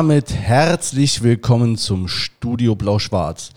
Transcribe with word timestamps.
damit 0.00 0.32
herzlich 0.32 1.22
willkommen 1.22 1.76
zum 1.76 2.08
Studio 2.08 2.74
Blau-Schwarz, 2.74 3.50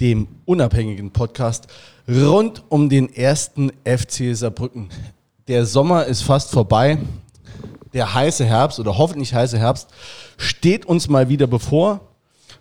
dem 0.00 0.26
unabhängigen 0.46 1.10
Podcast 1.10 1.66
rund 2.08 2.62
um 2.70 2.88
den 2.88 3.14
ersten 3.14 3.70
FC 3.84 4.34
Saarbrücken. 4.34 4.88
Der 5.48 5.66
Sommer 5.66 6.06
ist 6.06 6.22
fast 6.22 6.50
vorbei. 6.50 6.96
Der 7.92 8.14
heiße 8.14 8.42
Herbst 8.42 8.80
oder 8.80 8.96
hoffentlich 8.96 9.34
heiße 9.34 9.58
Herbst 9.58 9.90
steht 10.38 10.86
uns 10.86 11.10
mal 11.10 11.28
wieder 11.28 11.46
bevor, 11.46 12.00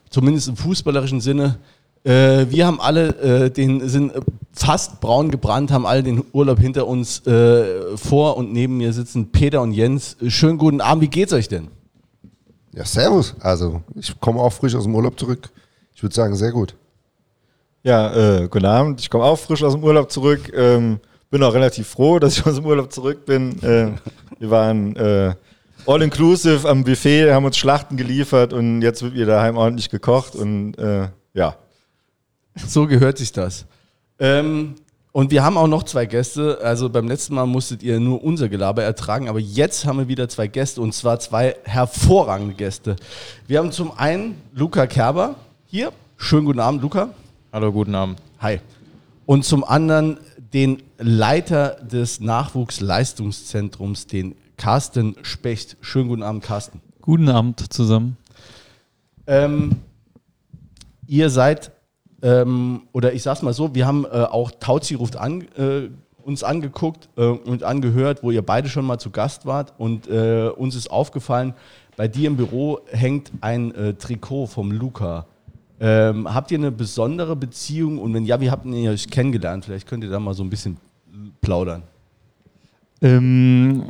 zumindest 0.09 0.49
im 0.49 0.57
fußballerischen 0.57 1.21
Sinne. 1.21 1.57
Äh, 2.03 2.47
wir 2.49 2.67
haben 2.67 2.81
alle 2.81 3.45
äh, 3.45 3.49
den 3.49 3.87
sind 3.87 4.11
fast 4.51 4.99
braun 4.99 5.31
gebrannt, 5.31 5.71
haben 5.71 5.85
alle 5.85 6.03
den 6.03 6.21
Urlaub 6.33 6.59
hinter 6.59 6.85
uns. 6.85 7.25
Äh, 7.25 7.95
vor 7.95 8.35
und 8.35 8.51
neben 8.51 8.75
mir 8.75 8.91
sitzen 8.91 9.31
Peter 9.31 9.61
und 9.61 9.71
Jens. 9.71 10.17
Schönen 10.27 10.57
guten 10.57 10.81
Abend. 10.81 11.01
Wie 11.01 11.07
geht's 11.07 11.31
euch 11.31 11.47
denn? 11.47 11.69
Ja, 12.73 12.85
servus. 12.85 13.35
Also, 13.39 13.81
ich 13.95 14.17
komme 14.19 14.39
auch 14.39 14.53
frisch 14.53 14.75
aus 14.75 14.83
dem 14.83 14.95
Urlaub 14.95 15.19
zurück. 15.19 15.49
Ich 15.93 16.01
würde 16.01 16.15
sagen, 16.15 16.35
sehr 16.35 16.51
gut. 16.51 16.75
Ja, 17.83 18.13
äh, 18.41 18.47
guten 18.47 18.65
Abend. 18.65 19.01
Ich 19.01 19.09
komme 19.09 19.23
auch 19.23 19.37
frisch 19.37 19.63
aus 19.63 19.73
dem 19.73 19.83
Urlaub 19.83 20.11
zurück. 20.11 20.51
Ähm, 20.55 20.99
bin 21.31 21.43
auch 21.43 21.53
relativ 21.53 21.87
froh, 21.87 22.19
dass 22.19 22.37
ich 22.37 22.45
aus 22.45 22.55
dem 22.55 22.65
Urlaub 22.65 22.91
zurück 22.91 23.25
bin. 23.25 23.61
Äh, 23.63 23.91
wir 24.39 24.49
waren 24.49 24.95
äh, 24.95 25.33
all 25.87 26.01
inclusive 26.01 26.67
am 26.67 26.83
Buffet, 26.83 27.31
haben 27.31 27.45
uns 27.45 27.57
Schlachten 27.57 27.97
geliefert 27.97 28.53
und 28.53 28.81
jetzt 28.81 29.01
wird 29.01 29.13
wieder 29.13 29.27
daheim 29.27 29.57
ordentlich 29.57 29.89
gekocht 29.89 30.35
und 30.35 30.77
äh, 30.77 31.07
ja. 31.33 31.55
So 32.55 32.85
gehört 32.85 33.17
sich 33.17 33.31
das. 33.31 33.65
Ähm, 34.19 34.75
und 35.11 35.31
wir 35.31 35.43
haben 35.43 35.57
auch 35.57 35.67
noch 35.67 35.83
zwei 35.83 36.05
Gäste. 36.05 36.59
Also 36.63 36.89
beim 36.89 37.07
letzten 37.07 37.35
Mal 37.35 37.45
musstet 37.45 37.83
ihr 37.83 37.99
nur 37.99 38.23
unser 38.23 38.49
Gelaber 38.49 38.83
ertragen, 38.83 39.27
aber 39.27 39.39
jetzt 39.39 39.85
haben 39.85 39.99
wir 39.99 40.07
wieder 40.07 40.29
zwei 40.29 40.47
Gäste 40.47 40.81
und 40.81 40.93
zwar 40.93 41.19
zwei 41.19 41.55
hervorragende 41.63 42.53
Gäste. 42.53 42.95
Wir 43.47 43.59
haben 43.59 43.71
zum 43.71 43.97
einen 43.97 44.41
Luca 44.53 44.87
Kerber 44.87 45.35
hier. 45.65 45.91
Schönen 46.17 46.45
guten 46.45 46.59
Abend, 46.59 46.81
Luca. 46.81 47.09
Hallo, 47.51 47.71
guten 47.71 47.95
Abend. 47.95 48.21
Hi. 48.39 48.59
Und 49.25 49.43
zum 49.43 49.63
anderen 49.63 50.17
den 50.53 50.81
Leiter 50.97 51.77
des 51.81 52.19
Nachwuchsleistungszentrums, 52.19 54.07
den 54.07 54.35
Carsten 54.57 55.15
Specht. 55.23 55.77
Schönen 55.81 56.09
guten 56.09 56.23
Abend, 56.23 56.43
Carsten. 56.43 56.81
Guten 57.01 57.29
Abend 57.29 57.73
zusammen. 57.73 58.17
Ähm, 59.27 59.77
ihr 61.07 61.29
seid 61.29 61.71
ähm, 62.21 62.83
oder 62.91 63.13
ich 63.13 63.23
sag's 63.23 63.41
mal 63.41 63.53
so, 63.53 63.73
wir 63.75 63.85
haben 63.87 64.05
äh, 64.05 64.09
auch 64.09 64.51
Tauzi 64.59 64.95
ruft 64.95 65.17
an, 65.17 65.41
äh, 65.57 65.89
uns 66.23 66.43
angeguckt 66.43 67.09
äh, 67.17 67.23
und 67.23 67.63
angehört, 67.63 68.23
wo 68.23 68.31
ihr 68.31 68.41
beide 68.41 68.69
schon 68.69 68.85
mal 68.85 68.99
zu 68.99 69.09
Gast 69.09 69.45
wart 69.45 69.73
und 69.77 70.07
äh, 70.07 70.49
uns 70.49 70.75
ist 70.75 70.91
aufgefallen, 70.91 71.53
bei 71.97 72.07
dir 72.07 72.27
im 72.27 72.37
Büro 72.37 72.79
hängt 72.91 73.31
ein 73.41 73.73
äh, 73.75 73.93
Trikot 73.93 74.47
vom 74.47 74.71
Luca. 74.71 75.25
Ähm, 75.79 76.31
habt 76.31 76.51
ihr 76.51 76.57
eine 76.57 76.71
besondere 76.71 77.35
Beziehung 77.35 77.97
und 77.97 78.13
wenn 78.13 78.25
ja, 78.25 78.39
wie 78.39 78.51
habt 78.51 78.65
ihr 78.65 78.91
euch 78.91 79.09
kennengelernt? 79.09 79.65
Vielleicht 79.65 79.87
könnt 79.87 80.03
ihr 80.03 80.09
da 80.09 80.19
mal 80.19 80.33
so 80.33 80.43
ein 80.43 80.49
bisschen 80.49 80.77
plaudern. 81.41 81.83
Ähm, 83.01 83.85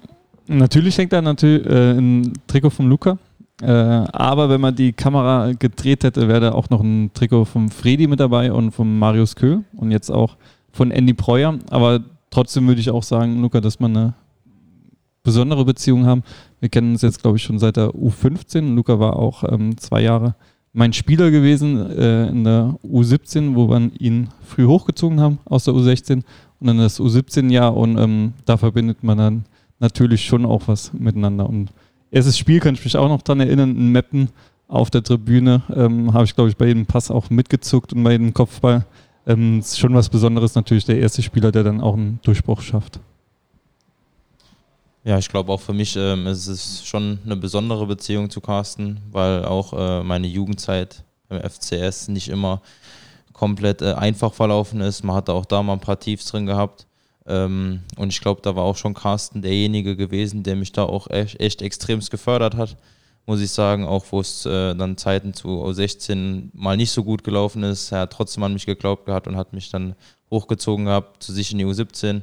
natürlich 0.48 0.98
hängt 0.98 1.12
da 1.12 1.22
natürlich 1.22 1.66
äh, 1.66 1.92
ein 1.92 2.34
Trikot 2.48 2.70
vom 2.70 2.88
Luca. 2.88 3.18
Äh, 3.62 3.72
aber 3.72 4.50
wenn 4.50 4.62
man 4.62 4.76
die 4.76 4.92
Kamera 4.92 5.52
gedreht 5.54 6.04
hätte, 6.04 6.28
wäre 6.28 6.40
da 6.40 6.52
auch 6.54 6.70
noch 6.70 6.82
ein 6.82 7.12
Trikot 7.14 7.46
vom 7.46 7.70
Fredi 7.70 8.08
mit 8.08 8.20
dabei 8.20 8.52
und 8.52 8.72
vom 8.72 8.98
Marius 8.98 9.36
Köhl 9.36 9.64
und 9.76 9.92
jetzt 9.92 10.10
auch 10.10 10.38
von 10.72 10.92
Andy 10.92 11.14
Breuer. 11.14 11.60
Aber 11.70 12.02
trotzdem 12.32 12.68
würde 12.68 12.82
ich 12.82 12.90
auch 12.90 13.04
sagen, 13.04 13.42
Luca, 13.42 13.62
dass 13.62 13.80
man 13.80 13.96
eine 13.96 14.14
besondere 15.24 15.64
Beziehung 15.64 16.06
haben. 16.06 16.24
Wir 16.60 16.70
kennen 16.70 16.94
uns 16.94 17.04
jetzt, 17.04 17.22
glaube 17.22 17.38
ich, 17.38 17.44
schon 17.44 17.60
seit 17.60 17.78
der 17.78 17.90
U15. 17.92 18.74
Luca 18.74 19.00
war 19.00 19.18
auch 19.18 19.44
ähm, 19.44 19.78
zwei 19.78 20.02
Jahre 20.02 20.36
mein 20.74 20.94
Spieler 20.94 21.32
gewesen 21.32 21.92
äh, 21.92 22.28
in 22.30 22.44
der 22.44 22.78
U17, 22.84 23.56
wo 23.56 23.70
wir 23.70 23.92
ihn 24.00 24.30
früh 24.42 24.66
hochgezogen 24.66 25.20
haben 25.20 25.40
aus 25.46 25.66
der 25.66 25.74
U16 25.74 26.24
und 26.60 26.68
dann 26.68 26.78
das 26.78 27.00
U17-Jahr 27.00 27.76
und 27.76 27.98
ähm, 27.98 28.34
da 28.46 28.58
verbindet 28.58 29.04
man 29.04 29.18
dann 29.18 29.46
natürlich 29.80 30.24
schon 30.24 30.46
auch 30.46 30.68
was 30.68 30.94
miteinander. 30.94 31.50
Und 31.50 31.72
erstes 32.12 32.38
Spiel 32.38 32.60
kann 32.60 32.76
ich 32.76 32.84
mich 32.84 32.98
auch 32.98 33.08
noch 33.08 33.22
daran 33.22 33.40
erinnern, 33.40 33.76
in 33.76 33.90
Meppen 33.90 34.30
auf 34.68 34.90
der 34.90 35.04
Tribüne 35.04 35.64
ähm, 35.76 36.14
habe 36.14 36.26
ich, 36.26 36.36
glaube 36.36 36.50
ich, 36.50 36.58
bei 36.58 36.68
jedem 36.68 36.86
Pass 36.86 37.12
auch 37.12 37.30
mitgezuckt 37.30 37.94
und 37.94 38.04
bei 38.04 38.12
jedem 38.12 38.34
Kopfball. 38.34 38.86
Ähm, 39.28 39.60
ist 39.60 39.78
schon 39.78 39.94
was 39.94 40.10
Besonderes 40.10 40.56
natürlich, 40.56 40.86
der 40.86 40.98
erste 40.98 41.22
Spieler, 41.22 41.52
der 41.52 41.64
dann 41.64 41.82
auch 41.82 41.94
einen 41.96 42.20
Durchbruch 42.24 42.62
schafft. 42.62 43.00
Ja, 45.04 45.18
ich 45.18 45.30
glaube 45.30 45.52
auch 45.52 45.62
für 45.62 45.74
mich 45.74 45.96
ähm, 45.96 46.28
ist 46.28 46.48
es 46.48 46.86
schon 46.86 47.20
eine 47.26 47.36
besondere 47.36 47.86
Beziehung 47.88 48.30
zu 48.30 48.40
Carsten, 48.40 49.00
weil 49.12 49.46
auch 49.46 49.74
äh, 49.74 50.04
meine 50.04 50.28
Jugendzeit 50.28 51.04
beim 51.28 51.42
FCS 51.42 52.08
nicht 52.08 52.30
immer 52.30 52.62
komplett 53.34 53.82
äh, 53.82 53.94
einfach 53.94 54.34
verlaufen 54.34 54.82
ist. 54.82 55.04
Man 55.04 55.16
hatte 55.16 55.34
auch 55.34 55.46
da 55.46 55.64
mal 55.64 55.74
ein 55.74 55.80
paar 55.80 56.00
Tiefs 56.00 56.26
drin 56.26 56.46
gehabt. 56.46 56.86
Ähm, 57.32 57.84
und 57.96 58.10
ich 58.10 58.20
glaube, 58.20 58.42
da 58.42 58.58
war 58.58 58.64
auch 58.64 58.76
schon 58.76 58.94
Carsten 58.94 59.42
derjenige 59.42 59.96
gewesen, 59.96 60.44
der 60.44 60.58
mich 60.58 60.74
da 60.74 60.84
auch 60.84 61.10
echt, 61.10 61.40
echt 61.40 61.62
extremst 61.62 62.12
gefördert 62.12 62.56
hat, 62.58 62.76
muss 63.26 63.40
ich 63.40 63.52
sagen. 63.52 63.86
Auch 63.86 64.04
wo 64.12 64.20
es 64.20 64.46
äh, 64.46 64.76
dann 64.76 64.98
Zeiten 64.98 65.34
zu 65.34 65.48
U16 65.48 66.50
mal 66.54 66.76
nicht 66.76 66.92
so 66.92 67.06
gut 67.06 67.24
gelaufen 67.24 67.64
ist. 67.64 67.94
Er 67.94 68.02
hat 68.02 68.12
trotzdem 68.12 68.44
an 68.44 68.52
mich 68.52 68.66
geglaubt 68.66 69.06
gehabt 69.06 69.28
und 69.28 69.38
hat 69.38 69.54
mich 69.54 69.70
dann 69.70 69.96
hochgezogen 70.30 70.86
gehabt 70.86 71.24
zu 71.24 71.32
sich 71.32 71.54
in 71.54 71.60
die 71.60 71.66
U17. 71.66 72.22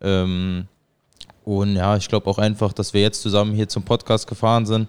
Ähm, 0.00 0.66
und 1.44 1.76
ja, 1.76 1.96
ich 1.96 2.08
glaube 2.08 2.28
auch 2.28 2.38
einfach, 2.38 2.72
dass 2.72 2.94
wir 2.94 3.00
jetzt 3.00 3.22
zusammen 3.22 3.54
hier 3.54 3.68
zum 3.68 3.84
Podcast 3.84 4.26
gefahren 4.26 4.66
sind. 4.66 4.88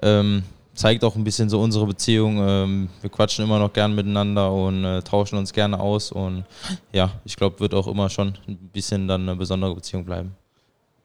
Ähm, 0.00 0.44
zeigt 0.74 1.04
auch 1.04 1.16
ein 1.16 1.24
bisschen 1.24 1.48
so 1.48 1.60
unsere 1.60 1.86
Beziehung. 1.86 2.38
Ähm, 2.40 2.88
wir 3.00 3.10
quatschen 3.10 3.44
immer 3.44 3.58
noch 3.58 3.72
gern 3.72 3.94
miteinander 3.94 4.52
und 4.52 4.84
äh, 4.84 5.02
tauschen 5.02 5.38
uns 5.38 5.52
gerne 5.52 5.78
aus. 5.78 6.12
Und 6.12 6.44
ja, 6.92 7.10
ich 7.24 7.36
glaube, 7.36 7.60
wird 7.60 7.74
auch 7.74 7.86
immer 7.86 8.10
schon 8.10 8.34
ein 8.48 8.56
bisschen 8.72 9.08
dann 9.08 9.22
eine 9.22 9.36
besondere 9.36 9.74
Beziehung 9.74 10.04
bleiben. 10.04 10.34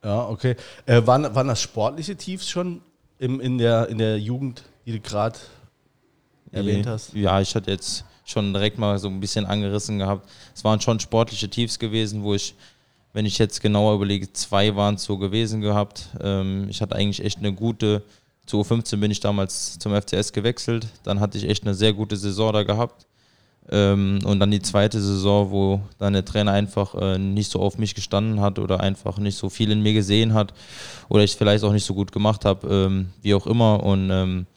Ja, 0.03 0.27
okay. 0.27 0.55
Äh, 0.85 1.05
waren, 1.05 1.35
waren 1.35 1.47
das 1.47 1.61
sportliche 1.61 2.15
Tiefs 2.15 2.49
schon 2.49 2.81
im, 3.17 3.39
in, 3.39 3.57
der, 3.57 3.89
in 3.89 3.97
der 3.97 4.19
Jugend, 4.19 4.63
die 4.85 4.93
du 4.93 4.99
gerade 4.99 5.37
erwähnt 6.51 6.87
hast? 6.87 7.13
Ja, 7.13 7.39
ich 7.41 7.53
hatte 7.53 7.71
jetzt 7.71 8.05
schon 8.25 8.53
direkt 8.53 8.77
mal 8.77 8.97
so 8.97 9.07
ein 9.07 9.19
bisschen 9.19 9.45
angerissen 9.45 9.99
gehabt. 9.99 10.27
Es 10.55 10.63
waren 10.63 10.79
schon 10.81 10.99
sportliche 10.99 11.49
Tiefs 11.49 11.79
gewesen, 11.79 12.23
wo 12.23 12.33
ich, 12.33 12.55
wenn 13.13 13.25
ich 13.25 13.37
jetzt 13.37 13.61
genauer 13.61 13.95
überlege, 13.95 14.31
zwei 14.33 14.75
waren 14.75 14.95
es 14.95 15.03
so 15.03 15.17
gewesen 15.17 15.61
gehabt. 15.61 16.09
Ähm, 16.21 16.67
ich 16.69 16.81
hatte 16.81 16.95
eigentlich 16.95 17.23
echt 17.23 17.39
eine 17.39 17.53
gute 17.53 18.03
zu 18.49 18.61
U15 18.61 18.97
bin 18.97 19.11
ich 19.11 19.19
damals 19.19 19.77
zum 19.77 19.93
FCS 19.93 20.33
gewechselt. 20.33 20.87
Dann 21.03 21.19
hatte 21.19 21.37
ich 21.37 21.47
echt 21.47 21.63
eine 21.63 21.75
sehr 21.75 21.93
gute 21.93 22.17
Saison 22.17 22.51
da 22.51 22.63
gehabt. 22.63 23.05
Ähm, 23.71 24.19
und 24.25 24.39
dann 24.39 24.49
die 24.49 24.61
zweite 24.61 24.99
Saison, 24.99 25.51
wo 25.51 25.81
dann 25.99 26.13
der 26.13 26.25
Trainer 26.25 26.53
einfach 26.53 26.95
äh, 26.95 27.19
nicht 27.19 27.51
so 27.51 27.59
auf 27.59 27.77
mich 27.77 27.93
gestanden 27.93 28.41
hat 28.41 28.57
oder 28.57 28.79
einfach 28.79 29.19
nicht 29.19 29.37
so 29.37 29.49
viel 29.49 29.69
in 29.69 29.83
mir 29.83 29.93
gesehen 29.93 30.33
hat 30.33 30.55
oder 31.09 31.23
ich 31.23 31.35
vielleicht 31.35 31.63
auch 31.63 31.71
nicht 31.71 31.85
so 31.85 31.93
gut 31.93 32.11
gemacht 32.11 32.45
habe, 32.45 32.67
ähm, 32.67 33.09
wie 33.21 33.35
auch 33.35 33.45
immer. 33.45 33.83
Und 33.83 34.09
ähm, 34.09 34.47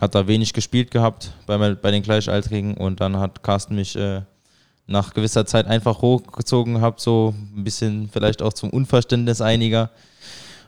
hat 0.00 0.14
da 0.14 0.26
wenig 0.26 0.54
gespielt 0.54 0.90
gehabt 0.90 1.32
bei, 1.46 1.74
bei 1.74 1.90
den 1.90 2.02
Gleichaltrigen. 2.02 2.78
Und 2.78 3.02
dann 3.02 3.18
hat 3.18 3.42
Carsten 3.42 3.74
mich 3.74 3.94
äh, 3.96 4.22
nach 4.86 5.12
gewisser 5.12 5.44
Zeit 5.44 5.66
einfach 5.66 6.00
hochgezogen 6.00 6.74
gehabt, 6.74 7.00
so 7.00 7.34
ein 7.54 7.64
bisschen 7.64 8.08
vielleicht 8.10 8.40
auch 8.40 8.54
zum 8.54 8.70
Unverständnis 8.70 9.42
einiger. 9.42 9.90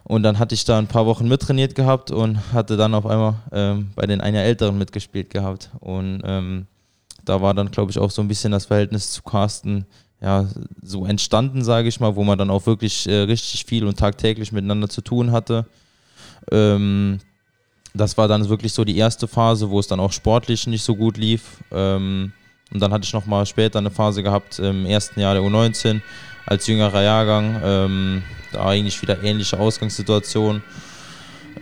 Und 0.05 0.23
dann 0.23 0.39
hatte 0.39 0.55
ich 0.55 0.65
da 0.65 0.79
ein 0.79 0.87
paar 0.87 1.07
Wochen 1.07 1.27
mittrainiert 1.29 1.75
gehabt 1.75 2.11
und 2.11 2.53
hatte 2.53 2.77
dann 2.77 2.95
auf 2.95 3.07
einmal 3.07 3.37
ähm, 3.53 3.91
bei 3.97 4.07
den 4.07 4.21
ein 4.21 4.35
Jahr 4.35 4.45
Älteren 4.45 4.77
mitgespielt 4.77 5.31
gehabt. 5.31 5.71
Und 5.81 6.23
ähm, 6.25 6.67
da 7.25 7.41
war 7.41 7.55
dann, 7.55 7.71
glaube 7.71 7.91
ich, 7.91 7.99
auch 7.99 8.11
so 8.11 8.21
ein 8.21 8.29
bisschen 8.29 8.53
das 8.53 8.67
Verhältnis 8.67 9.11
zu 9.11 9.23
Carsten 9.23 9.87
ja, 10.21 10.47
so 10.83 11.05
entstanden, 11.05 11.65
sage 11.65 11.89
ich 11.89 12.01
mal, 12.01 12.17
wo 12.17 12.25
man 12.25 12.39
dann 12.39 12.51
auch 12.51 12.67
wirklich 12.67 13.07
äh, 13.09 13.23
richtig 13.23 13.65
viel 13.67 13.87
und 13.87 13.99
tagtäglich 13.99 14.53
miteinander 14.53 14.89
zu 14.89 15.01
tun 15.01 15.33
hatte. 15.33 15.67
Ähm, 16.51 17.19
das 17.95 18.17
war 18.17 18.27
dann 18.29 18.49
wirklich 18.49 18.73
so 18.73 18.85
die 18.85 18.97
erste 18.97 19.29
Phase, 19.29 19.71
wo 19.71 19.79
es 19.79 19.87
dann 19.87 20.01
auch 20.01 20.13
sportlich 20.13 20.67
nicht 20.67 20.83
so 20.83 20.97
gut 20.97 21.17
lief. 21.17 21.63
Ähm, 21.71 22.33
und 22.73 22.81
dann 22.81 22.93
hatte 22.93 23.05
ich 23.05 23.13
nochmal 23.13 23.47
später 23.47 23.79
eine 23.79 23.91
Phase 23.91 24.23
gehabt 24.23 24.59
im 24.59 24.87
ersten 24.87 25.21
Jahr 25.21 25.35
der 25.35 25.43
U19 25.43 26.01
als 26.47 26.67
jüngerer 26.67 27.03
Jahrgang. 27.03 27.61
Ähm, 27.63 28.23
da 28.55 28.67
eigentlich 28.67 29.01
wieder 29.03 29.23
ähnliche 29.23 29.59
Ausgangssituation, 29.59 30.63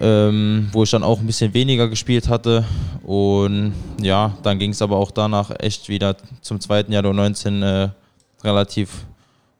ähm, 0.01 0.69
wo 0.73 0.85
ich 0.85 0.91
dann 0.91 1.03
auch 1.03 1.21
ein 1.21 1.27
bisschen 1.27 1.53
weniger 1.55 1.89
gespielt 1.89 2.29
hatte. 2.29 2.65
Und 3.03 3.75
ja, 4.01 4.37
dann 4.43 4.59
ging 4.59 4.71
es 4.71 4.83
aber 4.83 4.97
auch 4.97 5.11
danach 5.11 5.51
echt 5.59 5.89
wieder 5.89 6.17
zum 6.41 6.61
zweiten 6.61 6.93
Jahr 6.93 7.03
der 7.03 7.13
19 7.13 7.63
äh, 7.63 7.89
relativ 8.45 9.07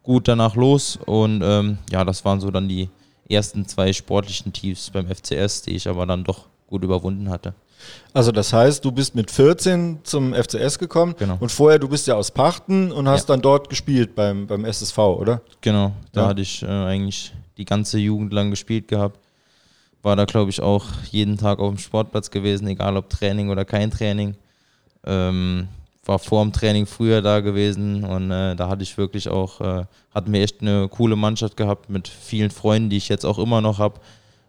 gut 0.03 0.29
danach 0.29 0.55
los. 0.55 0.99
Und 1.07 1.43
ähm, 1.43 1.79
ja, 1.91 2.05
das 2.05 2.25
waren 2.25 2.41
so 2.41 2.51
dann 2.51 2.69
die 2.69 2.89
ersten 3.29 3.67
zwei 3.67 3.93
sportlichen 3.93 4.53
Tiefs 4.53 4.91
beim 4.91 5.09
FCS, 5.09 5.63
die 5.63 5.77
ich 5.77 5.89
aber 5.89 6.07
dann 6.07 6.25
doch 6.25 6.47
gut 6.67 6.85
überwunden 6.85 7.31
hatte. 7.31 7.55
Also 8.15 8.31
das 8.33 8.53
heißt, 8.53 8.85
du 8.85 8.93
bist 8.93 9.15
mit 9.15 9.31
14 9.31 10.01
zum 10.03 10.35
FCS 10.35 10.79
gekommen 10.79 11.15
genau. 11.19 11.39
und 11.41 11.51
vorher, 11.51 11.79
du 11.79 11.89
bist 11.89 12.07
ja 12.07 12.15
aus 12.15 12.31
Pachten 12.31 12.93
und 12.93 13.09
hast 13.09 13.29
ja. 13.29 13.35
dann 13.35 13.43
dort 13.43 13.71
gespielt 13.71 14.15
beim, 14.15 14.47
beim 14.47 14.65
SSV, 14.65 14.99
oder? 14.99 15.41
Genau, 15.61 15.93
da 16.13 16.23
ja. 16.23 16.29
hatte 16.29 16.43
ich 16.43 16.63
äh, 16.63 16.67
eigentlich 16.67 17.33
die 17.57 17.65
ganze 17.65 17.99
Jugend 17.99 18.33
lang 18.33 18.51
gespielt 18.51 18.89
gehabt. 18.89 19.19
war 20.03 20.17
da, 20.17 20.25
glaube 20.25 20.51
ich, 20.51 20.61
auch 20.61 20.87
jeden 21.11 21.39
Tag 21.39 21.59
auf 21.59 21.71
dem 21.71 21.79
Sportplatz 21.79 22.31
gewesen, 22.31 22.67
egal 22.67 22.97
ob 22.97 23.09
Training 23.09 23.51
oder 23.51 23.65
kein 23.65 23.91
Training. 23.91 24.35
Ähm, 25.05 25.69
war 26.05 26.19
vor 26.19 26.43
dem 26.43 26.53
Training 26.53 26.87
früher 26.87 27.23
da 27.23 27.41
gewesen 27.41 28.05
und 28.05 28.31
äh, 28.31 28.57
da 28.57 28.69
hatte 28.69 28.83
ich 28.83 28.99
wirklich 28.99 29.29
auch, 29.29 29.61
äh, 29.61 29.85
hatten 30.13 30.33
wir 30.33 30.43
echt 30.43 30.61
eine 30.61 30.89
coole 30.89 31.17
Mannschaft 31.17 31.57
gehabt 31.57 31.91
mit 31.91 32.09
vielen 32.09 32.51
Freunden, 32.51 32.91
die 32.91 32.97
ich 32.97 33.09
jetzt 33.09 33.25
auch 33.25 33.39
immer 33.39 33.61
noch 33.61 33.79
habe, 33.79 34.01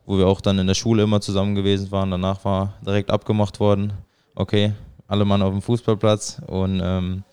wo 0.05 0.17
wir 0.17 0.27
auch 0.27 0.41
dann 0.41 0.59
in 0.59 0.67
der 0.67 0.73
Schule 0.73 1.03
immer 1.03 1.21
zusammen 1.21 1.55
gewesen 1.55 1.91
waren. 1.91 2.11
Danach 2.11 2.43
war 2.45 2.73
direkt 2.85 3.09
abgemacht 3.11 3.59
worden, 3.59 3.93
okay, 4.35 4.73
alle 5.07 5.25
Mann 5.25 5.41
auf 5.41 5.51
dem 5.51 5.61
Fußballplatz 5.61 6.41
und 6.47 6.81
ähm, 6.83 7.23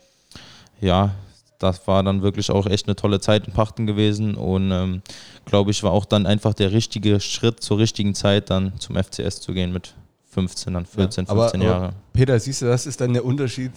ja, 0.81 1.11
das 1.59 1.87
war 1.87 2.03
dann 2.03 2.23
wirklich 2.23 2.51
auch 2.51 2.67
echt 2.67 2.87
eine 2.87 2.97
tolle 2.97 3.21
Zeit 3.21 3.47
in 3.47 3.53
Pachten 3.53 3.87
gewesen 3.87 4.35
und 4.35 4.71
ähm, 4.73 5.03
glaube 5.45 5.71
ich 5.71 5.83
war 5.83 5.93
auch 5.93 6.05
dann 6.07 6.27
einfach 6.27 6.55
der 6.55 6.73
richtige 6.73 7.21
Schritt 7.21 7.63
zur 7.63 7.79
richtigen 7.79 8.15
Zeit 8.15 8.49
dann 8.51 8.73
zum 8.79 8.97
FCS 8.97 9.41
zu 9.41 9.53
gehen 9.53 9.73
mit 9.73 9.95
15, 10.31 10.73
dann 10.75 10.87
14, 10.87 11.25
Ja, 11.27 11.31
aber- 11.31 11.43
15 11.43 11.63
aber 11.63 11.71
Jahre. 11.71 11.93
Peter, 12.13 12.39
siehst 12.41 12.63
du, 12.63 12.67
das 12.67 12.87
ist 12.87 13.01
dann 13.01 13.13
der 13.13 13.25
Unterschied 13.25 13.73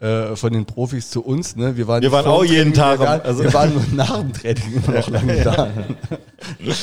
äh, 0.00 0.36
von 0.36 0.52
den 0.52 0.64
Profis 0.66 1.08
zu 1.10 1.24
uns. 1.24 1.56
Ne? 1.56 1.76
Wir 1.76 1.86
waren, 1.88 2.02
Wir 2.02 2.12
waren 2.12 2.26
auch 2.26 2.44
jeden 2.44 2.72
Training, 2.72 2.98
Tag 2.98 3.00
Wir 3.00 3.24
also- 3.24 3.42
wir 3.42 3.52
waren 3.54 3.72
nur 3.72 3.82
nach 3.94 4.18
dem 4.20 4.32
Training 4.32 4.72
immer 4.84 4.98
noch 4.98 5.08
lange 5.08 5.42
da. 5.42 5.68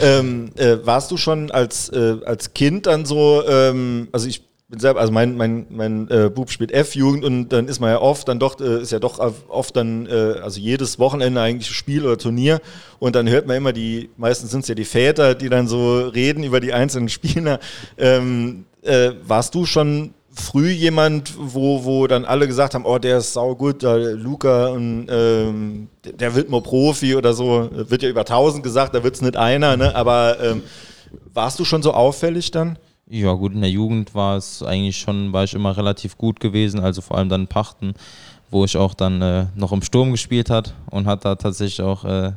Ähm, 0.00 0.50
äh, 0.56 0.78
warst 0.82 1.10
du 1.10 1.16
schon 1.16 1.50
als, 1.50 1.88
äh, 1.88 2.16
als 2.24 2.54
Kind 2.54 2.86
dann 2.86 3.04
so, 3.04 3.42
ähm, 3.46 4.08
also 4.12 4.28
ich 4.28 4.46
bin 4.68 4.80
selber, 4.80 5.00
also 5.00 5.12
mein, 5.12 5.36
mein, 5.36 5.66
mein 5.70 6.10
äh, 6.10 6.28
Bub 6.28 6.50
spielt 6.50 6.72
F-Jugend 6.72 7.24
und 7.24 7.50
dann 7.50 7.68
ist 7.68 7.80
man 7.80 7.90
ja 7.90 8.00
oft 8.00 8.26
dann 8.28 8.38
doch, 8.38 8.60
äh, 8.60 8.82
ist 8.82 8.90
ja 8.92 8.98
doch 8.98 9.18
oft 9.48 9.76
dann, 9.76 10.06
äh, 10.06 10.40
also 10.42 10.60
jedes 10.60 10.98
Wochenende 10.98 11.40
eigentlich 11.40 11.70
Spiel 11.70 12.04
oder 12.04 12.18
Turnier 12.18 12.60
und 12.98 13.14
dann 13.14 13.28
hört 13.28 13.46
man 13.46 13.56
immer 13.56 13.72
die, 13.72 14.10
meistens 14.16 14.50
sind 14.50 14.60
es 14.60 14.68
ja 14.68 14.74
die 14.74 14.84
Väter, 14.84 15.34
die 15.34 15.48
dann 15.48 15.68
so 15.68 16.00
reden 16.00 16.42
über 16.42 16.60
die 16.60 16.72
einzelnen 16.72 17.08
Spieler. 17.08 17.60
Ähm, 17.96 18.66
äh, 18.82 19.12
warst 19.22 19.54
du 19.54 19.66
schon 19.66 20.14
früh 20.36 20.70
jemand, 20.70 21.34
wo, 21.38 21.84
wo 21.84 22.06
dann 22.06 22.24
alle 22.24 22.46
gesagt 22.46 22.74
haben, 22.74 22.84
oh, 22.84 22.98
der 22.98 23.18
ist 23.18 23.32
saugut, 23.32 23.82
der 23.82 24.14
Luca 24.14 24.68
und 24.68 25.06
ähm, 25.08 25.88
der, 26.04 26.34
wird 26.34 26.50
mal 26.50 26.60
Profi 26.60 27.16
oder 27.16 27.32
so. 27.32 27.68
Wird 27.72 28.02
ja 28.02 28.08
über 28.08 28.20
1000 28.20 28.62
gesagt, 28.62 28.94
da 28.94 29.02
wird 29.02 29.14
es 29.14 29.22
nicht 29.22 29.36
einer, 29.36 29.76
ne? 29.76 29.94
aber 29.94 30.38
ähm, 30.40 30.62
warst 31.32 31.58
du 31.58 31.64
schon 31.64 31.82
so 31.82 31.92
auffällig 31.92 32.50
dann? 32.50 32.78
Ja, 33.08 33.32
gut, 33.32 33.52
in 33.52 33.60
der 33.60 33.70
Jugend 33.70 34.14
war 34.14 34.36
es 34.36 34.62
eigentlich 34.62 34.98
schon, 34.98 35.32
war 35.32 35.44
ich 35.44 35.54
immer 35.54 35.76
relativ 35.76 36.18
gut 36.18 36.40
gewesen, 36.40 36.80
also 36.80 37.00
vor 37.00 37.16
allem 37.16 37.28
dann 37.28 37.46
Pachten, 37.46 37.94
wo 38.50 38.64
ich 38.64 38.76
auch 38.76 38.94
dann 38.94 39.22
äh, 39.22 39.46
noch 39.54 39.72
im 39.72 39.82
Sturm 39.82 40.10
gespielt 40.10 40.50
hat 40.50 40.74
und 40.90 41.06
hat 41.06 41.24
da 41.24 41.36
tatsächlich 41.36 41.82
auch, 41.82 42.04
äh, 42.04 42.32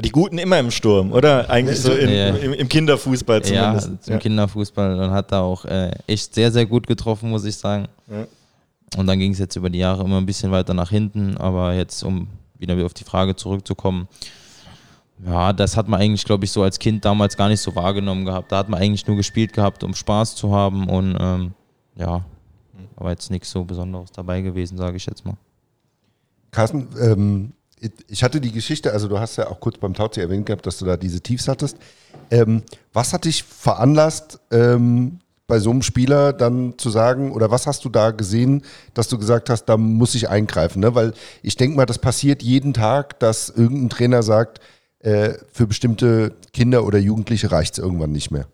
Die 0.00 0.10
Guten 0.10 0.38
immer 0.38 0.58
im 0.60 0.70
Sturm, 0.70 1.12
oder? 1.12 1.50
Eigentlich 1.50 1.80
so 1.80 1.92
in, 1.92 2.08
Ja. 2.10 2.28
im, 2.28 2.52
im 2.52 2.68
Kinderfußball 2.68 3.42
ja, 3.46 3.76
zumindest. 3.78 4.04
zum 4.04 4.18
Kinderfußball 4.18 5.00
und 5.00 5.10
hat 5.10 5.32
da 5.32 5.40
auch 5.40 5.64
äh, 5.64 5.90
echt 6.06 6.34
sehr, 6.34 6.52
sehr 6.52 6.66
gut 6.66 6.86
getroffen, 6.86 7.30
muss 7.30 7.44
ich 7.44 7.56
sagen. 7.56 7.88
Ja. 8.08 8.26
Und 8.96 9.06
dann 9.06 9.18
ging 9.18 9.32
es 9.32 9.38
jetzt 9.38 9.56
über 9.56 9.68
die 9.70 9.80
Jahre 9.80 10.04
immer 10.04 10.18
ein 10.18 10.26
bisschen 10.26 10.50
weiter 10.50 10.72
nach 10.72 10.90
hinten, 10.90 11.36
aber 11.36 11.74
jetzt, 11.74 12.02
um 12.04 12.28
wieder 12.58 12.74
auf 12.86 12.94
die 12.94 13.04
Frage 13.04 13.34
zurückzukommen, 13.36 14.08
ja, 15.26 15.52
das 15.52 15.76
hat 15.76 15.88
man 15.88 16.00
eigentlich, 16.00 16.24
glaube 16.24 16.44
ich, 16.44 16.52
so 16.52 16.62
als 16.62 16.78
Kind 16.78 17.04
damals 17.04 17.36
gar 17.36 17.48
nicht 17.48 17.60
so 17.60 17.74
wahrgenommen 17.74 18.24
gehabt. 18.24 18.52
Da 18.52 18.58
hat 18.58 18.68
man 18.68 18.80
eigentlich 18.80 19.06
nur 19.06 19.16
gespielt 19.16 19.52
gehabt, 19.52 19.82
um 19.82 19.94
Spaß 19.94 20.36
zu 20.36 20.54
haben 20.54 20.88
und 20.88 21.16
ähm, 21.20 21.52
ja, 21.96 22.24
aber 22.96 23.10
jetzt 23.10 23.30
nichts 23.30 23.50
so 23.50 23.64
Besonderes 23.64 24.12
dabei 24.12 24.42
gewesen, 24.42 24.78
sage 24.78 24.96
ich 24.96 25.06
jetzt 25.06 25.24
mal. 25.24 25.34
Carsten, 26.52 26.88
ähm, 27.00 27.52
ich- 28.08 28.22
hatte 28.22 28.40
die 28.40 28.52
Geschichte, 28.52 28.92
also 28.92 29.08
du 29.08 29.18
hast 29.18 29.36
ja 29.36 29.48
auch 29.48 29.60
kurz 29.60 29.78
beim 29.78 29.94
Tauzi 29.94 30.20
erwähnt 30.20 30.46
gehabt, 30.46 30.66
dass 30.66 30.78
du 30.78 30.84
da 30.84 30.96
diese 30.96 31.20
Tiefs 31.20 31.48
hattest. 31.48 31.76
Ähm, 32.30 32.62
was 32.92 33.12
hat 33.12 33.24
dich 33.24 33.42
veranlasst, 33.44 34.40
ähm, 34.50 35.20
bei 35.46 35.58
so 35.60 35.70
einem 35.70 35.80
Spieler 35.82 36.34
dann 36.34 36.74
zu 36.76 36.90
sagen, 36.90 37.32
oder 37.32 37.50
was 37.50 37.66
hast 37.66 37.84
du 37.84 37.88
da 37.88 38.10
gesehen, 38.10 38.62
dass 38.92 39.08
du 39.08 39.16
gesagt 39.18 39.48
hast, 39.48 39.64
da 39.64 39.76
muss 39.78 40.14
ich 40.14 40.28
eingreifen? 40.28 40.80
Ne? 40.80 40.94
Weil 40.94 41.14
ich 41.42 41.56
denke 41.56 41.76
mal, 41.76 41.86
das 41.86 41.98
passiert 41.98 42.42
jeden 42.42 42.74
Tag, 42.74 43.18
dass 43.20 43.48
irgendein 43.48 43.88
Trainer 43.88 44.22
sagt, 44.22 44.60
äh, 45.00 45.34
für 45.52 45.66
bestimmte 45.66 46.34
Kinder 46.52 46.84
oder 46.84 46.98
Jugendliche 46.98 47.50
reicht 47.50 47.74
es 47.74 47.78
irgendwann 47.78 48.12
nicht 48.12 48.30
mehr. 48.30 48.46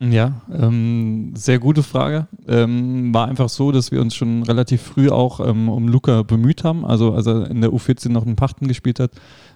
Ja, 0.00 0.42
ähm, 0.52 1.32
sehr 1.36 1.58
gute 1.60 1.82
Frage. 1.82 2.26
Ähm, 2.48 3.14
war 3.14 3.28
einfach 3.28 3.48
so, 3.48 3.70
dass 3.70 3.92
wir 3.92 4.00
uns 4.00 4.14
schon 4.14 4.42
relativ 4.42 4.82
früh 4.82 5.08
auch 5.08 5.40
ähm, 5.40 5.68
um 5.68 5.88
Luca 5.88 6.22
bemüht 6.22 6.64
haben. 6.64 6.84
Also 6.84 7.12
als 7.12 7.26
er 7.26 7.48
in 7.48 7.60
der 7.60 7.70
U14 7.70 8.10
noch 8.10 8.26
in 8.26 8.34
Pachten 8.34 8.66
gespielt 8.66 8.98
hat, 8.98 9.12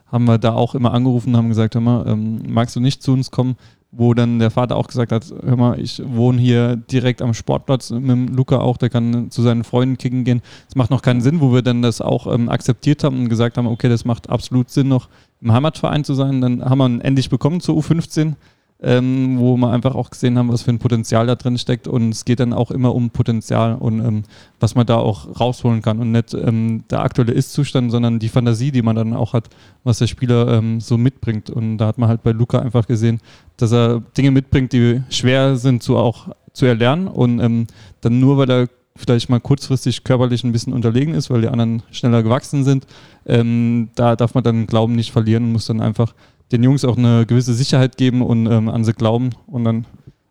haben 0.06 0.25
wir 0.26 0.38
da 0.38 0.55
auch 0.55 0.75
immer 0.75 0.94
angerufen 0.94 1.31
und 1.31 1.37
haben 1.37 1.49
gesagt, 1.49 1.75
hör 1.75 1.82
mal, 1.82 2.06
ähm, 2.06 2.40
magst 2.46 2.76
du 2.76 2.81
nicht 2.81 3.02
zu 3.02 3.12
uns 3.12 3.31
kommen? 3.31 3.56
Wo 3.90 4.14
dann 4.14 4.38
der 4.38 4.50
Vater 4.50 4.76
auch 4.76 4.87
gesagt 4.87 5.12
hat, 5.12 5.25
hör 5.43 5.56
mal, 5.56 5.81
ich 5.81 6.00
wohne 6.05 6.38
hier 6.38 6.76
direkt 6.76 7.20
am 7.20 7.35
Sportplatz 7.35 7.90
mit 7.90 8.31
Luca 8.31 8.58
auch, 8.58 8.76
der 8.76 8.90
kann 8.90 9.31
zu 9.31 9.43
seinen 9.43 9.64
Freunden 9.64 9.99
kicken 9.99 10.25
gehen. 10.25 10.43
Das 10.67 10.76
macht 10.76 10.90
noch 10.90 11.02
keinen 11.02 11.23
Sinn, 11.23 11.40
wo 11.40 11.52
wir 11.52 11.62
dann 11.62 11.82
das 11.82 12.00
auch 12.00 12.32
ähm, 12.32 12.49
akzeptiert 12.49 13.02
haben 13.02 13.19
und 13.19 13.29
gesagt 13.29 13.56
haben, 13.56 13.67
okay, 13.67 13.88
das 13.88 14.05
macht 14.05 14.29
absolut 14.29 14.70
Sinn, 14.70 14.88
noch 14.88 15.08
im 15.40 15.52
Heimatverein 15.52 16.05
zu 16.05 16.14
sein. 16.14 16.40
Dann 16.40 16.64
haben 16.64 16.79
wir 16.79 16.87
ihn 16.87 17.00
endlich 17.00 17.29
bekommen 17.29 17.61
zur 17.61 17.76
U15 17.79 18.35
ähm, 18.80 19.38
wo 19.38 19.56
wir 19.56 19.70
einfach 19.70 19.94
auch 19.94 20.10
gesehen 20.10 20.38
haben, 20.38 20.52
was 20.52 20.62
für 20.62 20.70
ein 20.70 20.78
Potenzial 20.78 21.26
da 21.26 21.34
drin 21.34 21.58
steckt. 21.58 21.88
Und 21.88 22.10
es 22.10 22.25
geht 22.25 22.40
dann 22.40 22.52
auch 22.52 22.70
immer 22.70 22.94
um 22.94 23.10
Potenzial 23.10 23.75
und 23.75 24.00
ähm, 24.04 24.22
was 24.60 24.75
man 24.75 24.86
da 24.86 24.96
auch 24.96 25.40
rausholen 25.40 25.82
kann. 25.82 25.98
Und 25.98 26.12
nicht 26.12 26.34
ähm, 26.34 26.84
der 26.90 27.00
aktuelle 27.00 27.32
Ist-Zustand, 27.32 27.90
sondern 27.90 28.20
die 28.20 28.28
Fantasie, 28.28 28.70
die 28.70 28.82
man 28.82 28.94
dann 28.94 29.14
auch 29.14 29.32
hat, 29.32 29.48
was 29.82 29.98
der 29.98 30.06
Spieler 30.06 30.48
ähm, 30.58 30.80
so 30.80 30.96
mitbringt. 30.96 31.50
Und 31.50 31.78
da 31.78 31.86
hat 31.88 31.98
man 31.98 32.08
halt 32.08 32.22
bei 32.22 32.30
Luca 32.30 32.60
einfach 32.60 32.86
gesehen, 32.86 33.20
dass 33.56 33.72
er 33.72 34.00
Dinge 34.16 34.30
mitbringt, 34.30 34.72
die 34.72 35.02
schwer 35.10 35.56
sind 35.56 35.82
zu 35.82 35.96
auch 35.96 36.28
zu 36.52 36.66
erlernen. 36.66 37.08
Und 37.08 37.40
ähm, 37.40 37.66
dann 38.00 38.20
nur, 38.20 38.38
weil 38.38 38.50
er 38.50 38.69
vielleicht 38.94 39.28
mal 39.28 39.40
kurzfristig 39.40 40.04
körperlich 40.04 40.44
ein 40.44 40.52
bisschen 40.52 40.73
unterlegen 40.73 41.14
ist, 41.14 41.30
weil 41.30 41.40
die 41.40 41.49
anderen 41.49 41.82
schneller 41.90 42.23
gewachsen 42.23 42.64
sind, 42.64 42.87
ähm, 43.26 43.90
da 43.94 44.16
darf 44.16 44.35
man 44.35 44.44
dann 44.44 44.66
Glauben 44.66 44.94
nicht 44.94 45.12
verlieren 45.12 45.44
und 45.44 45.52
muss 45.52 45.66
dann 45.66 45.80
einfach 45.80 46.14
den 46.52 46.62
Jungs 46.62 46.85
auch 46.85 46.97
eine 46.97 47.26
gewisse 47.26 47.55
Sicherheit 47.55 47.97
geben 47.97 48.23
und 48.23 48.47
ähm, 48.47 48.69
an 48.69 48.85
sie 48.85 48.93
glauben. 48.93 49.31
Und 49.47 49.64
dann 49.64 49.87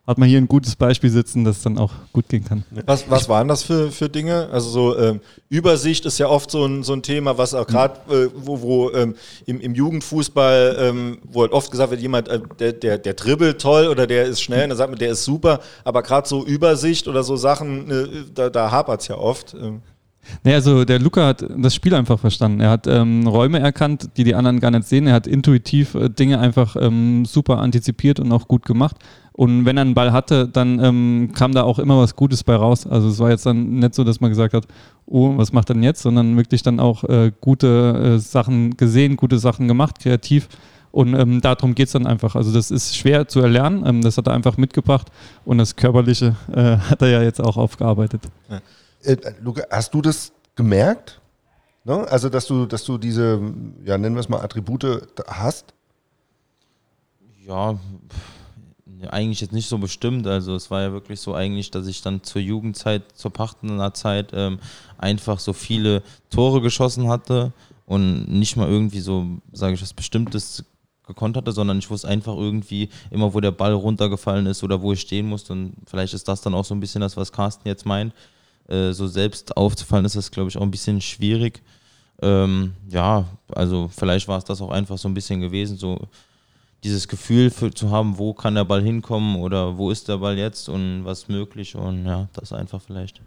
hat 0.08 0.16
man 0.16 0.26
hier 0.26 0.38
ein 0.38 0.48
gutes 0.48 0.74
Beispiel 0.74 1.10
sitzen, 1.10 1.44
das 1.44 1.60
dann 1.60 1.76
auch 1.76 1.92
gut 2.14 2.30
gehen 2.30 2.42
kann. 2.42 2.64
Was, 2.86 3.10
was 3.10 3.28
waren 3.28 3.46
das 3.46 3.62
für, 3.62 3.92
für 3.92 4.08
Dinge? 4.08 4.48
Also 4.50 4.70
so 4.70 4.98
ähm, 4.98 5.20
Übersicht 5.50 6.06
ist 6.06 6.16
ja 6.16 6.28
oft 6.28 6.50
so 6.50 6.64
ein, 6.64 6.82
so 6.82 6.94
ein 6.94 7.02
Thema, 7.02 7.36
was 7.36 7.52
auch 7.52 7.66
gerade, 7.66 8.00
äh, 8.10 8.30
wo, 8.34 8.62
wo 8.62 8.90
ähm, 8.92 9.14
im, 9.44 9.60
im 9.60 9.74
Jugendfußball, 9.74 10.76
ähm, 10.80 11.18
wo 11.30 11.42
halt 11.42 11.52
oft 11.52 11.70
gesagt 11.70 11.90
wird, 11.90 12.00
jemand, 12.00 12.28
äh, 12.28 12.40
der, 12.58 12.72
der, 12.72 12.96
der 12.96 13.12
dribbelt 13.12 13.60
toll 13.60 13.88
oder 13.88 14.06
der 14.06 14.24
ist 14.24 14.40
schnell, 14.40 14.62
und 14.62 14.70
dann 14.70 14.78
sagt 14.78 14.88
man, 14.88 14.98
der 14.98 15.10
ist 15.10 15.24
super, 15.24 15.60
aber 15.84 16.02
gerade 16.02 16.26
so 16.26 16.42
Übersicht 16.42 17.06
oder 17.06 17.22
so 17.22 17.36
Sachen, 17.36 17.90
äh, 17.90 18.06
da, 18.34 18.48
da 18.48 18.70
hapert 18.70 19.02
es 19.02 19.08
ja 19.08 19.18
oft. 19.18 19.54
Nee, 20.44 20.54
also 20.54 20.84
der 20.84 20.98
Luca 20.98 21.26
hat 21.26 21.44
das 21.56 21.74
Spiel 21.74 21.94
einfach 21.94 22.18
verstanden. 22.18 22.60
Er 22.60 22.70
hat 22.70 22.86
ähm, 22.86 23.26
Räume 23.26 23.60
erkannt, 23.60 24.10
die 24.16 24.24
die 24.24 24.34
anderen 24.34 24.60
gar 24.60 24.70
nicht 24.70 24.86
sehen. 24.86 25.06
Er 25.06 25.14
hat 25.14 25.26
intuitiv 25.26 25.94
äh, 25.94 26.10
Dinge 26.10 26.38
einfach 26.38 26.76
ähm, 26.78 27.24
super 27.24 27.58
antizipiert 27.58 28.20
und 28.20 28.30
auch 28.32 28.46
gut 28.48 28.64
gemacht. 28.64 28.96
Und 29.32 29.64
wenn 29.64 29.76
er 29.76 29.82
einen 29.82 29.94
Ball 29.94 30.12
hatte, 30.12 30.48
dann 30.48 30.82
ähm, 30.82 31.30
kam 31.34 31.52
da 31.52 31.62
auch 31.62 31.78
immer 31.78 31.98
was 31.98 32.16
Gutes 32.16 32.42
bei 32.42 32.56
raus. 32.56 32.86
Also 32.86 33.08
es 33.08 33.18
war 33.20 33.30
jetzt 33.30 33.46
dann 33.46 33.78
nicht 33.78 33.94
so, 33.94 34.02
dass 34.04 34.20
man 34.20 34.30
gesagt 34.30 34.52
hat, 34.52 34.66
oh, 35.06 35.36
was 35.36 35.52
macht 35.52 35.70
er 35.70 35.74
denn 35.74 35.84
jetzt, 35.84 36.02
sondern 36.02 36.36
wirklich 36.36 36.62
dann 36.62 36.80
auch 36.80 37.04
äh, 37.04 37.30
gute 37.40 38.16
äh, 38.16 38.18
Sachen 38.18 38.76
gesehen, 38.76 39.16
gute 39.16 39.38
Sachen 39.38 39.68
gemacht, 39.68 40.00
kreativ. 40.00 40.48
Und 40.90 41.14
ähm, 41.14 41.40
darum 41.40 41.74
geht 41.74 41.86
es 41.86 41.92
dann 41.92 42.06
einfach. 42.06 42.34
Also 42.34 42.52
das 42.52 42.70
ist 42.70 42.96
schwer 42.96 43.28
zu 43.28 43.40
erlernen. 43.40 43.84
Ähm, 43.86 44.02
das 44.02 44.16
hat 44.18 44.26
er 44.26 44.34
einfach 44.34 44.56
mitgebracht. 44.56 45.08
Und 45.44 45.58
das 45.58 45.76
Körperliche 45.76 46.34
äh, 46.52 46.76
hat 46.90 47.02
er 47.02 47.08
ja 47.08 47.22
jetzt 47.22 47.40
auch 47.40 47.56
aufgearbeitet. 47.56 48.22
Äh, 49.02 49.16
Luca, 49.40 49.62
hast 49.70 49.94
du 49.94 50.02
das 50.02 50.32
gemerkt? 50.54 51.20
Ne? 51.84 52.06
Also, 52.08 52.28
dass 52.28 52.46
du, 52.46 52.66
dass 52.66 52.84
du 52.84 52.98
diese, 52.98 53.40
ja, 53.84 53.96
nennen 53.98 54.16
wir 54.16 54.20
es 54.20 54.28
mal, 54.28 54.40
Attribute 54.40 55.08
hast? 55.26 55.74
Ja, 57.46 57.74
pff, 57.74 59.08
eigentlich 59.10 59.40
jetzt 59.40 59.52
nicht 59.52 59.68
so 59.68 59.78
bestimmt. 59.78 60.26
Also 60.26 60.54
es 60.54 60.70
war 60.70 60.82
ja 60.82 60.92
wirklich 60.92 61.20
so 61.20 61.34
eigentlich, 61.34 61.70
dass 61.70 61.86
ich 61.86 62.02
dann 62.02 62.22
zur 62.22 62.42
Jugendzeit, 62.42 63.02
zur 63.14 63.32
Pachtener 63.32 63.94
Zeit 63.94 64.30
ähm, 64.32 64.58
einfach 64.98 65.38
so 65.38 65.52
viele 65.52 66.02
Tore 66.30 66.60
geschossen 66.60 67.08
hatte 67.08 67.52
und 67.86 68.28
nicht 68.28 68.56
mal 68.56 68.68
irgendwie 68.68 69.00
so, 69.00 69.26
sage 69.52 69.74
ich 69.74 69.82
was 69.82 69.94
Bestimmtes 69.94 70.64
gekonnt 71.06 71.36
hatte, 71.36 71.52
sondern 71.52 71.78
ich 71.78 71.88
wusste 71.88 72.08
einfach 72.08 72.36
irgendwie 72.36 72.90
immer, 73.10 73.32
wo 73.32 73.40
der 73.40 73.50
Ball 73.50 73.72
runtergefallen 73.72 74.46
ist 74.46 74.62
oder 74.62 74.82
wo 74.82 74.92
ich 74.92 75.00
stehen 75.00 75.26
musste. 75.26 75.54
Und 75.54 75.74
vielleicht 75.86 76.12
ist 76.12 76.28
das 76.28 76.42
dann 76.42 76.54
auch 76.54 76.64
so 76.64 76.74
ein 76.74 76.80
bisschen 76.80 77.00
das, 77.00 77.16
was 77.16 77.32
Carsten 77.32 77.66
jetzt 77.66 77.86
meint. 77.86 78.12
Äh, 78.68 78.92
so 78.92 79.06
selbst 79.06 79.56
aufzufallen 79.56 80.04
ist 80.04 80.16
das, 80.16 80.30
glaube 80.30 80.50
ich, 80.50 80.56
auch 80.56 80.62
ein 80.62 80.70
bisschen 80.70 81.00
schwierig. 81.00 81.62
Ähm, 82.20 82.74
ja, 82.88 83.24
also 83.52 83.88
vielleicht 83.88 84.28
war 84.28 84.38
es 84.38 84.44
das 84.44 84.60
auch 84.60 84.70
einfach 84.70 84.98
so 84.98 85.08
ein 85.08 85.14
bisschen 85.14 85.40
gewesen, 85.40 85.76
so 85.76 86.08
dieses 86.84 87.08
Gefühl 87.08 87.50
für, 87.50 87.72
zu 87.72 87.90
haben, 87.90 88.18
wo 88.18 88.34
kann 88.34 88.54
der 88.54 88.64
Ball 88.64 88.82
hinkommen 88.82 89.36
oder 89.36 89.78
wo 89.78 89.90
ist 89.90 90.08
der 90.08 90.18
Ball 90.18 90.36
jetzt 90.38 90.68
und 90.68 91.04
was 91.04 91.28
möglich 91.28 91.74
und 91.74 92.06
ja, 92.06 92.28
das 92.34 92.52
einfach 92.52 92.80
vielleicht. 92.80 93.20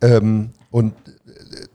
Ähm, 0.00 0.50
und 0.70 0.94
äh, 1.26 1.66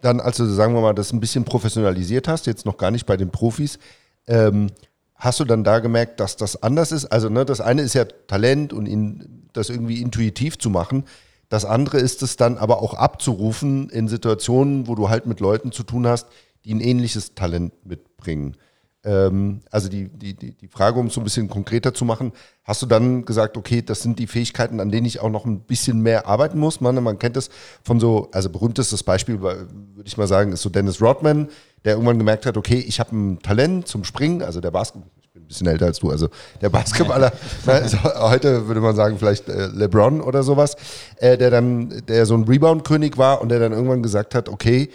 dann, 0.00 0.20
als 0.20 0.36
du, 0.36 0.46
sagen 0.46 0.74
wir 0.74 0.80
mal, 0.80 0.94
das 0.94 1.12
ein 1.12 1.20
bisschen 1.20 1.44
professionalisiert 1.44 2.28
hast, 2.28 2.46
jetzt 2.46 2.66
noch 2.66 2.76
gar 2.76 2.90
nicht 2.90 3.06
bei 3.06 3.16
den 3.16 3.30
Profis, 3.30 3.78
ähm, 4.26 4.70
hast 5.16 5.40
du 5.40 5.44
dann 5.44 5.64
da 5.64 5.78
gemerkt, 5.78 6.20
dass 6.20 6.36
das 6.36 6.62
anders 6.62 6.92
ist? 6.92 7.06
Also 7.06 7.28
ne, 7.28 7.44
das 7.44 7.60
eine 7.60 7.82
ist 7.82 7.94
ja 7.94 8.04
Talent 8.04 8.72
und 8.72 8.86
in, 8.86 9.48
das 9.52 9.68
irgendwie 9.68 10.00
intuitiv 10.00 10.58
zu 10.58 10.70
machen. 10.70 11.04
Das 11.52 11.66
andere 11.66 11.98
ist 11.98 12.22
es 12.22 12.38
dann 12.38 12.56
aber 12.56 12.80
auch 12.80 12.94
abzurufen 12.94 13.90
in 13.90 14.08
Situationen, 14.08 14.86
wo 14.86 14.94
du 14.94 15.10
halt 15.10 15.26
mit 15.26 15.38
Leuten 15.38 15.70
zu 15.70 15.82
tun 15.82 16.06
hast, 16.06 16.28
die 16.64 16.72
ein 16.72 16.80
ähnliches 16.80 17.34
Talent 17.34 17.74
mitbringen. 17.84 18.56
Ähm, 19.04 19.60
also 19.70 19.90
die, 19.90 20.08
die, 20.08 20.32
die, 20.32 20.52
die 20.56 20.68
Frage, 20.68 20.98
um 20.98 21.08
es 21.08 21.12
so 21.12 21.20
ein 21.20 21.24
bisschen 21.24 21.50
konkreter 21.50 21.92
zu 21.92 22.06
machen, 22.06 22.32
hast 22.64 22.80
du 22.80 22.86
dann 22.86 23.26
gesagt, 23.26 23.58
okay, 23.58 23.82
das 23.82 24.00
sind 24.00 24.18
die 24.18 24.28
Fähigkeiten, 24.28 24.80
an 24.80 24.90
denen 24.90 25.04
ich 25.04 25.20
auch 25.20 25.28
noch 25.28 25.44
ein 25.44 25.60
bisschen 25.60 26.00
mehr 26.00 26.26
arbeiten 26.26 26.58
muss? 26.58 26.80
Man, 26.80 26.94
man 27.04 27.18
kennt 27.18 27.36
das 27.36 27.50
von 27.84 28.00
so, 28.00 28.30
also 28.32 28.48
berühmtestes 28.48 29.02
Beispiel, 29.02 29.42
würde 29.42 29.68
ich 30.06 30.16
mal 30.16 30.26
sagen, 30.26 30.52
ist 30.52 30.62
so 30.62 30.70
Dennis 30.70 31.02
Rodman, 31.02 31.50
der 31.84 31.92
irgendwann 31.92 32.16
gemerkt 32.16 32.46
hat, 32.46 32.56
okay, 32.56 32.78
ich 32.78 32.98
habe 32.98 33.14
ein 33.14 33.40
Talent 33.40 33.86
zum 33.88 34.04
Springen, 34.04 34.40
also 34.40 34.62
der 34.62 34.70
Basketball, 34.70 35.10
bin 35.32 35.44
ein 35.44 35.48
bisschen 35.48 35.66
älter 35.66 35.86
als 35.86 35.98
du, 35.98 36.10
also 36.10 36.28
der 36.60 36.68
Basketballer, 36.68 37.32
also 37.66 37.96
heute 38.04 38.68
würde 38.68 38.82
man 38.82 38.94
sagen, 38.94 39.16
vielleicht 39.18 39.48
äh, 39.48 39.68
LeBron 39.68 40.20
oder 40.20 40.42
sowas, 40.42 40.76
äh, 41.16 41.38
der 41.38 41.50
dann, 41.50 42.02
der 42.06 42.26
so 42.26 42.34
ein 42.34 42.44
Rebound-König 42.44 43.16
war 43.16 43.40
und 43.40 43.48
der 43.48 43.58
dann 43.58 43.72
irgendwann 43.72 44.02
gesagt 44.02 44.34
hat, 44.34 44.50
okay, 44.50 44.90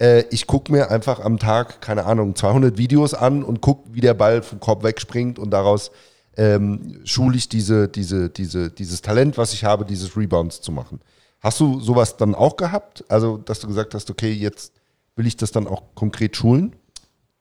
äh, 0.00 0.24
ich 0.30 0.46
gucke 0.46 0.72
mir 0.72 0.90
einfach 0.90 1.20
am 1.20 1.38
Tag, 1.38 1.82
keine 1.82 2.06
Ahnung, 2.06 2.34
200 2.34 2.78
Videos 2.78 3.12
an 3.12 3.42
und 3.44 3.60
gucke, 3.60 3.90
wie 3.92 4.00
der 4.00 4.14
Ball 4.14 4.40
vom 4.40 4.60
Korb 4.60 4.82
wegspringt 4.82 5.38
und 5.38 5.50
daraus 5.50 5.90
ähm, 6.38 7.00
schule 7.04 7.36
ich 7.36 7.50
diese, 7.50 7.86
diese, 7.88 8.30
diese, 8.30 8.70
dieses 8.70 9.02
Talent, 9.02 9.36
was 9.36 9.52
ich 9.52 9.64
habe, 9.64 9.84
dieses 9.84 10.16
Rebounds 10.16 10.62
zu 10.62 10.72
machen. 10.72 11.00
Hast 11.40 11.60
du 11.60 11.80
sowas 11.80 12.16
dann 12.16 12.34
auch 12.34 12.56
gehabt? 12.56 13.04
Also, 13.08 13.36
dass 13.36 13.60
du 13.60 13.66
gesagt 13.66 13.92
hast, 13.92 14.08
okay, 14.08 14.32
jetzt 14.32 14.72
will 15.16 15.26
ich 15.26 15.36
das 15.36 15.52
dann 15.52 15.66
auch 15.66 15.82
konkret 15.94 16.34
schulen? 16.34 16.76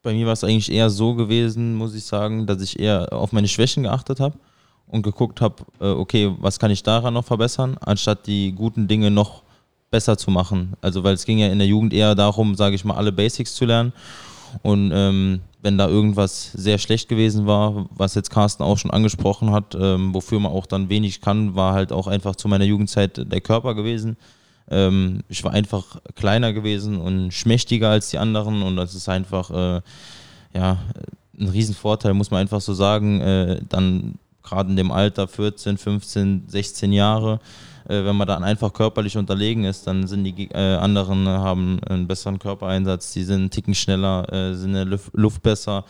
Bei 0.04 0.14
mir 0.14 0.26
war 0.26 0.34
es 0.34 0.44
eigentlich 0.44 0.72
eher 0.72 0.90
so 0.90 1.14
gewesen, 1.14 1.76
muss 1.76 1.94
ich 1.94 2.06
sagen, 2.06 2.48
dass 2.48 2.62
ich 2.62 2.80
eher 2.80 3.14
auf 3.14 3.34
meine 3.34 3.48
Schwächen 3.48 3.84
geachtet 3.84 4.20
habe 4.20 4.36
und 4.88 5.04
geguckt 5.04 5.42
habe, 5.42 5.64
äh, 5.80 5.90
okay, 5.90 6.34
was 6.40 6.58
kann 6.58 6.72
ich 6.72 6.82
daran 6.82 7.14
noch 7.14 7.26
verbessern, 7.26 7.78
anstatt 7.82 8.26
die 8.26 8.52
guten 8.52 8.88
Dinge 8.88 9.12
noch 9.12 9.44
besser 9.92 10.18
zu 10.18 10.32
machen. 10.32 10.74
Also 10.82 11.04
weil 11.04 11.14
es 11.14 11.26
ging 11.26 11.38
ja 11.38 11.48
in 11.48 11.60
der 11.60 11.68
Jugend 11.68 11.94
eher 11.94 12.16
darum, 12.16 12.56
sage 12.56 12.76
ich 12.76 12.84
mal, 12.84 12.96
alle 12.96 13.12
Basics 13.12 13.54
zu 13.54 13.66
lernen. 13.66 13.94
Und 14.64 14.92
ähm, 14.94 15.42
wenn 15.62 15.78
da 15.78 15.88
irgendwas 15.88 16.52
sehr 16.52 16.78
schlecht 16.78 17.08
gewesen 17.08 17.46
war, 17.46 17.86
was 17.92 18.16
jetzt 18.16 18.32
Carsten 18.32 18.64
auch 18.64 18.78
schon 18.78 18.92
angesprochen 18.92 19.52
hat, 19.52 19.78
ähm, 19.80 20.14
wofür 20.14 20.40
man 20.40 20.52
auch 20.52 20.66
dann 20.66 20.90
wenig 20.90 21.22
kann, 21.22 21.56
war 21.56 21.74
halt 21.74 21.94
auch 21.94 22.08
einfach 22.08 22.36
zu 22.36 22.48
meiner 22.48 22.66
Jugendzeit 22.66 23.32
der 23.32 23.42
Körper 23.42 23.76
gewesen. 23.76 24.18
Ähm, 24.70 25.22
ich 25.30 25.44
war 25.44 25.52
einfach 25.52 26.02
kleiner 26.16 26.54
gewesen 26.54 26.98
und 26.98 27.32
schmächtiger 27.34 27.90
als 27.90 28.10
die 28.10 28.18
anderen 28.18 28.62
und 28.62 28.76
das 28.76 28.96
ist 28.96 29.10
einfach 29.10 29.50
äh, 29.52 29.82
ja, 30.54 30.78
ein 31.40 31.48
Riesenvorteil, 31.48 32.14
muss 32.14 32.32
man 32.32 32.42
einfach 32.42 32.62
so 32.62 32.74
sagen. 32.74 33.22
Äh, 33.22 33.62
dann 33.68 34.16
gerade 34.44 34.70
in 34.70 34.76
dem 34.76 34.92
Alter 34.92 35.28
14, 35.28 35.78
15, 35.78 36.44
16 36.48 36.94
Jahre 36.94 37.40
äh, 37.88 38.06
wenn 38.06 38.16
man 38.16 38.28
dann 38.28 38.44
einfach 38.44 38.74
körperlich 38.74 39.18
unterlegen 39.18 39.66
ist, 39.66 39.88
dann 39.88 40.08
sind 40.08 40.24
die 40.24 40.50
äh, 40.52 40.76
anderen 40.76 41.28
haben 41.28 41.80
einen 41.84 42.08
besseren 42.08 42.40
Körpereinsatz, 42.40 43.12
die 43.14 43.24
sind 43.24 43.40
einen 43.40 43.50
Ticken 43.50 43.76
schneller, 43.76 44.32
äh, 44.32 44.54
sind 44.56 44.76
in 44.76 44.90
der 44.90 45.00
Luft 45.14 45.42
besser. 45.42 45.86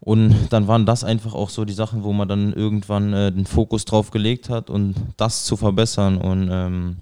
Und 0.00 0.34
dann 0.50 0.66
waren 0.66 0.84
das 0.84 1.04
einfach 1.04 1.34
auch 1.34 1.48
so 1.48 1.64
die 1.64 1.74
Sachen, 1.74 2.02
wo 2.02 2.12
man 2.12 2.26
dann 2.26 2.52
irgendwann 2.52 3.12
äh, 3.12 3.30
den 3.30 3.46
Fokus 3.46 3.84
drauf 3.84 4.10
gelegt 4.10 4.48
hat 4.48 4.68
und 4.68 4.94
das 5.16 5.44
zu 5.44 5.56
verbessern. 5.56 6.18
Und 6.18 6.48
ähm, 6.50 6.96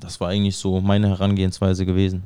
das 0.00 0.20
war 0.20 0.28
eigentlich 0.28 0.56
so 0.56 0.80
meine 0.80 1.08
Herangehensweise 1.08 1.86
gewesen. 1.86 2.22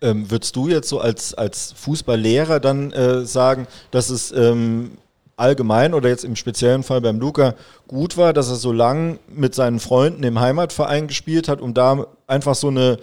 Ähm, 0.00 0.30
würdest 0.30 0.56
du 0.56 0.68
jetzt 0.68 0.88
so 0.88 1.00
als, 1.00 1.32
als 1.34 1.72
Fußballlehrer 1.72 2.58
dann 2.58 2.90
äh, 2.92 3.24
sagen, 3.24 3.68
dass 3.92 4.10
es 4.10 4.32
ähm, 4.32 4.92
allgemein 5.36 5.94
oder 5.94 6.08
jetzt 6.08 6.24
im 6.24 6.36
speziellen 6.36 6.82
Fall 6.82 7.00
beim 7.00 7.20
Luca 7.20 7.54
gut 7.86 8.16
war, 8.16 8.32
dass 8.32 8.48
er 8.48 8.56
so 8.56 8.72
lang 8.72 9.18
mit 9.28 9.54
seinen 9.54 9.78
Freunden 9.78 10.24
im 10.24 10.40
Heimatverein 10.40 11.06
gespielt 11.06 11.48
hat, 11.48 11.60
um 11.60 11.72
da 11.72 12.06
einfach 12.26 12.54
so 12.54 12.68
eine 12.68 12.98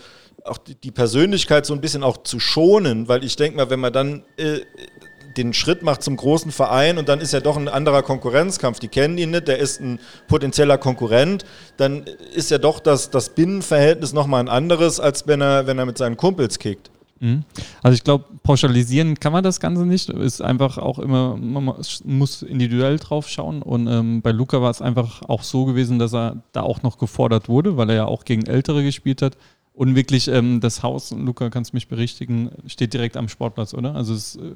auch 0.46 0.58
die 0.58 0.92
Persönlichkeit 0.92 1.66
so 1.66 1.74
ein 1.74 1.82
bisschen 1.82 2.04
auch 2.04 2.24
zu 2.24 2.40
schonen, 2.40 3.08
weil 3.08 3.24
ich 3.24 3.36
denke 3.36 3.58
mal, 3.58 3.70
wenn 3.70 3.80
man 3.80 3.94
dann 3.94 4.24
äh, 4.38 4.60
den 5.38 5.54
Schritt 5.54 5.84
macht 5.84 6.04
zum 6.04 6.16
großen 6.16 6.52
Verein 6.52 6.98
und 6.98 7.10
dann 7.10 7.22
ist 7.22 7.34
ja 7.34 7.40
doch 7.40 7.58
ein 7.58 7.68
anderer 7.68 8.04
Konkurrenzkampf. 8.04 8.80
Die 8.80 8.88
kennen 8.88 9.18
ihn 9.18 9.32
nicht, 9.32 9.48
der 9.48 9.60
ist 9.60 9.80
ein 9.80 10.00
potenzieller 10.28 10.78
Konkurrent. 10.78 11.46
Dann 11.78 12.06
ist 12.34 12.52
ja 12.52 12.58
doch 12.58 12.80
das, 12.80 13.10
das 13.10 13.30
Binnenverhältnis 13.30 14.14
nochmal 14.14 14.42
ein 14.42 14.50
anderes, 14.50 15.00
als 15.00 15.28
wenn 15.28 15.42
er, 15.42 15.68
wenn 15.68 15.78
er 15.78 15.86
mit 15.86 15.98
seinen 15.98 16.18
Kumpels 16.18 16.60
kickt. 16.60 16.90
Mhm. 17.20 17.44
Also 17.84 17.96
ich 17.96 18.04
glaube, 18.04 18.26
pauschalisieren 18.44 19.20
kann 19.20 19.34
man 19.34 19.44
das 19.44 19.60
Ganze 19.60 19.86
nicht. 19.86 20.10
Ist 20.10 20.42
einfach 20.42 20.78
auch 20.78 21.00
immer, 21.00 21.36
man 21.38 21.76
muss 22.06 22.42
individuell 22.42 22.98
drauf 22.98 23.28
schauen. 23.30 23.62
Und 23.62 23.88
ähm, 23.88 24.22
bei 24.22 24.32
Luca 24.32 24.62
war 24.62 24.72
es 24.72 24.82
einfach 24.82 25.22
auch 25.24 25.44
so 25.44 25.66
gewesen, 25.66 26.00
dass 26.00 26.14
er 26.14 26.38
da 26.52 26.62
auch 26.62 26.82
noch 26.82 26.98
gefordert 26.98 27.50
wurde, 27.50 27.78
weil 27.78 27.90
er 27.90 27.96
ja 27.96 28.06
auch 28.06 28.26
gegen 28.26 28.46
Ältere 28.46 28.84
gespielt 28.84 29.22
hat. 29.22 29.38
Und 29.74 29.96
wirklich 29.96 30.28
ähm, 30.28 30.60
das 30.60 30.84
Haus, 30.84 31.12
Luca, 31.12 31.50
kannst 31.50 31.74
mich 31.74 31.88
berichtigen, 31.88 32.52
steht 32.68 32.94
direkt 32.94 33.16
am 33.16 33.30
Sportplatz, 33.30 33.74
oder? 33.74 33.96
Also 33.96 34.14
es 34.14 34.36
ist 34.36 34.42
äh, 34.42 34.54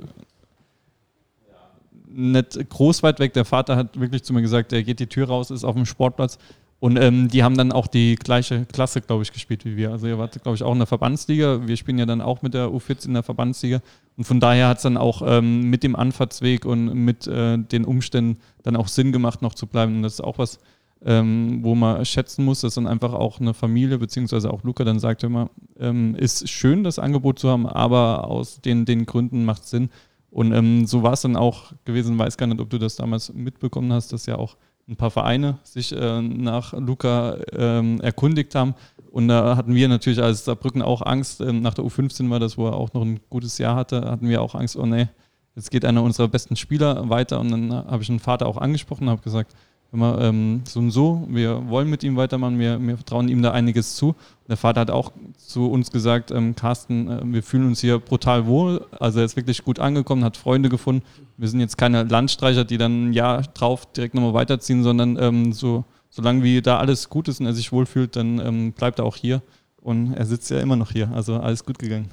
nicht 2.14 2.70
groß 2.70 3.04
weit 3.04 3.20
weg. 3.20 3.34
Der 3.34 3.46
Vater 3.46 3.76
hat 3.76 4.00
wirklich 4.00 4.24
zu 4.24 4.34
mir 4.34 4.42
gesagt, 4.42 4.74
er 4.74 4.84
geht 4.84 5.00
die 5.00 5.08
Tür 5.08 5.28
raus, 5.28 5.52
ist 5.52 5.64
auf 5.64 5.76
dem 5.76 5.86
Sportplatz. 5.86 6.38
Und 6.80 6.98
ähm, 6.98 7.30
die 7.30 7.44
haben 7.44 7.56
dann 7.56 7.72
auch 7.72 7.88
die 7.88 8.16
gleiche 8.16 8.66
Klasse, 8.66 9.00
glaube 9.00 9.24
ich, 9.24 9.32
gespielt 9.32 9.64
wie 9.64 9.78
wir. 9.78 9.92
Also 9.92 10.08
ihr 10.08 10.18
wart, 10.18 10.44
glaube 10.44 10.56
ich, 10.56 10.64
auch 10.64 10.74
in 10.74 10.80
der 10.80 10.86
Verbandsliga. 10.86 11.66
Wir 11.66 11.78
spielen 11.78 11.98
ja 11.98 12.06
dann 12.06 12.20
auch 12.20 12.42
mit 12.42 12.54
der 12.54 12.68
U14 12.68 13.06
in 13.06 13.14
der 13.14 13.24
Verbandsliga. 13.24 13.82
Und 14.18 14.26
von 14.26 14.42
daher 14.42 14.68
hat 14.68 14.78
es 14.78 14.84
dann 14.84 14.98
auch 14.98 15.22
ähm, 15.26 15.70
mit 15.70 15.84
dem 15.84 15.96
Anfahrtsweg 15.96 16.66
und 16.66 16.94
mit 16.94 17.26
äh, 17.26 17.58
den 17.58 17.86
Umständen 17.86 18.42
dann 18.64 18.76
auch 18.76 18.90
Sinn 18.90 19.14
gemacht, 19.14 19.42
noch 19.42 19.56
zu 19.56 19.66
bleiben. 19.66 19.96
Und 19.96 20.04
das 20.04 20.16
ist 20.16 20.22
auch 20.22 20.38
was, 20.38 20.60
ähm, 21.06 21.60
wo 21.62 21.74
man 21.74 22.04
schätzen 22.04 22.44
muss, 22.44 22.60
dass 22.60 22.76
dann 22.76 22.88
einfach 22.88 23.14
auch 23.14 23.40
eine 23.40 23.54
Familie, 23.54 23.98
beziehungsweise 23.98 24.52
auch 24.52 24.64
Luca 24.64 24.84
dann 24.84 25.00
sagt 25.00 25.24
immer, 25.24 25.52
ähm, 25.80 26.16
ist 26.16 26.50
schön, 26.50 26.84
das 26.84 27.00
Angebot 27.00 27.40
zu 27.40 27.50
haben, 27.50 27.66
aber 27.66 28.28
aus 28.28 28.60
den, 28.60 28.84
den 28.84 29.06
Gründen 29.06 29.46
macht 29.46 29.64
es 29.64 29.70
Sinn. 29.70 29.90
Und 30.34 30.52
ähm, 30.52 30.88
so 30.88 31.04
war 31.04 31.14
es 31.14 31.22
dann 31.22 31.36
auch 31.36 31.74
gewesen, 31.86 32.18
weiß 32.18 32.38
gar 32.38 32.48
nicht, 32.48 32.60
ob 32.60 32.70
du 32.72 32.80
das 32.80 32.96
damals 32.96 33.32
mitbekommen 33.32 33.94
hast, 33.94 34.12
dass 34.14 34.26
ja 34.26 34.36
auch 34.36 34.58
ein 34.90 34.96
paar 34.96 35.12
Vereine 35.12 35.60
sich 35.64 35.92
äh, 35.92 36.22
nach 36.22 36.74
Luca 36.74 37.38
ähm, 37.52 38.02
erkundigt 38.02 38.56
haben. 38.56 38.74
Und 39.12 39.28
da 39.28 39.56
hatten 39.56 39.76
wir 39.76 39.88
natürlich 39.88 40.22
als 40.22 40.44
Saarbrücken 40.44 40.82
auch 40.82 41.04
Angst. 41.04 41.40
Ähm, 41.40 41.62
nach 41.62 41.76
der 41.76 41.86
U15 41.86 42.32
war 42.32 42.40
das, 42.40 42.58
wo 42.58 42.66
er 42.66 42.74
auch 42.74 42.94
noch 42.94 43.04
ein 43.04 43.20
gutes 43.30 43.60
Jahr 43.60 43.76
hatte, 43.76 44.02
hatten 44.10 44.28
wir 44.28 44.42
auch 44.42 44.56
Angst, 44.56 44.76
oh 44.76 44.88
nee, 44.88 45.08
jetzt 45.56 45.70
geht 45.70 45.86
einer 45.86 46.02
unserer 46.02 46.28
besten 46.28 46.56
Spieler 46.56 47.10
weiter. 47.10 47.40
Und 47.40 47.52
dann 47.52 47.72
habe 47.72 48.02
ich 48.02 48.08
den 48.08 48.20
Vater 48.20 48.48
auch 48.48 48.58
angesprochen 48.58 49.04
und 49.04 49.12
habe 49.12 49.22
gesagt, 49.22 49.56
immer 49.94 50.20
ähm, 50.20 50.62
so 50.66 50.80
und 50.80 50.90
so, 50.90 51.26
wir 51.30 51.70
wollen 51.70 51.88
mit 51.88 52.04
ihm 52.04 52.16
weitermachen, 52.18 52.58
wir, 52.58 52.82
wir 52.82 52.98
vertrauen 52.98 53.30
ihm 53.30 53.44
da 53.44 53.52
einiges 53.52 53.96
zu. 53.96 54.16
Der 54.50 54.58
Vater 54.58 54.82
hat 54.82 54.92
auch 54.92 55.12
zu 55.38 55.70
uns 55.70 55.92
gesagt, 55.92 56.32
ähm, 56.32 56.56
Carsten, 56.56 57.08
äh, 57.10 57.22
wir 57.24 57.44
fühlen 57.44 57.68
uns 57.68 57.80
hier 57.80 58.00
brutal 58.00 58.48
wohl. 58.48 58.86
Also 59.00 59.20
er 59.20 59.26
ist 59.26 59.36
wirklich 59.36 59.64
gut 59.64 59.78
angekommen, 59.80 60.24
hat 60.24 60.36
Freunde 60.36 60.70
gefunden. 60.70 61.04
Wir 61.38 61.48
sind 61.48 61.60
jetzt 61.60 61.78
keine 61.78 62.04
Landstreicher, 62.04 62.66
die 62.66 62.78
dann 62.78 63.10
ein 63.10 63.14
Jahr 63.14 63.44
drauf 63.44 63.86
direkt 63.94 64.16
nochmal 64.16 64.34
weiterziehen, 64.34 64.82
sondern 64.82 65.16
ähm, 65.20 65.54
so, 65.54 65.86
solange 66.10 66.42
wie 66.42 66.64
da 66.64 66.80
alles 66.80 67.10
gut 67.10 67.28
ist 67.28 67.40
und 67.40 67.46
er 67.46 67.54
sich 67.54 67.72
wohlfühlt, 67.72 68.16
dann 68.16 68.40
ähm, 68.40 68.72
bleibt 68.74 68.98
er 68.98 69.06
auch 69.06 69.16
hier. 69.16 69.44
Und 69.80 70.14
er 70.14 70.26
sitzt 70.26 70.50
ja 70.50 70.60
immer 70.60 70.76
noch 70.76 70.92
hier. 70.92 71.12
Also 71.14 71.36
alles 71.36 71.64
gut 71.64 71.78
gegangen. 71.78 72.10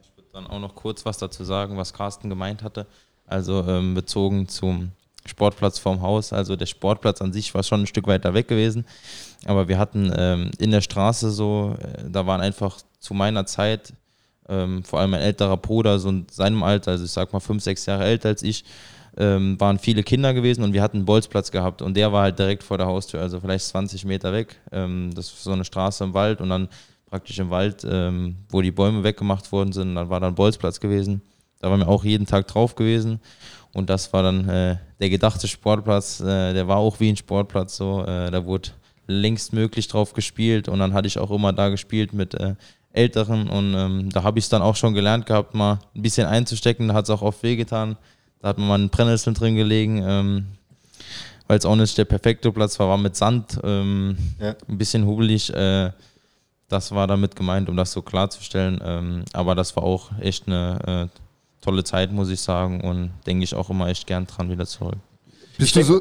Ich 0.00 0.16
würde 0.16 0.30
dann 0.32 0.46
auch 0.48 0.60
noch 0.60 0.74
kurz 0.74 1.04
was 1.04 1.18
dazu 1.18 1.44
sagen, 1.44 1.76
was 1.76 1.92
Carsten 1.92 2.28
gemeint 2.28 2.64
hatte. 2.64 2.88
Also 3.24 3.64
ähm, 3.68 3.94
bezogen 3.94 4.48
zum 4.48 4.90
Sportplatz 5.26 5.78
vorm 5.78 6.02
Haus. 6.02 6.32
Also 6.32 6.56
der 6.56 6.66
Sportplatz 6.66 7.20
an 7.20 7.32
sich 7.32 7.54
war 7.54 7.62
schon 7.62 7.82
ein 7.82 7.86
Stück 7.86 8.06
weiter 8.06 8.34
weg 8.34 8.48
gewesen. 8.48 8.84
Aber 9.44 9.68
wir 9.68 9.78
hatten 9.78 10.12
ähm, 10.16 10.50
in 10.58 10.70
der 10.70 10.80
Straße 10.80 11.30
so, 11.30 11.76
äh, 11.80 12.10
da 12.10 12.26
waren 12.26 12.40
einfach 12.40 12.78
zu 12.98 13.14
meiner 13.14 13.46
Zeit, 13.46 13.92
ähm, 14.48 14.84
vor 14.84 15.00
allem 15.00 15.10
mein 15.10 15.20
älterer 15.20 15.56
Bruder, 15.56 15.98
so 15.98 16.08
in 16.08 16.26
seinem 16.30 16.62
Alter, 16.62 16.92
also 16.92 17.04
ich 17.04 17.10
sag 17.10 17.32
mal 17.32 17.40
fünf, 17.40 17.62
sechs 17.62 17.86
Jahre 17.86 18.04
älter 18.04 18.28
als 18.28 18.42
ich, 18.42 18.64
ähm, 19.16 19.60
waren 19.60 19.78
viele 19.78 20.02
Kinder 20.02 20.32
gewesen 20.32 20.64
und 20.64 20.72
wir 20.72 20.82
hatten 20.82 20.98
einen 20.98 21.06
Bolzplatz 21.06 21.50
gehabt 21.50 21.82
und 21.82 21.96
der 21.96 22.12
war 22.12 22.22
halt 22.22 22.38
direkt 22.38 22.62
vor 22.62 22.78
der 22.78 22.86
Haustür, 22.86 23.20
also 23.20 23.40
vielleicht 23.40 23.66
20 23.66 24.04
Meter 24.04 24.32
weg. 24.32 24.60
Ähm, 24.72 25.10
das 25.14 25.26
ist 25.26 25.42
so 25.42 25.52
eine 25.52 25.64
Straße 25.64 26.02
im 26.04 26.14
Wald 26.14 26.40
und 26.40 26.48
dann 26.48 26.68
praktisch 27.06 27.38
im 27.38 27.50
Wald, 27.50 27.86
ähm, 27.88 28.36
wo 28.48 28.62
die 28.62 28.70
Bäume 28.70 29.04
weggemacht 29.04 29.52
worden 29.52 29.72
sind, 29.72 29.94
dann 29.96 30.08
war 30.08 30.20
da 30.20 30.28
ein 30.28 30.34
Bolzplatz 30.34 30.80
gewesen. 30.80 31.20
Da 31.60 31.70
waren 31.70 31.80
wir 31.80 31.88
auch 31.88 32.04
jeden 32.04 32.26
Tag 32.26 32.48
drauf 32.48 32.74
gewesen 32.74 33.20
und 33.74 33.88
das 33.88 34.12
war 34.12 34.22
dann 34.22 34.48
äh, 34.48 34.76
der 35.00 35.10
gedachte 35.10 35.48
Sportplatz. 35.48 36.20
Äh, 36.20 36.52
der 36.52 36.68
war 36.68 36.76
auch 36.76 37.00
wie 37.00 37.08
ein 37.08 37.16
Sportplatz 37.16 37.76
so. 37.76 38.02
Äh, 38.02 38.30
da 38.30 38.44
wurde 38.44 38.70
längst 39.06 39.52
möglich 39.52 39.88
drauf 39.88 40.12
gespielt 40.12 40.68
und 40.68 40.78
dann 40.78 40.94
hatte 40.94 41.08
ich 41.08 41.18
auch 41.18 41.30
immer 41.30 41.52
da 41.52 41.68
gespielt 41.68 42.12
mit 42.12 42.34
äh, 42.34 42.54
Älteren 42.92 43.48
und 43.48 43.74
ähm, 43.74 44.10
da 44.10 44.22
habe 44.22 44.38
ich 44.38 44.44
es 44.44 44.48
dann 44.50 44.60
auch 44.60 44.76
schon 44.76 44.92
gelernt 44.92 45.24
gehabt, 45.24 45.54
mal 45.54 45.78
ein 45.94 46.02
bisschen 46.02 46.26
einzustecken. 46.26 46.88
Da 46.88 46.94
hat 46.94 47.04
es 47.04 47.10
auch 47.10 47.22
oft 47.22 47.42
wehgetan. 47.42 47.96
Da 48.40 48.48
hat 48.48 48.58
man 48.58 48.68
mal 48.68 48.74
einen 48.74 48.90
Brennnesseln 48.90 49.34
drin 49.34 49.56
gelegen, 49.56 50.02
ähm, 50.06 50.46
weil 51.46 51.58
es 51.58 51.64
auch 51.64 51.76
nicht 51.76 51.96
der 51.96 52.04
perfekte 52.04 52.52
Platz 52.52 52.78
war, 52.78 52.88
war 52.88 52.98
mit 52.98 53.16
Sand, 53.16 53.58
ähm, 53.64 54.16
ja. 54.38 54.54
ein 54.68 54.78
bisschen 54.78 55.06
hubelig. 55.06 55.52
Äh, 55.54 55.90
das 56.68 56.92
war 56.92 57.06
damit 57.06 57.34
gemeint, 57.34 57.68
um 57.68 57.76
das 57.76 57.92
so 57.92 58.02
klarzustellen. 58.02 58.80
Ähm, 58.84 59.24
aber 59.32 59.54
das 59.54 59.74
war 59.76 59.84
auch 59.84 60.10
echt 60.20 60.46
eine 60.46 61.08
äh, 61.12 61.18
tolle 61.62 61.84
Zeit, 61.84 62.12
muss 62.12 62.28
ich 62.28 62.40
sagen. 62.40 62.82
Und 62.82 63.12
denke 63.26 63.44
ich 63.44 63.54
auch 63.54 63.70
immer 63.70 63.88
echt 63.88 64.06
gern 64.06 64.26
dran 64.26 64.50
wieder 64.50 64.66
zurück. 64.66 64.98
Bist 65.56 65.76
du 65.76 65.82
so, 65.82 66.00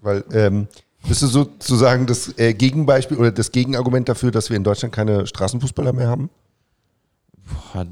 weil, 0.00 0.24
ähm, 0.32 0.68
bist 1.06 1.22
du 1.22 1.26
sozusagen 1.26 2.06
das 2.06 2.36
äh, 2.38 2.54
Gegenbeispiel 2.54 3.18
oder 3.18 3.30
das 3.30 3.52
Gegenargument 3.52 4.08
dafür, 4.08 4.30
dass 4.30 4.48
wir 4.48 4.56
in 4.56 4.64
Deutschland 4.64 4.94
keine 4.94 5.26
Straßenfußballer 5.26 5.92
mehr 5.92 6.08
haben? 6.08 6.30
Boah, 7.72 7.86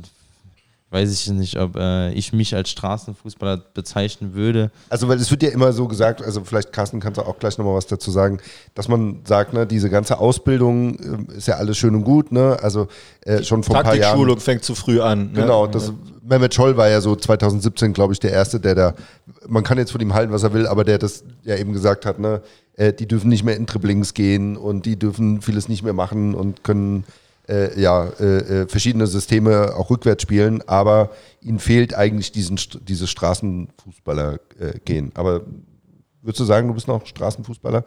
weiß 0.90 1.12
ich 1.12 1.28
nicht, 1.31 1.59
ob 1.59 1.76
äh, 1.76 2.12
ich 2.12 2.33
mich 2.33 2.55
als 2.55 2.71
Straßenfußballer 2.71 3.62
bezeichnen 3.75 4.35
würde. 4.35 4.71
Also, 4.88 5.09
weil 5.09 5.19
es 5.19 5.31
wird 5.31 5.43
ja 5.43 5.49
immer 5.50 5.73
so 5.73 5.88
gesagt, 5.88 6.23
also 6.23 6.45
vielleicht 6.45 6.73
Carsten 6.73 7.00
kannst 7.00 7.19
du 7.19 7.23
auch 7.23 7.38
gleich 7.38 7.59
nochmal 7.59 7.75
was 7.75 7.87
dazu 7.87 8.11
sagen, 8.11 8.38
dass 8.75 8.88
man 8.88 9.21
sagt, 9.25 9.52
ne, 9.52 9.66
diese 9.66 9.90
ganze 9.90 10.19
Ausbildung 10.19 10.99
ähm, 11.00 11.26
ist 11.37 11.49
ja 11.49 11.57
alles 11.57 11.76
schön 11.76 11.95
und 11.95 12.05
gut, 12.05 12.31
ne? 12.31 12.57
Also 12.62 12.87
äh, 13.23 13.43
schon 13.43 13.62
vor 13.62 13.76
ein 13.76 13.83
paar 13.83 13.95
Jahren. 13.95 14.02
Taktikschulung 14.02 14.40
fängt 14.40 14.64
zu 14.64 14.75
früh 14.75 15.00
an. 15.00 15.33
Ne? 15.33 15.40
Genau, 15.40 15.66
das, 15.66 15.93
Mehmet 16.28 16.55
Scholl 16.55 16.76
war 16.76 16.88
ja 16.88 17.00
so 17.00 17.14
2017, 17.14 17.93
glaube 17.93 18.12
ich, 18.12 18.21
der 18.21 18.33
Erste, 18.33 18.59
der 18.59 18.75
da, 18.75 18.95
man 19.47 19.62
kann 19.62 19.78
jetzt 19.78 19.93
von 19.93 20.00
ihm 20.00 20.14
halten, 20.14 20.33
was 20.33 20.43
er 20.43 20.52
will, 20.52 20.66
aber 20.66 20.85
der 20.85 20.99
das 20.99 21.25
ja 21.45 21.57
eben 21.57 21.73
gesagt 21.73 22.05
hat, 22.05 22.19
ne, 22.19 22.43
äh, 22.76 22.93
die 22.93 23.07
dürfen 23.07 23.28
nicht 23.28 23.45
mehr 23.45 23.57
in 23.57 23.66
Dribblings 23.66 24.14
gehen 24.14 24.57
und 24.57 24.87
die 24.87 24.99
dürfen 24.99 25.40
vieles 25.40 25.69
nicht 25.69 25.83
mehr 25.83 25.93
machen 25.93 26.35
und 26.35 26.64
können 26.64 27.05
äh, 27.48 27.80
ja 27.80 28.06
äh, 28.20 28.62
äh, 28.62 28.68
verschiedene 28.68 29.06
Systeme 29.06 29.74
auch 29.74 29.90
rückwärts 29.90 30.22
spielen, 30.22 30.62
aber 30.68 31.10
ihnen 31.40 31.58
fehlt 31.58 31.94
eigentlich 31.94 32.32
diesen, 32.32 32.58
dieses 32.82 33.10
Straßenfußballer 33.10 34.40
äh, 34.58 34.78
gehen. 34.84 35.12
Aber 35.14 35.42
würdest 36.22 36.40
du 36.40 36.44
sagen, 36.44 36.68
du 36.68 36.74
bist 36.74 36.88
noch 36.88 37.06
Straßenfußballer? 37.06 37.84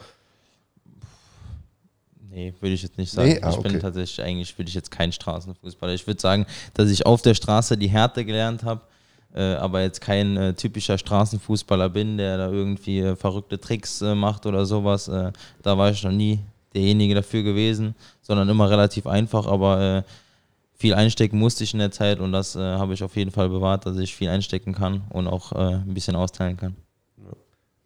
Nee, 2.32 2.54
würde 2.60 2.74
ich 2.76 2.84
jetzt 2.84 2.98
nicht 2.98 3.12
sagen. 3.12 3.30
Nee? 3.30 3.40
Ah, 3.42 3.50
ich 3.50 3.58
bin 3.58 3.72
okay. 3.72 3.80
tatsächlich 3.80 4.26
eigentlich, 4.26 4.58
würde 4.58 4.70
ich 4.70 4.76
jetzt 4.76 4.92
kein 4.92 5.12
Straßenfußballer. 5.12 5.94
Ich 5.94 6.06
würde 6.06 6.22
sagen, 6.22 6.46
dass 6.74 6.90
ich 6.90 7.06
auf 7.06 7.22
der 7.22 7.34
Straße 7.34 7.78
die 7.78 7.90
Härte 7.90 8.24
gelernt 8.24 8.64
habe, 8.64 8.82
äh, 9.34 9.56
aber 9.56 9.82
jetzt 9.82 10.00
kein 10.00 10.38
äh, 10.38 10.54
typischer 10.54 10.98
Straßenfußballer 10.98 11.90
bin, 11.90 12.18
der 12.18 12.38
da 12.38 12.50
irgendwie 12.50 13.00
äh, 13.00 13.16
verrückte 13.16 13.60
Tricks 13.60 14.02
äh, 14.02 14.16
macht 14.16 14.46
oder 14.46 14.66
sowas. 14.66 15.06
Da 15.06 15.78
war 15.78 15.92
ich 15.92 16.04
noch 16.04 16.12
nie 16.12 16.40
derjenige 16.74 17.16
dafür 17.16 17.44
gewesen, 17.44 17.96
sondern 18.30 18.48
immer 18.48 18.70
relativ 18.70 19.08
einfach, 19.08 19.48
aber 19.48 19.82
äh, 19.82 20.04
viel 20.78 20.94
einstecken 20.94 21.40
musste 21.40 21.64
ich 21.64 21.74
in 21.74 21.80
der 21.80 21.90
Zeit 21.90 22.20
und 22.20 22.32
das 22.32 22.56
äh, 22.56 22.60
habe 22.60 22.94
ich 22.94 23.04
auf 23.04 23.16
jeden 23.16 23.32
Fall 23.32 23.50
bewahrt, 23.50 23.88
dass 23.88 23.98
ich 23.98 24.16
viel 24.16 24.30
einstecken 24.30 24.74
kann 24.76 25.02
und 25.10 25.28
auch 25.28 25.52
äh, 25.52 25.74
ein 25.78 25.94
bisschen 25.96 26.16
austeilen 26.16 26.56
kann. 26.56 26.76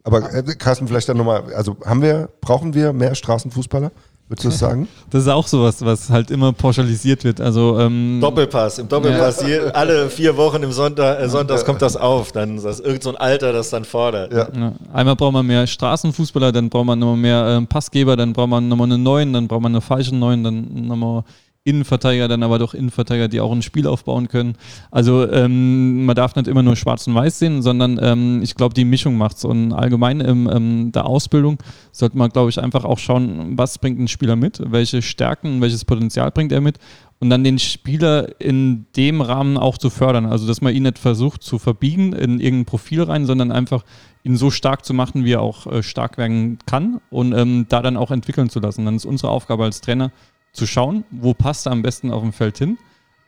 Aber 0.02 0.32
äh, 0.34 0.42
Carsten, 0.56 0.86
vielleicht 0.86 1.08
dann 1.08 1.16
nochmal, 1.16 1.52
also 1.54 1.78
haben 1.82 2.02
wir, 2.02 2.28
brauchen 2.42 2.74
wir 2.74 2.92
mehr 2.92 3.14
Straßenfußballer? 3.14 3.90
Würdest 4.28 4.44
du 4.44 4.48
das 4.48 4.58
sagen? 4.58 4.88
Das 5.10 5.22
ist 5.22 5.28
auch 5.28 5.46
sowas, 5.46 5.84
was 5.84 6.10
halt 6.10 6.30
immer 6.32 6.52
pauschalisiert 6.52 7.22
wird. 7.22 7.40
Also 7.40 7.78
ähm, 7.78 8.18
Doppelpass, 8.20 8.80
im 8.80 8.88
Doppelpass, 8.88 9.46
je, 9.46 9.60
alle 9.72 10.10
vier 10.10 10.36
Wochen 10.36 10.62
im 10.62 10.72
Sonntag, 10.72 11.20
äh, 11.20 11.28
Sonntags 11.28 11.64
kommt 11.64 11.82
das 11.82 11.96
auf. 11.96 12.32
Dann 12.32 12.56
ist 12.56 12.64
das 12.64 12.80
irgend 12.80 13.04
so 13.04 13.10
ein 13.10 13.16
Alter, 13.16 13.52
das 13.52 13.70
dann 13.70 13.84
fordert. 13.84 14.32
Ja. 14.32 14.48
Ja, 14.52 14.72
einmal 14.92 15.14
braucht 15.14 15.34
man 15.34 15.46
mehr 15.46 15.66
Straßenfußballer, 15.66 16.50
dann 16.50 16.68
braucht 16.68 16.86
man 16.86 16.98
nochmal 16.98 17.16
mehr 17.16 17.46
ähm, 17.48 17.66
Passgeber, 17.68 18.16
dann 18.16 18.32
braucht 18.32 18.48
man 18.48 18.66
nochmal 18.66 18.90
einen 18.90 19.02
neuen, 19.02 19.32
dann 19.32 19.46
braucht 19.46 19.62
man 19.62 19.72
eine 19.72 19.80
falsche 19.80 20.16
neuen, 20.16 20.42
dann 20.42 20.86
nochmal 20.86 21.22
Innenverteidiger, 21.64 22.28
dann 22.28 22.42
aber 22.42 22.58
doch 22.58 22.74
Innenverteidiger, 22.74 23.28
die 23.28 23.40
auch 23.40 23.50
ein 23.50 23.62
Spiel 23.62 23.86
aufbauen 23.86 24.28
können. 24.28 24.56
Also 24.90 25.28
ähm, 25.30 26.04
man 26.04 26.14
darf 26.14 26.36
nicht 26.36 26.46
immer 26.46 26.62
nur 26.62 26.76
schwarz 26.76 27.06
und 27.06 27.14
weiß 27.14 27.38
sehen, 27.38 27.62
sondern 27.62 27.98
ähm, 28.02 28.42
ich 28.42 28.54
glaube, 28.54 28.74
die 28.74 28.84
Mischung 28.84 29.16
macht's. 29.16 29.44
Und 29.46 29.72
allgemein 29.72 30.20
in 30.20 30.48
ähm, 30.52 30.92
der 30.92 31.06
Ausbildung 31.06 31.58
sollte 31.90 32.18
man, 32.18 32.28
glaube 32.28 32.50
ich, 32.50 32.60
einfach 32.60 32.84
auch 32.84 32.98
schauen, 32.98 33.56
was 33.56 33.78
bringt 33.78 33.98
ein 33.98 34.08
Spieler 34.08 34.36
mit, 34.36 34.60
welche 34.64 35.00
Stärken, 35.00 35.62
welches 35.62 35.86
Potenzial 35.86 36.30
bringt 36.30 36.52
er 36.52 36.60
mit 36.60 36.78
und 37.18 37.30
dann 37.30 37.44
den 37.44 37.58
Spieler 37.58 38.38
in 38.38 38.84
dem 38.96 39.22
Rahmen 39.22 39.56
auch 39.56 39.78
zu 39.78 39.88
fördern. 39.88 40.26
Also, 40.26 40.46
dass 40.46 40.60
man 40.60 40.74
ihn 40.74 40.82
nicht 40.82 40.98
versucht 40.98 41.42
zu 41.42 41.58
verbiegen 41.58 42.12
in 42.12 42.40
irgendein 42.40 42.66
Profil 42.66 43.02
rein, 43.04 43.24
sondern 43.24 43.50
einfach 43.50 43.84
ihn 44.24 44.36
so 44.36 44.50
stark 44.50 44.84
zu 44.84 44.92
machen, 44.92 45.24
wie 45.24 45.32
er 45.32 45.40
auch 45.40 45.66
äh, 45.66 45.82
stark 45.82 46.18
werden 46.18 46.58
kann 46.66 47.00
und 47.10 47.32
ähm, 47.32 47.64
da 47.70 47.80
dann 47.80 47.96
auch 47.96 48.10
entwickeln 48.10 48.50
zu 48.50 48.60
lassen. 48.60 48.84
Dann 48.84 48.96
ist 48.96 49.06
unsere 49.06 49.32
Aufgabe 49.32 49.64
als 49.64 49.80
Trainer 49.80 50.12
zu 50.54 50.66
schauen, 50.66 51.04
wo 51.10 51.34
passt 51.34 51.66
er 51.66 51.72
am 51.72 51.82
besten 51.82 52.10
auf 52.10 52.22
dem 52.22 52.32
Feld 52.32 52.56
hin. 52.56 52.78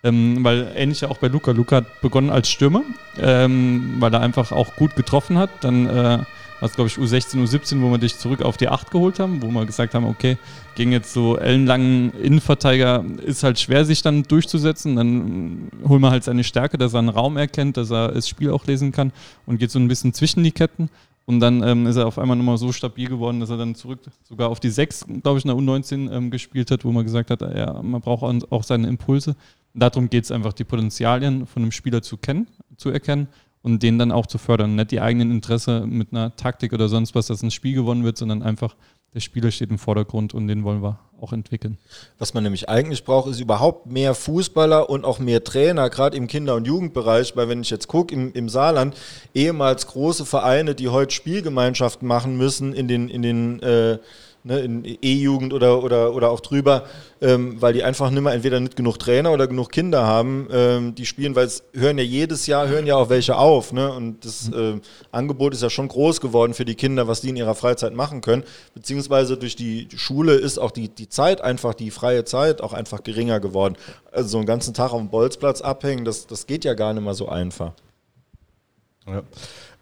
Ähm, 0.03 0.45
weil 0.45 0.73
ähnlich 0.77 1.05
auch 1.05 1.19
bei 1.19 1.27
Luca. 1.27 1.51
Luca 1.51 1.77
hat 1.77 2.01
begonnen 2.01 2.31
als 2.31 2.49
Stürmer, 2.49 2.83
ähm, 3.19 3.97
weil 3.99 4.15
er 4.15 4.21
einfach 4.21 4.53
auch 4.53 4.77
gut 4.77 4.95
getroffen 4.95 5.37
hat. 5.37 5.51
Dann 5.63 5.87
äh, 5.87 6.19
war 6.61 6.69
es, 6.69 6.75
glaube 6.75 6.89
ich, 6.89 6.97
U16, 6.97 7.43
U17, 7.43 7.83
wo 7.83 7.91
wir 7.91 7.99
dich 7.99 8.17
zurück 8.17 8.43
auf 8.43 8.57
die 8.57 8.69
8 8.69 8.91
geholt 8.91 9.19
haben, 9.19 9.43
wo 9.43 9.49
wir 9.49 9.67
gesagt 9.67 9.95
haben, 9.95 10.07
okay, 10.07 10.39
gegen 10.75 10.93
jetzt 10.93 11.13
so 11.13 11.37
ellenlangen 11.37 12.13
Innenverteidiger 12.23 13.05
ist 13.25 13.43
halt 13.43 13.59
schwer, 13.59 13.85
sich 13.85 14.03
dann 14.03 14.23
durchzusetzen. 14.23 14.97
Dann 14.97 15.71
äh, 15.83 15.89
holen 15.89 16.03
wir 16.03 16.11
halt 16.11 16.25
seine 16.25 16.45
Stärke, 16.45 16.79
dass 16.79 16.95
er 16.95 17.01
einen 17.01 17.09
Raum 17.09 17.37
erkennt, 17.37 17.77
dass 17.77 17.91
er 17.91 18.13
das 18.13 18.29
Spiel 18.29 18.51
auch 18.51 18.67
lesen 18.67 18.93
kann 18.93 19.13
und 19.45 19.59
geht 19.59 19.71
so 19.71 19.79
ein 19.79 19.89
bisschen 19.89 20.13
zwischen 20.15 20.45
die 20.45 20.53
Ketten. 20.53 20.89
Und 21.27 21.41
dann 21.41 21.63
ähm, 21.65 21.87
ist 21.87 21.97
er 21.97 22.07
auf 22.07 22.19
einmal 22.19 22.37
nochmal 22.37 22.57
so 22.57 22.71
stabil 22.71 23.09
geworden, 23.09 23.41
dass 23.41 23.51
er 23.51 23.57
dann 23.57 23.75
zurück 23.75 23.99
sogar 24.23 24.49
auf 24.49 24.61
die 24.61 24.71
6, 24.71 25.07
glaube 25.23 25.39
ich, 25.39 25.45
in 25.45 25.49
der 25.49 25.57
U19 25.57 26.11
ähm, 26.13 26.31
gespielt 26.31 26.71
hat, 26.71 26.85
wo 26.85 26.93
man 26.93 27.05
gesagt 27.05 27.31
hat, 27.31 27.41
ja, 27.43 27.83
man 27.83 28.01
braucht 28.01 28.23
auch- 28.53 28.63
seine 28.63 28.87
Impulse. 28.87 29.31
Und 29.75 29.83
darum 29.83 30.09
geht 30.09 30.25
es 30.25 30.31
einfach, 30.31 30.53
die 30.53 30.63
Potenzialien 30.65 31.47
von 31.47 31.63
einem 31.63 31.73
Spieler 31.73 32.01
zu 32.01 32.17
kennen, 32.17 32.47
zu 32.77 32.91
erkennen 32.91 33.27
und 33.63 33.83
den 33.83 33.99
dann 33.99 34.13
auch 34.13 34.27
zu 34.27 34.39
fördern. 34.39 34.77
Nicht 34.77 34.93
die 34.93 35.01
eigenen 35.01 35.33
Interesse 35.33 35.85
mit 35.85 36.13
einer 36.13 36.35
Taktik 36.37 36.73
oder 36.73 36.89
sonst 36.89 37.17
was, 37.17 37.27
dass 37.27 37.43
ein 37.43 37.51
Spiel 37.51 37.75
gewonnen 37.75 38.05
wird, 38.05 38.17
sondern 38.17 38.45
einfach 38.45 38.77
der 39.13 39.21
Spieler 39.21 39.51
steht 39.51 39.71
im 39.71 39.79
Vordergrund 39.79 40.33
und 40.33 40.47
den 40.47 40.63
wollen 40.63 40.83
wir 40.83 41.01
auch 41.21 41.33
entwickeln. 41.33 41.79
Was 42.19 42.35
man 42.35 42.43
nämlich 42.43 42.69
eigentlich 42.69 43.05
braucht, 43.05 43.31
ist 43.31 43.41
überhaupt 43.41 43.87
mehr 43.87 44.15
Fußballer 44.15 44.91
und 44.91 45.05
auch 45.05 45.19
mehr 45.19 45.45
Trainer, 45.45 45.91
gerade 45.91 46.17
im 46.17 46.27
Kinder- 46.27 46.55
und 46.55 46.67
Jugendbereich, 46.67 47.37
weil 47.37 47.49
wenn 47.49 47.63
ich 47.63 47.71
jetzt 47.71 47.89
gucke, 47.89 48.15
im, 48.15 48.33
im 48.33 48.49
Saarland, 48.49 48.97
ehemals 49.35 49.87
große 49.87 50.27
Vereine, 50.27 50.75
die 50.75 50.89
heute 50.89 51.15
Spielgemeinschaften 51.15 52.07
machen 52.07 52.37
müssen 52.37 52.75
in 52.75 52.89
den, 52.89 53.09
in 53.09 53.23
den 53.23 53.63
äh, 53.63 53.99
ne, 54.47 54.61
in 54.61 54.85
E-Jugend 54.85 55.53
oder, 55.53 55.83
oder, 55.83 56.15
oder 56.15 56.31
auch 56.31 56.41
drüber, 56.41 56.85
ähm, 57.21 57.61
weil 57.61 57.73
die 57.73 57.83
einfach 57.83 58.11
nicht 58.11 58.23
mehr 58.23 58.33
entweder 58.33 58.61
nicht 58.61 58.77
genug 58.77 58.99
Trainer 58.99 59.33
oder 59.33 59.47
genug 59.49 59.71
Kinder 59.71 60.07
haben, 60.07 60.49
ähm, 60.51 60.95
die 60.95 61.05
spielen, 61.05 61.35
weil 61.35 61.47
es 61.47 61.65
hören 61.75 61.99
ja 61.99 62.05
jedes 62.05 62.47
Jahr, 62.47 62.69
hören 62.69 62.87
ja 62.87 62.97
auch 62.97 63.09
welche 63.09 63.37
auf. 63.37 63.73
Ne? 63.73 63.93
Und 63.93 64.25
das 64.25 64.49
äh, 64.51 64.81
Angebot 65.11 65.53
ist 65.53 65.63
ja 65.63 65.71
schon 65.71 65.89
groß 65.89 66.21
geworden 66.21 66.55
für 66.55 66.65
die 66.65 66.77
Kinder, 66.77 67.09
was 67.09 67.21
die 67.21 67.31
in 67.31 67.37
ihrer 67.37 67.55
Freizeit 67.55 67.95
machen 67.95 68.21
können. 68.21 68.45
Beziehungsweise 68.75 69.37
durch 69.37 69.57
die 69.57 69.89
Schule 69.97 70.35
ist 70.35 70.59
auch 70.59 70.71
die, 70.71 70.89
die 70.89 71.09
Zeit 71.09 71.41
einfach, 71.41 71.75
die 71.75 71.91
freie 71.91 72.25
Zeit 72.25 72.61
auch 72.61 72.73
einfach 72.73 73.03
geringer 73.03 73.41
geworden. 73.41 73.77
Also 74.13 74.29
so 74.29 74.39
einen 74.39 74.47
ganzen 74.47 74.75
Tag 74.75 74.93
auf 74.93 75.01
dem 75.01 75.11
Bolzplatz 75.11 75.61
abhängen, 75.61 76.05
das, 76.05 76.27
das 76.27 76.47
geht 76.47 76.65
ja 76.65 76.75
gar 76.75 76.95
nicht 76.95 77.03
mehr 77.03 77.15
so 77.15 77.29
einfach. 77.29 77.73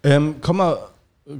Ähm, 0.02 0.36
komm 0.40 0.58
mal, 0.58 0.78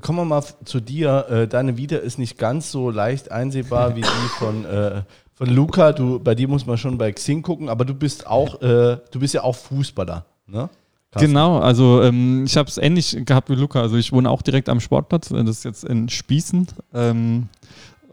kommen 0.01 0.19
wir 0.19 0.25
mal 0.25 0.43
zu 0.65 0.81
dir. 0.81 1.27
Äh, 1.29 1.49
deine 1.49 1.77
Vita 1.77 1.97
ist 1.97 2.19
nicht 2.19 2.39
ganz 2.39 2.71
so 2.71 2.91
leicht 2.91 3.31
einsehbar 3.31 3.97
wie 3.97 4.03
die 4.03 4.29
von, 4.39 4.65
äh, 4.65 5.03
von 5.35 5.49
Luca. 5.49 5.93
Du, 5.93 6.19
bei 6.19 6.35
dir 6.35 6.49
muss 6.49 6.67
man 6.67 6.79
schon 6.79 6.99
bei 6.99 7.13
Xing 7.13 7.43
gucken, 7.43 7.69
aber 7.69 7.85
du 7.85 7.95
bist 7.95 8.27
auch, 8.27 8.61
äh, 8.63 8.99
du 9.11 9.21
bist 9.21 9.35
ja 9.35 9.43
auch 9.43 9.57
Fußballer, 9.57 10.25
ne? 10.47 10.69
Genau, 11.17 11.61
also 11.61 12.03
ähm, 12.03 12.45
ich 12.45 12.57
habe 12.57 12.69
es 12.69 12.77
ähnlich 12.77 13.17
gehabt 13.25 13.49
wie 13.49 13.55
Luca. 13.55 13.81
Also 13.81 13.97
ich 13.97 14.11
wohne 14.11 14.29
auch 14.29 14.43
direkt 14.43 14.69
am 14.69 14.81
Sportplatz, 14.81 15.29
das 15.29 15.49
ist 15.49 15.65
jetzt 15.65 15.85
in 15.85 16.09
Spießen. 16.09 16.67
Ähm, 16.93 17.49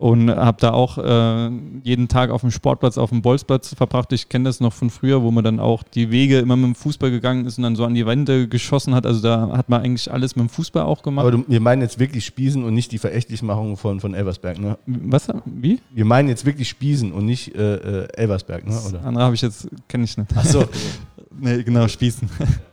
und 0.01 0.31
habe 0.31 0.57
da 0.59 0.71
auch 0.71 0.97
äh, 0.97 1.51
jeden 1.83 2.07
Tag 2.07 2.31
auf 2.31 2.41
dem 2.41 2.49
Sportplatz, 2.49 2.97
auf 2.97 3.11
dem 3.11 3.21
Bolzplatz 3.21 3.75
verbracht. 3.75 4.11
Ich 4.13 4.29
kenne 4.29 4.45
das 4.45 4.59
noch 4.59 4.73
von 4.73 4.89
früher, 4.89 5.21
wo 5.21 5.29
man 5.29 5.43
dann 5.43 5.59
auch 5.59 5.83
die 5.83 6.09
Wege 6.09 6.39
immer 6.39 6.55
mit 6.55 6.65
dem 6.65 6.75
Fußball 6.75 7.11
gegangen 7.11 7.45
ist 7.45 7.59
und 7.59 7.63
dann 7.63 7.75
so 7.75 7.85
an 7.85 7.93
die 7.93 8.03
Wände 8.07 8.47
geschossen 8.47 8.95
hat. 8.95 9.05
Also 9.05 9.21
da 9.21 9.55
hat 9.55 9.69
man 9.69 9.83
eigentlich 9.83 10.11
alles 10.11 10.35
mit 10.35 10.47
dem 10.47 10.49
Fußball 10.49 10.81
auch 10.81 11.03
gemacht. 11.03 11.27
Aber 11.27 11.37
du, 11.37 11.45
wir 11.47 11.59
meinen 11.59 11.83
jetzt 11.83 11.99
wirklich 11.99 12.25
Spießen 12.25 12.63
und 12.63 12.73
nicht 12.73 12.91
die 12.91 12.97
Verächtlichmachung 12.97 13.77
von, 13.77 13.99
von 13.99 14.15
Elversberg, 14.15 14.57
ne? 14.57 14.79
Was? 14.87 15.27
Wie? 15.45 15.79
Wir 15.91 16.05
meinen 16.05 16.29
jetzt 16.29 16.47
wirklich 16.47 16.69
Spießen 16.69 17.11
und 17.11 17.25
nicht 17.25 17.53
äh, 17.53 17.75
äh, 17.75 18.07
Elversberg, 18.15 18.65
ne? 18.65 18.71
Das 18.71 18.89
Oder? 18.89 19.05
andere 19.05 19.25
habe 19.25 19.35
ich 19.35 19.43
jetzt, 19.43 19.69
kenne 19.87 20.05
ich 20.05 20.17
nicht. 20.17 20.35
Achso. 20.35 20.63
nee, 21.39 21.61
genau, 21.61 21.87
Spießen. 21.87 22.27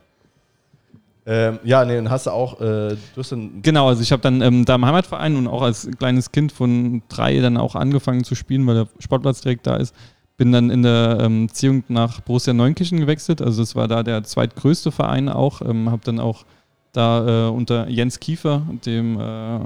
ähm, 1.31 1.59
ja, 1.63 1.85
nee, 1.85 1.95
dann 1.95 2.09
hast 2.09 2.25
du 2.25 2.31
auch, 2.31 2.59
äh, 2.59 2.97
du 3.13 3.21
dann, 3.21 3.61
Genau, 3.61 3.87
also 3.87 4.01
ich 4.01 4.11
habe 4.11 4.23
dann 4.23 4.41
ähm, 4.41 4.65
da 4.65 4.73
im 4.73 4.83
Heimatverein 4.83 5.35
und 5.35 5.45
auch 5.45 5.61
als 5.61 5.87
kleines 5.99 6.31
Kind 6.31 6.51
von 6.51 7.03
drei 7.07 7.39
dann 7.39 7.55
auch 7.55 7.75
angefangen 7.75 8.23
zu 8.23 8.33
spielen, 8.33 8.65
weil 8.65 8.73
der 8.73 8.87
Sportplatz 8.97 9.41
direkt 9.41 9.67
da 9.67 9.75
ist. 9.75 9.93
Bin 10.37 10.51
dann 10.51 10.71
in 10.71 10.81
der 10.81 11.19
ähm, 11.21 11.45
Beziehung 11.45 11.83
nach 11.87 12.21
Borussia 12.21 12.51
Neunkirchen 12.53 12.99
gewechselt. 12.99 13.43
Also 13.43 13.61
das 13.61 13.75
war 13.75 13.87
da 13.87 14.01
der 14.01 14.23
zweitgrößte 14.23 14.91
Verein 14.91 15.29
auch. 15.29 15.61
Ähm, 15.61 15.91
habe 15.91 16.01
dann 16.03 16.19
auch 16.19 16.45
da 16.93 17.49
äh, 17.49 17.51
unter 17.51 17.87
Jens 17.87 18.19
Kiefer, 18.19 18.63
dem, 18.83 19.19
äh, 19.19 19.59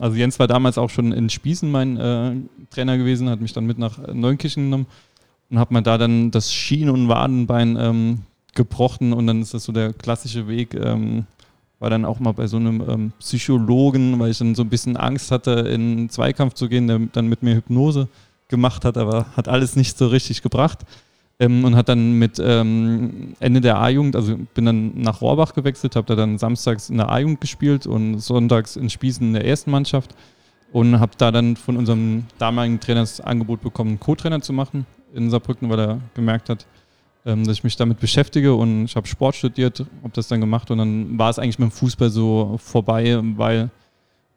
also 0.00 0.16
Jens 0.16 0.40
war 0.40 0.48
damals 0.48 0.78
auch 0.78 0.90
schon 0.90 1.12
in 1.12 1.30
Spießen 1.30 1.70
mein 1.70 1.96
äh, 1.96 2.32
Trainer 2.70 2.98
gewesen, 2.98 3.30
hat 3.30 3.40
mich 3.40 3.52
dann 3.52 3.66
mit 3.66 3.78
nach 3.78 3.98
Neunkirchen 4.12 4.64
genommen 4.64 4.86
und 5.48 5.60
habe 5.60 5.74
mir 5.74 5.82
da 5.82 5.96
dann 5.96 6.32
das 6.32 6.52
Schien- 6.52 6.90
und 6.90 7.08
Wadenbein 7.08 7.76
ähm, 7.78 8.18
gebrochen 8.58 9.14
und 9.14 9.26
dann 9.26 9.40
ist 9.40 9.54
das 9.54 9.64
so 9.64 9.72
der 9.72 9.94
klassische 9.94 10.46
Weg. 10.46 10.74
Ähm, 10.74 11.24
war 11.78 11.90
dann 11.90 12.04
auch 12.04 12.18
mal 12.18 12.32
bei 12.32 12.48
so 12.48 12.56
einem 12.56 12.82
ähm, 12.88 13.12
Psychologen, 13.20 14.18
weil 14.18 14.32
ich 14.32 14.38
dann 14.38 14.54
so 14.54 14.62
ein 14.62 14.68
bisschen 14.68 14.96
Angst 14.96 15.30
hatte, 15.30 15.52
in 15.52 15.98
einen 15.98 16.10
Zweikampf 16.10 16.54
zu 16.54 16.68
gehen, 16.68 16.88
der 16.88 16.98
dann 17.12 17.28
mit 17.28 17.42
mir 17.42 17.54
Hypnose 17.54 18.08
gemacht 18.48 18.84
hat, 18.84 18.98
aber 18.98 19.26
hat 19.36 19.48
alles 19.48 19.76
nicht 19.76 19.96
so 19.96 20.08
richtig 20.08 20.42
gebracht. 20.42 20.80
Ähm, 21.38 21.64
und 21.64 21.76
hat 21.76 21.88
dann 21.88 22.14
mit 22.14 22.42
ähm, 22.44 23.36
Ende 23.38 23.60
der 23.60 23.78
A-Jugend, 23.78 24.16
also 24.16 24.36
bin 24.54 24.66
dann 24.66 25.00
nach 25.00 25.20
Rohrbach 25.20 25.54
gewechselt, 25.54 25.94
habe 25.94 26.06
da 26.08 26.16
dann 26.16 26.36
samstags 26.36 26.90
in 26.90 26.96
der 26.96 27.10
A-Jugend 27.10 27.40
gespielt 27.40 27.86
und 27.86 28.18
sonntags 28.18 28.74
in 28.74 28.90
Spießen 28.90 29.24
in 29.24 29.34
der 29.34 29.46
ersten 29.46 29.70
Mannschaft 29.70 30.16
und 30.72 30.98
habe 30.98 31.12
da 31.16 31.30
dann 31.30 31.54
von 31.54 31.76
unserem 31.76 32.24
damaligen 32.38 32.80
Trainer 32.80 33.00
das 33.00 33.20
Angebot 33.20 33.62
bekommen, 33.62 34.00
Co-Trainer 34.00 34.40
zu 34.40 34.52
machen 34.52 34.84
in 35.14 35.30
Saarbrücken, 35.30 35.70
weil 35.70 35.78
er 35.78 36.00
gemerkt 36.14 36.48
hat, 36.48 36.66
ähm, 37.26 37.44
dass 37.44 37.58
ich 37.58 37.64
mich 37.64 37.76
damit 37.76 38.00
beschäftige 38.00 38.54
und 38.54 38.84
ich 38.84 38.96
habe 38.96 39.06
Sport 39.06 39.36
studiert, 39.36 39.80
habe 39.80 40.12
das 40.12 40.28
dann 40.28 40.40
gemacht 40.40 40.70
und 40.70 40.78
dann 40.78 41.18
war 41.18 41.30
es 41.30 41.38
eigentlich 41.38 41.58
mit 41.58 41.70
dem 41.70 41.72
Fußball 41.72 42.10
so 42.10 42.58
vorbei, 42.62 43.18
weil 43.36 43.70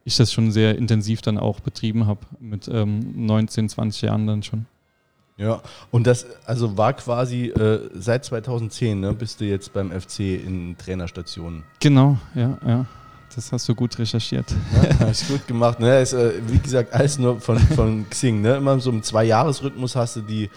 ich 0.03 0.17
das 0.17 0.33
schon 0.33 0.51
sehr 0.51 0.77
intensiv 0.77 1.21
dann 1.21 1.37
auch 1.37 1.59
betrieben 1.59 2.07
habe, 2.07 2.21
mit 2.39 2.67
ähm, 2.67 3.25
19, 3.25 3.69
20 3.69 4.01
Jahren 4.01 4.27
dann 4.27 4.43
schon. 4.43 4.65
Ja, 5.37 5.61
und 5.89 6.05
das 6.05 6.25
also 6.45 6.77
war 6.77 6.93
quasi 6.93 7.47
äh, 7.47 7.89
seit 7.93 8.25
2010, 8.25 8.99
ne, 8.99 9.13
bist 9.13 9.41
du 9.41 9.45
jetzt 9.45 9.73
beim 9.73 9.91
FC 9.91 10.19
in 10.19 10.75
Trainerstationen. 10.77 11.63
Genau, 11.79 12.17
ja, 12.35 12.57
ja. 12.65 12.85
Das 13.33 13.51
hast 13.53 13.67
du 13.69 13.73
gut 13.73 13.97
recherchiert. 13.97 14.53
Ja, 14.73 14.99
habe 14.99 15.11
ich 15.11 15.25
gut 15.25 15.47
gemacht. 15.47 15.79
Ne? 15.79 16.01
Ist, 16.01 16.11
äh, 16.11 16.33
wie 16.47 16.59
gesagt, 16.59 16.93
alles 16.93 17.17
nur 17.17 17.39
von, 17.39 17.57
von 17.59 18.09
Xing. 18.09 18.41
Ne? 18.41 18.57
Immer 18.57 18.77
so 18.81 18.89
im 18.89 19.01
Zwei-Jahres-Rhythmus 19.01 19.95
hast 19.95 20.17
du 20.17 20.21
die 20.21 20.49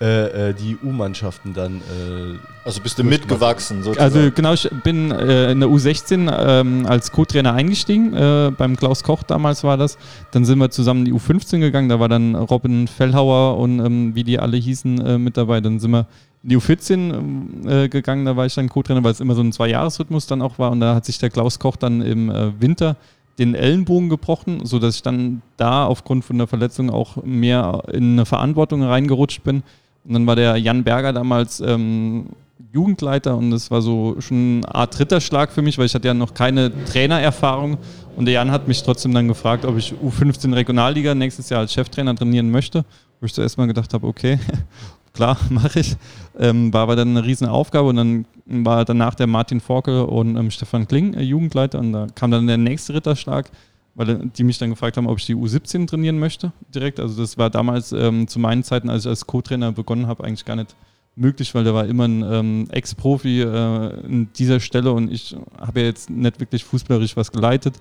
äh, 0.00 0.50
äh, 0.50 0.54
die 0.54 0.76
U-Mannschaften 0.76 1.54
dann. 1.54 1.78
Äh, 1.78 2.38
also 2.64 2.80
bist 2.80 3.00
du 3.00 3.04
mitgewachsen 3.04 3.82
sozusagen? 3.82 4.00
Also 4.00 4.30
genau, 4.32 4.52
ich 4.52 4.70
bin 4.84 5.10
äh, 5.10 5.50
in 5.50 5.58
der 5.58 5.68
U16 5.68 6.32
ähm, 6.38 6.86
als 6.86 7.10
Co-Trainer 7.10 7.52
eingestiegen, 7.52 8.14
äh, 8.14 8.52
beim 8.56 8.76
Klaus 8.76 9.02
Koch 9.02 9.24
damals 9.24 9.64
war 9.64 9.76
das. 9.76 9.98
Dann 10.30 10.44
sind 10.44 10.58
wir 10.58 10.70
zusammen 10.70 11.00
in 11.00 11.06
die 11.06 11.14
U15 11.14 11.58
gegangen, 11.58 11.88
da 11.88 11.98
war 11.98 12.08
dann 12.08 12.36
Robin 12.36 12.86
Fellhauer 12.86 13.58
und 13.58 13.80
ähm, 13.80 14.14
wie 14.14 14.22
die 14.22 14.38
alle 14.38 14.56
hießen 14.56 15.04
äh, 15.04 15.18
mit 15.18 15.36
dabei. 15.36 15.60
Dann 15.60 15.80
sind 15.80 15.90
wir 15.90 16.06
in 16.44 16.50
die 16.50 16.58
U14 16.58 17.88
gegangen, 17.88 18.24
da 18.24 18.36
war 18.36 18.46
ich 18.46 18.54
dann 18.54 18.68
Co-Trainer, 18.68 19.02
weil 19.02 19.10
es 19.10 19.18
immer 19.18 19.34
so 19.34 19.42
ein 19.42 19.50
Zwei-Jahres-Rhythmus 19.50 20.28
dann 20.28 20.40
auch 20.40 20.60
war. 20.60 20.70
Und 20.70 20.78
da 20.78 20.94
hat 20.94 21.04
sich 21.04 21.18
der 21.18 21.30
Klaus 21.30 21.58
Koch 21.58 21.74
dann 21.74 22.00
im 22.00 22.32
Winter 22.60 22.94
den 23.40 23.56
Ellenbogen 23.56 24.08
gebrochen, 24.08 24.64
sodass 24.64 24.94
ich 24.94 25.02
dann 25.02 25.42
da 25.56 25.84
aufgrund 25.84 26.24
von 26.24 26.38
der 26.38 26.46
Verletzung 26.46 26.90
auch 26.90 27.24
mehr 27.24 27.82
in 27.92 28.12
eine 28.12 28.24
Verantwortung 28.24 28.84
reingerutscht 28.84 29.42
bin 29.42 29.64
und 30.08 30.14
dann 30.14 30.26
war 30.26 30.36
der 30.36 30.56
Jan 30.56 30.84
Berger 30.84 31.12
damals 31.12 31.60
ähm, 31.60 32.30
Jugendleiter 32.72 33.36
und 33.36 33.50
das 33.50 33.70
war 33.70 33.82
so 33.82 34.16
schon 34.20 34.62
eine 34.64 34.74
Art 34.74 34.98
Ritterschlag 34.98 35.52
für 35.52 35.60
mich, 35.60 35.76
weil 35.76 35.84
ich 35.84 35.94
hatte 35.94 36.08
ja 36.08 36.14
noch 36.14 36.32
keine 36.32 36.72
Trainererfahrung. 36.86 37.76
Und 38.16 38.24
der 38.24 38.34
Jan 38.34 38.50
hat 38.50 38.66
mich 38.66 38.82
trotzdem 38.82 39.12
dann 39.12 39.28
gefragt, 39.28 39.66
ob 39.66 39.76
ich 39.76 39.92
U15 39.92 40.54
Regionalliga 40.54 41.14
nächstes 41.14 41.50
Jahr 41.50 41.60
als 41.60 41.74
Cheftrainer 41.74 42.16
trainieren 42.16 42.50
möchte, 42.50 42.84
wo 43.20 43.26
ich 43.26 43.34
zuerst 43.34 43.58
mal 43.58 43.66
gedacht 43.66 43.92
habe, 43.92 44.06
okay, 44.06 44.38
klar, 45.12 45.36
mache 45.50 45.80
ich. 45.80 45.96
Ähm, 46.38 46.72
war 46.72 46.82
aber 46.82 46.96
dann 46.96 47.16
eine 47.16 47.26
riesen 47.26 47.46
Aufgabe 47.46 47.90
und 47.90 47.96
dann 47.96 48.24
war 48.46 48.86
danach 48.86 49.14
der 49.14 49.26
Martin 49.26 49.60
Forkel 49.60 50.02
und 50.02 50.36
ähm, 50.36 50.50
Stefan 50.50 50.88
Kling 50.88 51.14
äh, 51.14 51.22
Jugendleiter 51.22 51.78
und 51.78 51.92
da 51.92 52.06
kam 52.14 52.30
dann 52.30 52.46
der 52.46 52.56
nächste 52.56 52.94
Ritterschlag 52.94 53.50
weil 53.98 54.30
die 54.36 54.44
mich 54.44 54.58
dann 54.58 54.70
gefragt 54.70 54.96
haben, 54.96 55.08
ob 55.08 55.18
ich 55.18 55.26
die 55.26 55.34
U17 55.34 55.88
trainieren 55.88 56.20
möchte 56.20 56.52
direkt. 56.72 57.00
Also 57.00 57.20
das 57.20 57.36
war 57.36 57.50
damals 57.50 57.90
ähm, 57.90 58.28
zu 58.28 58.38
meinen 58.38 58.62
Zeiten, 58.62 58.88
als 58.88 59.04
ich 59.04 59.08
als 59.08 59.26
Co-Trainer 59.26 59.72
begonnen 59.72 60.06
habe, 60.06 60.22
eigentlich 60.22 60.44
gar 60.44 60.54
nicht 60.54 60.76
möglich, 61.16 61.52
weil 61.52 61.64
da 61.64 61.74
war 61.74 61.84
immer 61.84 62.06
ein 62.06 62.22
ähm, 62.22 62.68
Ex-Profi 62.70 63.42
äh, 63.42 64.00
in 64.06 64.32
dieser 64.34 64.60
Stelle 64.60 64.92
und 64.92 65.10
ich 65.10 65.34
habe 65.60 65.80
ja 65.80 65.86
jetzt 65.86 66.10
nicht 66.10 66.38
wirklich 66.38 66.62
fußballerisch 66.62 67.16
was 67.16 67.32
geleitet, 67.32 67.74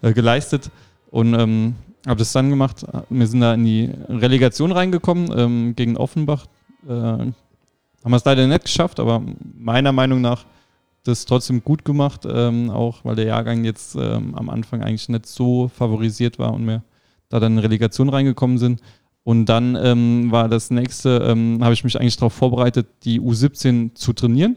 äh, 0.00 0.12
geleistet 0.12 0.70
und 1.10 1.34
ähm, 1.34 1.74
habe 2.06 2.20
das 2.20 2.30
dann 2.30 2.50
gemacht. 2.50 2.86
Wir 3.10 3.26
sind 3.26 3.40
da 3.40 3.54
in 3.54 3.64
die 3.64 3.90
Relegation 4.08 4.70
reingekommen 4.70 5.34
ähm, 5.36 5.74
gegen 5.74 5.96
Offenbach. 5.96 6.46
Äh, 6.86 6.92
haben 6.92 7.34
wir 8.04 8.16
es 8.16 8.24
leider 8.24 8.46
nicht 8.46 8.62
geschafft, 8.62 9.00
aber 9.00 9.22
meiner 9.58 9.90
Meinung 9.90 10.20
nach 10.20 10.44
das 11.04 11.26
trotzdem 11.26 11.62
gut 11.62 11.84
gemacht, 11.84 12.22
ähm, 12.26 12.70
auch 12.70 13.04
weil 13.04 13.16
der 13.16 13.26
Jahrgang 13.26 13.64
jetzt 13.64 13.94
ähm, 13.94 14.34
am 14.34 14.48
Anfang 14.50 14.82
eigentlich 14.82 15.08
nicht 15.08 15.26
so 15.26 15.68
favorisiert 15.68 16.38
war 16.38 16.52
und 16.52 16.66
wir 16.66 16.82
da 17.28 17.40
dann 17.40 17.54
in 17.54 17.58
Relegation 17.58 18.08
reingekommen 18.08 18.58
sind. 18.58 18.80
Und 19.22 19.46
dann 19.46 19.76
ähm, 19.80 20.30
war 20.30 20.48
das 20.48 20.70
nächste, 20.70 21.18
ähm, 21.18 21.60
habe 21.62 21.74
ich 21.74 21.84
mich 21.84 21.98
eigentlich 21.98 22.16
darauf 22.16 22.32
vorbereitet, 22.32 22.86
die 23.04 23.20
U17 23.20 23.94
zu 23.94 24.12
trainieren. 24.12 24.56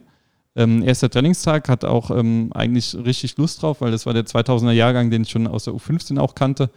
Ähm, 0.55 0.83
erster 0.83 1.09
Trainingstag, 1.09 1.69
hat 1.69 1.85
auch 1.85 2.11
ähm, 2.11 2.49
eigentlich 2.53 2.95
richtig 2.95 3.37
Lust 3.37 3.61
drauf, 3.61 3.81
weil 3.81 3.91
das 3.91 4.05
war 4.05 4.13
der 4.13 4.25
2000er 4.25 4.71
Jahrgang, 4.71 5.11
den 5.11 5.21
ich 5.21 5.29
schon 5.29 5.47
aus 5.47 5.65
der 5.65 5.73
U15 5.73 6.19
auch 6.19 6.35
kannte. 6.35 6.69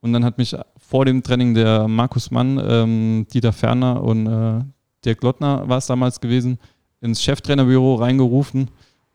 Und 0.00 0.12
dann 0.12 0.24
hat 0.24 0.38
mich 0.38 0.56
vor 0.76 1.04
dem 1.04 1.22
Training 1.22 1.54
der 1.54 1.88
Markus 1.88 2.30
Mann, 2.30 3.26
Dieter 3.32 3.52
Ferner 3.52 4.02
und 4.02 4.26
äh, 4.26 4.60
der 5.04 5.14
Glottner 5.16 5.68
war 5.68 5.78
es 5.78 5.86
damals 5.86 6.20
gewesen, 6.20 6.58
ins 7.00 7.22
Cheftrainerbüro 7.22 7.96
reingerufen 7.96 8.68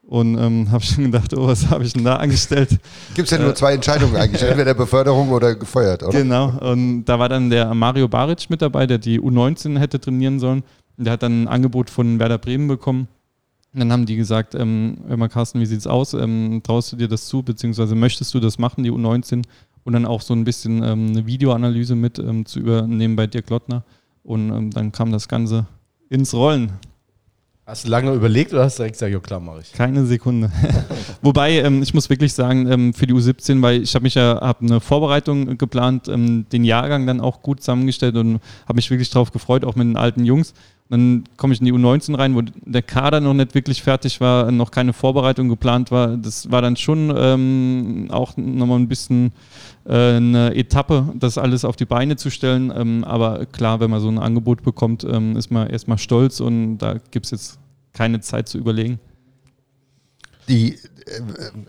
und 0.07 0.37
ähm, 0.37 0.67
habe 0.71 0.83
schon 0.83 1.05
gedacht, 1.05 1.33
oh, 1.35 1.47
was 1.47 1.69
habe 1.69 1.83
ich 1.83 1.93
denn 1.93 2.03
da 2.03 2.17
angestellt? 2.17 2.77
Gibt 3.15 3.27
es 3.27 3.31
ja 3.31 3.39
nur 3.39 3.51
äh, 3.51 3.55
zwei 3.55 3.73
Entscheidungen 3.73 4.15
eigentlich, 4.15 4.41
entweder 4.49 4.73
Beförderung 4.73 5.29
oder 5.29 5.55
gefeuert, 5.55 6.03
oder? 6.03 6.17
Genau, 6.17 6.49
und 6.59 7.05
da 7.05 7.19
war 7.19 7.29
dann 7.29 7.49
der 7.49 7.73
Mario 7.73 8.07
Baric 8.07 8.49
mit 8.49 8.61
dabei, 8.61 8.85
der 8.87 8.97
die 8.97 9.19
U19 9.19 9.79
hätte 9.79 9.99
trainieren 9.99 10.39
sollen. 10.39 10.63
Der 10.97 11.13
hat 11.13 11.23
dann 11.23 11.43
ein 11.43 11.47
Angebot 11.47 11.89
von 11.89 12.19
Werder 12.19 12.37
Bremen 12.37 12.67
bekommen. 12.67 13.07
Und 13.73 13.79
dann 13.79 13.91
haben 13.91 14.05
die 14.05 14.15
gesagt, 14.15 14.53
ähm, 14.53 14.97
hör 15.07 15.17
mal 15.17 15.29
Carsten, 15.29 15.59
wie 15.59 15.65
sieht's 15.65 15.87
aus? 15.87 16.13
Ähm, 16.13 16.61
traust 16.63 16.91
du 16.91 16.95
dir 16.95 17.07
das 17.07 17.25
zu, 17.25 17.41
beziehungsweise 17.41 17.95
möchtest 17.95 18.31
du 18.35 18.39
das 18.39 18.59
machen, 18.59 18.83
die 18.83 18.91
U19? 18.91 19.43
Und 19.83 19.93
dann 19.93 20.05
auch 20.05 20.21
so 20.21 20.35
ein 20.35 20.43
bisschen 20.43 20.83
ähm, 20.83 21.09
eine 21.09 21.25
Videoanalyse 21.25 21.95
mit 21.95 22.19
ähm, 22.19 22.45
zu 22.45 22.59
übernehmen 22.59 23.15
bei 23.15 23.25
Dirk 23.25 23.49
Lottner. 23.49 23.83
Und 24.23 24.51
ähm, 24.51 24.69
dann 24.69 24.91
kam 24.91 25.11
das 25.11 25.27
Ganze 25.27 25.65
ins 26.09 26.33
Rollen. 26.35 26.73
Hast 27.65 27.85
du 27.85 27.89
lange 27.89 28.11
überlegt 28.11 28.51
oder 28.51 28.65
hast 28.65 28.77
du 28.77 28.81
direkt 28.81 28.95
gesagt, 28.95 29.13
ja 29.13 29.19
klar, 29.19 29.39
mache 29.39 29.61
ich? 29.61 29.71
Keine 29.71 30.05
Sekunde. 30.05 30.51
Wobei, 31.21 31.59
ähm, 31.61 31.81
ich 31.81 31.93
muss 31.93 32.09
wirklich 32.09 32.33
sagen, 32.33 32.69
ähm, 32.69 32.93
für 32.93 33.07
die 33.07 33.13
U17, 33.13 33.61
weil 33.61 33.81
ich 33.81 33.95
habe 33.95 34.03
mich 34.03 34.15
ja 34.15 34.37
hab 34.41 34.61
eine 34.61 34.81
Vorbereitung 34.81 35.57
geplant, 35.57 36.09
ähm, 36.09 36.45
den 36.51 36.65
Jahrgang 36.65 37.07
dann 37.07 37.21
auch 37.21 37.41
gut 37.41 37.61
zusammengestellt 37.61 38.17
und 38.17 38.41
habe 38.67 38.75
mich 38.75 38.89
wirklich 38.91 39.09
darauf 39.11 39.31
gefreut, 39.31 39.63
auch 39.63 39.75
mit 39.75 39.87
den 39.87 39.95
alten 39.95 40.25
Jungs. 40.25 40.53
Dann 40.93 41.23
komme 41.37 41.55
ich 41.55 41.59
in 41.59 41.65
die 41.65 41.73
U19 41.73 42.15
rein, 42.19 42.35
wo 42.35 42.43
der 42.43 42.83
Kader 42.83 43.19
noch 43.19 43.33
nicht 43.33 43.55
wirklich 43.55 43.81
fertig 43.81 44.21
war, 44.21 44.51
noch 44.51 44.69
keine 44.69 44.93
Vorbereitung 44.93 45.49
geplant 45.49 45.89
war. 45.89 46.17
Das 46.17 46.51
war 46.51 46.61
dann 46.61 46.75
schon 46.75 47.11
ähm, 47.17 48.09
auch 48.11 48.37
nochmal 48.37 48.77
ein 48.77 48.87
bisschen 48.87 49.31
äh, 49.87 50.17
eine 50.17 50.53
Etappe, 50.53 51.11
das 51.15 51.39
alles 51.39 51.65
auf 51.65 51.77
die 51.77 51.85
Beine 51.85 52.15
zu 52.15 52.29
stellen. 52.29 52.71
Ähm, 52.75 53.03
aber 53.05 53.47
klar, 53.47 53.79
wenn 53.79 53.89
man 53.89 54.01
so 54.01 54.07
ein 54.07 54.19
Angebot 54.19 54.61
bekommt, 54.61 55.03
ähm, 55.03 55.35
ist 55.35 55.49
man 55.49 55.67
erstmal 55.67 55.97
stolz 55.97 56.39
und 56.39 56.77
da 56.77 56.97
gibt 57.09 57.25
es 57.25 57.31
jetzt 57.31 57.59
keine 57.91 58.19
Zeit 58.19 58.47
zu 58.47 58.59
überlegen. 58.59 58.99
Die, 60.47 60.73
äh, 60.73 60.77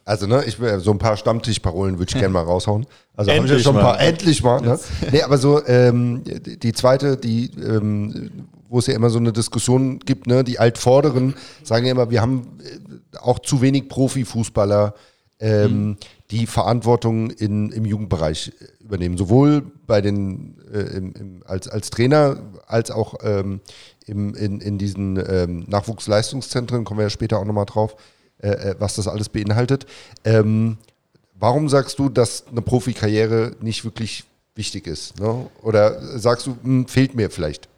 also 0.04 0.26
ne, 0.26 0.44
ich 0.44 0.58
so 0.80 0.90
ein 0.90 0.98
paar 0.98 1.16
Stammtischparolen 1.16 1.98
würde 1.98 2.10
ich 2.10 2.18
gerne 2.18 2.34
mal 2.34 2.42
raushauen. 2.42 2.84
Also 3.16 3.32
habe 3.32 3.46
ich 3.46 3.52
ja 3.52 3.58
schon 3.58 3.74
ein 3.74 3.82
paar, 3.82 3.98
endlich 4.02 4.42
mal. 4.42 4.60
Ne? 4.60 4.78
Nee, 5.10 5.22
aber 5.22 5.38
so 5.38 5.66
ähm, 5.66 6.24
die 6.24 6.74
zweite, 6.74 7.16
die, 7.16 7.50
ähm, 7.56 8.48
wo 8.74 8.80
es 8.80 8.86
ja 8.88 8.94
immer 8.94 9.10
so 9.10 9.18
eine 9.18 9.32
Diskussion 9.32 10.00
gibt, 10.00 10.26
ne, 10.26 10.44
die 10.44 10.58
Altvorderen 10.58 11.34
sagen 11.62 11.86
ja 11.86 11.92
immer, 11.92 12.10
wir 12.10 12.20
haben 12.20 12.58
äh, 12.62 13.18
auch 13.18 13.38
zu 13.38 13.60
wenig 13.60 13.88
Profifußballer. 13.88 14.94
Ähm, 15.40 15.86
mhm 15.86 15.96
die 16.30 16.46
Verantwortung 16.46 17.30
in, 17.30 17.70
im 17.70 17.84
Jugendbereich 17.84 18.52
übernehmen. 18.80 19.16
Sowohl 19.16 19.62
bei 19.86 20.00
den, 20.00 20.56
äh, 20.72 20.96
im, 20.96 21.12
im, 21.12 21.42
als, 21.46 21.68
als 21.68 21.90
Trainer 21.90 22.38
als 22.66 22.90
auch 22.90 23.14
ähm, 23.22 23.60
im, 24.06 24.34
in, 24.34 24.60
in 24.60 24.78
diesen 24.78 25.22
ähm, 25.28 25.64
Nachwuchsleistungszentren, 25.68 26.84
kommen 26.84 26.98
wir 26.98 27.04
ja 27.04 27.10
später 27.10 27.38
auch 27.38 27.44
nochmal 27.44 27.66
drauf, 27.66 27.94
äh, 28.38 28.48
äh, 28.48 28.74
was 28.78 28.96
das 28.96 29.06
alles 29.06 29.28
beinhaltet. 29.28 29.86
Ähm, 30.24 30.78
warum 31.38 31.68
sagst 31.68 31.98
du, 31.98 32.08
dass 32.08 32.48
eine 32.50 32.62
Profikarriere 32.62 33.52
nicht 33.60 33.84
wirklich 33.84 34.24
wichtig 34.54 34.86
ist? 34.86 35.20
Ne? 35.20 35.46
Oder 35.62 36.18
sagst 36.18 36.46
du, 36.46 36.50
mh, 36.50 36.58
hm, 36.62 36.88
fehlt 36.88 37.14
mir 37.14 37.30
vielleicht? 37.30 37.68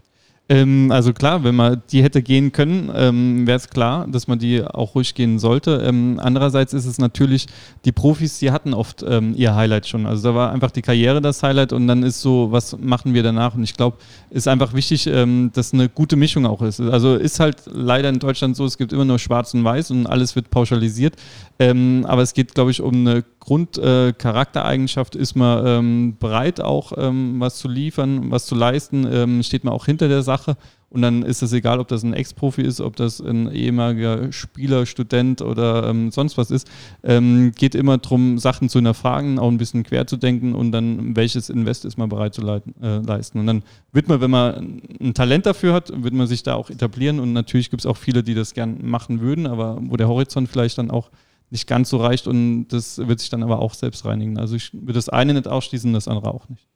Ähm, 0.48 0.92
also 0.92 1.12
klar, 1.12 1.42
wenn 1.42 1.56
man 1.56 1.82
die 1.90 2.04
hätte 2.04 2.22
gehen 2.22 2.52
können, 2.52 2.88
ähm, 2.94 3.48
wäre 3.48 3.56
es 3.56 3.68
klar, 3.68 4.06
dass 4.06 4.28
man 4.28 4.38
die 4.38 4.62
auch 4.62 4.94
ruhig 4.94 5.14
gehen 5.14 5.40
sollte. 5.40 5.82
Ähm, 5.84 6.20
andererseits 6.22 6.72
ist 6.72 6.86
es 6.86 6.98
natürlich, 6.98 7.46
die 7.84 7.90
Profis, 7.90 8.38
die 8.38 8.52
hatten 8.52 8.72
oft 8.72 9.04
ähm, 9.08 9.34
ihr 9.36 9.56
Highlight 9.56 9.88
schon. 9.88 10.06
Also 10.06 10.28
da 10.28 10.34
war 10.36 10.52
einfach 10.52 10.70
die 10.70 10.82
Karriere 10.82 11.20
das 11.20 11.42
Highlight 11.42 11.72
und 11.72 11.88
dann 11.88 12.04
ist 12.04 12.20
so, 12.20 12.52
was 12.52 12.78
machen 12.78 13.12
wir 13.12 13.24
danach? 13.24 13.56
Und 13.56 13.64
ich 13.64 13.74
glaube, 13.74 13.96
ist 14.30 14.46
einfach 14.46 14.72
wichtig, 14.72 15.08
ähm, 15.08 15.50
dass 15.52 15.74
eine 15.74 15.88
gute 15.88 16.14
Mischung 16.14 16.46
auch 16.46 16.62
ist. 16.62 16.80
Also 16.80 17.16
ist 17.16 17.40
halt 17.40 17.62
leider 17.66 18.08
in 18.08 18.20
Deutschland 18.20 18.54
so, 18.54 18.66
es 18.66 18.78
gibt 18.78 18.92
immer 18.92 19.04
nur 19.04 19.18
Schwarz 19.18 19.52
und 19.52 19.64
Weiß 19.64 19.90
und 19.90 20.06
alles 20.06 20.36
wird 20.36 20.50
pauschalisiert. 20.50 21.16
Ähm, 21.58 22.04
aber 22.06 22.22
es 22.22 22.34
geht, 22.34 22.54
glaube 22.54 22.70
ich, 22.70 22.80
um 22.80 22.94
eine 22.94 23.24
Grundcharaktereigenschaft. 23.40 25.16
Äh, 25.16 25.18
ist 25.18 25.34
man 25.34 26.16
bereit, 26.18 26.60
auch 26.60 26.92
was 26.92 27.56
zu 27.56 27.68
liefern, 27.68 28.30
was 28.30 28.46
zu 28.46 28.54
leisten? 28.54 29.42
steht 29.42 29.64
man 29.64 29.72
auch 29.72 29.86
hinter 29.86 30.08
der 30.08 30.22
Sache? 30.22 30.35
Sache. 30.36 30.56
Und 30.88 31.02
dann 31.02 31.22
ist 31.22 31.42
es 31.42 31.52
egal, 31.52 31.80
ob 31.80 31.88
das 31.88 32.04
ein 32.04 32.14
Ex-Profi 32.14 32.62
ist, 32.62 32.80
ob 32.80 32.94
das 32.96 33.20
ein 33.20 33.50
ehemaliger 33.50 34.32
Spieler, 34.32 34.86
Student 34.86 35.42
oder 35.42 35.88
ähm, 35.88 36.10
sonst 36.10 36.38
was 36.38 36.50
ist. 36.50 36.68
Ähm, 37.02 37.52
geht 37.56 37.74
immer 37.74 37.98
darum, 37.98 38.38
Sachen 38.38 38.68
zu 38.68 38.78
hinterfragen, 38.78 39.38
auch 39.38 39.48
ein 39.48 39.58
bisschen 39.58 39.82
quer 39.82 40.06
zu 40.06 40.16
denken 40.16 40.54
und 40.54 40.70
dann, 40.72 41.16
welches 41.16 41.50
Invest 41.50 41.84
ist 41.84 41.98
man 41.98 42.08
bereit 42.08 42.34
zu 42.34 42.40
leiten, 42.40 42.74
äh, 42.80 42.98
leisten. 42.98 43.40
Und 43.40 43.46
dann 43.46 43.62
wird 43.92 44.08
man, 44.08 44.20
wenn 44.20 44.30
man 44.30 44.82
ein 45.00 45.12
Talent 45.12 45.44
dafür 45.44 45.74
hat, 45.74 45.90
wird 46.02 46.14
man 46.14 46.28
sich 46.28 46.44
da 46.44 46.54
auch 46.54 46.70
etablieren. 46.70 47.18
Und 47.18 47.32
natürlich 47.32 47.70
gibt 47.70 47.82
es 47.82 47.86
auch 47.86 47.96
viele, 47.96 48.22
die 48.22 48.34
das 48.34 48.54
gern 48.54 48.78
machen 48.88 49.20
würden, 49.20 49.46
aber 49.46 49.78
wo 49.80 49.96
der 49.96 50.08
Horizont 50.08 50.48
vielleicht 50.48 50.78
dann 50.78 50.90
auch 50.90 51.10
nicht 51.50 51.66
ganz 51.66 51.90
so 51.90 51.98
reicht 51.98 52.26
und 52.26 52.68
das 52.68 52.98
wird 52.98 53.20
sich 53.20 53.30
dann 53.30 53.42
aber 53.42 53.60
auch 53.60 53.74
selbst 53.74 54.04
reinigen. 54.04 54.38
Also 54.38 54.56
ich 54.56 54.72
würde 54.72 54.94
das 54.94 55.08
eine 55.08 55.32
nicht 55.32 55.46
ausschließen, 55.46 55.92
das 55.92 56.08
andere 56.08 56.34
auch 56.34 56.48
nicht. 56.48 56.66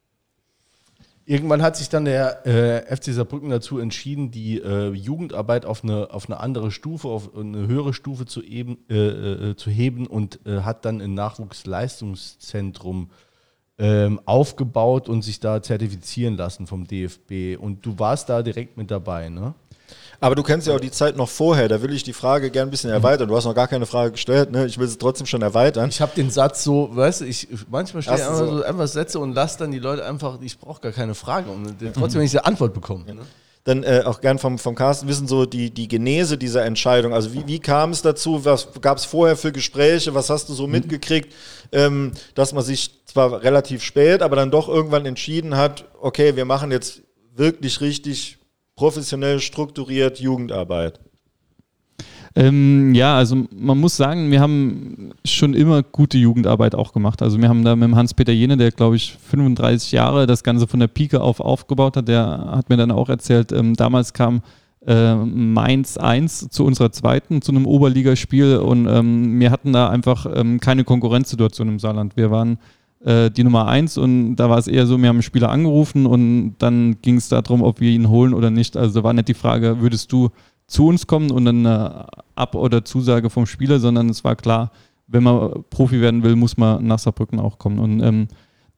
Irgendwann 1.31 1.63
hat 1.63 1.77
sich 1.77 1.89
dann 1.89 2.07
der 2.07 2.45
äh, 2.45 2.97
FC 2.97 3.15
Saarbrücken 3.15 3.51
dazu 3.51 3.79
entschieden, 3.79 4.33
die 4.33 4.61
äh, 4.61 4.91
Jugendarbeit 4.91 5.65
auf 5.65 5.85
eine, 5.85 6.11
auf 6.11 6.29
eine 6.29 6.41
andere 6.41 6.73
Stufe, 6.73 7.07
auf 7.07 7.37
eine 7.37 7.69
höhere 7.69 7.95
Stufe 7.95 8.27
zu, 8.27 8.43
eben, 8.43 8.79
äh, 8.91 9.51
äh 9.51 9.55
zu 9.55 9.71
heben 9.71 10.09
und 10.09 10.45
äh, 10.45 10.63
hat 10.63 10.85
dann 10.85 11.01
ein 11.01 11.15
Nachwuchsleistungszentrum 11.15 13.11
ähm, 13.79 14.21
aufgebaut 14.25 15.09
und 15.09 15.23
sich 15.23 15.39
da 15.39 15.63
zertifizieren 15.63 16.37
lassen 16.37 16.67
vom 16.67 16.89
DFB. 16.89 17.57
Und 17.61 17.87
du 17.87 18.01
warst 18.01 18.29
da 18.29 18.43
direkt 18.43 18.77
mit 18.77 18.91
dabei, 18.91 19.29
ne? 19.29 19.55
Aber 20.21 20.35
du 20.35 20.43
kennst 20.43 20.67
ja 20.67 20.75
auch 20.75 20.81
die 20.81 20.91
Zeit 20.91 21.17
noch 21.17 21.29
vorher, 21.29 21.69
da 21.69 21.81
will 21.81 21.93
ich 21.95 22.03
die 22.03 22.13
Frage 22.13 22.51
gerne 22.51 22.69
ein 22.69 22.71
bisschen 22.71 22.91
erweitern. 22.91 23.29
Du 23.29 23.37
hast 23.37 23.47
noch 23.47 23.55
gar 23.55 23.69
keine 23.69 23.87
Frage 23.87 24.13
gestellt, 24.13 24.53
ne? 24.53 24.67
ich 24.67 24.77
will 24.79 24.87
sie 24.87 24.99
trotzdem 24.99 25.27
schon 25.27 25.41
erweitern. 25.41 25.89
Ich 25.89 26.01
habe 26.01 26.13
den 26.15 26.31
Satz 26.31 26.63
so, 26.63 26.95
weißt 26.95 27.23
du, 27.23 27.25
ich, 27.25 27.49
manchmal 27.71 28.03
stelle 28.03 28.19
ich 28.19 28.25
einfach, 28.25 28.47
so. 28.47 28.63
einfach 28.63 28.87
Sätze 28.87 29.19
und 29.19 29.33
lasse 29.33 29.59
dann 29.59 29.71
die 29.71 29.79
Leute 29.79 30.05
einfach, 30.05 30.39
ich 30.43 30.59
brauche 30.59 30.83
gar 30.83 30.93
keine 30.93 31.15
Frage 31.15 31.51
und 31.51 31.75
trotzdem, 31.95 32.21
wenn 32.21 32.27
ich 32.27 32.39
eine 32.39 32.45
Antwort 32.45 32.75
bekomme. 32.75 33.05
Ne? 33.07 33.23
dann 33.65 33.83
äh, 33.83 34.03
auch 34.07 34.21
gern 34.21 34.39
vom, 34.39 34.59
vom 34.59 34.75
Carsten 34.75 35.07
wissen, 35.07 35.27
so 35.27 35.45
die, 35.45 35.71
die 35.71 35.87
Genese 35.87 36.39
dieser 36.39 36.65
Entscheidung. 36.65 37.13
Also 37.13 37.35
wie, 37.35 37.47
wie 37.47 37.59
kam 37.59 37.91
es 37.91 38.01
dazu? 38.01 38.45
Was 38.45 38.69
gab 38.81 38.97
es 38.97 39.05
vorher 39.05 39.37
für 39.37 39.53
Gespräche? 39.53 40.15
Was 40.15 40.31
hast 40.31 40.49
du 40.49 40.55
so 40.55 40.67
mhm. 40.67 40.73
mitgekriegt, 40.73 41.35
ähm, 41.73 42.13
dass 42.35 42.55
man 42.55 42.65
sich 42.65 43.05
zwar 43.05 43.43
relativ 43.43 43.83
spät, 43.83 44.23
aber 44.23 44.37
dann 44.37 44.51
doch 44.51 44.69
irgendwann 44.69 45.05
entschieden 45.05 45.57
hat, 45.57 45.85
okay, 46.01 46.37
wir 46.37 46.47
machen 46.47 46.71
jetzt 46.71 47.03
wirklich 47.37 47.81
richtig 47.81 48.40
professionell 48.81 49.41
strukturiert 49.41 50.21
Jugendarbeit? 50.21 51.01
Ähm, 52.35 52.95
ja, 52.95 53.15
also 53.15 53.45
man 53.55 53.79
muss 53.79 53.95
sagen, 53.95 54.31
wir 54.31 54.41
haben 54.41 55.11
schon 55.23 55.53
immer 55.53 55.83
gute 55.83 56.17
Jugendarbeit 56.17 56.75
auch 56.75 56.95
gemacht. 56.95 57.21
Also 57.21 57.39
wir 57.39 57.51
haben 57.51 57.63
da 57.63 57.77
mit 57.77 57.85
dem 57.89 57.97
Hans-Peter 57.97 58.33
Jene, 58.33 58.57
der 58.57 58.71
glaube 58.71 58.97
ich 58.97 59.19
35 59.29 59.93
Jahre 59.93 60.27
das 60.27 60.43
Ganze 60.43 60.67
von 60.67 60.81
der 60.81 60.87
Pike 60.87 61.21
auf 61.21 61.41
aufgebaut 61.41 61.99
hat, 61.99 62.09
der 62.09 62.53
hat 62.53 62.71
mir 62.71 62.79
dann 62.79 62.91
auch 62.91 63.11
erzählt, 63.11 63.53
ähm, 63.53 63.77
damals 63.77 64.15
kam 64.15 64.41
äh, 64.87 65.15
Mainz 65.15 65.99
1 65.99 66.49
zu 66.49 66.65
unserer 66.65 66.91
zweiten, 66.91 67.43
zu 67.43 67.53
einem 67.53 67.67
Oberligaspiel 67.67 68.57
und 68.57 68.87
ähm, 68.87 69.39
wir 69.39 69.51
hatten 69.51 69.75
da 69.75 69.91
einfach 69.91 70.25
ähm, 70.35 70.59
keine 70.59 70.85
Konkurrenzsituation 70.85 71.69
im 71.69 71.79
Saarland. 71.81 72.17
Wir 72.17 72.31
waren 72.31 72.59
äh, 73.05 73.31
die 73.31 73.45
Nummer 73.45 73.67
eins 73.67 73.97
und 73.97 74.37
da 74.37 74.51
war 74.51 74.59
es 74.59 74.67
eher 74.67 74.87
so, 74.87 74.99
wir 75.01 75.09
haben 75.09 75.17
einen 75.17 75.23
Spieler 75.23 75.51
angerufen 75.51 76.07
und 76.07 76.57
dann 76.59 77.01
ging 77.03 77.17
es 77.17 77.29
darum, 77.29 77.63
ob 77.63 77.81
wir 77.81 77.91
ihn 77.91 78.09
holen 78.09 78.35
oder 78.35 78.51
nicht. 78.51 78.77
Also 78.77 79.01
da 79.01 79.05
war 79.05 79.13
nicht 79.13 79.29
die 79.29 79.35
Frage, 79.35 79.81
würdest 79.81 80.13
du 80.13 80.31
zu 80.67 80.87
uns 80.87 81.07
kommen 81.07 81.31
und 81.31 81.45
dann 81.45 81.67
eine 81.67 82.07
Ab- 82.35 82.55
oder 82.55 82.85
Zusage 82.85 83.31
vom 83.31 83.47
Spieler, 83.47 83.81
sondern 83.81 84.09
es 84.09 84.23
war 84.23 84.37
klar, 84.37 84.71
wenn 85.07 85.25
man 85.25 85.65
Profi 85.71 86.01
werden 86.01 86.23
will, 86.23 86.37
muss 86.37 86.57
man 86.57 86.87
nach 86.87 86.99
Saarbrücken 86.99 87.41
auch 87.41 87.59
kommen. 87.59 87.79
Und 87.81 88.01
ähm, 88.01 88.29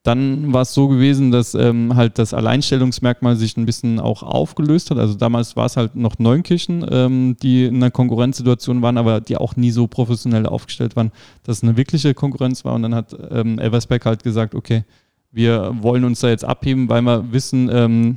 dann 0.03 0.53
war 0.53 0.63
es 0.63 0.75
so 0.75 0.89
gewesen, 0.89 1.31
dass 1.31 1.55
ähm, 1.55 1.95
halt 1.95 2.19
das 2.19 2.35
Alleinstellungsmerkmal 2.35 3.37
sich 3.37 3.57
ein 3.57 3.67
bisschen 3.67 4.01
auch 4.01 4.25
aufgelöst 4.25 4.91
hat. 4.91 4.99
Also 4.99 5.15
damals 5.15 5.55
war 5.55 5.67
es 5.67 5.77
halt 5.77 5.95
noch 5.95 6.19
Neunkirchen, 6.19 6.85
ähm, 6.91 7.37
die 7.41 7.67
in 7.67 7.77
einer 7.77 7.93
Konkurrenzsituation 7.93 8.83
waren, 8.83 8.99
aber 8.99 9.21
die 9.21 9.37
auch 9.37 9.55
nie 9.55 9.71
so 9.71 9.87
professionell 9.87 10.47
aufgestellt 10.47 10.97
waren, 10.97 11.13
dass 11.45 11.59
es 11.59 11.63
eine 11.63 11.77
wirkliche 11.77 12.15
Konkurrenz 12.15 12.65
war. 12.65 12.75
Und 12.75 12.83
dann 12.83 12.97
hat 12.97 13.17
ähm, 13.31 13.61
Elversberg 13.61 14.05
halt 14.05 14.25
gesagt, 14.25 14.57
okay, 14.57 14.83
wir 15.31 15.73
wollen 15.81 16.05
uns 16.05 16.19
da 16.19 16.29
jetzt 16.29 16.45
abheben, 16.45 16.89
weil 16.89 17.03
wir 17.03 17.33
wissen, 17.33 17.71
ähm, 17.73 18.17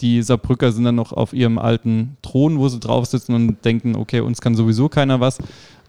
die 0.00 0.22
Saarbrücker 0.22 0.72
sind 0.72 0.84
dann 0.84 0.96
noch 0.96 1.12
auf 1.12 1.32
ihrem 1.32 1.56
alten 1.56 2.18
Thron, 2.20 2.58
wo 2.58 2.68
sie 2.68 2.80
drauf 2.80 3.06
sitzen 3.06 3.34
und 3.34 3.64
denken, 3.64 3.96
okay, 3.96 4.20
uns 4.20 4.42
kann 4.42 4.56
sowieso 4.56 4.90
keiner 4.90 5.20
was. 5.20 5.38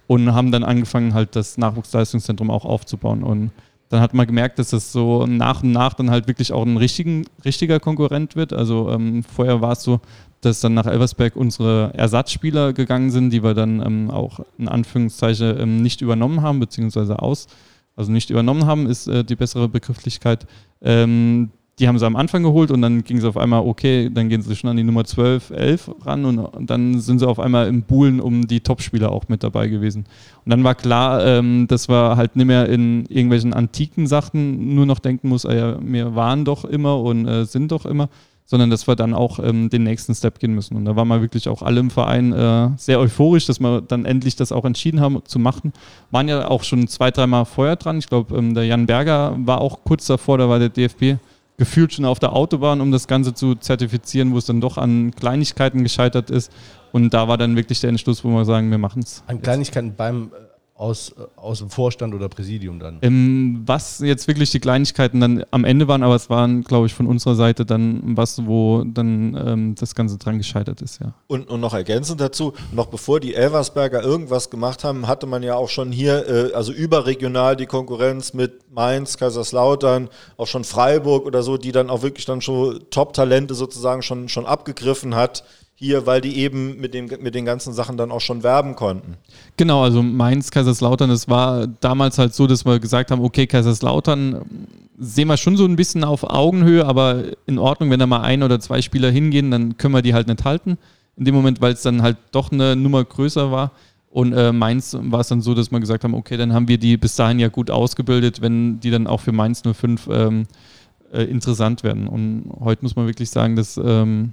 Und 0.08 0.34
haben 0.34 0.52
dann 0.52 0.63
angefangen, 0.63 1.13
halt 1.13 1.36
das 1.36 1.58
Nachwuchsleistungszentrum 1.58 2.52
auch 2.52 2.63
aufzubauen. 2.63 3.24
Und 3.24 3.52
dann 3.96 4.04
hat 4.04 4.14
man 4.14 4.28
gemerkt, 4.28 4.60
dass 4.60 4.72
das 4.72 4.92
so 4.92 5.26
nach 5.26 5.64
und 5.64 5.72
nach 5.72 5.94
dann 5.94 6.12
halt 6.12 6.28
wirklich 6.28 6.52
auch 6.52 6.66
ein 6.66 6.76
richtigen, 6.76 7.26
richtiger 7.46 7.80
Konkurrent 7.80 8.36
wird. 8.36 8.52
Also 8.52 8.92
ähm, 8.92 9.24
vorher 9.24 9.62
war 9.62 9.72
es 9.72 9.84
so, 9.84 10.02
dass 10.42 10.60
dann 10.60 10.74
nach 10.74 10.86
Elversberg 10.86 11.38
unsere 11.38 11.92
Ersatzspieler 11.94 12.74
gegangen 12.74 13.10
sind, 13.10 13.30
die 13.30 13.42
wir 13.42 13.54
dann 13.54 13.82
ähm, 13.82 14.12
auch 14.12 14.42
in 14.58 14.68
Anführungszeichen 14.68 15.60
ähm, 15.62 15.82
nicht 15.82 16.02
übernommen 16.02 16.42
haben, 16.42 16.60
beziehungsweise 16.60 17.20
aus, 17.20 17.48
also 17.96 18.12
nicht 18.12 18.30
übernommen 18.30 18.66
haben, 18.66 18.86
ist 18.86 19.08
äh, 19.08 19.24
die 19.24 19.38
bessere 19.38 19.70
Begrifflichkeit. 19.70 20.46
Ähm, 20.82 21.52
die 21.80 21.88
haben 21.90 22.00
sie 22.00 22.06
am 22.06 22.16
Anfang 22.16 22.44
geholt 22.44 22.72
und 22.72 22.82
dann 22.82 23.04
ging 23.04 23.18
es 23.18 23.26
auf 23.26 23.36
einmal, 23.36 23.62
okay, 23.62 24.10
dann 24.14 24.30
gehen 24.30 24.42
sie 24.42 24.56
schon 24.56 24.70
an 24.70 24.78
die 24.78 24.84
Nummer 24.84 25.04
12, 25.04 25.50
11 25.50 25.92
ran 26.06 26.24
und, 26.24 26.40
und 26.40 26.70
dann 26.70 27.02
sind 27.02 27.20
sie 27.20 27.28
auf 27.28 27.40
einmal 27.40 27.68
im 27.68 27.82
Buhlen 27.82 28.22
um 28.22 28.48
die 28.48 28.62
Topspieler 28.62 29.12
auch 29.12 29.28
mit 29.28 29.44
dabei 29.44 29.68
gewesen. 29.68 30.06
Und 30.46 30.52
dann 30.52 30.64
war 30.64 30.76
klar, 30.76 31.26
ähm, 31.26 31.68
dass 31.68 31.90
wir 31.90 32.16
halt 32.16 32.38
nicht 32.38 32.46
mehr 32.46 32.70
in 32.70 33.06
irgendwelchen 33.08 33.54
antiken 33.54 34.08
Sachen 34.08 34.74
nur 34.74 34.86
noch 34.86 35.00
denken 35.00 35.28
muss, 35.28 35.46
ah 35.46 35.54
ja, 35.54 35.78
wir 35.82 36.16
waren 36.16 36.46
doch 36.46 36.64
immer 36.64 37.02
und 37.02 37.28
äh, 37.28 37.44
sind 37.44 37.74
doch 37.74 37.86
immer, 37.86 38.08
sondern 38.46 38.70
dass 38.70 38.88
wir 38.88 38.96
dann 38.96 39.14
auch 39.14 39.40
ähm, 39.40 39.70
den 39.70 39.84
nächsten 39.84 40.16
Step 40.16 40.40
gehen 40.40 40.56
müssen. 40.56 40.78
Und 40.78 40.86
da 40.86 40.96
waren 40.96 41.10
wir 41.10 41.20
wirklich 41.20 41.50
auch 41.50 41.62
alle 41.62 41.82
im 41.82 41.90
Verein 41.90 42.32
äh, 42.32 42.70
sehr 42.78 43.02
euphorisch, 43.02 43.48
dass 43.48 43.60
wir 43.60 43.82
dann 43.82 44.06
endlich 44.06 44.38
das 44.38 44.54
auch 44.54 44.64
entschieden 44.64 45.02
haben 45.02 45.22
zu 45.26 45.40
machen. 45.40 45.74
Waren 46.12 46.30
ja 46.30 46.48
auch 46.48 46.64
schon 46.64 46.88
zwei, 46.88 47.12
dreimal 47.12 47.44
vorher 47.44 47.76
dran. 47.76 47.98
Ich 47.98 48.08
glaube, 48.08 48.38
ähm, 48.38 48.54
der 48.54 48.66
Jan 48.66 48.86
Berger 48.86 49.36
war 49.40 49.60
auch 49.60 49.80
kurz 49.84 50.06
davor, 50.06 50.38
da 50.38 50.48
war 50.48 50.60
der 50.60 50.70
DFB 50.70 51.18
gefühlt 51.58 51.94
schon 51.94 52.06
auf 52.06 52.20
der 52.20 52.34
Autobahn, 52.34 52.82
um 52.82 52.91
das 52.91 53.08
Ganze 53.08 53.34
zu 53.34 53.56
zertifizieren, 53.56 54.34
wo 54.34 54.38
es 54.38 54.46
dann 54.46 54.62
doch 54.62 54.78
an 54.78 55.12
Kleinigkeiten 55.12 55.84
gescheitert 55.84 56.30
ist. 56.30 56.52
Und 56.91 57.13
da 57.13 57.28
war 57.28 57.38
dann 57.38 57.56
wirklich 57.56 57.82
der 57.82 57.89
Entschluss, 57.89 58.24
wo 58.24 58.30
wir 58.30 58.46
sagen, 58.46 58.72
wir 58.72 58.78
machen 58.78 59.02
es. 59.04 59.24
An 59.28 59.41
Kleinigkeiten 59.41 59.96
beim 59.96 60.32
aus, 60.78 61.16
aus 61.38 61.60
dem 61.60 61.70
Vorstand 61.70 62.14
oder 62.14 62.28
Präsidium 62.28 62.80
dann? 62.80 63.00
Ähm, 63.02 63.64
was 63.66 64.00
jetzt 64.00 64.28
wirklich 64.28 64.52
die 64.52 64.60
Kleinigkeiten 64.60 65.22
dann 65.22 65.46
am 65.50 65.64
Ende 65.64 65.88
waren, 65.88 66.04
aber 66.04 66.16
es 66.16 66.30
waren, 66.30 66.64
glaube 66.64 66.86
ich, 66.88 66.94
von 66.94 67.08
unserer 67.08 67.36
Seite 67.36 67.66
dann 67.66 68.18
was, 68.18 68.46
wo 68.46 68.84
dann 68.84 69.36
ähm, 69.36 69.76
das 69.76 69.96
Ganze 69.96 70.18
dran 70.18 70.38
gescheitert 70.38 70.82
ist, 70.82 71.00
ja. 71.00 71.14
Und, 71.28 71.50
und 71.50 71.62
noch 71.62 71.74
ergänzend 71.74 72.20
dazu, 72.20 72.54
noch 72.74 72.88
bevor 72.88 73.22
die 73.22 73.36
Elversberger 73.36 74.04
irgendwas 74.04 74.50
gemacht 74.50 74.84
haben, 74.84 75.08
hatte 75.08 75.28
man 75.28 75.44
ja 75.44 75.56
auch 75.56 75.70
schon 75.70 75.94
hier, 75.94 76.28
äh, 76.28 76.54
also 76.54 76.74
überregional 76.74 77.56
die 77.56 77.68
Konkurrenz 77.68 78.34
mit 78.34 78.70
Mainz, 78.70 79.18
Kaiserslautern, 79.18 80.10
auch 80.36 80.48
schon 80.48 80.66
Freiburg 80.66 81.26
oder 81.26 81.42
so, 81.42 81.56
die 81.58 81.72
dann 81.72 81.90
auch 81.90 82.02
wirklich 82.02 82.26
dann 82.26 82.42
schon 82.42 82.82
Top-Talente 82.90 83.56
sozusagen 83.56 84.02
schon, 84.02 84.28
schon 84.28 84.46
abgegriffen 84.46 85.16
hat 85.16 85.46
hier, 85.78 86.06
weil 86.06 86.22
die 86.22 86.38
eben 86.38 86.80
mit, 86.80 86.94
dem, 86.94 87.10
mit 87.22 87.36
den 87.36 87.46
ganzen 87.46 87.74
Sachen 87.74 87.98
dann 87.98 88.12
auch 88.12 88.22
schon 88.22 88.44
werben 88.44 88.76
konnten. 88.76 89.18
Genau, 89.58 89.84
also 89.84 90.02
Mainz, 90.02 90.50
Kaiserslautern, 90.50 91.10
es 91.10 91.28
war 91.28 91.68
damals 91.68 92.18
halt 92.18 92.34
so, 92.34 92.48
dass 92.48 92.66
wir 92.66 92.80
gesagt 92.80 93.12
haben, 93.12 93.22
okay, 93.22 93.46
Kaiserslautern 93.46 94.42
sehen 94.98 95.28
wir 95.28 95.36
schon 95.36 95.58
so 95.58 95.66
ein 95.66 95.76
bisschen 95.76 96.06
auf 96.06 96.24
Augenhöhe, 96.24 96.86
aber 96.86 97.24
in 97.46 97.60
Ordnung, 97.60 97.90
wenn 97.90 98.00
da 98.00 98.08
mal 98.08 98.22
ein 98.22 98.42
oder 98.42 98.62
zwei 98.62 98.82
Spieler 98.82 99.12
hingehen, 99.12 99.52
dann 99.52 99.78
können 99.78 99.94
wir 99.94 100.02
die 100.02 100.14
halt 100.14 100.28
nicht 100.28 100.46
halten. 100.46 100.78
In 101.18 101.26
dem 101.26 101.36
Moment, 101.36 101.62
weil 101.62 101.74
es 101.74 101.82
dann 101.82 102.02
halt 102.02 102.18
doch 102.32 102.52
eine 102.52 102.76
Nummer 102.76 103.04
größer 103.04 103.52
war. 103.52 103.72
Und 104.10 104.32
äh, 104.32 104.54
Mainz 104.54 104.98
war 105.00 105.20
es 105.20 105.28
dann 105.28 105.42
so, 105.42 105.54
dass 105.54 105.72
wir 105.72 105.80
gesagt 105.82 106.06
haben, 106.06 106.14
okay, 106.14 106.38
dann 106.38 106.54
haben 106.54 106.70
wir 106.70 106.78
die 106.78 106.96
bis 106.96 107.18
dahin 107.18 107.40
ja 107.40 107.50
gut 107.50 107.70
ausgebildet, 107.70 108.42
wenn 108.42 108.80
die 108.80 108.92
dann 108.92 109.08
auch 109.08 109.20
für 109.20 109.34
Mainz 109.34 109.62
05 109.62 110.08
ähm, 110.10 110.46
äh, 111.12 111.24
interessant 111.24 111.84
werden. 111.84 112.08
Und 112.08 112.50
heute 112.62 112.84
muss 112.84 112.96
man 112.96 113.08
wirklich 113.08 113.30
sagen, 113.30 113.58
dass 113.58 113.76
ähm, 113.78 114.32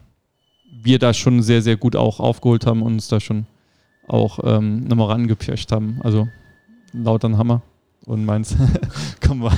wir 0.73 0.99
da 0.99 1.13
schon 1.13 1.43
sehr, 1.43 1.63
sehr 1.63 1.77
gut 1.77 1.97
auch 1.97 2.19
aufgeholt 2.19 2.67
haben 2.67 2.83
und 2.83 2.95
uns 2.95 3.09
da 3.09 3.21
schon 3.21 3.47
auch 4.09 4.41
ähm, 4.43 4.85
nochmal 4.85 5.09
rangepirscht 5.09 5.71
haben. 5.71 6.01
Also 6.03 6.29
Lautern 6.93 7.39
Hammer 7.39 7.63
und 8.07 8.25
meins. 8.25 8.57
Kommen 9.27 9.43
wir. 9.43 9.53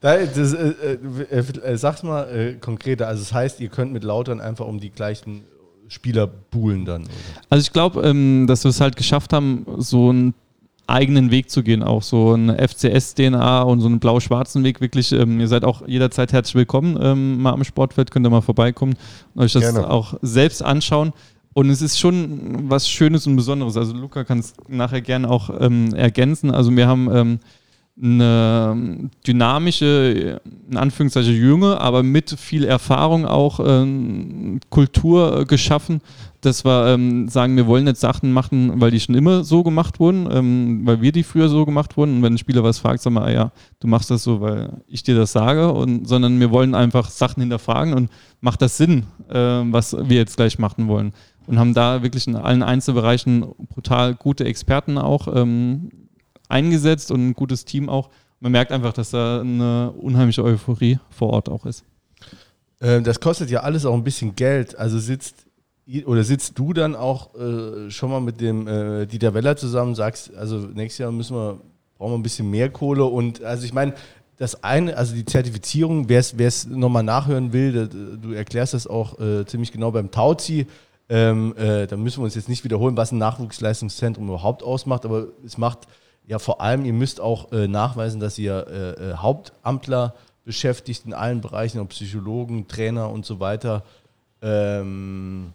Das, 0.00 0.52
äh, 0.52 0.98
äh, 1.30 1.36
äh, 1.36 1.76
sag's 1.76 2.02
mal 2.02 2.24
äh, 2.24 2.54
konkreter. 2.54 3.06
Also, 3.06 3.22
das 3.22 3.32
heißt, 3.32 3.60
ihr 3.60 3.68
könnt 3.68 3.92
mit 3.92 4.02
Lautern 4.02 4.40
einfach 4.40 4.66
um 4.66 4.80
die 4.80 4.90
gleichen 4.90 5.44
Spieler 5.86 6.26
buhlen 6.26 6.84
dann. 6.84 7.02
Oder? 7.02 7.12
Also, 7.50 7.62
ich 7.62 7.72
glaube, 7.72 8.02
ähm, 8.02 8.46
dass 8.48 8.64
wir 8.64 8.70
es 8.70 8.80
halt 8.80 8.96
geschafft 8.96 9.32
haben, 9.32 9.64
so 9.78 10.12
ein 10.12 10.34
eigenen 10.86 11.30
Weg 11.30 11.50
zu 11.50 11.62
gehen, 11.62 11.82
auch 11.82 12.02
so 12.02 12.32
eine 12.32 12.56
FCS-DNA 12.56 13.62
und 13.62 13.80
so 13.80 13.86
einen 13.86 14.00
blau-schwarzen 14.00 14.64
Weg 14.64 14.80
wirklich. 14.80 15.12
Ähm, 15.12 15.40
ihr 15.40 15.48
seid 15.48 15.64
auch 15.64 15.86
jederzeit 15.86 16.32
herzlich 16.32 16.54
willkommen, 16.54 16.98
ähm, 17.00 17.40
mal 17.40 17.52
am 17.52 17.64
Sportfeld, 17.64 18.10
könnt 18.10 18.26
ihr 18.26 18.30
mal 18.30 18.40
vorbeikommen 18.40 18.94
und 19.34 19.42
euch 19.42 19.52
das 19.52 19.62
Gerne. 19.62 19.88
auch 19.88 20.14
selbst 20.22 20.62
anschauen. 20.62 21.12
Und 21.54 21.68
es 21.68 21.82
ist 21.82 21.98
schon 21.98 22.70
was 22.70 22.88
Schönes 22.88 23.26
und 23.26 23.36
Besonderes. 23.36 23.76
Also 23.76 23.94
Luca 23.94 24.24
kann 24.24 24.38
es 24.38 24.54
nachher 24.68 25.02
gerne 25.02 25.28
auch 25.28 25.50
ähm, 25.60 25.94
ergänzen. 25.94 26.50
Also 26.50 26.74
wir 26.74 26.86
haben 26.86 27.14
ähm, 27.14 27.38
eine 28.00 29.10
dynamische, 29.26 30.40
in 30.70 30.76
Anführungszeichen 30.76 31.34
junge, 31.34 31.78
aber 31.80 32.02
mit 32.02 32.30
viel 32.30 32.64
Erfahrung 32.64 33.26
auch 33.26 33.60
ähm, 33.62 34.60
Kultur 34.70 35.40
äh, 35.40 35.44
geschaffen, 35.44 36.00
dass 36.40 36.64
wir 36.64 36.86
ähm, 36.88 37.28
sagen, 37.28 37.54
wir 37.56 37.66
wollen 37.66 37.86
jetzt 37.86 38.00
Sachen 38.00 38.32
machen, 38.32 38.80
weil 38.80 38.90
die 38.90 38.98
schon 38.98 39.14
immer 39.14 39.44
so 39.44 39.62
gemacht 39.62 40.00
wurden, 40.00 40.26
ähm, 40.30 40.80
weil 40.84 41.02
wir 41.02 41.12
die 41.12 41.22
früher 41.22 41.50
so 41.50 41.66
gemacht 41.66 41.96
wurden. 41.98 42.16
Und 42.16 42.22
wenn 42.22 42.34
ein 42.34 42.38
Spieler 42.38 42.64
was 42.64 42.78
fragt, 42.78 43.02
sagen 43.02 43.14
wir, 43.14 43.24
ah 43.24 43.30
ja, 43.30 43.52
du 43.80 43.86
machst 43.88 44.10
das 44.10 44.22
so, 44.22 44.40
weil 44.40 44.82
ich 44.88 45.02
dir 45.02 45.14
das 45.14 45.32
sage, 45.32 45.70
und, 45.70 46.08
sondern 46.08 46.40
wir 46.40 46.50
wollen 46.50 46.74
einfach 46.74 47.10
Sachen 47.10 47.42
hinterfragen 47.42 47.92
und 47.92 48.10
macht 48.40 48.62
das 48.62 48.78
Sinn, 48.78 49.04
äh, 49.28 49.36
was 49.36 49.94
wir 49.94 50.16
jetzt 50.16 50.36
gleich 50.36 50.58
machen 50.58 50.88
wollen. 50.88 51.12
Und 51.46 51.58
haben 51.58 51.74
da 51.74 52.02
wirklich 52.02 52.26
in 52.26 52.36
allen 52.36 52.62
Einzelbereichen 52.62 53.44
brutal 53.68 54.14
gute 54.14 54.44
Experten 54.44 54.96
auch 54.96 55.28
ähm, 55.34 55.90
eingesetzt 56.52 57.10
und 57.10 57.28
ein 57.28 57.34
gutes 57.34 57.64
Team 57.64 57.88
auch. 57.88 58.10
Man 58.40 58.52
merkt 58.52 58.72
einfach, 58.72 58.92
dass 58.92 59.10
da 59.10 59.40
eine 59.40 59.92
unheimliche 59.92 60.44
Euphorie 60.44 60.98
vor 61.10 61.30
Ort 61.30 61.48
auch 61.48 61.66
ist. 61.66 61.84
Ähm, 62.80 63.04
das 63.04 63.20
kostet 63.20 63.50
ja 63.50 63.60
alles 63.60 63.86
auch 63.86 63.94
ein 63.94 64.04
bisschen 64.04 64.36
Geld. 64.36 64.76
Also 64.76 64.98
sitzt 64.98 65.46
oder 66.06 66.22
sitzt 66.22 66.58
du 66.58 66.72
dann 66.72 66.94
auch 66.94 67.34
äh, 67.34 67.90
schon 67.90 68.10
mal 68.10 68.20
mit 68.20 68.40
dem 68.40 68.68
äh, 68.68 69.06
Dieter 69.06 69.34
Weller 69.34 69.56
zusammen, 69.56 69.94
sagst, 69.94 70.34
also 70.34 70.58
nächstes 70.58 70.98
Jahr 70.98 71.12
müssen 71.12 71.36
wir, 71.36 71.60
brauchen 71.98 72.12
wir 72.12 72.18
ein 72.18 72.22
bisschen 72.22 72.50
mehr 72.50 72.70
Kohle 72.70 73.04
und 73.04 73.42
also 73.42 73.64
ich 73.64 73.72
meine, 73.72 73.94
das 74.38 74.62
eine, 74.62 74.96
also 74.96 75.14
die 75.14 75.24
Zertifizierung, 75.24 76.08
wer 76.08 76.20
es 76.20 76.66
nochmal 76.66 77.02
nachhören 77.02 77.52
will, 77.52 77.72
das, 77.72 77.88
du 77.90 78.32
erklärst 78.32 78.74
das 78.74 78.86
auch 78.86 79.18
äh, 79.20 79.44
ziemlich 79.44 79.72
genau 79.72 79.90
beim 79.90 80.10
Tauzi. 80.10 80.66
Ähm, 81.08 81.54
äh, 81.56 81.86
da 81.86 81.96
müssen 81.96 82.20
wir 82.20 82.24
uns 82.24 82.36
jetzt 82.36 82.48
nicht 82.48 82.64
wiederholen, 82.64 82.96
was 82.96 83.12
ein 83.12 83.18
Nachwuchsleistungszentrum 83.18 84.28
überhaupt 84.28 84.62
ausmacht, 84.62 85.04
aber 85.04 85.26
es 85.44 85.58
macht 85.58 85.86
ja 86.26 86.38
vor 86.38 86.60
allem, 86.60 86.84
ihr 86.84 86.92
müsst 86.92 87.20
auch 87.20 87.52
äh, 87.52 87.68
nachweisen, 87.68 88.20
dass 88.20 88.38
ihr 88.38 88.66
äh, 88.68 89.10
äh, 89.10 89.14
Hauptamtler 89.14 90.14
beschäftigt 90.44 91.06
in 91.06 91.14
allen 91.14 91.40
Bereichen, 91.40 91.78
ob 91.80 91.90
Psychologen, 91.90 92.68
Trainer 92.68 93.10
und 93.10 93.24
so 93.24 93.40
weiter. 93.40 93.82
Ähm, 94.40 95.52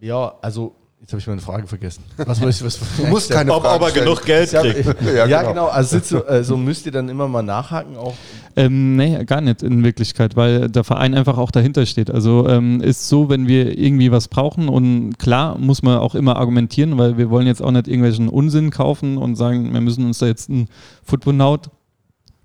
ja, 0.00 0.34
also 0.42 0.74
Jetzt 1.00 1.12
habe 1.12 1.20
ich 1.20 1.26
meine 1.26 1.40
Frage 1.40 1.66
vergessen. 1.66 2.02
Was 2.16 2.38
ich, 2.38 2.64
was, 2.64 2.80
du 2.96 3.06
musst 3.06 3.30
keine 3.30 3.52
ob, 3.52 3.62
Frage 3.62 3.76
ob 3.76 3.82
er 3.82 3.90
stellen. 3.90 4.04
genug 4.06 4.24
Geld 4.24 4.50
kriegt. 4.50 5.02
ja, 5.02 5.26
ja, 5.26 5.40
genau. 5.42 5.50
genau. 5.50 5.66
Also, 5.66 6.00
du, 6.00 6.26
also, 6.26 6.56
müsst 6.56 6.86
ihr 6.86 6.92
dann 6.92 7.08
immer 7.08 7.28
mal 7.28 7.42
nachhaken 7.42 7.96
auch? 7.96 8.14
Ähm, 8.56 8.96
nee, 8.96 9.22
gar 9.24 9.42
nicht 9.42 9.62
in 9.62 9.84
Wirklichkeit, 9.84 10.34
weil 10.34 10.70
der 10.70 10.82
Verein 10.82 11.14
einfach 11.14 11.36
auch 11.36 11.50
dahinter 11.50 11.84
steht. 11.84 12.10
Also 12.10 12.48
ähm, 12.48 12.80
ist 12.80 13.06
so, 13.08 13.28
wenn 13.28 13.46
wir 13.46 13.78
irgendwie 13.78 14.10
was 14.10 14.28
brauchen 14.28 14.70
und 14.70 15.18
klar 15.18 15.58
muss 15.58 15.82
man 15.82 15.98
auch 15.98 16.14
immer 16.14 16.36
argumentieren, 16.36 16.96
weil 16.96 17.18
wir 17.18 17.28
wollen 17.28 17.46
jetzt 17.46 17.62
auch 17.62 17.70
nicht 17.70 17.86
irgendwelchen 17.86 18.30
Unsinn 18.30 18.70
kaufen 18.70 19.18
und 19.18 19.36
sagen, 19.36 19.74
wir 19.74 19.82
müssen 19.82 20.06
uns 20.06 20.18
da 20.18 20.26
jetzt 20.26 20.48
ein 20.48 20.68
Football-Naut 21.04 21.68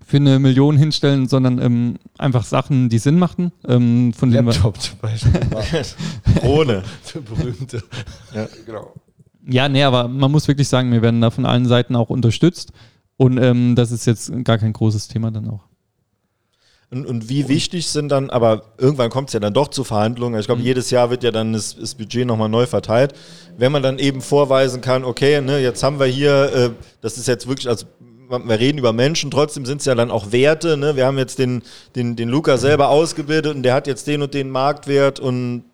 für 0.06 0.16
eine 0.18 0.38
Million 0.38 0.76
hinstellen, 0.76 1.28
sondern 1.28 1.60
ähm, 1.60 1.98
einfach 2.18 2.44
Sachen, 2.44 2.88
die 2.88 2.98
Sinn 2.98 3.18
machen. 3.18 3.52
Ähm, 3.66 4.12
von 4.12 4.30
Laptop 4.30 4.80
zum 4.80 4.98
Beispiel. 4.98 5.32
Ohne. 6.42 6.82
Der 7.14 7.20
berühmte. 7.20 7.82
Ja, 8.34 8.48
genau. 8.66 8.92
Ja, 9.46 9.68
nee, 9.68 9.82
aber 9.82 10.08
man 10.08 10.30
muss 10.30 10.46
wirklich 10.48 10.68
sagen, 10.68 10.92
wir 10.92 11.02
werden 11.02 11.20
da 11.20 11.30
von 11.30 11.46
allen 11.46 11.66
Seiten 11.66 11.96
auch 11.96 12.10
unterstützt. 12.10 12.72
Und 13.16 13.38
ähm, 13.38 13.74
das 13.76 13.92
ist 13.92 14.06
jetzt 14.06 14.32
gar 14.44 14.58
kein 14.58 14.72
großes 14.72 15.08
Thema 15.08 15.30
dann 15.30 15.48
auch. 15.48 15.64
Und, 16.92 17.06
und 17.06 17.30
wie 17.30 17.48
wichtig 17.48 17.86
sind 17.86 18.10
dann, 18.10 18.28
aber 18.28 18.74
irgendwann 18.76 19.08
kommt 19.08 19.30
es 19.30 19.32
ja 19.32 19.40
dann 19.40 19.54
doch 19.54 19.68
zu 19.68 19.82
Verhandlungen. 19.82 20.38
Ich 20.38 20.44
glaube, 20.44 20.60
mhm. 20.60 20.66
jedes 20.66 20.90
Jahr 20.90 21.08
wird 21.08 21.24
ja 21.24 21.30
dann 21.30 21.54
das, 21.54 21.74
das 21.74 21.94
Budget 21.94 22.26
nochmal 22.26 22.50
neu 22.50 22.66
verteilt. 22.66 23.14
Wenn 23.56 23.72
man 23.72 23.82
dann 23.82 23.98
eben 23.98 24.20
vorweisen 24.20 24.82
kann, 24.82 25.02
okay, 25.04 25.40
ne, 25.40 25.58
jetzt 25.58 25.82
haben 25.82 25.98
wir 25.98 26.06
hier, 26.06 26.52
äh, 26.54 26.70
das 27.00 27.16
ist 27.16 27.28
jetzt 27.28 27.48
wirklich, 27.48 27.66
also 27.66 27.86
wir 28.38 28.58
reden 28.58 28.78
über 28.78 28.92
Menschen, 28.92 29.30
trotzdem 29.30 29.66
sind 29.66 29.80
es 29.80 29.86
ja 29.86 29.94
dann 29.94 30.10
auch 30.10 30.32
Werte. 30.32 30.76
Ne? 30.76 30.96
Wir 30.96 31.06
haben 31.06 31.18
jetzt 31.18 31.38
den, 31.38 31.62
den, 31.96 32.16
den 32.16 32.28
Luca 32.28 32.56
selber 32.58 32.88
ausgebildet 32.88 33.54
und 33.54 33.62
der 33.62 33.74
hat 33.74 33.86
jetzt 33.86 34.06
den 34.06 34.22
und 34.22 34.34
den 34.34 34.50
Marktwert 34.50 35.20
und 35.20 35.64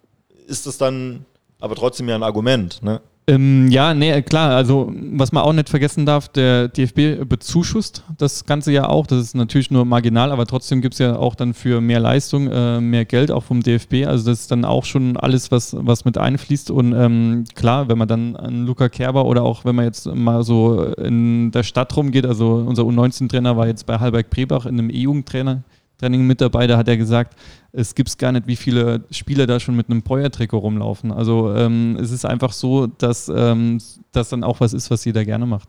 ist 0.47 0.67
das 0.67 0.79
dann 0.79 1.25
aber 1.61 1.75
trotzdem 1.75 2.09
ja 2.09 2.15
ein 2.15 2.23
Argument. 2.23 2.83
Ne? 2.83 3.01
Ähm, 3.29 3.69
ja, 3.69 3.93
nee, 3.93 4.23
klar. 4.23 4.57
Also, 4.57 4.91
was 5.13 5.33
man 5.33 5.43
auch 5.43 5.53
nicht 5.53 5.69
vergessen 5.69 6.07
darf, 6.07 6.29
der 6.29 6.69
DFB 6.69 7.29
bezuschusst 7.29 8.03
das 8.17 8.47
Ganze 8.47 8.73
ja 8.73 8.89
auch. 8.89 9.07
Das 9.07 9.21
ist 9.21 9.37
natürlich 9.37 9.71
nur 9.71 9.85
marginal, 9.85 10.33
aber 10.33 10.47
trotzdem 10.47 10.81
gibt 10.81 10.95
es 10.95 10.99
ja 10.99 11.15
auch 11.17 11.35
dann 11.35 11.53
für 11.53 11.83
mehr 11.83 12.01
Leistung 12.01 12.49
äh, 12.51 12.81
mehr 12.81 13.05
Geld 13.05 13.31
auch 13.31 13.45
vom 13.45 13.63
DFB. 13.63 14.07
Also, 14.07 14.31
das 14.31 14.41
ist 14.41 14.51
dann 14.51 14.65
auch 14.65 14.87
schon 14.87 15.19
alles, 15.19 15.51
was, 15.51 15.77
was 15.79 16.07
mit 16.07 16.17
einfließt. 16.17 16.71
Und 16.71 16.95
ähm, 16.95 17.45
klar, 17.55 17.89
wenn 17.89 17.99
man 17.99 18.09
dann 18.09 18.35
an 18.35 18.65
Luca 18.65 18.89
Kerber 18.89 19.27
oder 19.27 19.43
auch 19.43 19.67
wenn 19.67 19.77
man 19.77 19.85
jetzt 19.85 20.07
mal 20.07 20.43
so 20.43 20.85
in 20.85 21.51
der 21.51 21.65
Stadt 21.65 21.95
rumgeht, 21.95 22.25
also 22.25 22.55
unser 22.67 22.85
U19-Trainer 22.85 23.59
war 23.59 23.67
jetzt 23.67 23.85
bei 23.85 23.99
Halberg 23.99 24.31
Prebach 24.31 24.65
in 24.65 24.79
einem 24.79 24.89
E-Jugendtrainer. 24.89 25.65
Training 25.99 26.27
mit 26.27 26.41
dabei, 26.41 26.67
da 26.67 26.77
hat 26.77 26.89
er 26.89 26.97
gesagt, 26.97 27.37
es 27.73 27.95
gibt 27.95 28.17
gar 28.19 28.33
nicht, 28.33 28.47
wie 28.47 28.57
viele 28.57 29.05
Spieler 29.11 29.47
da 29.47 29.61
schon 29.61 29.77
mit 29.77 29.91
einem 29.91 30.03
Breuer-Trikot 30.03 30.59
rumlaufen. 30.59 31.13
Also 31.13 31.55
ähm, 31.55 31.99
es 32.01 32.11
ist 32.11 32.25
einfach 32.25 32.53
so, 32.53 32.87
dass 32.87 33.29
ähm, 33.29 33.81
das 34.13 34.31
dann 34.31 34.45
auch 34.45 34.61
was 34.61 34.73
ist, 34.73 34.91
was 34.91 35.05
jeder 35.05 35.25
gerne 35.25 35.47
macht. 35.47 35.69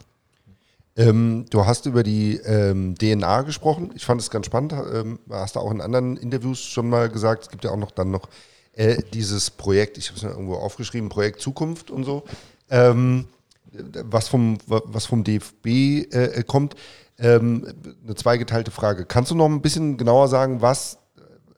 Ähm, 0.96 1.46
du 1.50 1.66
hast 1.66 1.86
über 1.86 2.04
die 2.04 2.36
ähm, 2.38 2.96
DNA 2.96 3.44
gesprochen. 3.44 3.92
Ich 3.96 4.06
fand 4.06 4.22
es 4.22 4.30
ganz 4.30 4.46
spannend. 4.46 4.74
Ähm, 4.94 5.20
hast 5.30 5.56
du 5.56 5.60
auch 5.60 5.72
in 5.72 5.82
anderen 5.82 6.18
Interviews 6.18 6.62
schon 6.62 6.90
mal 6.90 7.10
gesagt. 7.10 7.44
Es 7.44 7.50
gibt 7.50 7.64
ja 7.64 7.72
auch 7.72 7.78
noch 7.78 7.92
dann 7.92 8.12
noch 8.12 8.28
äh, 8.74 8.98
dieses 9.14 9.50
Projekt, 9.50 9.98
ich 9.98 10.10
habe 10.10 10.18
es 10.18 10.24
irgendwo 10.24 10.56
aufgeschrieben, 10.56 11.10
Projekt 11.10 11.42
Zukunft 11.42 11.92
und 11.92 12.04
so, 12.04 12.24
ähm, 12.70 13.26
was, 13.72 14.28
vom, 14.28 14.58
was 14.66 15.06
vom 15.06 15.24
DFB 15.24 15.66
äh, 15.66 16.44
kommt. 16.46 16.76
Ähm, 17.20 17.66
eine 18.04 18.16
zweigeteilte 18.16 18.72
Frage. 18.72 19.06
Kannst 19.06 19.32
du 19.32 19.36
noch 19.36 19.46
ein 19.46 19.62
bisschen 19.62 19.98
genauer 19.98 20.28
sagen, 20.28 20.62
was, 20.62 21.00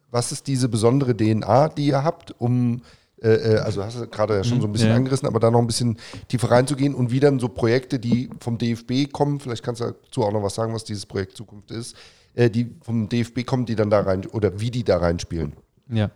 was 0.10 0.32
ist 0.32 0.48
diese 0.48 0.70
besondere 0.70 1.16
DNA, 1.16 1.70
die 1.70 1.88
ihr 1.88 2.04
habt, 2.04 2.32
um, 2.40 2.82
äh, 3.22 3.30
äh 3.30 3.58
also 3.60 3.84
hast 3.84 4.00
du 4.00 4.08
gerade 4.08 4.38
ja 4.38 4.44
schon 4.44 4.60
so 4.60 4.68
ein 4.68 4.72
bisschen 4.72 4.90
ja. 4.90 4.96
angerissen, 4.96 5.28
aber 5.28 5.40
da 5.40 5.52
noch 5.52 5.60
ein 5.60 5.68
bisschen 5.68 5.98
tiefer 6.28 6.50
reinzugehen 6.50 6.96
und 6.96 7.12
wie 7.12 7.20
dann 7.20 7.40
so 7.40 7.48
Projekte, 7.48 8.00
die 8.00 8.30
vom 8.40 8.58
DFB 8.58 9.12
kommen, 9.12 9.40
vielleicht 9.40 9.64
kannst 9.64 9.82
du 9.82 9.86
dazu 9.86 10.24
auch 10.24 10.32
noch 10.32 10.44
was 10.44 10.56
sagen, 10.56 10.74
was 10.74 10.84
dieses 10.84 11.06
Projekt 11.06 11.38
Zukunft 11.38 11.70
ist, 11.72 11.96
äh, 12.34 12.50
die 12.50 12.76
vom 12.82 13.08
DFB 13.08 13.46
kommen, 13.46 13.66
die 13.66 13.76
dann 13.76 13.90
da 13.90 14.02
rein, 14.02 14.26
oder 14.26 14.60
wie 14.60 14.72
die 14.72 14.84
da 14.84 14.98
reinspielen. 14.98 15.54
Ja. 15.90 16.10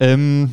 Ähm, 0.00 0.52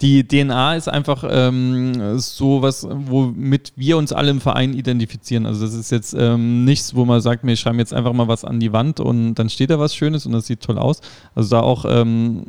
die 0.00 0.26
DNA 0.26 0.76
ist 0.76 0.88
einfach 0.88 1.24
ähm, 1.28 2.18
so 2.18 2.62
was, 2.62 2.86
womit 2.88 3.72
wir 3.76 3.98
uns 3.98 4.12
alle 4.12 4.30
im 4.30 4.40
Verein 4.40 4.72
identifizieren. 4.72 5.46
Also 5.46 5.64
das 5.64 5.74
ist 5.74 5.90
jetzt 5.90 6.14
ähm, 6.18 6.64
nichts, 6.64 6.94
wo 6.94 7.04
man 7.04 7.20
sagt, 7.20 7.44
wir 7.44 7.56
schreiben 7.56 7.78
jetzt 7.78 7.92
einfach 7.92 8.12
mal 8.12 8.28
was 8.28 8.44
an 8.44 8.60
die 8.60 8.72
Wand 8.72 9.00
und 9.00 9.34
dann 9.34 9.50
steht 9.50 9.70
da 9.70 9.78
was 9.78 9.94
Schönes 9.94 10.24
und 10.26 10.32
das 10.32 10.46
sieht 10.46 10.60
toll 10.60 10.78
aus. 10.78 11.00
Also 11.34 11.50
da 11.50 11.60
auch 11.60 11.84
ähm, 11.86 12.44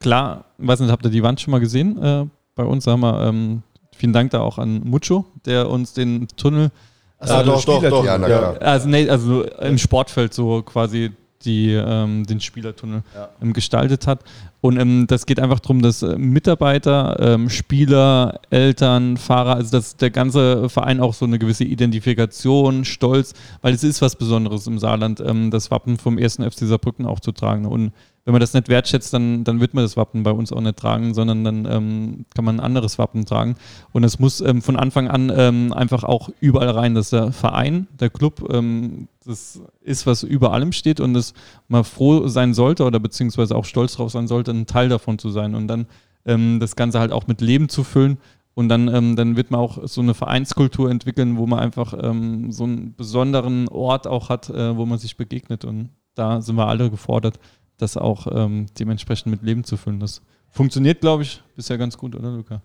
klar, 0.00 0.46
weiß 0.58 0.80
nicht, 0.80 0.90
habt 0.90 1.04
ihr 1.04 1.10
die 1.10 1.22
Wand 1.22 1.40
schon 1.40 1.52
mal 1.52 1.60
gesehen? 1.60 2.02
Äh, 2.02 2.26
bei 2.54 2.64
uns 2.64 2.86
haben 2.86 3.00
wir 3.00 3.26
ähm, 3.26 3.62
vielen 3.94 4.12
Dank 4.12 4.32
da 4.32 4.40
auch 4.40 4.58
an 4.58 4.80
Mucho, 4.84 5.26
der 5.44 5.70
uns 5.70 5.92
den 5.92 6.26
Tunnel 6.36 6.70
Ah, 7.18 7.42
doch, 7.42 7.64
doch, 7.64 7.82
doch. 7.82 8.04
Ja, 8.04 8.28
ja. 8.28 8.52
Also, 8.58 8.88
nee, 8.88 9.08
also 9.08 9.44
im 9.44 9.78
Sportfeld 9.78 10.34
so 10.34 10.62
quasi 10.62 11.12
die 11.46 11.72
ähm, 11.72 12.24
den 12.26 12.40
Spielertunnel 12.40 13.02
ja. 13.14 13.28
ähm, 13.40 13.52
gestaltet 13.52 14.06
hat. 14.06 14.20
Und 14.60 14.78
ähm, 14.78 15.06
das 15.06 15.26
geht 15.26 15.40
einfach 15.40 15.60
darum, 15.60 15.80
dass 15.80 16.02
äh, 16.02 16.18
Mitarbeiter, 16.18 17.16
ähm, 17.20 17.48
Spieler, 17.48 18.40
Eltern, 18.50 19.16
Fahrer, 19.16 19.54
also 19.54 19.70
dass 19.70 19.96
der 19.96 20.10
ganze 20.10 20.68
Verein 20.68 21.00
auch 21.00 21.14
so 21.14 21.24
eine 21.24 21.38
gewisse 21.38 21.64
Identifikation, 21.64 22.84
Stolz, 22.84 23.32
weil 23.62 23.74
es 23.74 23.84
ist 23.84 24.02
was 24.02 24.16
Besonderes 24.16 24.66
im 24.66 24.78
Saarland, 24.78 25.20
ähm, 25.20 25.50
das 25.50 25.70
Wappen 25.70 25.96
vom 25.98 26.18
ersten 26.18 26.42
FC 26.42 26.66
Saarbrücken 26.66 27.06
auch 27.06 27.20
zu 27.20 27.32
tragen. 27.32 27.64
Und 27.64 27.92
wenn 28.26 28.32
man 28.32 28.40
das 28.40 28.54
nicht 28.54 28.68
wertschätzt, 28.68 29.14
dann, 29.14 29.44
dann 29.44 29.60
wird 29.60 29.72
man 29.72 29.84
das 29.84 29.96
Wappen 29.96 30.24
bei 30.24 30.32
uns 30.32 30.52
auch 30.52 30.60
nicht 30.60 30.76
tragen, 30.76 31.14
sondern 31.14 31.44
dann 31.44 31.64
ähm, 31.64 32.26
kann 32.34 32.44
man 32.44 32.56
ein 32.56 32.64
anderes 32.64 32.98
Wappen 32.98 33.24
tragen. 33.24 33.54
Und 33.92 34.02
es 34.02 34.18
muss 34.18 34.40
ähm, 34.40 34.62
von 34.62 34.74
Anfang 34.74 35.06
an 35.06 35.32
ähm, 35.34 35.72
einfach 35.72 36.02
auch 36.02 36.28
überall 36.40 36.70
rein, 36.70 36.96
dass 36.96 37.10
der 37.10 37.30
Verein, 37.30 37.86
der 38.00 38.10
Club, 38.10 38.52
ähm, 38.52 39.06
das 39.24 39.60
ist, 39.80 40.06
was 40.06 40.24
über 40.24 40.52
allem 40.52 40.72
steht 40.72 40.98
und 40.98 41.14
dass 41.14 41.34
man 41.68 41.84
froh 41.84 42.26
sein 42.26 42.52
sollte 42.52 42.82
oder 42.84 42.98
beziehungsweise 42.98 43.54
auch 43.54 43.64
stolz 43.64 43.94
drauf 43.94 44.10
sein 44.10 44.26
sollte, 44.26 44.50
ein 44.50 44.66
Teil 44.66 44.88
davon 44.88 45.20
zu 45.20 45.30
sein 45.30 45.54
und 45.54 45.68
dann 45.68 45.86
ähm, 46.24 46.58
das 46.58 46.74
Ganze 46.74 46.98
halt 46.98 47.12
auch 47.12 47.28
mit 47.28 47.40
Leben 47.40 47.68
zu 47.68 47.84
füllen. 47.84 48.18
Und 48.54 48.68
dann, 48.70 48.88
ähm, 48.92 49.14
dann 49.14 49.36
wird 49.36 49.52
man 49.52 49.60
auch 49.60 49.86
so 49.86 50.00
eine 50.00 50.14
Vereinskultur 50.14 50.90
entwickeln, 50.90 51.36
wo 51.36 51.46
man 51.46 51.58
einfach 51.58 51.92
so 51.92 52.64
einen 52.64 52.94
besonderen 52.96 53.68
Ort 53.68 54.06
auch 54.06 54.30
hat, 54.30 54.48
äh, 54.48 54.74
wo 54.76 54.86
man 54.86 54.98
sich 54.98 55.18
begegnet. 55.18 55.66
Und 55.66 55.90
da 56.14 56.40
sind 56.40 56.56
wir 56.56 56.66
alle 56.66 56.90
gefordert 56.90 57.38
das 57.78 57.96
auch 57.96 58.26
ähm, 58.30 58.66
dementsprechend 58.78 59.30
mit 59.30 59.42
Leben 59.42 59.64
zu 59.64 59.76
füllen. 59.76 60.00
Das 60.00 60.22
funktioniert, 60.50 61.00
glaube 61.00 61.22
ich, 61.22 61.42
bisher 61.54 61.78
ganz 61.78 61.96
gut, 61.96 62.14
oder 62.14 62.30
Luca? 62.30 62.62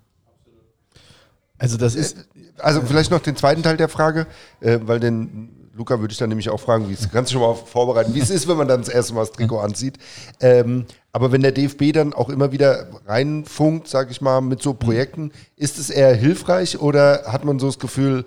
Also 1.57 1.77
das 1.77 1.95
ist, 1.95 2.17
äh, 2.17 2.23
also 2.57 2.81
vielleicht 2.81 3.11
noch 3.11 3.19
den 3.19 3.35
zweiten 3.35 3.63
Teil 3.63 3.77
der 3.77 3.89
Frage, 3.89 4.27
äh, 4.61 4.79
weil 4.83 4.99
den 4.99 5.61
Luca 5.73 5.99
würde 5.99 6.11
ich 6.11 6.17
dann 6.17 6.29
nämlich 6.29 6.49
auch 6.49 6.59
fragen, 6.59 6.89
wie 6.89 6.93
es 6.93 7.09
kannst 7.09 7.31
du 7.31 7.33
schon 7.33 7.41
mal 7.41 7.55
vorbereiten, 7.55 8.13
wie 8.13 8.19
es 8.19 8.29
ist, 8.29 8.47
wenn 8.47 8.57
man 8.57 8.67
dann 8.67 8.81
das 8.81 8.89
erste 8.89 9.13
Mal 9.13 9.21
das 9.21 9.31
Trikot 9.31 9.59
anzieht. 9.59 9.97
Ähm, 10.39 10.85
aber 11.13 11.31
wenn 11.31 11.41
der 11.41 11.51
DFB 11.51 11.93
dann 11.93 12.13
auch 12.13 12.29
immer 12.29 12.51
wieder 12.51 12.87
reinfunkt, 13.05 13.87
sage 13.87 14.11
ich 14.11 14.21
mal, 14.21 14.41
mit 14.41 14.61
so 14.61 14.73
Projekten, 14.73 15.31
ist 15.55 15.77
es 15.77 15.89
eher 15.89 16.13
hilfreich 16.13 16.79
oder 16.79 17.23
hat 17.27 17.45
man 17.45 17.59
so 17.59 17.67
das 17.67 17.79
Gefühl, 17.79 18.25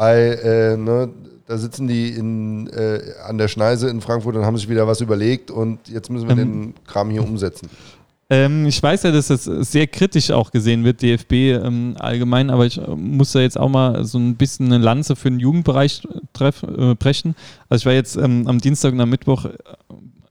Ei, 0.00 0.30
äh, 0.30 0.76
ne, 0.78 1.10
da 1.46 1.58
sitzen 1.58 1.86
die 1.86 2.08
in, 2.08 2.68
äh, 2.68 3.00
an 3.26 3.36
der 3.36 3.48
Schneise 3.48 3.90
in 3.90 4.00
Frankfurt 4.00 4.34
und 4.34 4.46
haben 4.46 4.56
sich 4.56 4.68
wieder 4.68 4.86
was 4.86 5.02
überlegt 5.02 5.50
und 5.50 5.88
jetzt 5.88 6.08
müssen 6.10 6.26
wir 6.26 6.38
Ähm. 6.38 6.38
den 6.38 6.74
Kram 6.86 7.10
hier 7.10 7.22
umsetzen. 7.22 7.68
Ähm, 8.30 8.64
ich 8.64 8.80
weiß 8.80 9.02
ja, 9.02 9.10
dass 9.10 9.26
das 9.26 9.44
sehr 9.44 9.88
kritisch 9.88 10.30
auch 10.30 10.52
gesehen 10.52 10.84
wird, 10.84 11.02
DFB 11.02 11.32
ähm, 11.32 11.96
allgemein, 11.98 12.48
aber 12.48 12.64
ich 12.64 12.78
äh, 12.78 12.94
muss 12.94 13.32
da 13.32 13.40
jetzt 13.40 13.58
auch 13.58 13.68
mal 13.68 14.04
so 14.04 14.18
ein 14.18 14.36
bisschen 14.36 14.66
eine 14.66 14.78
Lanze 14.82 15.16
für 15.16 15.28
den 15.28 15.40
Jugendbereich 15.40 16.06
treff, 16.32 16.62
äh, 16.62 16.94
brechen. 16.94 17.34
Also 17.68 17.82
ich 17.82 17.86
war 17.86 17.92
jetzt 17.92 18.16
ähm, 18.16 18.46
am 18.46 18.58
Dienstag 18.58 18.92
und 18.92 19.00
am 19.00 19.10
Mittwoch 19.10 19.46
äh, 19.46 19.50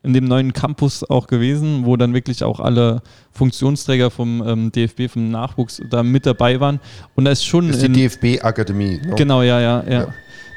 in 0.10 0.14
dem 0.14 0.26
neuen 0.26 0.54
Campus 0.54 1.04
auch 1.08 1.28
gewesen, 1.28 1.86
wo 1.86 1.96
dann 1.96 2.16
wirklich 2.16 2.44
auch 2.44 2.60
alle 2.60 3.02
Funktionsträger 3.32 4.10
vom 4.10 4.44
ähm, 4.46 4.72
DFB, 4.72 5.08
vom 5.08 5.30
Nachwuchs 5.30 5.82
da 5.90 6.02
mit 6.02 6.26
dabei 6.26 6.60
waren. 6.60 6.80
Und 7.16 7.26
da 7.26 7.32
ist 7.32 7.46
schon 7.46 7.68
Das 7.68 7.78
ist 7.78 7.88
die 7.88 8.08
DFB-Akademie. 8.08 9.02
Ne? 9.06 9.14
Genau, 9.16 9.44
ja, 9.44 9.60
ja, 9.62 9.84
ja. 9.84 9.92
Ja. 9.92 10.08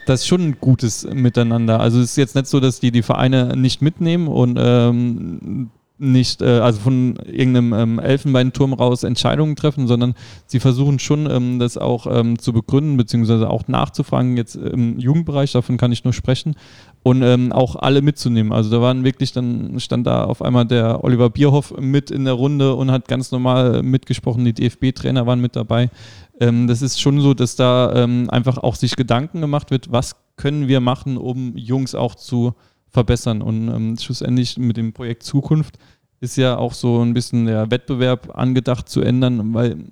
Das 0.07 0.21
ist 0.21 0.27
schon 0.27 0.41
ein 0.41 0.57
gutes 0.59 1.07
Miteinander. 1.13 1.81
Also 1.81 2.01
es 2.01 2.11
ist 2.11 2.17
jetzt 2.17 2.35
nicht 2.35 2.47
so, 2.47 2.61
dass 2.61 2.81
die 2.81 2.91
die 2.91 3.03
Vereine 3.03 3.57
nicht 3.57 3.83
mitnehmen 3.83 4.27
und 4.27 4.59
ähm, 4.61 5.71
nicht, 6.03 6.43
äh, 6.43 6.59
also 6.59 6.81
von 6.81 7.17
irgendeinem 7.25 7.73
ähm, 7.73 7.99
Elfenbeinturm 7.99 8.73
raus 8.73 9.05
Entscheidungen 9.05 9.55
treffen, 9.55 9.87
sondern 9.87 10.15
sie 10.47 10.59
versuchen 10.59 10.99
schon, 10.99 11.31
ähm, 11.31 11.59
das 11.61 11.79
auch 11.79 12.07
ähm, 12.11 12.39
zu 12.39 12.53
begründen, 12.53 12.97
beziehungsweise 12.97 13.49
auch 13.49 13.69
nachzufragen, 13.69 14.37
jetzt 14.37 14.57
im 14.57 14.99
Jugendbereich, 14.99 15.53
davon 15.53 15.77
kann 15.77 15.93
ich 15.93 16.03
nur 16.03 16.13
sprechen, 16.13 16.57
und 17.05 17.23
ähm, 17.23 17.53
auch 17.53 17.77
alle 17.77 18.03
mitzunehmen. 18.03 18.53
Also 18.53 18.71
da 18.71 18.81
waren 18.81 19.05
wirklich, 19.05 19.33
dann 19.33 19.79
stand 19.79 20.07
da 20.07 20.25
auf 20.25 20.43
einmal 20.43 20.67
der 20.67 21.05
Oliver 21.05 21.31
Bierhoff 21.31 21.75
mit 21.79 22.11
in 22.11 22.25
der 22.25 22.35
Runde 22.35 22.75
und 22.75 22.91
hat 22.91 23.07
ganz 23.07 23.31
normal 23.31 23.83
mitgesprochen, 23.83 24.45
die 24.45 24.53
DFB-Trainer 24.53 25.27
waren 25.27 25.41
mit 25.41 25.55
dabei. 25.55 25.89
Ähm, 26.41 26.67
das 26.67 26.83
ist 26.83 27.01
schon 27.01 27.21
so, 27.21 27.33
dass 27.33 27.55
da 27.55 27.93
ähm, 27.95 28.29
einfach 28.29 28.59
auch 28.59 28.75
sich 28.75 28.97
Gedanken 28.97 29.41
gemacht 29.41 29.71
wird, 29.71 29.93
was 29.93 30.17
können 30.37 30.67
wir 30.67 30.81
machen, 30.81 31.17
um 31.17 31.57
Jungs 31.57 31.95
auch 31.95 32.17
zu 32.17 32.55
verbessern. 32.93 33.43
Und 33.43 33.69
ähm, 33.69 33.97
schlussendlich 33.99 34.59
mit 34.59 34.77
dem 34.77 34.93
Projekt 34.93 35.23
Zukunft 35.23 35.79
ist 36.23 36.37
ja 36.37 36.57
auch 36.57 36.73
so 36.73 37.03
ein 37.03 37.15
bisschen 37.15 37.47
der 37.47 37.71
Wettbewerb 37.73 38.39
angedacht 38.39 38.89
zu 38.89 39.01
ändern, 39.01 39.53
weil 39.55 39.85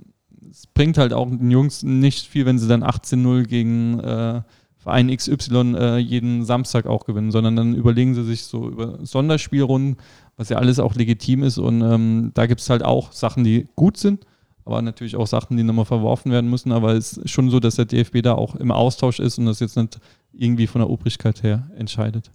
es 0.48 0.66
bringt 0.68 0.96
halt 0.96 1.12
auch 1.12 1.28
den 1.28 1.50
Jungs 1.50 1.82
nicht 1.82 2.26
viel, 2.26 2.46
wenn 2.46 2.58
sie 2.58 2.68
dann 2.68 2.84
18-0 2.84 3.42
gegen 3.44 3.98
äh, 3.98 4.42
Verein 4.76 5.14
XY 5.14 5.74
äh, 5.76 5.96
jeden 5.98 6.44
Samstag 6.44 6.86
auch 6.86 7.04
gewinnen, 7.04 7.32
sondern 7.32 7.56
dann 7.56 7.74
überlegen 7.74 8.14
sie 8.14 8.24
sich 8.24 8.44
so 8.44 8.68
über 8.68 9.04
Sonderspielrunden, 9.04 9.96
was 10.36 10.50
ja 10.50 10.58
alles 10.58 10.78
auch 10.78 10.94
legitim 10.94 11.42
ist. 11.42 11.58
Und 11.58 11.82
ähm, 11.82 12.30
da 12.34 12.46
gibt 12.46 12.60
es 12.60 12.70
halt 12.70 12.84
auch 12.84 13.10
Sachen, 13.10 13.42
die 13.42 13.66
gut 13.74 13.96
sind, 13.96 14.24
aber 14.64 14.82
natürlich 14.82 15.16
auch 15.16 15.26
Sachen, 15.26 15.56
die 15.56 15.64
nochmal 15.64 15.84
verworfen 15.84 16.30
werden 16.30 16.48
müssen. 16.48 16.70
Aber 16.70 16.94
es 16.94 17.14
ist 17.14 17.30
schon 17.30 17.50
so, 17.50 17.58
dass 17.58 17.74
der 17.74 17.86
DFB 17.86 18.22
da 18.22 18.34
auch 18.34 18.54
im 18.54 18.70
Austausch 18.70 19.18
ist 19.18 19.36
und 19.38 19.46
das 19.46 19.58
jetzt 19.58 19.76
nicht 19.76 19.98
irgendwie 20.32 20.68
von 20.68 20.80
der 20.80 20.90
Obrigkeit 20.90 21.42
her 21.42 21.68
entscheidet. 21.76 22.30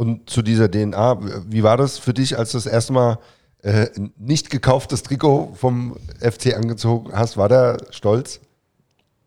Und 0.00 0.30
zu 0.30 0.40
dieser 0.40 0.70
DNA, 0.70 1.18
wie 1.50 1.62
war 1.62 1.76
das 1.76 1.98
für 1.98 2.14
dich, 2.14 2.38
als 2.38 2.52
du 2.52 2.56
das 2.56 2.64
erste 2.64 2.94
Mal 2.94 3.18
äh, 3.62 3.86
nicht 4.16 4.48
gekauftes 4.48 5.02
Trikot 5.02 5.52
vom 5.54 5.94
FC 6.20 6.56
angezogen 6.56 7.12
hast? 7.12 7.36
War 7.36 7.50
der 7.50 7.76
stolz? 7.90 8.40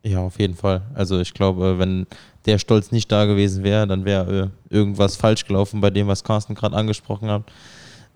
Ja, 0.02 0.22
auf 0.22 0.40
jeden 0.40 0.56
Fall. 0.56 0.82
Also 0.96 1.20
ich 1.20 1.36
glaube, 1.36 1.78
wenn 1.78 2.08
der 2.48 2.58
Stolz 2.58 2.92
nicht 2.92 3.12
da 3.12 3.26
gewesen 3.26 3.64
wäre, 3.64 3.86
dann 3.86 4.04
wäre 4.04 4.52
äh, 4.72 4.76
irgendwas 4.76 5.16
falsch 5.16 5.46
gelaufen 5.46 5.80
bei 5.80 5.92
dem, 5.92 6.08
was 6.08 6.24
Carsten 6.24 6.56
gerade 6.56 6.76
angesprochen 6.76 7.30
hat. 7.30 7.44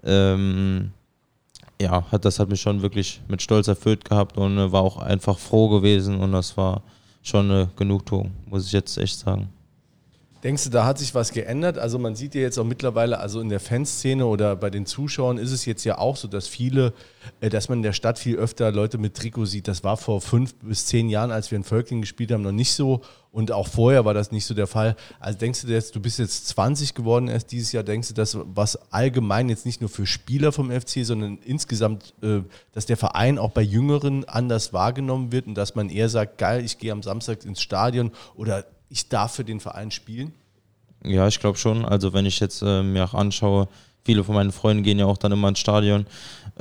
Ähm, 0.04 0.94
ja, 1.80 2.12
hat, 2.12 2.26
das 2.26 2.40
hat 2.40 2.50
mich 2.50 2.62
schon 2.62 2.82
wirklich 2.82 3.22
mit 3.28 3.44
Stolz 3.44 3.68
erfüllt 3.68 4.04
gehabt 4.04 4.36
und 4.36 4.58
äh, 4.58 4.72
war 4.72 4.82
auch 4.82 4.98
einfach 4.98 5.38
froh 5.38 5.70
gewesen 5.70 6.18
und 6.18 6.32
das 6.32 6.58
war 6.58 6.82
schon 7.22 7.52
eine 7.52 7.70
Genugtuung, 7.76 8.32
muss 8.48 8.66
ich 8.66 8.72
jetzt 8.72 8.98
echt 8.98 9.20
sagen. 9.20 9.50
Denkst 10.48 10.64
du, 10.64 10.70
da 10.70 10.86
hat 10.86 10.98
sich 10.98 11.14
was 11.14 11.34
geändert? 11.34 11.78
Also 11.78 12.00
man 12.00 12.16
sieht 12.16 12.34
ja 12.34 12.40
jetzt 12.40 12.58
auch 12.58 12.64
mittlerweile, 12.64 13.20
also 13.20 13.42
in 13.42 13.50
der 13.50 13.60
Fanszene 13.60 14.26
oder 14.26 14.56
bei 14.56 14.70
den 14.70 14.86
Zuschauern 14.86 15.38
ist 15.38 15.52
es 15.52 15.66
jetzt 15.66 15.84
ja 15.84 15.98
auch 15.98 16.16
so, 16.16 16.30
dass 16.30 16.48
viele, 16.48 16.94
äh, 17.42 17.50
dass 17.50 17.68
man 17.68 17.80
in 17.80 17.84
der 17.84 17.92
Stadt 17.92 18.18
viel 18.18 18.38
öfter 18.38 18.72
Leute 18.72 18.98
mit 18.98 19.16
Trikot 19.16 19.44
sieht. 19.44 19.68
Das 19.68 19.84
war 19.84 19.98
vor 19.98 20.22
fünf 20.22 20.56
bis 20.56 20.86
zehn 20.86 21.10
Jahren, 21.10 21.32
als 21.32 21.52
wir 21.52 21.58
in 21.58 21.66
Völkling 21.66 22.00
gespielt 22.00 22.32
haben, 22.32 22.44
noch 22.44 22.54
nicht 22.54 22.72
so. 22.72 23.02
Und 23.34 23.52
auch 23.52 23.68
vorher 23.68 24.06
war 24.06 24.14
das 24.14 24.32
nicht 24.32 24.46
so 24.46 24.54
der 24.54 24.68
Fall. 24.68 24.96
Also 25.20 25.38
denkst 25.38 25.64
du 25.64 25.68
jetzt, 25.68 25.94
du 25.98 26.00
bist 26.00 26.18
jetzt 26.18 26.48
20 26.48 26.94
geworden 26.94 27.28
erst 27.28 27.52
dieses 27.52 27.74
Jahr, 27.74 27.84
denkst 27.84 28.08
du, 28.08 28.14
dass 28.14 28.38
was 28.42 28.80
allgemein 28.90 29.50
jetzt 29.50 29.66
nicht 29.66 29.82
nur 29.82 29.90
für 29.90 30.06
Spieler 30.06 30.54
vom 30.54 30.72
FC, 30.72 31.04
sondern 31.04 31.40
insgesamt, 31.44 32.14
äh, 32.22 32.40
dass 32.72 32.86
der 32.86 32.96
Verein 32.96 33.38
auch 33.38 33.52
bei 33.52 33.64
Jüngeren 33.64 34.24
anders 34.24 34.72
wahrgenommen 34.72 35.34
wird 35.34 35.46
und 35.46 35.56
dass 35.56 35.76
man 35.76 35.90
eher 35.90 36.08
sagt, 36.08 36.38
geil, 36.38 36.64
ich 36.64 36.78
gehe 36.78 36.94
am 36.94 37.04
Samstag 37.04 37.44
ins 37.44 37.62
Stadion 37.62 38.12
oder 38.38 38.64
ich 38.90 39.10
darf 39.10 39.36
für 39.36 39.44
den 39.44 39.60
Verein 39.60 39.92
spielen? 39.92 40.34
Ja, 41.04 41.28
ich 41.28 41.40
glaube 41.40 41.58
schon. 41.58 41.86
Also 41.86 42.14
wenn 42.14 42.26
ich 42.26 42.40
jetzt 42.40 42.62
äh, 42.62 42.84
mir 42.84 43.06
auch 43.06 43.14
anschaue, 43.14 43.68
viele 44.04 44.24
von 44.24 44.36
meinen 44.36 44.52
Freunden 44.52 44.84
gehen 44.84 45.00
ja 45.00 45.06
auch 45.06 45.18
dann 45.18 45.32
immer 45.32 45.50
ins 45.50 45.60
Stadion 45.60 46.06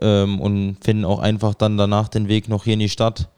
ähm, 0.01 0.41
und 0.41 0.79
finden 0.83 1.05
auch 1.05 1.21
einfach 1.21 1.55
dann 1.55 1.77
danach 1.77 2.09
den 2.09 2.29
Weg 2.29 2.49
noch 2.49 2.65
hier 2.65 2.75
in 2.75 2.81
die 2.81 2.89
Stadt. 2.89 3.29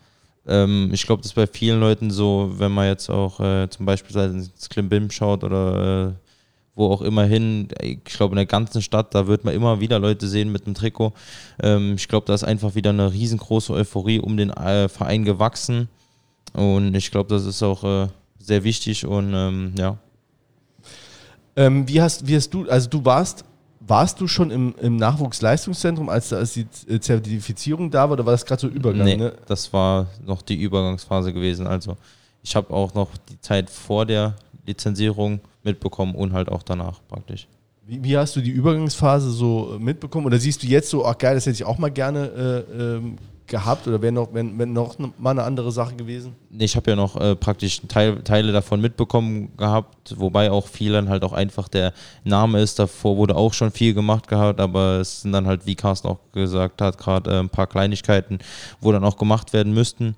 Ähm, 0.46 0.90
ich 0.92 1.04
glaube, 1.04 1.22
das 1.22 1.32
ist 1.32 1.34
bei 1.34 1.46
vielen 1.46 1.78
Leuten 1.78 2.10
so, 2.10 2.54
wenn 2.56 2.72
man 2.72 2.86
jetzt 2.86 3.10
auch 3.10 3.38
äh, 3.40 3.68
zum 3.68 3.86
Beispiel 3.86 4.16
ins 4.16 4.68
Klimbim 4.68 5.10
schaut 5.10 5.44
oder 5.44 6.08
äh, 6.08 6.12
wo 6.74 6.90
auch 6.90 7.02
immer 7.02 7.24
hin, 7.24 7.68
ich 7.82 8.04
glaube 8.04 8.32
in 8.32 8.36
der 8.36 8.46
ganzen 8.46 8.80
Stadt, 8.80 9.14
da 9.14 9.26
wird 9.26 9.44
man 9.44 9.54
immer 9.54 9.80
wieder 9.80 9.98
Leute 9.98 10.26
sehen 10.28 10.50
mit 10.50 10.64
dem 10.66 10.74
Trikot. 10.74 11.12
Ähm, 11.62 11.94
ich 11.96 12.08
glaube, 12.08 12.26
da 12.26 12.34
ist 12.34 12.44
einfach 12.44 12.74
wieder 12.74 12.90
eine 12.90 13.12
riesengroße 13.12 13.72
Euphorie 13.72 14.20
um 14.20 14.36
den 14.36 14.50
äh, 14.50 14.88
Verein 14.88 15.24
gewachsen 15.24 15.88
und 16.54 16.94
ich 16.94 17.10
glaube, 17.10 17.28
das 17.28 17.44
ist 17.44 17.62
auch 17.62 17.84
äh, 17.84 18.08
sehr 18.48 18.64
wichtig 18.64 19.06
und 19.06 19.32
ähm, 19.32 19.72
ja, 19.78 19.96
Ähm, 21.56 21.86
wie, 21.88 22.00
hast, 22.00 22.26
wie 22.26 22.36
hast 22.36 22.52
du, 22.54 22.68
also 22.68 22.88
du 22.88 23.04
warst, 23.04 23.44
warst 23.80 24.20
du 24.20 24.26
schon 24.28 24.50
im, 24.50 24.74
im 24.80 24.96
Nachwuchsleistungszentrum, 24.96 26.08
als, 26.08 26.32
als 26.32 26.52
die 26.54 26.66
äh, 26.88 27.00
Zertifizierung 27.00 27.90
da 27.90 28.04
war, 28.04 28.12
oder 28.12 28.26
war 28.26 28.32
das 28.32 28.44
gerade 28.46 28.60
so 28.60 28.68
Übergang? 28.68 29.04
Nee, 29.04 29.16
Ne? 29.16 29.32
das 29.46 29.72
war 29.72 30.06
noch 30.24 30.42
die 30.42 30.60
Übergangsphase 30.62 31.32
gewesen. 31.32 31.66
Also 31.66 31.96
ich 32.42 32.54
habe 32.54 32.72
auch 32.72 32.94
noch 32.94 33.10
die 33.28 33.40
Zeit 33.40 33.70
vor 33.70 34.06
der 34.06 34.34
Lizenzierung 34.66 35.40
mitbekommen 35.64 36.14
und 36.14 36.32
halt 36.32 36.48
auch 36.48 36.62
danach 36.62 37.00
praktisch. 37.08 37.48
Wie, 37.86 38.04
wie 38.04 38.16
hast 38.16 38.36
du 38.36 38.40
die 38.40 38.50
Übergangsphase 38.50 39.30
so 39.30 39.74
äh, 39.74 39.78
mitbekommen? 39.80 40.26
Oder 40.26 40.38
siehst 40.38 40.62
du 40.62 40.66
jetzt 40.66 40.90
so, 40.90 41.04
ach 41.04 41.18
geil, 41.18 41.34
das 41.34 41.46
hätte 41.46 41.54
ich 41.56 41.64
auch 41.64 41.78
mal 41.78 41.90
gerne 41.90 42.64
äh, 42.70 42.82
ähm, 42.96 43.16
gehabt 43.48 43.86
oder 43.88 44.00
wäre 44.00 44.12
noch, 44.12 44.32
wär, 44.32 44.44
wär 44.56 44.66
noch 44.66 44.96
mal 45.18 45.30
eine 45.30 45.42
andere 45.42 45.72
Sache 45.72 45.96
gewesen? 45.96 46.34
Ich 46.56 46.76
habe 46.76 46.90
ja 46.90 46.96
noch 46.96 47.16
äh, 47.16 47.34
praktisch 47.34 47.80
Teil, 47.88 48.22
Teile 48.22 48.52
davon 48.52 48.80
mitbekommen 48.80 49.56
gehabt, 49.56 50.14
wobei 50.16 50.50
auch 50.50 50.66
viel 50.66 50.92
dann 50.92 51.08
halt 51.08 51.24
auch 51.24 51.32
einfach 51.32 51.68
der 51.68 51.92
Name 52.24 52.60
ist. 52.60 52.78
Davor 52.78 53.16
wurde 53.16 53.36
auch 53.36 53.52
schon 53.52 53.70
viel 53.70 53.94
gemacht 53.94 54.28
gehabt, 54.28 54.60
aber 54.60 55.00
es 55.00 55.22
sind 55.22 55.32
dann 55.32 55.46
halt, 55.46 55.66
wie 55.66 55.74
Carsten 55.74 56.08
auch 56.08 56.18
gesagt 56.32 56.80
hat, 56.80 56.98
gerade 56.98 57.30
äh, 57.30 57.38
ein 57.40 57.48
paar 57.48 57.66
Kleinigkeiten, 57.66 58.38
wo 58.80 58.92
dann 58.92 59.04
auch 59.04 59.16
gemacht 59.16 59.52
werden 59.52 59.74
müssten. 59.74 60.14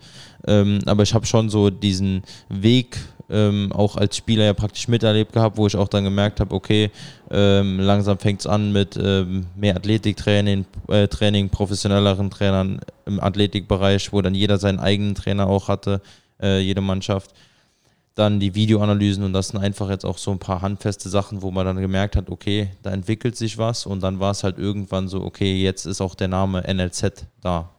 Ähm, 0.46 0.80
aber 0.86 1.02
ich 1.02 1.14
habe 1.14 1.26
schon 1.26 1.48
so 1.48 1.70
diesen 1.70 2.22
Weg 2.48 2.98
ähm, 3.30 3.72
auch 3.72 3.96
als 3.96 4.16
Spieler 4.16 4.44
ja 4.44 4.54
praktisch 4.54 4.88
miterlebt 4.88 5.32
gehabt, 5.32 5.56
wo 5.56 5.66
ich 5.66 5.76
auch 5.76 5.88
dann 5.88 6.04
gemerkt 6.04 6.40
habe, 6.40 6.54
okay, 6.54 6.90
ähm, 7.30 7.78
langsam 7.78 8.18
fängt 8.18 8.40
es 8.40 8.46
an 8.46 8.72
mit 8.72 8.98
ähm, 9.00 9.46
mehr 9.56 9.76
Athletiktraining, 9.76 10.64
äh, 10.88 11.08
Training, 11.08 11.48
professionelleren 11.48 12.30
Trainern 12.30 12.80
im 13.06 13.20
Athletikbereich, 13.20 14.12
wo 14.12 14.20
dann 14.20 14.34
jeder 14.34 14.58
seinen 14.58 14.80
eigenen 14.80 15.14
Trainer 15.14 15.46
auch 15.46 15.68
hatte, 15.68 16.00
äh, 16.42 16.60
jede 16.60 16.80
Mannschaft. 16.80 17.32
Dann 18.16 18.40
die 18.40 18.54
Videoanalysen 18.54 19.22
und 19.22 19.32
das 19.32 19.48
sind 19.48 19.60
einfach 19.60 19.88
jetzt 19.88 20.04
auch 20.04 20.18
so 20.18 20.32
ein 20.32 20.38
paar 20.38 20.62
handfeste 20.62 21.08
Sachen, 21.08 21.42
wo 21.42 21.50
man 21.50 21.64
dann 21.64 21.80
gemerkt 21.80 22.16
hat, 22.16 22.28
okay, 22.28 22.70
da 22.82 22.90
entwickelt 22.90 23.36
sich 23.36 23.56
was 23.56 23.86
und 23.86 24.02
dann 24.02 24.18
war 24.18 24.32
es 24.32 24.42
halt 24.42 24.58
irgendwann 24.58 25.08
so, 25.08 25.22
okay, 25.22 25.62
jetzt 25.62 25.86
ist 25.86 26.00
auch 26.00 26.14
der 26.14 26.28
Name 26.28 26.62
NLZ 26.66 27.26
da. 27.40 27.70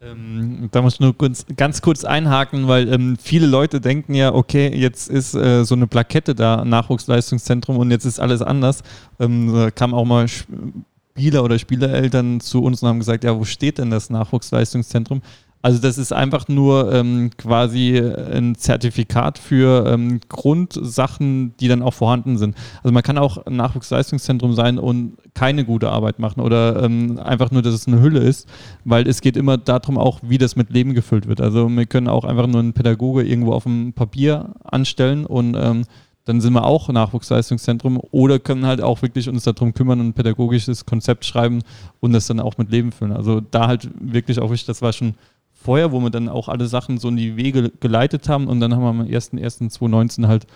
Ähm, 0.00 0.68
da 0.70 0.80
muss 0.80 0.94
ich 0.94 1.00
nur 1.00 1.16
kurz, 1.16 1.44
ganz 1.56 1.82
kurz 1.82 2.04
einhaken, 2.04 2.68
weil 2.68 2.92
ähm, 2.92 3.16
viele 3.20 3.46
Leute 3.46 3.80
denken 3.80 4.14
ja, 4.14 4.32
okay, 4.32 4.72
jetzt 4.74 5.08
ist 5.08 5.34
äh, 5.34 5.64
so 5.64 5.74
eine 5.74 5.88
Plakette 5.88 6.36
da, 6.36 6.64
Nachwuchsleistungszentrum 6.64 7.78
und 7.78 7.90
jetzt 7.90 8.04
ist 8.04 8.20
alles 8.20 8.40
anders. 8.40 8.82
Ähm, 9.18 9.52
da 9.52 9.70
kamen 9.72 9.94
auch 9.94 10.04
mal 10.04 10.28
Spieler 10.28 11.42
oder 11.42 11.58
Spielereltern 11.58 12.38
zu 12.38 12.62
uns 12.62 12.80
und 12.80 12.88
haben 12.88 13.00
gesagt, 13.00 13.24
ja, 13.24 13.36
wo 13.36 13.44
steht 13.44 13.78
denn 13.78 13.90
das 13.90 14.08
Nachwuchsleistungszentrum? 14.08 15.20
Also 15.60 15.80
das 15.80 15.98
ist 15.98 16.12
einfach 16.12 16.46
nur 16.46 16.92
ähm, 16.92 17.30
quasi 17.36 17.98
ein 17.98 18.54
Zertifikat 18.54 19.38
für 19.38 19.86
ähm, 19.88 20.20
Grundsachen, 20.28 21.56
die 21.58 21.66
dann 21.66 21.82
auch 21.82 21.94
vorhanden 21.94 22.38
sind. 22.38 22.56
Also 22.82 22.92
man 22.92 23.02
kann 23.02 23.18
auch 23.18 23.44
ein 23.44 23.56
Nachwuchsleistungszentrum 23.56 24.54
sein 24.54 24.78
und 24.78 25.16
keine 25.34 25.64
gute 25.64 25.90
Arbeit 25.90 26.20
machen 26.20 26.40
oder 26.40 26.82
ähm, 26.84 27.18
einfach 27.18 27.50
nur, 27.50 27.62
dass 27.62 27.74
es 27.74 27.88
eine 27.88 28.00
Hülle 28.00 28.20
ist, 28.20 28.48
weil 28.84 29.08
es 29.08 29.20
geht 29.20 29.36
immer 29.36 29.56
darum 29.56 29.98
auch, 29.98 30.20
wie 30.22 30.38
das 30.38 30.54
mit 30.54 30.70
Leben 30.70 30.94
gefüllt 30.94 31.26
wird. 31.26 31.40
Also 31.40 31.68
wir 31.68 31.86
können 31.86 32.08
auch 32.08 32.24
einfach 32.24 32.46
nur 32.46 32.60
einen 32.60 32.72
Pädagoge 32.72 33.24
irgendwo 33.24 33.52
auf 33.52 33.64
dem 33.64 33.92
Papier 33.92 34.54
anstellen 34.62 35.26
und 35.26 35.56
ähm, 35.56 35.84
dann 36.24 36.40
sind 36.42 36.52
wir 36.52 36.64
auch 36.64 36.88
Nachwuchsleistungszentrum 36.88 38.00
oder 38.10 38.38
können 38.38 38.66
halt 38.66 38.82
auch 38.82 39.00
wirklich 39.00 39.28
uns 39.28 39.44
darum 39.44 39.72
kümmern 39.72 39.98
und 39.98 40.08
ein 40.08 40.12
pädagogisches 40.12 40.84
Konzept 40.84 41.24
schreiben 41.24 41.62
und 42.00 42.12
das 42.12 42.26
dann 42.26 42.38
auch 42.38 42.58
mit 42.58 42.70
Leben 42.70 42.92
füllen. 42.92 43.12
Also 43.12 43.40
da 43.40 43.66
halt 43.66 43.88
wirklich 43.98 44.38
auch 44.38 44.50
wichtig, 44.50 44.66
das 44.66 44.82
war 44.82 44.92
schon 44.92 45.14
vorher, 45.60 45.92
wo 45.92 46.00
wir 46.00 46.10
dann 46.10 46.28
auch 46.28 46.48
alle 46.48 46.66
Sachen 46.66 46.98
so 46.98 47.08
in 47.08 47.16
die 47.16 47.36
Wege 47.36 47.70
geleitet 47.80 48.28
haben 48.28 48.46
und 48.46 48.60
dann 48.60 48.74
haben 48.74 48.82
wir 48.82 48.88
am 48.88 49.00
1.1.2019 49.00 50.26
halt 50.26 50.46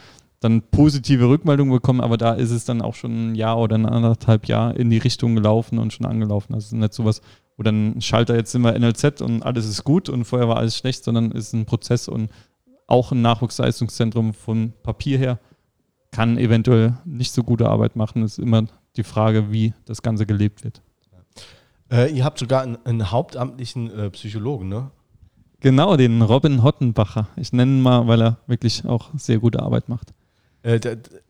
dann 0.41 0.63
positive 0.63 1.29
Rückmeldungen 1.29 1.73
bekommen, 1.73 2.01
aber 2.01 2.17
da 2.17 2.33
ist 2.33 2.51
es 2.51 2.65
dann 2.65 2.83
auch 2.83 2.95
schon 2.95 3.33
ein 3.33 3.35
Jahr 3.35 3.59
oder 3.59 3.77
ein 3.77 3.87
anderthalb 3.87 4.47
Jahr 4.47 4.77
in 4.77 4.91
die 4.91 4.99
Richtung 4.99 5.35
gelaufen 5.35 5.79
und 5.79 5.93
schon 5.93 6.07
angelaufen. 6.07 6.55
Also 6.55 6.67
es 6.67 6.73
ist 6.73 6.79
nicht 6.79 6.95
sowas, 6.95 7.23
wo 7.57 7.63
dann 7.63 8.01
Schalter, 8.01 8.35
jetzt 8.37 8.53
sind 8.53 8.63
wir 8.63 8.79
NLZ 8.79 9.21
und 9.21 9.43
alles 9.43 9.67
ist 9.69 9.85
gut 9.85 10.09
und 10.09 10.25
vorher 10.25 10.49
war 10.49 10.57
alles 10.57 10.77
schlecht, 10.77 11.05
sondern 11.05 11.31
es 11.33 11.49
ist 11.49 11.53
ein 11.53 11.67
Prozess 11.67 12.09
und 12.09 12.31
auch 12.87 13.13
ein 13.13 13.23
Nachwuchsleistungszentrum 13.23 14.35
von 14.35 14.73
Papier 14.83 15.19
her 15.19 15.39
kann 16.11 16.39
eventuell 16.39 16.95
nicht 17.05 17.33
so 17.33 17.43
gute 17.43 17.69
Arbeit 17.69 17.97
machen. 17.97 18.23
Es 18.23 18.39
ist 18.39 18.45
immer 18.45 18.65
die 18.97 19.05
Frage, 19.05 19.53
wie 19.53 19.73
das 19.87 20.03
Ganze 20.03 20.27
gelebt 20.27 20.65
wird. 20.65 20.83
Äh, 21.93 22.11
ihr 22.13 22.25
habt 22.25 22.39
sogar 22.39 22.63
einen, 22.63 22.79
einen 22.85 23.11
hauptamtlichen 23.11 23.91
äh, 23.97 24.11
Psychologen, 24.11 24.69
ne? 24.69 24.91
Genau, 25.61 25.97
den 25.97 26.23
Robin 26.23 26.63
Hottenbacher. 26.65 27.29
Ich 27.37 27.53
nenne 27.53 27.71
ihn 27.73 27.83
mal, 27.83 28.09
weil 28.09 28.21
er 28.23 28.39
wirklich 28.47 28.85
auch 28.85 29.11
sehr 29.17 29.39
gute 29.39 29.61
Arbeit 29.61 29.89
macht. 29.89 30.13
Äh, 30.63 30.81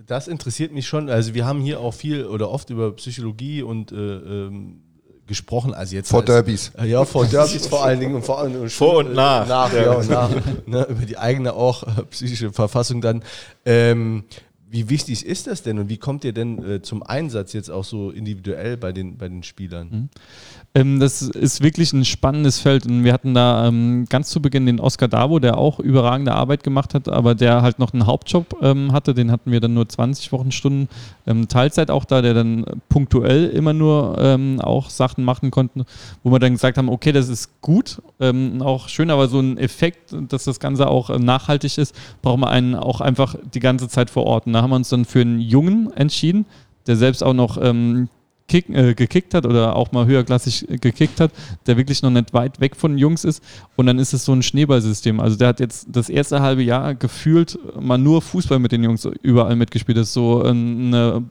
das 0.06 0.28
interessiert 0.28 0.72
mich 0.72 0.86
schon. 0.86 1.10
Also 1.10 1.34
wir 1.34 1.44
haben 1.46 1.60
hier 1.60 1.80
auch 1.80 1.92
viel 1.92 2.24
oder 2.24 2.50
oft 2.50 2.70
über 2.70 2.92
Psychologie 2.92 3.62
und 3.62 3.92
äh, 3.92 3.96
ähm, 3.96 4.80
gesprochen. 5.26 5.74
Also 5.74 5.96
jetzt 5.96 6.08
Vor 6.10 6.20
als- 6.20 6.26
Derbys. 6.26 6.72
Äh, 6.78 6.86
Ja, 6.86 7.04
vor 7.04 7.26
Derbys 7.26 7.66
vor 7.66 7.84
allen 7.84 8.00
Dingen 8.00 8.14
und 8.14 8.24
vor 8.24 8.38
allem 8.38 8.68
Vor 8.70 8.98
und 8.98 9.14
nach. 9.14 9.46
nach 9.48 9.72
ja. 9.72 9.92
und 9.92 10.08
nach. 10.08 10.30
Ne, 10.66 10.86
über 10.88 11.04
die 11.06 11.18
eigene 11.18 11.52
auch 11.54 11.82
äh, 11.82 12.02
psychische 12.10 12.52
Verfassung 12.52 13.00
dann. 13.02 13.22
Ähm, 13.66 14.24
wie 14.72 14.88
wichtig 14.88 15.26
ist 15.26 15.46
das 15.46 15.62
denn 15.62 15.78
und 15.78 15.90
wie 15.90 15.98
kommt 15.98 16.24
ihr 16.24 16.32
denn 16.32 16.64
äh, 16.64 16.80
zum 16.80 17.02
Einsatz 17.02 17.52
jetzt 17.52 17.70
auch 17.70 17.84
so 17.84 18.10
individuell 18.10 18.78
bei 18.78 18.92
den, 18.92 19.18
bei 19.18 19.28
den 19.28 19.42
Spielern? 19.42 20.08
Ähm, 20.74 20.98
das 20.98 21.20
ist 21.20 21.62
wirklich 21.62 21.92
ein 21.92 22.06
spannendes 22.06 22.58
Feld 22.58 22.86
und 22.86 23.04
wir 23.04 23.12
hatten 23.12 23.34
da 23.34 23.68
ähm, 23.68 24.06
ganz 24.08 24.30
zu 24.30 24.40
Beginn 24.40 24.64
den 24.64 24.80
Oscar 24.80 25.08
Davo, 25.08 25.40
der 25.40 25.58
auch 25.58 25.78
überragende 25.78 26.32
Arbeit 26.32 26.64
gemacht 26.64 26.94
hat, 26.94 27.10
aber 27.10 27.34
der 27.34 27.60
halt 27.60 27.78
noch 27.78 27.92
einen 27.92 28.06
Hauptjob 28.06 28.56
ähm, 28.62 28.92
hatte, 28.92 29.12
den 29.12 29.30
hatten 29.30 29.52
wir 29.52 29.60
dann 29.60 29.74
nur 29.74 29.86
20 29.86 30.32
Wochenstunden 30.32 30.88
ähm, 31.26 31.48
Teilzeit 31.48 31.90
auch 31.90 32.06
da, 32.06 32.22
der 32.22 32.32
dann 32.32 32.64
punktuell 32.88 33.50
immer 33.50 33.74
nur 33.74 34.16
ähm, 34.18 34.58
auch 34.58 34.88
Sachen 34.88 35.22
machen 35.22 35.50
konnte, 35.50 35.84
wo 36.22 36.32
wir 36.32 36.38
dann 36.38 36.52
gesagt 36.52 36.78
haben, 36.78 36.88
okay, 36.88 37.12
das 37.12 37.28
ist 37.28 37.60
gut, 37.60 38.00
ähm, 38.20 38.62
auch 38.62 38.88
schön, 38.88 39.10
aber 39.10 39.28
so 39.28 39.38
ein 39.38 39.58
Effekt, 39.58 40.14
dass 40.30 40.44
das 40.44 40.60
Ganze 40.60 40.88
auch 40.88 41.10
äh, 41.10 41.18
nachhaltig 41.18 41.76
ist, 41.76 41.94
braucht 42.22 42.38
man 42.38 42.48
einen 42.48 42.74
auch 42.74 43.02
einfach 43.02 43.36
die 43.52 43.60
ganze 43.60 43.88
Zeit 43.88 44.08
vor 44.08 44.24
Ort. 44.24 44.44
Da 44.46 44.61
haben 44.62 44.70
wir 44.70 44.76
uns 44.76 44.88
dann 44.88 45.04
für 45.04 45.20
einen 45.20 45.40
Jungen 45.40 45.92
entschieden, 45.92 46.46
der 46.86 46.96
selbst 46.96 47.22
auch 47.22 47.34
noch 47.34 47.58
ähm, 47.60 48.08
kick, 48.48 48.68
äh, 48.70 48.94
gekickt 48.94 49.34
hat 49.34 49.46
oder 49.46 49.76
auch 49.76 49.92
mal 49.92 50.06
höherklassig 50.06 50.68
äh, 50.70 50.76
gekickt 50.76 51.20
hat, 51.20 51.32
der 51.66 51.76
wirklich 51.76 52.02
noch 52.02 52.10
nicht 52.10 52.32
weit 52.32 52.60
weg 52.60 52.76
von 52.76 52.98
Jungs 52.98 53.24
ist. 53.24 53.42
Und 53.76 53.86
dann 53.86 53.98
ist 53.98 54.12
es 54.12 54.24
so 54.24 54.32
ein 54.32 54.42
Schneeballsystem. 54.42 55.20
Also 55.20 55.36
der 55.36 55.48
hat 55.48 55.60
jetzt 55.60 55.86
das 55.90 56.08
erste 56.08 56.40
halbe 56.40 56.62
Jahr 56.62 56.94
gefühlt 56.94 57.58
mal 57.80 57.98
nur 57.98 58.22
Fußball 58.22 58.58
mit 58.58 58.72
den 58.72 58.84
Jungs 58.84 59.08
überall 59.22 59.56
mitgespielt. 59.56 59.98
Das 59.98 60.08
ist 60.08 60.14
so 60.14 60.42
eine 60.42 61.24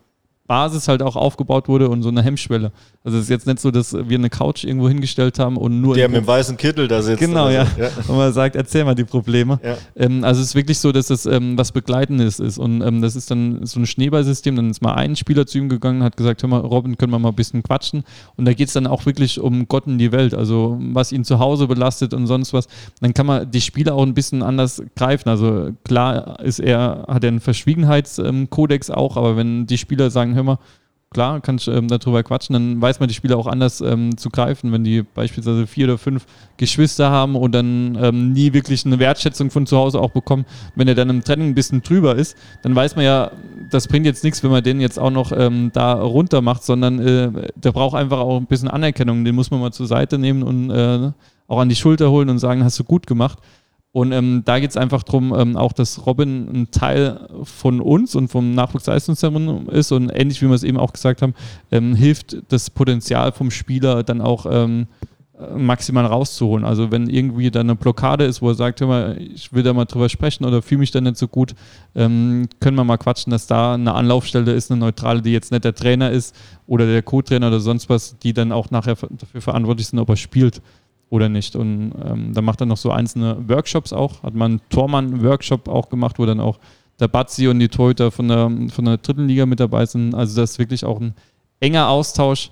Basis 0.48 0.88
halt 0.88 1.02
auch 1.02 1.16
aufgebaut 1.16 1.68
wurde 1.68 1.90
und 1.90 2.04
so 2.04 2.10
eine 2.10 2.22
Hemmschwelle. 2.22 2.72
Also 3.04 3.18
es 3.18 3.24
ist 3.24 3.30
jetzt 3.30 3.48
nicht 3.48 3.60
so, 3.60 3.72
dass 3.72 3.94
wir 3.94 4.18
eine 4.18 4.30
Couch 4.30 4.64
irgendwo 4.64 4.88
hingestellt 4.90 5.40
haben 5.40 5.58
und 5.58 5.82
nur 5.82 5.96
Der 5.96 6.06
im 6.06 6.12
mit 6.12 6.22
dem 6.22 6.28
weißen 6.28 6.58
Kittel 6.58 6.88
da 6.88 7.02
sitzt. 7.02 7.20
Genau, 7.20 7.46
oder 7.46 7.54
ja. 7.54 7.66
so. 8.06 8.12
Und 8.12 8.18
man 8.18 8.34
sagt, 8.34 8.56
erzähl 8.56 8.84
mal 8.84 8.94
die 8.94 9.06
Probleme. 9.06 9.60
Ja. 9.64 9.78
Ähm, 9.96 10.24
also 10.24 10.42
es 10.42 10.50
ist 10.50 10.56
wirklich 10.56 10.78
so, 10.78 10.92
dass 10.92 11.10
es 11.10 11.26
ähm, 11.26 11.58
was 11.58 11.72
Begleitendes 11.72 12.40
ist. 12.40 12.58
Und 12.58 12.82
ähm, 12.82 13.02
das 13.02 13.16
ist 13.16 13.32
dann 13.32 13.66
so 13.66 13.80
ein 13.80 13.86
Schneeballsystem. 13.86 14.56
Dann 14.56 14.70
ist 14.70 14.82
mal 14.82 14.94
ein 14.94 15.16
Spieler 15.16 15.48
zu 15.48 15.58
ihm 15.58 15.70
gegangen, 15.70 16.04
hat 16.04 16.18
gesagt, 16.18 16.44
hör 16.44 16.50
mal, 16.50 16.60
Robin, 16.60 16.98
können 16.98 17.12
wir 17.12 17.20
mal 17.20 17.30
ein 17.30 17.36
bisschen 17.36 17.64
quatschen. 17.64 18.04
Und 18.36 18.46
da 18.46 18.54
geht 18.54 18.68
es 18.68 18.74
dann 18.74 18.88
auch 18.88 19.06
wirklich 19.06 19.40
um 19.40 19.68
Gott 19.68 19.88
in 19.88 19.98
die 19.98 20.12
Welt. 20.12 20.34
Also 20.34 20.78
was 20.80 21.12
ihn 21.12 21.24
zu 21.24 21.40
Hause 21.40 21.68
belastet 21.68 22.14
und 22.14 22.28
sonst 22.28 22.54
was. 22.54 22.68
Dann 23.00 23.14
kann 23.14 23.26
man 23.26 23.50
die 23.50 23.62
Spieler 23.62 23.96
auch 23.96 24.04
ein 24.04 24.14
bisschen 24.14 24.44
anders 24.44 24.84
greifen. 24.96 25.30
Also 25.30 25.72
klar 25.86 26.40
ist 26.42 26.60
er, 26.60 27.06
hat 27.08 27.24
er 27.24 27.30
einen 27.30 27.40
Verschwiegenheitskodex 27.40 28.92
auch, 28.92 29.18
aber 29.18 29.38
wenn 29.38 29.66
die 29.66 29.78
Spieler 29.78 30.10
sagen, 30.12 30.36
hör 30.36 30.41
mal, 30.44 30.60
klar, 31.14 31.42
kannst 31.42 31.68
ähm, 31.68 31.90
darüber 31.90 32.24
quatschen, 32.24 32.54
dann 32.54 32.82
weiß 32.82 33.02
man 33.02 33.10
die 33.10 33.14
Spieler 33.16 33.38
auch 33.38 33.48
anders 33.48 33.82
ähm, 33.82 34.18
zu 34.18 34.30
greifen, 34.30 34.72
wenn 34.72 34.86
die 34.86 35.04
beispielsweise 35.04 35.68
vier 35.68 35.86
oder 35.86 35.98
fünf 35.98 36.26
Geschwister 36.56 37.10
haben 37.10 37.36
und 37.36 37.52
dann 37.52 37.98
ähm, 38.02 38.32
nie 38.32 38.54
wirklich 38.54 38.86
eine 38.86 38.98
Wertschätzung 38.98 39.52
von 39.52 39.66
zu 39.68 39.78
Hause 39.78 40.00
auch 40.00 40.12
bekommen. 40.12 40.46
Wenn 40.76 40.88
er 40.88 40.96
dann 40.96 41.10
im 41.10 41.24
Training 41.24 41.50
ein 41.50 41.56
bisschen 41.56 41.82
drüber 41.82 42.16
ist, 42.16 42.38
dann 42.64 42.74
weiß 42.74 42.96
man 42.96 43.04
ja, 43.04 43.32
das 43.70 43.90
bringt 43.90 44.06
jetzt 44.06 44.24
nichts, 44.24 44.42
wenn 44.42 44.52
man 44.52 44.64
den 44.64 44.80
jetzt 44.80 44.98
auch 44.98 45.12
noch 45.12 45.34
ähm, 45.34 45.72
da 45.74 45.94
runter 45.94 46.42
macht, 46.42 46.64
sondern 46.64 47.00
äh, 47.00 47.52
der 47.56 47.74
braucht 47.74 47.96
einfach 47.96 48.20
auch 48.20 48.38
ein 48.38 48.46
bisschen 48.46 48.70
Anerkennung. 48.70 49.26
Den 49.26 49.36
muss 49.36 49.52
man 49.52 49.60
mal 49.60 49.74
zur 49.74 49.88
Seite 49.88 50.18
nehmen 50.18 50.44
und 50.44 50.70
äh, 50.70 51.12
auch 51.48 51.60
an 51.60 51.68
die 51.68 51.76
Schulter 51.76 52.10
holen 52.10 52.30
und 52.30 52.40
sagen, 52.40 52.64
hast 52.64 52.80
du 52.80 52.86
gut 52.86 53.06
gemacht. 53.06 53.40
Und 53.94 54.14
ähm, 54.14 54.44
da 54.46 54.60
geht 54.60 54.70
es 54.70 54.78
einfach 54.78 55.04
darum, 55.04 55.34
ähm, 55.38 55.58
auch 55.58 55.74
dass 55.74 56.06
Robin 56.06 56.48
ein 56.54 56.72
Teil 56.72 57.28
von 57.44 57.82
uns 57.82 58.16
und 58.16 58.30
vom 58.30 58.54
Nachwuchsleistungszentrum 58.56 59.68
ist 59.70 59.92
und 59.92 60.10
ähnlich 60.10 60.42
wie 60.42 60.48
wir 60.48 60.56
es 60.56 60.64
eben 60.64 60.78
auch 60.78 60.94
gesagt 60.94 61.22
haben, 61.22 61.34
ähm, 61.72 61.96
hilft 61.96 62.38
das 62.50 62.70
Potenzial 62.70 63.34
vom 63.34 63.52
Spieler 63.52 64.04
dann 64.04 64.22
auch 64.22 64.46
ähm, 64.50 64.88
äh, 65.42 65.58
maximal 65.58 66.06
rauszuholen. 66.06 66.64
Also 66.64 66.90
wenn 66.90 67.10
irgendwie 67.10 67.52
da 67.52 67.60
eine 67.60 67.76
Blockade 67.76 68.24
ist, 68.24 68.42
wo 68.42 68.48
er 68.50 68.56
sagt, 68.56 68.80
hör 68.80 68.88
mal, 68.88 69.18
ich 69.20 69.52
will 69.52 69.64
da 69.64 69.74
mal 69.74 69.86
drüber 69.86 70.08
sprechen 70.08 70.46
oder 70.46 70.62
fühle 70.62 70.80
mich 70.80 70.92
da 70.92 71.02
nicht 71.02 71.18
so 71.18 71.28
gut, 71.28 71.54
ähm, 71.94 72.48
können 72.62 72.78
wir 72.78 72.86
mal 72.86 72.98
quatschen, 72.98 73.32
dass 73.32 73.46
da 73.46 73.74
eine 73.74 73.94
Anlaufstelle 73.94 74.54
ist, 74.54 74.72
eine 74.72 74.80
neutrale, 74.80 75.22
die 75.22 75.34
jetzt 75.34 75.52
nicht 75.52 75.66
der 75.66 75.76
Trainer 75.76 76.12
ist 76.12 76.34
oder 76.66 76.86
der 76.86 77.02
Co-Trainer 77.02 77.48
oder 77.48 77.60
sonst 77.60 77.90
was, 77.90 78.18
die 78.20 78.32
dann 78.32 78.54
auch 78.54 78.72
nachher 78.72 78.96
dafür 78.96 79.42
verantwortlich 79.42 79.88
sind, 79.88 80.00
ob 80.00 80.08
er 80.08 80.16
spielt 80.16 80.62
oder 81.12 81.30
nicht. 81.30 81.56
Und 81.56 81.92
ähm, 82.04 82.34
dann 82.34 82.46
macht 82.46 82.62
er 82.62 82.66
noch 82.66 82.78
so 82.78 82.90
einzelne 82.90 83.38
Workshops 83.48 83.94
auch. 83.94 84.24
Hat 84.24 84.34
man 84.34 84.54
einen 84.54 84.62
Tormann-Workshop 84.70 85.68
auch 85.68 85.90
gemacht, 85.90 86.18
wo 86.18 86.26
dann 86.26 86.40
auch 86.40 86.58
der 87.00 87.10
Batzi 87.10 87.48
und 87.48 87.60
die 87.60 87.68
Torhüter 87.68 88.12
von 88.12 88.28
der, 88.30 88.50
von 88.70 88.86
der 88.86 88.98
dritten 88.98 89.28
Liga 89.28 89.46
mit 89.46 89.60
dabei 89.60 89.86
sind. 89.86 90.16
Also 90.16 90.40
das 90.40 90.52
ist 90.52 90.60
wirklich 90.60 90.86
auch 90.86 91.00
ein 91.00 91.14
enger 91.60 91.90
Austausch. 91.90 92.52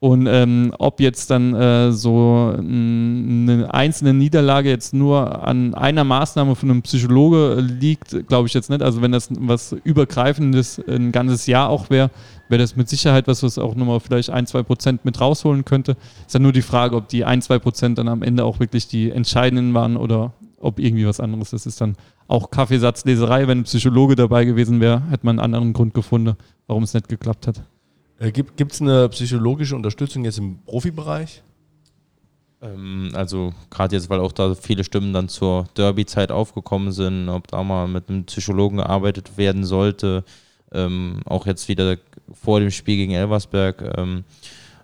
Und 0.00 0.26
ähm, 0.26 0.74
ob 0.80 0.98
jetzt 0.98 1.30
dann 1.30 1.54
äh, 1.54 1.92
so 1.92 2.52
eine 2.58 3.68
einzelne 3.72 4.12
Niederlage 4.12 4.68
jetzt 4.68 4.92
nur 4.92 5.46
an 5.46 5.74
einer 5.74 6.02
Maßnahme 6.02 6.56
von 6.56 6.72
einem 6.72 6.82
Psychologe 6.82 7.60
liegt, 7.60 8.26
glaube 8.26 8.48
ich 8.48 8.54
jetzt 8.54 8.68
nicht. 8.68 8.82
Also 8.82 9.00
wenn 9.00 9.12
das 9.12 9.28
was 9.38 9.76
Übergreifendes 9.84 10.82
ein 10.88 11.12
ganzes 11.12 11.46
Jahr 11.46 11.68
auch 11.68 11.88
wäre, 11.88 12.10
wäre 12.52 12.62
das 12.62 12.76
mit 12.76 12.88
Sicherheit 12.88 13.26
was, 13.26 13.42
was 13.42 13.58
auch 13.58 13.74
nochmal 13.74 13.98
vielleicht 13.98 14.30
ein, 14.30 14.46
zwei 14.46 14.62
Prozent 14.62 15.04
mit 15.04 15.20
rausholen 15.20 15.64
könnte. 15.64 15.96
Ist 16.26 16.34
dann 16.34 16.42
nur 16.42 16.52
die 16.52 16.62
Frage, 16.62 16.94
ob 16.94 17.08
die 17.08 17.24
ein, 17.24 17.42
zwei 17.42 17.58
Prozent 17.58 17.98
dann 17.98 18.08
am 18.08 18.22
Ende 18.22 18.44
auch 18.44 18.60
wirklich 18.60 18.86
die 18.86 19.10
entscheidenden 19.10 19.74
waren 19.74 19.96
oder 19.96 20.32
ob 20.60 20.78
irgendwie 20.78 21.06
was 21.06 21.18
anderes. 21.18 21.50
Das 21.50 21.66
ist 21.66 21.80
dann 21.80 21.96
auch 22.28 22.50
Kaffeesatzleserei. 22.50 23.48
Wenn 23.48 23.60
ein 23.60 23.64
Psychologe 23.64 24.14
dabei 24.14 24.44
gewesen 24.44 24.80
wäre, 24.80 25.02
hätte 25.10 25.26
man 25.26 25.38
einen 25.40 25.54
anderen 25.54 25.72
Grund 25.72 25.94
gefunden, 25.94 26.36
warum 26.66 26.82
es 26.84 26.94
nicht 26.94 27.08
geklappt 27.08 27.46
hat. 27.46 27.62
Äh, 28.18 28.30
Gibt 28.30 28.72
es 28.72 28.80
eine 28.80 29.08
psychologische 29.08 29.74
Unterstützung 29.74 30.24
jetzt 30.24 30.38
im 30.38 30.58
Profibereich? 30.66 31.42
Ähm, 32.60 33.10
also 33.14 33.52
gerade 33.70 33.96
jetzt, 33.96 34.08
weil 34.08 34.20
auch 34.20 34.32
da 34.32 34.54
viele 34.54 34.84
Stimmen 34.84 35.12
dann 35.12 35.28
zur 35.28 35.66
Derby-Zeit 35.76 36.30
aufgekommen 36.30 36.92
sind, 36.92 37.28
ob 37.28 37.48
da 37.48 37.62
mal 37.64 37.88
mit 37.88 38.08
einem 38.08 38.24
Psychologen 38.24 38.76
gearbeitet 38.76 39.36
werden 39.36 39.64
sollte. 39.64 40.24
Ähm, 40.72 41.20
auch 41.24 41.46
jetzt 41.46 41.68
wieder 41.68 41.96
vor 42.32 42.60
dem 42.60 42.70
Spiel 42.70 42.96
gegen 42.96 43.12
Elversberg. 43.12 43.82
Ähm, 43.96 44.24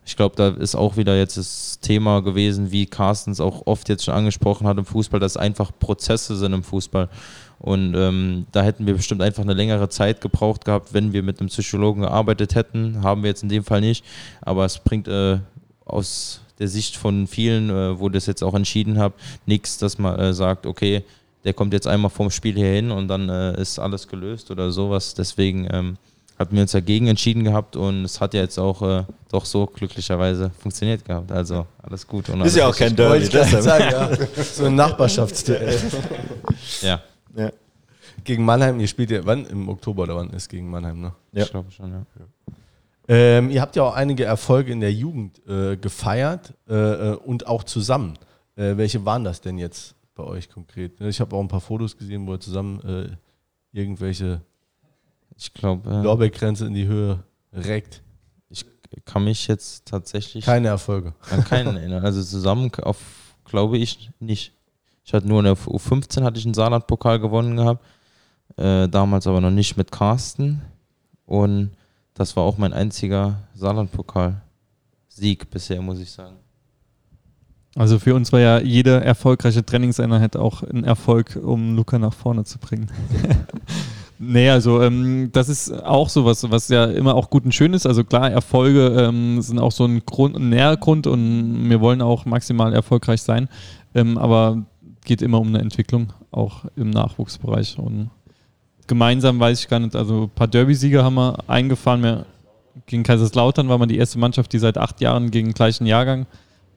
ich 0.04 0.16
glaube, 0.16 0.36
da 0.36 0.48
ist 0.48 0.74
auch 0.74 0.96
wieder 0.96 1.16
jetzt 1.18 1.36
das 1.36 1.80
Thema 1.80 2.22
gewesen, 2.22 2.72
wie 2.72 2.86
Carstens 2.86 3.40
auch 3.40 3.66
oft 3.66 3.90
jetzt 3.90 4.04
schon 4.04 4.14
angesprochen 4.14 4.66
hat 4.66 4.78
im 4.78 4.86
Fußball, 4.86 5.20
dass 5.20 5.36
einfach 5.36 5.70
Prozesse 5.78 6.34
sind 6.36 6.54
im 6.54 6.62
Fußball. 6.62 7.10
Und 7.58 7.94
ähm, 7.94 8.46
da 8.52 8.62
hätten 8.62 8.86
wir 8.86 8.94
bestimmt 8.94 9.20
einfach 9.20 9.42
eine 9.42 9.52
längere 9.52 9.90
Zeit 9.90 10.20
gebraucht 10.22 10.64
gehabt, 10.64 10.94
wenn 10.94 11.12
wir 11.12 11.22
mit 11.22 11.40
einem 11.40 11.48
Psychologen 11.48 12.02
gearbeitet 12.02 12.54
hätten. 12.54 13.02
Haben 13.02 13.22
wir 13.22 13.28
jetzt 13.28 13.42
in 13.42 13.48
dem 13.50 13.64
Fall 13.64 13.80
nicht. 13.80 14.04
Aber 14.40 14.64
es 14.64 14.78
bringt 14.78 15.08
äh, 15.08 15.40
aus 15.84 16.40
der 16.58 16.68
Sicht 16.68 16.96
von 16.96 17.26
vielen, 17.26 17.68
äh, 17.70 18.00
wo 18.00 18.08
das 18.08 18.26
jetzt 18.26 18.42
auch 18.42 18.54
entschieden 18.54 18.98
habe, 18.98 19.14
nichts, 19.46 19.78
dass 19.78 19.98
man 19.98 20.18
äh, 20.18 20.32
sagt, 20.32 20.66
okay, 20.66 21.04
der 21.44 21.54
kommt 21.54 21.72
jetzt 21.72 21.86
einmal 21.86 22.10
vom 22.10 22.30
Spiel 22.30 22.54
hier 22.54 22.72
hin 22.72 22.90
und 22.90 23.08
dann 23.08 23.28
äh, 23.28 23.60
ist 23.60 23.78
alles 23.78 24.08
gelöst 24.08 24.50
oder 24.50 24.70
sowas. 24.70 25.14
Deswegen 25.14 25.68
ähm, 25.70 25.96
hatten 26.38 26.54
wir 26.54 26.62
uns 26.62 26.72
dagegen 26.72 27.08
entschieden 27.08 27.44
gehabt 27.44 27.76
und 27.76 28.04
es 28.04 28.20
hat 28.20 28.34
ja 28.34 28.40
jetzt 28.40 28.58
auch 28.58 28.82
äh, 28.82 29.04
doch 29.30 29.44
so 29.44 29.66
glücklicherweise 29.66 30.50
funktioniert 30.58 31.04
gehabt. 31.04 31.32
Also 31.32 31.66
alles 31.82 32.06
gut. 32.06 32.28
Und 32.28 32.42
Ist 32.42 32.56
ja 32.56 32.68
auch 32.68 32.76
kein. 32.76 32.94
Derby. 32.94 33.24
Ja. 33.28 34.10
So 34.42 34.66
ein 34.66 34.74
Nachbarschaftsduell. 34.74 35.78
Ja, 36.82 37.02
Ja. 37.36 37.50
Gegen 38.24 38.44
Mannheim, 38.44 38.78
ihr 38.80 38.88
spielt 38.88 39.10
ja, 39.10 39.24
wann? 39.24 39.46
Im 39.46 39.68
Oktober 39.68 40.02
oder 40.02 40.16
wann 40.16 40.30
ist 40.30 40.48
gegen 40.48 40.68
Mannheim, 40.68 41.00
ne? 41.00 41.12
Ja. 41.32 41.44
ich 41.44 41.50
glaube 41.50 41.70
schon, 41.70 41.90
ja. 41.90 42.04
Ähm, 43.08 43.50
ihr 43.50 43.62
habt 43.62 43.74
ja 43.74 43.84
auch 43.84 43.94
einige 43.94 44.24
Erfolge 44.24 44.70
in 44.70 44.80
der 44.80 44.92
Jugend 44.92 45.40
äh, 45.48 45.76
gefeiert 45.76 46.52
äh, 46.68 46.74
äh, 46.74 47.14
und 47.14 47.46
auch 47.46 47.64
zusammen. 47.64 48.18
Äh, 48.54 48.76
welche 48.76 49.04
waren 49.06 49.24
das 49.24 49.40
denn 49.40 49.56
jetzt 49.56 49.94
bei 50.18 50.24
euch 50.24 50.50
konkret? 50.50 51.00
Ich 51.00 51.20
habe 51.20 51.34
auch 51.34 51.40
ein 51.40 51.48
paar 51.48 51.60
Fotos 51.60 51.96
gesehen, 51.96 52.26
wo 52.26 52.32
ihr 52.34 52.40
zusammen 52.40 52.80
äh, 52.82 53.16
irgendwelche 53.72 54.42
Ich 55.36 55.54
glaube, 55.54 55.88
äh, 55.90 56.02
Lorbeerkränze 56.02 56.66
in 56.66 56.74
die 56.74 56.86
Höhe 56.86 57.22
reckt. 57.52 58.02
ich 58.50 58.66
kann 59.04 59.24
mich 59.24 59.46
jetzt 59.46 59.86
tatsächlich 59.86 60.44
Keine 60.44 60.68
Erfolge. 60.68 61.14
an 61.30 61.44
keinen 61.44 61.76
erinnern. 61.78 62.04
Also 62.04 62.22
zusammen 62.22 62.70
auf 62.82 62.98
glaube 63.44 63.78
ich 63.78 64.10
nicht. 64.20 64.52
Ich 65.04 65.14
hatte 65.14 65.26
nur 65.28 65.38
in 65.38 65.44
der 65.46 65.56
U15 65.56 66.22
hatte 66.22 66.38
ich 66.38 66.44
einen 66.44 66.54
Saarland-Pokal 66.54 67.18
gewonnen 67.20 67.56
gehabt. 67.56 67.82
Äh, 68.56 68.88
damals 68.88 69.26
aber 69.26 69.40
noch 69.40 69.50
nicht 69.50 69.76
mit 69.76 69.90
Carsten. 69.92 70.60
Und 71.24 71.70
das 72.14 72.34
war 72.36 72.42
auch 72.42 72.58
mein 72.58 72.72
einziger 72.72 73.38
Saarland-Pokal-Sieg 73.54 75.48
bisher, 75.50 75.80
muss 75.80 76.00
ich 76.00 76.10
sagen. 76.10 76.36
Also 77.74 77.98
für 77.98 78.14
uns 78.14 78.32
war 78.32 78.40
ja 78.40 78.60
jede 78.60 79.04
erfolgreiche 79.04 79.64
Trainingseinheit 79.64 80.36
auch 80.36 80.62
ein 80.62 80.84
Erfolg, 80.84 81.38
um 81.40 81.76
Luca 81.76 81.98
nach 81.98 82.14
vorne 82.14 82.44
zu 82.44 82.58
bringen. 82.58 82.90
nee, 84.18 84.48
also 84.48 84.82
ähm, 84.82 85.30
das 85.32 85.48
ist 85.48 85.72
auch 85.84 86.08
so 86.08 86.24
was, 86.24 86.68
ja 86.68 86.86
immer 86.86 87.14
auch 87.14 87.30
gut 87.30 87.44
und 87.44 87.54
schön 87.54 87.74
ist. 87.74 87.86
Also 87.86 88.04
klar, 88.04 88.30
Erfolge 88.30 88.88
ähm, 88.98 89.40
sind 89.42 89.58
auch 89.58 89.72
so 89.72 89.84
ein, 89.84 90.04
Grund, 90.06 90.36
ein 90.36 90.48
Nährgrund 90.48 91.06
und 91.06 91.68
wir 91.68 91.80
wollen 91.80 92.02
auch 92.02 92.24
maximal 92.24 92.72
erfolgreich 92.72 93.22
sein. 93.22 93.48
Ähm, 93.94 94.18
aber 94.18 94.64
geht 95.04 95.22
immer 95.22 95.40
um 95.40 95.48
eine 95.48 95.60
Entwicklung, 95.60 96.12
auch 96.30 96.64
im 96.74 96.90
Nachwuchsbereich. 96.90 97.78
Und 97.78 98.10
gemeinsam 98.86 99.38
weiß 99.38 99.60
ich 99.60 99.68
gar 99.68 99.78
nicht, 99.78 99.94
also 99.94 100.24
ein 100.24 100.30
paar 100.30 100.48
Derby-Sieger 100.48 101.04
haben 101.04 101.14
wir 101.14 101.38
eingefahren. 101.46 102.02
Wir, 102.02 102.26
gegen 102.86 103.02
Kaiserslautern 103.02 103.68
war 103.68 103.78
man 103.78 103.88
die 103.88 103.98
erste 103.98 104.18
Mannschaft, 104.18 104.52
die 104.52 104.58
seit 104.58 104.78
acht 104.78 105.00
Jahren 105.00 105.30
gegen 105.30 105.48
den 105.48 105.54
gleichen 105.54 105.86
Jahrgang 105.86 106.26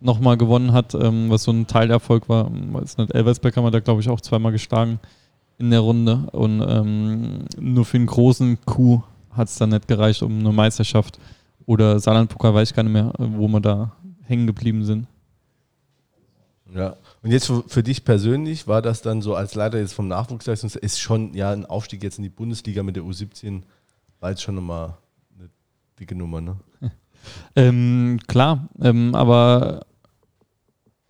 nochmal 0.02 0.38
gewonnen 0.38 0.74
hat, 0.74 0.94
ähm, 0.96 1.30
was 1.30 1.44
so 1.44 1.52
ein 1.52 1.68
Teilerfolg 1.68 2.28
war. 2.28 2.50
Weiß 2.52 2.98
nicht, 2.98 3.14
Elversberg 3.14 3.56
haben 3.56 3.64
wir 3.64 3.72
da, 3.72 3.80
glaube 3.80 4.02
ich, 4.02 4.10
auch 4.10 4.22
zweimal 4.22 4.52
geschlagen 4.52 5.00
in 5.58 5.72
der 5.72 5.80
Runde. 5.80 6.28
Und 6.32 6.62
ähm, 6.68 7.46
nur 7.60 7.86
für 7.86 7.98
einen 7.98 8.08
großen 8.08 8.60
Coup 8.66 9.04
hat 9.32 9.48
es 9.48 9.56
dann 9.56 9.70
nicht 9.70 9.88
gereicht, 9.88 10.24
um 10.24 10.40
eine 10.40 10.52
Meisterschaft 10.52 11.20
oder 11.66 12.00
Saarland-Pokal, 12.00 12.54
weiß 12.54 12.70
ich 12.70 12.76
gar 12.76 12.84
nicht 12.84 12.94
mehr, 12.94 13.14
wo 13.18 13.48
wir 13.48 13.62
da 13.62 13.92
hängen 14.24 14.48
geblieben 14.48 14.84
sind. 14.84 15.08
Ja, 16.74 16.96
und 17.22 17.32
jetzt 17.32 17.48
für, 17.48 17.64
für, 17.68 17.84
dich 17.84 18.06
persönlich 18.06 18.68
war 18.68 18.82
das 18.82 19.02
dann 19.02 19.22
so 19.22 19.36
als 19.36 19.56
Leiter 19.56 19.78
jetzt 19.78 19.94
vom 19.94 20.08
Nachwuchsleistungs 20.08 20.76
ist 20.76 21.00
schon 21.00 21.34
ja 21.34 21.52
ein 21.52 21.66
Aufstieg 21.66 22.02
jetzt 22.02 22.18
in 22.18 22.24
die 22.24 22.30
Bundesliga 22.30 22.82
mit 22.82 22.96
der 22.96 23.04
U17 23.04 23.64
war 24.22 24.30
jetzt 24.30 24.42
schon 24.42 24.56
nochmal 24.56 24.98
eine 25.38 25.50
dicke 26.00 26.16
Nummer, 26.16 26.40
ne? 26.40 26.56
ähm, 27.56 28.20
klar, 28.28 28.70
ähm, 28.82 29.14
aber 29.16 29.82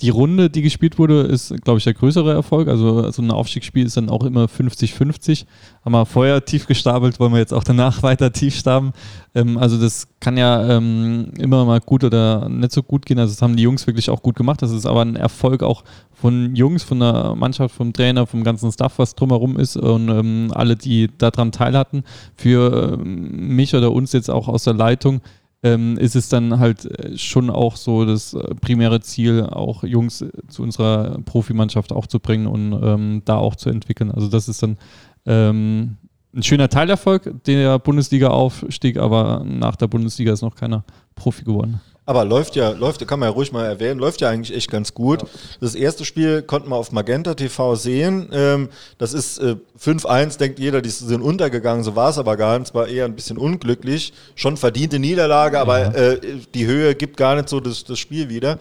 die 0.02 0.10
Runde, 0.10 0.49
die 0.49 0.64
gespielt 0.64 0.97
wurde, 0.97 1.22
ist, 1.22 1.54
glaube 1.62 1.78
ich, 1.78 1.84
der 1.84 1.93
größere 1.93 2.34
Erfolg. 2.34 2.68
Also 2.68 3.10
so 3.12 3.22
ein 3.22 3.30
Aufstiegsspiel 3.30 3.86
ist 3.86 3.97
dann 3.97 4.10
auch 4.10 4.24
immer 4.24 4.45
50-50. 4.45 5.45
Haben 5.86 5.91
wir 5.91 6.06
vorher 6.06 6.43
tief 6.43 6.66
gestapelt, 6.66 7.20
wollen 7.20 7.34
wir 7.34 7.39
jetzt 7.39 7.54
auch 7.54 7.64
danach 7.64 8.02
weiter 8.04 8.32
tief 8.34 8.56
staben. 8.56 8.93
Ähm, 9.36 9.58
also 9.58 9.80
das 9.80 10.08
kann 10.20 10.38
ja 10.38 10.78
ähm, 10.78 11.32
immer 11.38 11.66
mal 11.66 11.80
gut 11.80 12.04
oder 12.04 12.49
nicht 12.49 12.72
so 12.72 12.82
gut 12.82 13.06
gehen. 13.06 13.20
Also 13.20 13.34
das 13.34 13.41
haben 13.41 13.56
die 13.56 13.64
Jungs 13.64 13.86
wirklich 13.86 14.10
auch 14.10 14.24
gut 14.24 14.36
gemacht. 14.36 14.62
Das 14.62 14.72
ist 14.72 14.88
aber 14.88 15.02
ein 15.02 15.16
Erfolg 15.16 15.62
auch 15.62 15.84
von 16.14 16.56
Jungs, 16.56 16.84
von 16.84 16.99
der 16.99 17.36
Mannschaft, 17.36 17.76
vom 17.76 17.93
Trainer, 17.93 18.26
vom 18.26 18.43
ganzen 18.43 18.72
Staff, 18.72 18.97
was 18.97 19.16
drumherum 19.16 19.58
ist 19.58 19.78
und 19.78 20.10
ähm, 20.10 20.52
alle, 20.54 20.76
die 20.76 21.10
daran 21.18 21.52
teil 21.52 21.78
hatten. 21.78 22.04
Für 22.36 22.97
ähm, 22.99 23.56
mich 23.56 23.76
oder 23.76 23.91
uns 23.91 24.14
jetzt 24.14 24.30
auch 24.30 24.47
aus 24.47 24.64
der 24.64 24.74
Leitung 24.74 25.22
ähm, 25.64 25.97
ist 25.97 26.16
es 26.16 26.30
dann 26.30 26.59
halt 26.59 26.86
äh, 26.86 27.18
schon 27.18 27.49
auch 27.49 27.76
so 27.76 28.05
das 28.05 28.34
äh, 28.34 28.55
primäre 28.55 29.01
Ziel, 29.01 29.43
auch 29.43 29.84
Jungs 29.84 30.22
äh, 30.22 30.32
zu 30.47 30.64
unserer 30.64 31.20
Profimannschaft 31.26 31.91
auch 31.91 32.07
zu 32.07 32.20
bringen 32.20 32.47
und 32.47 32.74
ähm, 32.82 33.22
da 33.26 33.38
auch 33.38 33.55
zu 33.55 33.70
entwickeln. 33.70 34.12
Also 34.12 34.28
das 34.28 34.47
ist 34.47 34.64
dann 34.64 34.78
ähm, 35.26 35.97
ein 36.34 36.43
schöner 36.43 36.70
Teilerfolg, 36.70 37.43
der 37.45 37.78
Bundesliga-Aufstieg, 37.78 38.97
aber 38.97 39.43
nach 39.45 39.76
der 39.76 39.88
Bundesliga 39.88 40.34
ist 40.34 40.41
noch 40.41 40.55
keiner 40.55 40.84
Profi 41.16 41.43
geworden. 41.43 41.82
Aber 42.12 42.26
läuft 42.26 42.57
ja, 42.57 42.72
läuft, 42.72 43.07
kann 43.07 43.22
man 43.22 43.30
ja 43.30 43.34
ruhig 43.34 43.53
mal 43.53 43.66
erwähnen, 43.66 43.97
läuft 43.97 44.20
ja 44.20 44.28
eigentlich 44.28 44.53
echt 44.53 44.70
ganz 44.70 44.93
gut. 44.93 45.22
Ja. 45.22 45.28
Das 45.62 45.76
erste 45.76 46.03
Spiel 46.03 46.41
konnten 46.41 46.68
wir 46.68 46.76
auf 46.76 46.91
Magenta 46.91 47.36
TV 47.36 47.76
sehen. 47.76 48.28
Ähm, 48.34 48.68
das 48.97 49.14
ist 49.14 49.38
äh, 49.38 49.55
5-1, 49.82 50.38
denkt 50.38 50.59
jeder, 50.59 50.82
die 50.82 50.89
sind 50.89 51.22
untergegangen, 51.22 51.86
so 51.86 51.95
war 51.95 52.09
es 52.09 52.18
aber 52.18 52.36
gar 52.36 52.59
nicht. 52.59 52.68
Es 52.68 52.74
war 52.74 52.89
eher 52.89 53.05
ein 53.05 53.16
bisschen 53.16 53.38
unglücklich. 53.38 54.12
Schon 54.36 54.57
verdiente 54.57 54.99
Niederlage, 54.99 55.57
aber 55.57 55.80
ja. 55.80 55.91
äh, 55.91 56.20
die 56.53 56.66
Höhe 56.66 56.95
gibt 56.95 57.16
gar 57.16 57.38
nicht 57.38 57.47
so 57.47 57.62
das, 57.62 57.86
das 57.86 57.97
Spiel 57.97 58.28
wieder 58.28 58.59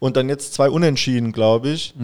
und 0.00 0.16
dann 0.16 0.28
jetzt 0.28 0.54
zwei 0.54 0.70
Unentschieden, 0.70 1.32
glaube 1.32 1.70
ich. 1.70 1.94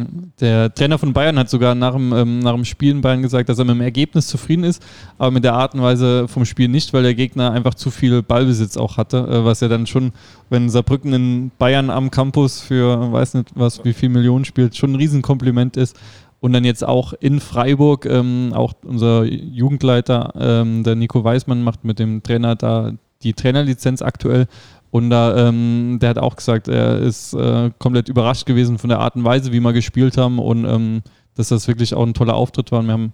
Der 0.40 0.74
Trainer 0.74 0.99
von 0.99 1.12
Bayern 1.12 1.38
hat 1.38 1.49
sogar 1.49 1.74
nach 1.74 1.95
dem, 1.95 2.12
ähm, 2.12 2.38
nach 2.40 2.55
dem 2.55 2.64
Spiel 2.64 2.90
in 2.90 3.01
Bayern 3.01 3.22
gesagt, 3.22 3.49
dass 3.49 3.59
er 3.59 3.64
mit 3.64 3.76
dem 3.76 3.80
Ergebnis 3.82 4.26
zufrieden 4.26 4.64
ist, 4.64 4.82
aber 5.18 5.30
mit 5.30 5.45
der 5.45 5.55
Art 5.55 5.74
und 5.74 5.82
Weise 5.82 6.26
vom 6.28 6.45
Spiel 6.45 6.68
nicht, 6.68 6.92
weil 6.92 7.03
der 7.03 7.14
Gegner 7.14 7.53
einfach 7.53 7.74
zu 7.74 7.90
viel 7.90 8.22
Ballbesitz 8.22 8.76
auch 8.76 8.97
hatte, 8.97 9.18
äh, 9.18 9.45
was 9.45 9.61
ja 9.61 9.68
dann 9.68 9.86
schon, 9.86 10.12
wenn 10.51 10.68
Saarbrücken 10.68 11.12
in 11.12 11.51
Bayern 11.59 11.90
am 11.90 12.11
Campus 12.11 12.61
für, 12.61 13.12
weiß 13.12 13.34
nicht 13.34 13.51
was, 13.55 13.84
wie 13.84 13.92
viel 13.92 14.09
Millionen 14.09 14.45
spielt, 14.45 14.76
schon 14.76 14.92
ein 14.92 14.97
Riesenkompliment 14.97 15.76
ist. 15.76 15.97
Und 16.40 16.53
dann 16.53 16.64
jetzt 16.64 16.84
auch 16.84 17.14
in 17.14 17.40
Freiburg, 17.40 18.05
ähm, 18.05 18.53
auch 18.55 18.74
unser 18.84 19.24
Jugendleiter, 19.24 20.34
ähm, 20.38 20.82
der 20.82 20.95
Nico 20.95 21.24
Weismann, 21.24 21.62
macht 21.62 21.84
mit 21.84 21.99
dem 21.99 22.22
Trainer 22.22 22.55
da 22.55 22.92
die 23.22 23.32
Trainerlizenz 23.32 24.03
aktuell 24.03 24.47
und 24.95 25.11
da, 25.11 25.49
ähm, 25.49 25.99
der 26.01 26.11
hat 26.11 26.18
auch 26.18 26.36
gesagt, 26.36 26.68
er 26.68 27.01
ist 27.01 27.34
äh, 27.34 27.72
komplett 27.80 28.09
überrascht 28.09 28.47
gewesen 28.47 28.78
von 28.78 28.90
der 28.90 29.01
Art 29.01 29.16
und 29.16 29.24
Weise, 29.24 29.51
wie 29.51 29.59
wir 29.59 29.72
gespielt 29.72 30.16
haben 30.16 30.38
und 30.38 30.64
ähm, 30.64 31.03
dass 31.34 31.49
das 31.49 31.66
wirklich 31.66 31.95
auch 31.95 32.07
ein 32.07 32.14
toller 32.14 32.36
Auftritt 32.36 32.70
war. 32.70 32.78
Und 32.78 32.86
wir 32.86 32.92
haben 32.92 33.12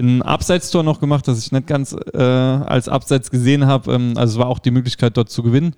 ein 0.00 0.22
Abseitstor 0.22 0.82
noch 0.82 1.00
gemacht, 1.00 1.28
das 1.28 1.44
ich 1.44 1.52
nicht 1.52 1.66
ganz 1.66 1.94
äh, 2.14 2.18
als 2.18 2.88
Abseits 2.88 3.30
gesehen 3.30 3.66
habe. 3.66 3.92
Ähm, 3.92 4.14
also 4.16 4.32
es 4.32 4.38
war 4.38 4.46
auch 4.46 4.58
die 4.58 4.70
Möglichkeit, 4.70 5.18
dort 5.18 5.28
zu 5.28 5.42
gewinnen. 5.42 5.74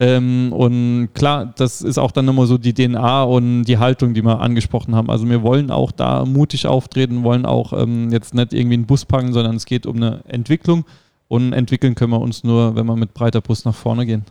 Ähm, 0.00 0.54
und 0.54 1.10
klar, 1.12 1.52
das 1.54 1.82
ist 1.82 1.98
auch 1.98 2.10
dann 2.10 2.26
immer 2.26 2.46
so 2.46 2.56
die 2.56 2.72
DNA 2.72 3.24
und 3.24 3.64
die 3.64 3.76
Haltung, 3.76 4.14
die 4.14 4.24
wir 4.24 4.40
angesprochen 4.40 4.94
haben. 4.94 5.10
Also 5.10 5.28
wir 5.28 5.42
wollen 5.42 5.70
auch 5.70 5.92
da 5.92 6.24
mutig 6.24 6.66
auftreten, 6.66 7.24
wollen 7.24 7.44
auch 7.44 7.74
ähm, 7.74 8.10
jetzt 8.10 8.32
nicht 8.32 8.54
irgendwie 8.54 8.76
einen 8.76 8.86
Bus 8.86 9.04
packen, 9.04 9.34
sondern 9.34 9.56
es 9.56 9.66
geht 9.66 9.84
um 9.84 9.96
eine 9.96 10.20
Entwicklung. 10.28 10.86
Und 11.28 11.52
entwickeln 11.52 11.94
können 11.94 12.12
wir 12.12 12.20
uns 12.20 12.44
nur, 12.44 12.76
wenn 12.76 12.86
wir 12.86 12.96
mit 12.96 13.14
breiter 13.14 13.40
Brust 13.40 13.64
nach 13.64 13.74
vorne 13.74 14.04
gehen. 14.06 14.24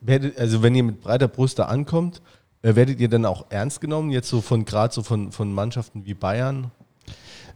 Werdet, 0.00 0.38
also 0.38 0.62
wenn 0.62 0.74
ihr 0.74 0.82
mit 0.82 1.00
breiter 1.00 1.28
Brust 1.28 1.58
da 1.58 1.66
ankommt, 1.66 2.20
äh, 2.62 2.74
werdet 2.74 3.00
ihr 3.00 3.08
dann 3.08 3.24
auch 3.24 3.46
ernst 3.50 3.80
genommen, 3.80 4.10
jetzt 4.10 4.28
so 4.28 4.40
von 4.40 4.64
gerade 4.64 4.92
so 4.92 5.02
von, 5.02 5.30
von 5.30 5.52
Mannschaften 5.52 6.04
wie 6.04 6.14
Bayern? 6.14 6.70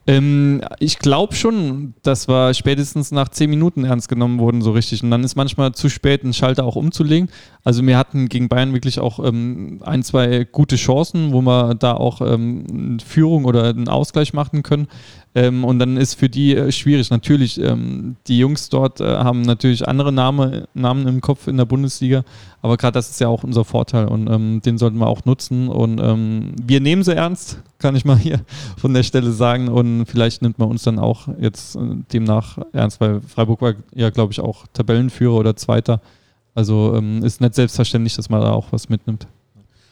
Ähm, 0.09 0.63
ich 0.79 1.01
glaube 1.01 1.35
schon, 1.35 1.95
dass 2.03 2.29
wir 2.29 2.55
spätestens 2.55 3.11
nach 3.11 3.29
zehn 3.29 3.51
Minuten 3.51 3.85
ernst 3.85 4.09
genommen 4.09 4.39
wurden, 4.39 4.63
so 4.63 4.71
richtig. 4.71 5.03
Und 5.03 5.11
dann 5.11 5.25
ist 5.25 5.35
manchmal 5.35 5.73
zu 5.73 5.89
spät, 5.89 6.23
einen 6.23 6.33
Schalter 6.33 6.65
auch 6.65 6.77
umzulegen. 6.77 7.29
Also 7.65 7.85
wir 7.85 7.99
hatten 7.99 8.29
gegen 8.29 8.49
Bayern 8.49 8.73
wirklich 8.73 9.01
auch 9.01 9.19
ähm, 9.25 9.81
ein, 9.85 10.05
zwei 10.05 10.45
gute 10.45 10.77
Chancen, 10.77 11.33
wo 11.33 11.41
wir 11.43 11.75
da 11.75 11.95
auch 11.95 12.21
ähm, 12.21 12.99
Führung 13.05 13.47
oder 13.47 13.65
einen 13.65 13.89
Ausgleich 13.89 14.33
machen 14.33 14.63
können. 14.63 14.87
Ähm, 15.37 15.65
und 15.67 15.79
dann 15.79 15.99
ist 15.99 16.15
für 16.15 16.31
die 16.31 16.57
äh, 16.57 16.73
schwierig. 16.73 17.11
Natürlich, 17.11 17.61
ähm, 17.61 18.17
die 18.27 18.39
Jungs 18.39 18.71
dort 18.71 19.03
äh, 19.03 19.05
haben 19.05 19.43
natürlich 19.43 19.87
andere 19.87 20.11
Name, 20.11 20.67
Namen 20.73 21.07
im 21.07 21.21
Kopf 21.21 21.47
in 21.47 21.59
der 21.59 21.67
Bundesliga, 21.67 22.25
aber 22.63 22.79
gerade 22.79 22.95
das 22.95 23.11
ist 23.11 23.21
ja 23.21 23.29
auch 23.29 23.45
unser 23.45 23.67
Vorteil 23.67 24.07
und 24.07 24.31
ähm, 24.31 24.63
den 24.65 24.79
sollten 24.79 24.97
wir 24.97 25.07
auch 25.07 25.27
nutzen. 25.27 25.69
Und 25.69 26.01
ähm, 26.01 26.55
wir 26.63 26.81
nehmen 26.81 27.03
sie 27.03 27.15
ernst, 27.15 27.61
kann 27.79 27.95
ich 27.95 28.07
mal 28.07 28.17
hier 28.17 28.41
von 28.79 28.95
der 28.95 29.03
Stelle 29.03 29.31
sagen. 29.33 29.69
Und 29.69 30.07
vielleicht 30.07 30.41
nimmt 30.41 30.59
man 30.59 30.71
uns 30.71 30.85
dann 30.85 30.99
auch 30.99 31.29
jetzt 31.39 31.77
äh, 31.77 31.81
demnach 32.11 32.57
ernst, 32.73 33.03
weil 33.03 33.21
Freiburg 33.21 33.61
war 33.61 33.75
ja, 33.95 34.09
glaube 34.09 34.33
ich, 34.33 34.41
auch 34.41 34.67
Tabellenführer 34.73 35.35
oder 35.35 35.55
Zweiter. 35.55 36.01
Also 36.55 36.95
ähm, 36.97 37.23
ist 37.23 37.43
nicht 37.43 37.55
selbstverständlich, 37.55 38.17
dass 38.17 38.31
man 38.31 38.41
da 38.41 38.53
auch 38.53 38.69
was 38.71 38.89
mitnimmt. 38.89 39.27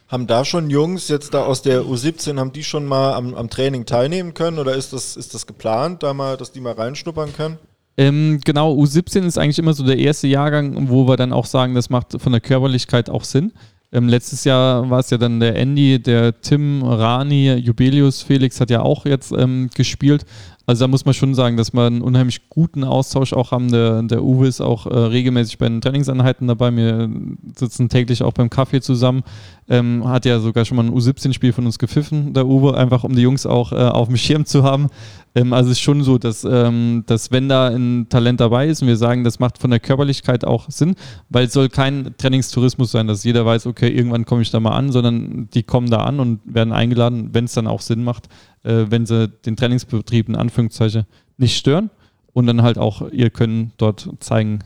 Haben 0.09 0.27
da 0.27 0.45
schon 0.45 0.71
Jungs 0.71 1.09
jetzt 1.09 1.33
da 1.35 1.45
aus 1.45 1.63
der 1.63 1.83
U17, 1.83 2.39
haben 2.39 2.53
die 2.53 2.63
schon 2.63 2.85
mal 2.85 3.15
am, 3.15 3.35
am 3.35 3.49
Training 3.49 3.87
teilnehmen 3.87 4.35
können 4.35 4.59
oder 4.59 4.75
ist 4.75 4.93
das, 4.93 5.17
ist 5.17 5.35
das 5.35 5.47
geplant, 5.47 6.03
da 6.03 6.13
mal, 6.13 6.37
dass 6.37 6.53
die 6.53 6.61
mal 6.61 6.75
reinschnuppern 6.75 7.33
können? 7.33 7.59
Ähm, 7.97 8.41
genau, 8.45 8.75
U17 8.75 9.25
ist 9.25 9.39
eigentlich 9.39 9.59
immer 9.59 9.73
so 9.73 9.85
der 9.85 9.99
erste 9.99 10.27
Jahrgang, 10.27 10.89
wo 10.89 11.07
wir 11.07 11.17
dann 11.17 11.33
auch 11.33 11.47
sagen, 11.47 11.75
das 11.75 11.91
macht 11.91 12.21
von 12.21 12.33
der 12.33 12.41
Körperlichkeit 12.41 13.09
auch 13.09 13.25
Sinn. 13.25 13.53
Ähm, 13.93 14.09
letztes 14.09 14.43
Jahr 14.43 14.91
war 14.91 14.99
es 14.99 15.11
ja 15.11 15.19
dann 15.19 15.39
der 15.39 15.55
Andy, 15.55 16.03
der 16.03 16.41
Tim, 16.41 16.83
Rani, 16.83 17.55
Jubelius, 17.55 18.23
Felix 18.23 18.61
hat 18.61 18.71
ja 18.71 18.83
auch 18.83 19.07
jetzt 19.07 19.31
ähm, 19.31 19.71
gespielt. 19.73 20.27
Also 20.67 20.85
da 20.85 20.89
muss 20.89 21.05
man 21.05 21.13
schon 21.13 21.35
sagen, 21.35 21.57
dass 21.57 21.75
wir 21.75 21.87
einen 21.87 22.01
unheimlich 22.01 22.49
guten 22.49 22.85
Austausch 22.85 23.35
auch 23.35 23.51
haben. 23.51 23.71
Der, 23.71 24.03
der 24.03 24.25
Uwe 24.25 24.47
ist 24.47 24.63
auch 24.63 24.87
äh, 24.87 24.97
regelmäßig 24.97 25.59
bei 25.59 25.69
den 25.69 25.83
Trainingseinheiten 25.83 26.49
dabei. 26.49 26.75
Wir 26.75 27.11
sitzen 27.55 27.91
täglich 27.91 28.23
auch 28.23 28.33
beim 28.33 28.49
Kaffee 28.49 28.81
zusammen. 28.81 29.25
Ähm, 29.69 30.07
hat 30.07 30.25
ja 30.25 30.41
sogar 30.41 30.65
schon 30.65 30.77
mal 30.77 30.85
ein 30.85 30.95
U17-Spiel 30.95 31.53
von 31.53 31.67
uns 31.67 31.79
gepfiffen, 31.79 32.35
der 32.35 32.47
Uwe, 32.47 32.77
einfach 32.77 33.05
um 33.05 33.15
die 33.15 33.23
Jungs 33.23 33.47
auch 33.47 33.73
äh, 33.73 33.77
auf 33.77 34.09
dem 34.09 34.17
Schirm 34.17 34.45
zu 34.47 34.63
haben. 34.63 34.89
Ähm, 35.35 35.53
also 35.53 35.71
es 35.71 35.79
ist 35.79 35.83
schon 35.83 36.03
so, 36.03 36.19
dass, 36.19 36.45
ähm, 36.45 37.05
dass 37.07 37.31
wenn 37.31 37.49
da 37.49 37.69
ein 37.69 38.07
Talent 38.09 38.41
dabei 38.41 38.69
ist 38.69 38.83
und 38.83 38.89
wir 38.89 38.97
sagen, 38.97 39.25
das 39.25 39.39
macht 39.39 39.59
von 39.59 39.71
der 39.71 39.81
Körperlichkeit 39.81 40.45
auch 40.45 40.71
Sinn, 40.71 40.95
weil 41.29 41.47
es 41.47 41.53
soll 41.53 41.69
kein 41.69 42.15
Trainingstourismus 42.17 42.91
sein, 42.93 43.07
dass 43.07 43.25
jeder 43.25 43.45
weiß, 43.45 43.67
okay, 43.67 43.89
irgendwann 43.89 44.25
komme 44.25 44.43
ich 44.43 44.51
da 44.51 44.61
mal 44.61 44.77
an, 44.77 44.93
sondern 44.93 45.49
die 45.53 45.63
kommen 45.63 45.91
da 45.91 45.99
an 45.99 46.21
und 46.21 46.41
werden 46.45 46.73
eingeladen, 46.73 47.31
wenn 47.33 47.47
es 47.47 47.55
dann 47.55 47.67
auch 47.67 47.81
Sinn 47.81 48.05
macht, 48.05 48.29
äh, 48.65 48.87
wenn 48.89 49.07
sie 49.07 49.29
den 49.29 49.57
Trainingsbetrieb 49.57 50.29
in 50.29 50.37
Anführungszeichen 50.37 51.07
nicht 51.37 51.57
stören 51.57 51.91
und 52.33 52.47
dann 52.47 52.63
halt 52.63 52.79
auch 52.79 53.11
ihr 53.11 53.31
Können 53.31 53.73
dort 53.77 54.09
zeigen 54.21 54.61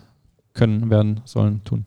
können, 0.55 0.90
werden, 0.90 1.20
sollen, 1.24 1.62
tun. 1.64 1.86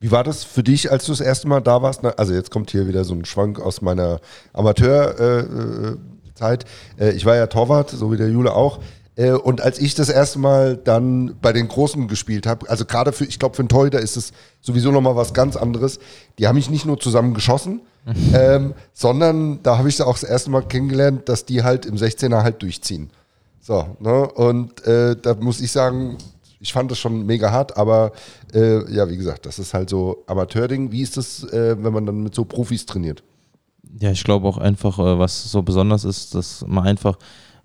Wie 0.00 0.10
war 0.10 0.24
das 0.24 0.42
für 0.42 0.64
dich, 0.64 0.90
als 0.90 1.06
du 1.06 1.12
das 1.12 1.20
erste 1.20 1.46
Mal 1.46 1.60
da 1.60 1.80
warst? 1.80 2.04
Also 2.04 2.34
jetzt 2.34 2.50
kommt 2.50 2.72
hier 2.72 2.88
wieder 2.88 3.04
so 3.04 3.14
ein 3.14 3.24
Schwank 3.24 3.60
aus 3.60 3.82
meiner 3.82 4.20
Amateurzeit. 4.52 6.64
Äh, 6.98 7.08
äh, 7.08 7.12
ich 7.12 7.24
war 7.24 7.36
ja 7.36 7.46
Torwart, 7.46 7.90
so 7.90 8.10
wie 8.10 8.16
der 8.16 8.28
Jule 8.28 8.52
auch. 8.52 8.80
Äh, 9.16 9.32
und 9.32 9.60
als 9.60 9.78
ich 9.78 9.94
das 9.94 10.08
erste 10.08 10.38
Mal 10.38 10.76
dann 10.76 11.36
bei 11.40 11.52
den 11.52 11.68
Großen 11.68 12.08
gespielt 12.08 12.46
habe, 12.46 12.68
also 12.68 12.84
gerade 12.84 13.12
für, 13.12 13.24
ich 13.24 13.38
glaube, 13.38 13.54
für 13.54 13.62
einen 13.62 13.68
Torhüter 13.68 14.00
ist 14.00 14.16
es 14.16 14.32
sowieso 14.60 14.90
nochmal 14.90 15.16
was 15.16 15.34
ganz 15.34 15.56
anderes. 15.56 15.98
Die 16.38 16.46
haben 16.46 16.56
mich 16.56 16.70
nicht 16.70 16.86
nur 16.86 16.98
zusammen 16.98 17.34
geschossen, 17.34 17.80
ähm, 18.34 18.74
sondern 18.92 19.62
da 19.62 19.78
habe 19.78 19.88
ich 19.88 20.00
auch 20.02 20.18
das 20.18 20.28
erste 20.28 20.50
Mal 20.50 20.62
kennengelernt, 20.62 21.28
dass 21.28 21.44
die 21.44 21.62
halt 21.62 21.86
im 21.86 21.96
16er 21.96 22.42
halt 22.42 22.62
durchziehen. 22.62 23.10
So, 23.60 23.96
ne? 24.00 24.28
Und 24.28 24.84
äh, 24.86 25.14
da 25.20 25.34
muss 25.34 25.60
ich 25.60 25.70
sagen, 25.70 26.18
ich 26.58 26.72
fand 26.72 26.90
das 26.90 26.98
schon 26.98 27.26
mega 27.26 27.50
hart, 27.50 27.76
aber 27.76 28.12
äh, 28.54 28.92
ja, 28.92 29.08
wie 29.08 29.16
gesagt, 29.16 29.46
das 29.46 29.58
ist 29.58 29.74
halt 29.74 29.90
so 29.90 30.22
Amateurding. 30.26 30.90
Wie 30.90 31.02
ist 31.02 31.16
das, 31.16 31.44
äh, 31.44 31.76
wenn 31.82 31.92
man 31.92 32.06
dann 32.06 32.22
mit 32.22 32.34
so 32.34 32.44
Profis 32.44 32.86
trainiert? 32.86 33.22
Ja, 33.98 34.10
ich 34.10 34.24
glaube 34.24 34.48
auch 34.48 34.58
einfach, 34.58 34.98
äh, 34.98 35.18
was 35.18 35.50
so 35.50 35.62
besonders 35.62 36.04
ist, 36.04 36.34
dass 36.34 36.64
man 36.66 36.84
einfach 36.84 37.18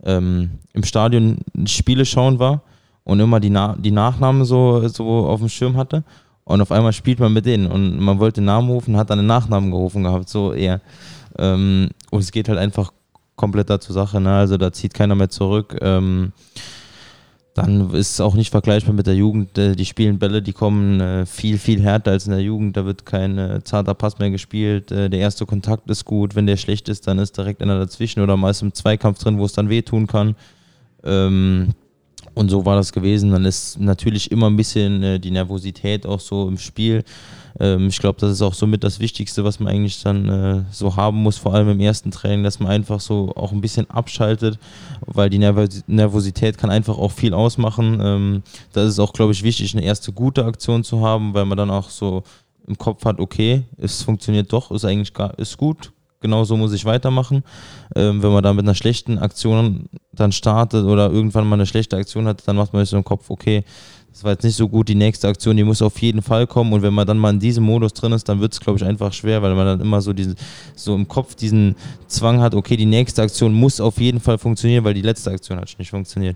ähm, 0.03 0.51
im 0.73 0.83
Stadion 0.83 1.39
Spiele 1.65 2.05
schauen 2.05 2.39
war 2.39 2.61
und 3.03 3.19
immer 3.19 3.39
die, 3.39 3.49
Na 3.49 3.75
die 3.77 3.91
Nachnamen 3.91 4.45
so, 4.45 4.87
so 4.87 5.27
auf 5.27 5.39
dem 5.39 5.49
Schirm 5.49 5.77
hatte. 5.77 6.03
Und 6.43 6.61
auf 6.61 6.71
einmal 6.71 6.93
spielt 6.93 7.19
man 7.19 7.33
mit 7.33 7.45
denen 7.45 7.67
und 7.67 7.99
man 7.99 8.19
wollte 8.19 8.39
den 8.39 8.45
Namen 8.45 8.69
rufen, 8.69 8.95
hat 8.95 9.09
dann 9.09 9.19
den 9.19 9.27
Nachnamen 9.27 9.69
gerufen 9.69 10.03
gehabt, 10.03 10.29
so 10.29 10.53
eher. 10.53 10.79
Ähm, 11.37 11.89
und 12.09 12.21
es 12.21 12.31
geht 12.31 12.47
halt 12.47 12.57
einfach 12.57 12.93
komplett 13.35 13.69
da 13.69 13.79
zur 13.79 13.93
Sache, 13.93 14.21
ne? 14.21 14.33
also 14.33 14.57
da 14.57 14.71
zieht 14.71 14.93
keiner 14.93 15.15
mehr 15.15 15.29
zurück. 15.29 15.77
Ähm, 15.81 16.31
dann 17.57 17.89
ist 17.91 18.11
es 18.11 18.21
auch 18.21 18.35
nicht 18.35 18.51
vergleichbar 18.51 18.93
mit 18.93 19.07
der 19.07 19.15
Jugend. 19.15 19.57
Äh, 19.57 19.75
Die 19.75 19.85
spielen 19.85 20.19
Bälle, 20.19 20.43
die 20.43 20.53
kommen 20.53 21.01
äh, 21.01 21.25
viel, 21.25 21.57
viel 21.57 21.81
härter 21.81 22.11
als 22.11 22.27
in 22.27 22.31
der 22.31 22.41
Jugend. 22.41 22.77
Da 22.77 22.85
wird 22.85 23.05
kein 23.05 23.37
äh, 23.39 23.63
zarter 23.63 23.95
Pass 23.95 24.19
mehr 24.19 24.29
gespielt. 24.29 24.91
Der 24.91 25.11
erste 25.11 25.45
Kontakt 25.45 25.89
ist 25.89 26.05
gut. 26.05 26.35
Wenn 26.35 26.45
der 26.45 26.57
schlecht 26.57 26.87
ist, 26.87 27.07
dann 27.07 27.17
ist 27.17 27.35
direkt 27.35 27.61
einer 27.63 27.79
dazwischen 27.79 28.21
oder 28.21 28.37
meist 28.37 28.61
im 28.61 28.73
Zweikampf 28.73 29.19
drin, 29.19 29.39
wo 29.39 29.45
es 29.45 29.53
dann 29.53 29.69
wehtun 29.69 30.05
kann. 30.05 30.35
Ähm, 31.03 31.69
und 32.35 32.49
so 32.49 32.65
war 32.65 32.75
das 32.75 32.93
gewesen. 32.93 33.31
Dann 33.31 33.45
ist 33.45 33.79
natürlich 33.79 34.31
immer 34.31 34.47
ein 34.47 34.55
bisschen 34.55 35.19
die 35.19 35.31
Nervosität 35.31 36.05
auch 36.05 36.19
so 36.19 36.47
im 36.47 36.59
Spiel. 36.59 37.03
Ähm, 37.59 37.87
ich 37.87 37.99
glaube, 37.99 38.19
das 38.19 38.31
ist 38.31 38.41
auch 38.41 38.53
somit 38.53 38.83
das 38.83 38.99
Wichtigste, 38.99 39.43
was 39.43 39.59
man 39.59 39.73
eigentlich 39.73 40.01
dann 40.03 40.29
äh, 40.29 40.63
so 40.71 40.95
haben 40.95 41.17
muss, 41.17 41.37
vor 41.37 41.53
allem 41.53 41.69
im 41.69 41.79
ersten 41.79 42.11
Training, 42.11 42.43
dass 42.43 42.59
man 42.59 42.71
einfach 42.71 42.99
so 42.99 43.33
auch 43.35 43.51
ein 43.51 43.61
bisschen 43.61 43.89
abschaltet, 43.89 44.59
weil 45.05 45.29
die 45.29 45.39
Nervos 45.39 45.83
Nervosität 45.87 46.57
kann 46.57 46.69
einfach 46.69 46.97
auch 46.97 47.11
viel 47.11 47.33
ausmachen. 47.33 47.99
Ähm, 48.01 48.43
da 48.73 48.83
ist 48.83 48.99
auch, 48.99 49.13
glaube 49.13 49.31
ich, 49.31 49.43
wichtig, 49.43 49.73
eine 49.73 49.83
erste 49.83 50.11
gute 50.11 50.45
Aktion 50.45 50.83
zu 50.83 51.05
haben, 51.05 51.33
weil 51.33 51.45
man 51.45 51.57
dann 51.57 51.71
auch 51.71 51.89
so 51.89 52.23
im 52.67 52.77
Kopf 52.77 53.05
hat, 53.05 53.19
okay, 53.19 53.63
es 53.77 54.03
funktioniert 54.03 54.51
doch, 54.51 54.71
ist 54.71 54.85
eigentlich 54.85 55.13
gar, 55.13 55.37
ist 55.39 55.57
gut, 55.57 55.93
genau 56.19 56.43
so 56.43 56.57
muss 56.57 56.73
ich 56.73 56.85
weitermachen. 56.85 57.43
Ähm, 57.95 58.21
wenn 58.21 58.31
man 58.31 58.43
da 58.43 58.53
mit 58.53 58.65
einer 58.65 58.75
schlechten 58.75 59.17
Aktion 59.17 59.89
dann 60.11 60.31
startet 60.31 60.85
oder 60.85 61.09
irgendwann 61.11 61.47
mal 61.47 61.55
eine 61.55 61.65
schlechte 61.65 61.97
Aktion 61.97 62.27
hat, 62.27 62.47
dann 62.47 62.55
macht 62.55 62.73
man 62.73 62.83
sich 62.83 62.89
so 62.89 62.97
im 62.97 63.03
Kopf, 63.03 63.29
okay, 63.29 63.63
das 64.17 64.23
war 64.23 64.31
jetzt 64.31 64.43
nicht 64.43 64.55
so 64.55 64.67
gut, 64.67 64.89
die 64.89 64.95
nächste 64.95 65.27
Aktion, 65.27 65.55
die 65.57 65.63
muss 65.63 65.79
auf 65.83 66.01
jeden 66.01 66.23
Fall 66.23 66.47
kommen 66.47 66.73
und 66.73 66.81
wenn 66.81 66.93
man 66.93 67.05
dann 67.05 67.19
mal 67.19 67.29
in 67.29 67.39
diesem 67.39 67.63
Modus 67.63 67.93
drin 67.93 68.13
ist, 68.13 68.27
dann 68.27 68.39
wird 68.39 68.51
es, 68.51 68.59
glaube 68.59 68.79
ich, 68.79 68.83
einfach 68.83 69.13
schwer, 69.13 69.43
weil 69.43 69.53
man 69.53 69.67
dann 69.67 69.79
immer 69.79 70.01
so, 70.01 70.11
diesen, 70.11 70.33
so 70.75 70.95
im 70.95 71.07
Kopf 71.07 71.35
diesen 71.35 71.75
Zwang 72.07 72.41
hat, 72.41 72.55
okay, 72.55 72.75
die 72.77 72.87
nächste 72.87 73.21
Aktion 73.21 73.53
muss 73.53 73.79
auf 73.79 73.99
jeden 73.99 74.19
Fall 74.19 74.39
funktionieren, 74.39 74.83
weil 74.85 74.95
die 74.95 75.03
letzte 75.03 75.29
Aktion 75.29 75.59
hat 75.59 75.69
nicht 75.77 75.91
funktioniert. 75.91 76.35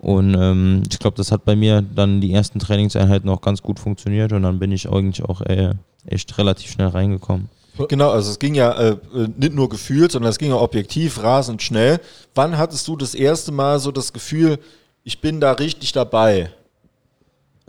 Und 0.00 0.34
ähm, 0.36 0.82
ich 0.90 0.98
glaube, 0.98 1.16
das 1.16 1.30
hat 1.30 1.44
bei 1.44 1.54
mir 1.54 1.82
dann 1.82 2.20
die 2.20 2.32
ersten 2.32 2.58
Trainingseinheiten 2.58 3.30
auch 3.30 3.42
ganz 3.42 3.62
gut 3.62 3.78
funktioniert 3.78 4.32
und 4.32 4.42
dann 4.42 4.58
bin 4.58 4.72
ich 4.72 4.90
eigentlich 4.90 5.24
auch 5.24 5.40
äh, 5.42 5.74
echt 6.06 6.36
relativ 6.36 6.72
schnell 6.72 6.88
reingekommen. 6.88 7.48
Genau, 7.88 8.10
also 8.10 8.32
es 8.32 8.40
ging 8.40 8.56
ja 8.56 8.72
äh, 8.72 8.96
nicht 9.36 9.54
nur 9.54 9.68
gefühlt, 9.68 10.10
sondern 10.10 10.30
es 10.30 10.38
ging 10.38 10.48
ja 10.48 10.56
objektiv, 10.56 11.22
rasend 11.22 11.62
schnell. 11.62 12.00
Wann 12.34 12.58
hattest 12.58 12.88
du 12.88 12.96
das 12.96 13.14
erste 13.14 13.52
Mal 13.52 13.78
so 13.78 13.92
das 13.92 14.12
Gefühl, 14.12 14.58
ich 15.04 15.20
bin 15.20 15.40
da 15.40 15.52
richtig 15.52 15.92
dabei? 15.92 16.50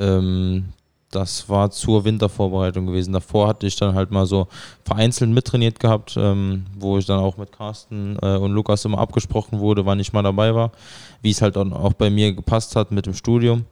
Ähm, 0.01 0.65
das 1.11 1.49
war 1.49 1.69
zur 1.71 2.05
Wintervorbereitung 2.05 2.85
gewesen. 2.85 3.13
Davor 3.13 3.47
hatte 3.47 3.67
ich 3.67 3.75
dann 3.75 3.95
halt 3.95 4.11
mal 4.11 4.25
so 4.25 4.47
vereinzelt 4.85 5.29
mittrainiert 5.29 5.79
gehabt, 5.79 6.15
ähm, 6.17 6.65
wo 6.77 6.97
ich 6.97 7.05
dann 7.05 7.19
auch 7.19 7.37
mit 7.37 7.51
Carsten 7.51 8.17
äh, 8.21 8.37
und 8.37 8.53
Lukas 8.53 8.85
immer 8.85 8.97
abgesprochen 8.97 9.59
wurde, 9.59 9.85
wann 9.85 9.99
ich 9.99 10.13
mal 10.13 10.23
dabei 10.23 10.55
war, 10.55 10.71
wie 11.21 11.31
es 11.31 11.41
halt 11.41 11.57
dann 11.57 11.73
auch 11.73 11.93
bei 11.93 12.09
mir 12.09 12.33
gepasst 12.33 12.75
hat 12.75 12.91
mit 12.91 13.05
dem 13.05 13.13
Studium. 13.13 13.65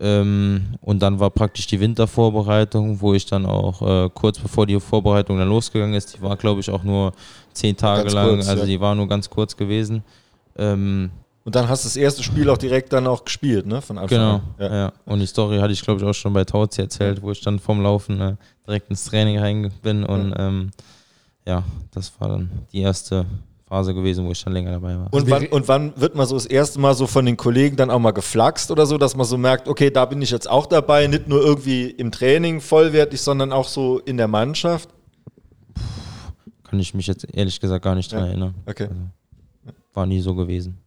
Ähm, 0.00 0.76
und 0.80 1.00
dann 1.02 1.20
war 1.20 1.30
praktisch 1.30 1.66
die 1.66 1.78
Wintervorbereitung, 1.78 3.00
wo 3.00 3.14
ich 3.14 3.26
dann 3.26 3.46
auch 3.46 4.06
äh, 4.06 4.10
kurz 4.12 4.38
bevor 4.38 4.66
die 4.66 4.80
Vorbereitung 4.80 5.38
dann 5.38 5.48
losgegangen 5.48 5.94
ist, 5.94 6.16
die 6.16 6.22
war 6.22 6.36
glaube 6.36 6.60
ich 6.60 6.70
auch 6.70 6.82
nur 6.82 7.12
zehn 7.52 7.76
Tage 7.76 8.02
Ganz 8.02 8.14
lang, 8.14 8.28
kurz, 8.30 8.48
also 8.48 8.62
ja. 8.62 8.66
die 8.66 8.80
war 8.80 8.94
nur 8.94 9.06
ganz 9.06 9.30
kurz 9.30 9.56
gewesen. 9.56 10.02
Ähm, 10.56 11.10
Und 11.44 11.54
dann 11.54 11.68
hast 11.68 11.84
du 11.84 11.88
das 11.88 11.96
erste 11.96 12.22
Spiel 12.22 12.48
auch 12.48 12.56
direkt 12.56 12.92
dann 12.94 13.06
auch 13.06 13.22
gespielt, 13.24 13.66
ne? 13.66 13.82
Von 13.82 13.98
Anfang 13.98 14.18
Genau, 14.18 14.34
an. 14.36 14.42
ja. 14.58 14.74
Ja. 14.74 14.92
Und 15.04 15.20
die 15.20 15.26
Story 15.26 15.58
hatte 15.58 15.72
ich, 15.74 15.82
glaube 15.82 16.00
ich, 16.00 16.06
auch 16.06 16.14
schon 16.14 16.32
bei 16.32 16.44
Tauzi 16.44 16.80
erzählt, 16.80 17.20
wo 17.22 17.30
ich 17.30 17.42
dann 17.42 17.58
vom 17.58 17.82
Laufen 17.82 18.18
äh, 18.20 18.36
direkt 18.66 18.88
ins 18.88 19.04
Training 19.04 19.38
rein 19.38 19.70
bin. 19.82 20.04
Und 20.04 20.32
ähm, 20.38 20.70
ja, 21.46 21.62
das 21.90 22.12
war 22.18 22.28
dann 22.30 22.50
die 22.72 22.80
erste 22.80 23.26
Phase 23.68 23.92
gewesen, 23.92 24.24
wo 24.26 24.30
ich 24.30 24.42
dann 24.42 24.54
länger 24.54 24.70
dabei 24.70 24.96
war. 24.98 25.12
Und 25.12 25.28
wann, 25.28 25.46
und 25.48 25.68
wann 25.68 25.92
wird 26.00 26.14
man 26.14 26.26
so 26.26 26.34
das 26.34 26.46
erste 26.46 26.80
Mal 26.80 26.94
so 26.94 27.06
von 27.06 27.26
den 27.26 27.36
Kollegen 27.36 27.76
dann 27.76 27.90
auch 27.90 27.98
mal 27.98 28.12
geflaxt 28.12 28.70
oder 28.70 28.86
so, 28.86 28.96
dass 28.96 29.14
man 29.14 29.26
so 29.26 29.36
merkt, 29.36 29.68
okay, 29.68 29.90
da 29.90 30.06
bin 30.06 30.22
ich 30.22 30.30
jetzt 30.30 30.48
auch 30.48 30.64
dabei, 30.64 31.06
nicht 31.08 31.28
nur 31.28 31.42
irgendwie 31.42 31.90
im 31.90 32.10
Training 32.10 32.62
vollwertig, 32.62 33.20
sondern 33.20 33.52
auch 33.52 33.68
so 33.68 33.98
in 33.98 34.16
der 34.16 34.28
Mannschaft? 34.28 34.88
Kann 36.62 36.78
ich 36.80 36.94
mich 36.94 37.06
jetzt 37.06 37.26
ehrlich 37.34 37.60
gesagt 37.60 37.84
gar 37.84 37.94
nicht 37.94 38.10
dran 38.10 38.20
Ja. 38.20 38.26
erinnern. 38.28 38.54
Okay. 38.64 38.88
War 39.92 40.06
nie 40.06 40.20
so 40.20 40.34
gewesen. 40.34 40.78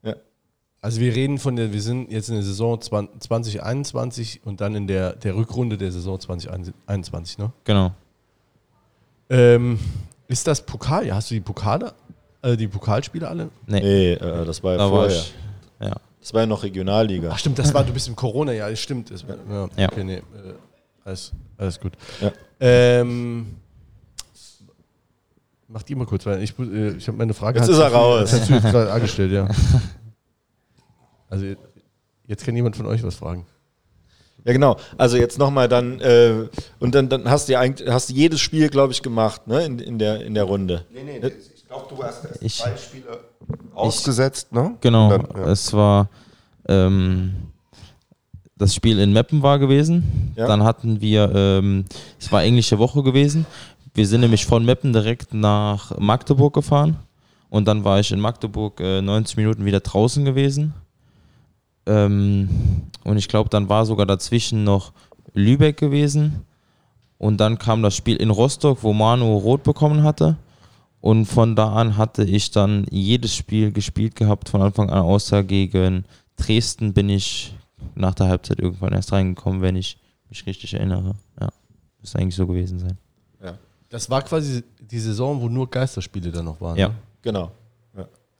Also 0.87 1.01
wir 1.01 1.13
reden 1.13 1.37
von 1.37 1.57
der, 1.57 1.73
wir 1.73 1.81
sind 1.81 2.09
jetzt 2.13 2.29
in 2.29 2.35
der 2.35 2.45
Saison 2.45 2.79
20, 2.79 3.19
2021 3.19 4.39
und 4.45 4.61
dann 4.61 4.73
in 4.73 4.87
der, 4.87 5.17
der 5.17 5.35
Rückrunde 5.35 5.77
der 5.77 5.91
Saison 5.91 6.17
2021, 6.17 7.39
ne? 7.39 7.51
Genau. 7.65 7.91
Ähm, 9.29 9.79
ist 10.29 10.47
das 10.47 10.65
Pokal? 10.65 11.05
Ja, 11.05 11.15
hast 11.15 11.29
du 11.29 11.33
die 11.35 11.41
Pokale, 11.41 11.91
äh, 12.41 12.55
die 12.55 12.69
Pokalspiele 12.69 13.27
alle? 13.27 13.49
Nee, 13.65 13.81
Nee, 13.81 14.13
äh, 14.13 14.45
das 14.45 14.63
war 14.63 14.71
ja 14.71 14.77
da 14.77 14.83
war 14.85 14.89
vorher. 14.91 15.09
ich. 15.17 15.33
Ja. 15.81 15.95
Das 16.21 16.33
war 16.33 16.39
ja 16.39 16.47
noch 16.47 16.63
Regionalliga. 16.63 17.31
Ach 17.33 17.37
stimmt, 17.37 17.59
das 17.59 17.73
war, 17.73 17.83
du 17.83 17.91
bist 17.91 18.07
im 18.07 18.15
Corona, 18.15 18.53
ja, 18.53 18.69
das 18.69 18.79
stimmt. 18.79 19.11
Das, 19.11 19.25
ja. 19.27 19.67
Ja. 19.75 19.87
Okay, 19.91 20.05
nee, 20.05 20.15
äh, 20.15 20.23
alles, 21.03 21.33
alles 21.57 21.81
gut. 21.81 21.91
Ja. 22.21 22.31
Ähm, 22.61 23.57
mach 25.67 25.83
die 25.83 25.95
mal 25.95 26.05
kurz, 26.07 26.25
weil 26.25 26.41
ich, 26.41 26.57
äh, 26.57 26.91
ich 26.91 27.05
habe 27.09 27.17
meine 27.17 27.33
Frage. 27.33 27.59
Jetzt 27.59 27.67
ist 27.67 27.77
er 27.77 27.91
raus. 27.91 28.31
Hast 28.31 28.49
du 28.49 28.53
jetzt 28.53 28.63
gerade 28.71 28.89
angestellt, 28.89 29.33
ja. 29.33 29.49
Also 31.29 31.45
jetzt 32.27 32.45
kann 32.45 32.55
jemand 32.55 32.75
von 32.75 32.85
euch 32.85 33.03
was 33.03 33.15
fragen. 33.15 33.45
Ja, 34.45 34.53
genau. 34.53 34.77
Also 34.97 35.17
jetzt 35.17 35.37
nochmal 35.39 35.67
dann, 35.67 35.99
äh, 35.99 36.47
und 36.79 36.95
dann, 36.95 37.09
dann 37.09 37.29
hast 37.29 37.47
du 37.49 37.53
ja 37.53 37.59
eigentlich, 37.59 37.89
hast 37.89 38.09
du 38.09 38.13
jedes 38.13 38.39
Spiel, 38.39 38.69
glaube 38.69 38.93
ich, 38.93 39.01
gemacht, 39.01 39.45
ne, 39.47 39.65
in, 39.65 39.79
in, 39.79 39.99
der, 39.99 40.23
in 40.23 40.33
der 40.33 40.43
Runde. 40.45 40.85
Nee, 40.93 41.03
nee, 41.03 41.27
ich 41.55 41.67
glaube, 41.67 41.85
du 41.93 42.01
hast 42.01 42.23
erst 42.25 42.41
Ich- 42.43 42.57
zwei 42.57 42.77
Spiele 42.77 43.19
ausgesetzt, 43.73 44.53
ne? 44.53 44.75
Genau. 44.81 45.09
Dann, 45.09 45.27
ja. 45.35 45.51
Es 45.51 45.73
war 45.73 46.09
ähm, 46.69 47.33
das 48.57 48.73
Spiel 48.73 48.99
in 48.99 49.11
Meppen 49.13 49.43
war 49.43 49.59
gewesen. 49.59 50.33
Ja. 50.35 50.47
Dann 50.47 50.63
hatten 50.63 51.01
wir, 51.01 51.31
ähm, 51.35 51.85
es 52.19 52.31
war 52.31 52.43
englische 52.43 52.79
Woche 52.79 53.03
gewesen. 53.03 53.45
Wir 53.93 54.07
sind 54.07 54.21
nämlich 54.21 54.45
von 54.45 54.63
Meppen 54.65 54.93
direkt 54.93 55.33
nach 55.33 55.97
Magdeburg 55.99 56.53
gefahren. 56.53 56.97
Und 57.49 57.67
dann 57.67 57.83
war 57.83 57.99
ich 57.99 58.11
in 58.11 58.19
Magdeburg 58.19 58.79
äh, 58.79 59.01
90 59.01 59.37
Minuten 59.37 59.65
wieder 59.65 59.79
draußen 59.79 60.25
gewesen. 60.25 60.73
Ähm, 61.87 62.49
und 63.03 63.17
ich 63.17 63.27
glaube, 63.27 63.49
dann 63.49 63.69
war 63.69 63.85
sogar 63.85 64.05
dazwischen 64.05 64.63
noch 64.63 64.93
Lübeck 65.33 65.77
gewesen. 65.77 66.45
Und 67.17 67.37
dann 67.37 67.57
kam 67.57 67.81
das 67.81 67.95
Spiel 67.95 68.17
in 68.17 68.29
Rostock, 68.29 68.83
wo 68.83 68.93
Manu 68.93 69.37
rot 69.37 69.63
bekommen 69.63 70.03
hatte. 70.03 70.37
Und 71.01 71.25
von 71.25 71.55
da 71.55 71.73
an 71.73 71.97
hatte 71.97 72.23
ich 72.23 72.51
dann 72.51 72.85
jedes 72.91 73.35
Spiel 73.35 73.71
gespielt 73.71 74.15
gehabt, 74.15 74.49
von 74.49 74.61
Anfang 74.61 74.89
an, 74.89 74.99
außer 74.99 75.43
gegen 75.43 76.05
Dresden 76.35 76.93
bin 76.93 77.09
ich 77.09 77.55
nach 77.95 78.13
der 78.13 78.27
Halbzeit 78.27 78.59
irgendwann 78.59 78.93
erst 78.93 79.11
reingekommen, 79.11 79.61
wenn 79.61 79.75
ich 79.75 79.97
mich 80.29 80.45
richtig 80.45 80.73
erinnere. 80.73 81.15
Ja, 81.39 81.49
müsste 81.99 82.19
eigentlich 82.19 82.35
so 82.35 82.45
gewesen 82.45 82.79
sein. 82.79 82.97
Das 83.89 84.09
war 84.09 84.21
quasi 84.21 84.63
die 84.79 84.99
Saison, 84.99 85.41
wo 85.41 85.47
nur 85.47 85.69
Geisterspiele 85.69 86.31
dann 86.31 86.45
noch 86.45 86.59
waren. 86.59 86.77
Ja. 86.77 86.89
Ne? 86.89 86.95
Genau. 87.21 87.51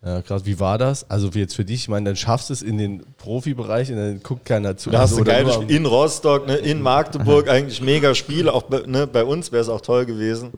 Ja, 0.05 0.21
krass. 0.21 0.45
Wie 0.45 0.59
war 0.59 0.77
das? 0.77 1.09
Also 1.09 1.33
wie 1.33 1.39
jetzt 1.39 1.55
für 1.55 1.65
dich, 1.65 1.81
ich 1.81 1.87
meine, 1.89 2.05
dann 2.09 2.15
schaffst 2.15 2.49
du 2.49 2.53
es 2.53 2.61
in 2.61 2.77
den 2.77 3.03
Profibereich 3.17 3.89
und 3.91 3.97
dann 3.97 4.21
guckt 4.21 4.45
keiner 4.45 4.77
zu. 4.77 4.89
Da 4.91 4.99
hast 4.99 5.11
Also, 5.11 5.23
du 5.23 5.29
geile 5.29 5.51
Spiele 5.51 5.75
in 5.75 5.85
Rostock, 5.85 6.45
ne, 6.47 6.55
in 6.55 6.81
Magdeburg, 6.81 7.49
eigentlich 7.49 7.81
mega 7.81 8.13
Spiele. 8.13 8.53
Auch 8.53 8.63
bei, 8.63 8.83
ne, 8.85 9.07
bei 9.07 9.23
uns 9.23 9.51
wäre 9.51 9.61
es 9.61 9.69
auch 9.69 9.81
toll 9.81 10.05
gewesen. 10.05 10.51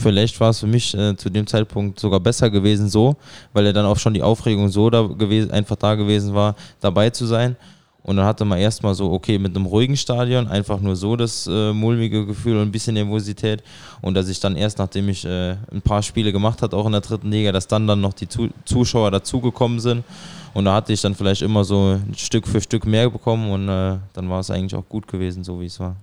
Vielleicht 0.00 0.40
war 0.40 0.50
es 0.50 0.60
für 0.60 0.66
mich 0.66 0.94
äh, 0.96 1.14
zu 1.16 1.28
dem 1.30 1.46
Zeitpunkt 1.46 2.00
sogar 2.00 2.20
besser 2.20 2.50
gewesen 2.50 2.88
so, 2.88 3.16
weil 3.52 3.66
er 3.66 3.72
dann 3.74 3.84
auch 3.84 3.98
schon 3.98 4.14
die 4.14 4.22
Aufregung 4.22 4.70
so 4.70 4.88
da 4.88 5.02
gewesen, 5.02 5.50
einfach 5.50 5.76
da 5.76 5.94
gewesen 5.94 6.34
war, 6.34 6.56
dabei 6.80 7.10
zu 7.10 7.26
sein. 7.26 7.56
Und 8.04 8.18
dann 8.18 8.26
hatte 8.26 8.44
man 8.44 8.58
erstmal 8.58 8.94
so, 8.94 9.10
okay, 9.10 9.38
mit 9.38 9.56
einem 9.56 9.64
ruhigen 9.64 9.96
Stadion, 9.96 10.46
einfach 10.46 10.78
nur 10.78 10.94
so 10.94 11.16
das 11.16 11.46
äh, 11.46 11.72
mulmige 11.72 12.26
Gefühl 12.26 12.56
und 12.58 12.68
ein 12.68 12.70
bisschen 12.70 12.94
Nervosität. 12.94 13.62
Und 14.02 14.12
dass 14.12 14.28
ich 14.28 14.38
dann 14.38 14.56
erst, 14.56 14.78
nachdem 14.78 15.08
ich 15.08 15.24
äh, 15.24 15.56
ein 15.72 15.80
paar 15.82 16.02
Spiele 16.02 16.30
gemacht 16.30 16.60
habe, 16.60 16.76
auch 16.76 16.84
in 16.84 16.92
der 16.92 17.00
dritten 17.00 17.30
Liga, 17.30 17.50
dass 17.50 17.66
dann 17.66 17.86
dann 17.86 18.02
noch 18.02 18.12
die 18.12 18.28
Zu 18.28 18.50
Zuschauer 18.66 19.10
dazugekommen 19.10 19.80
sind. 19.80 20.04
Und 20.52 20.66
da 20.66 20.74
hatte 20.74 20.92
ich 20.92 21.00
dann 21.00 21.14
vielleicht 21.14 21.40
immer 21.40 21.64
so 21.64 21.98
Stück 22.14 22.46
für 22.46 22.60
Stück 22.60 22.84
mehr 22.84 23.08
bekommen 23.08 23.50
und 23.50 23.70
äh, 23.70 23.98
dann 24.12 24.28
war 24.28 24.40
es 24.40 24.50
eigentlich 24.50 24.74
auch 24.74 24.86
gut 24.86 25.08
gewesen, 25.08 25.42
so 25.42 25.58
wie 25.60 25.66
es 25.66 25.80
war. 25.80 25.96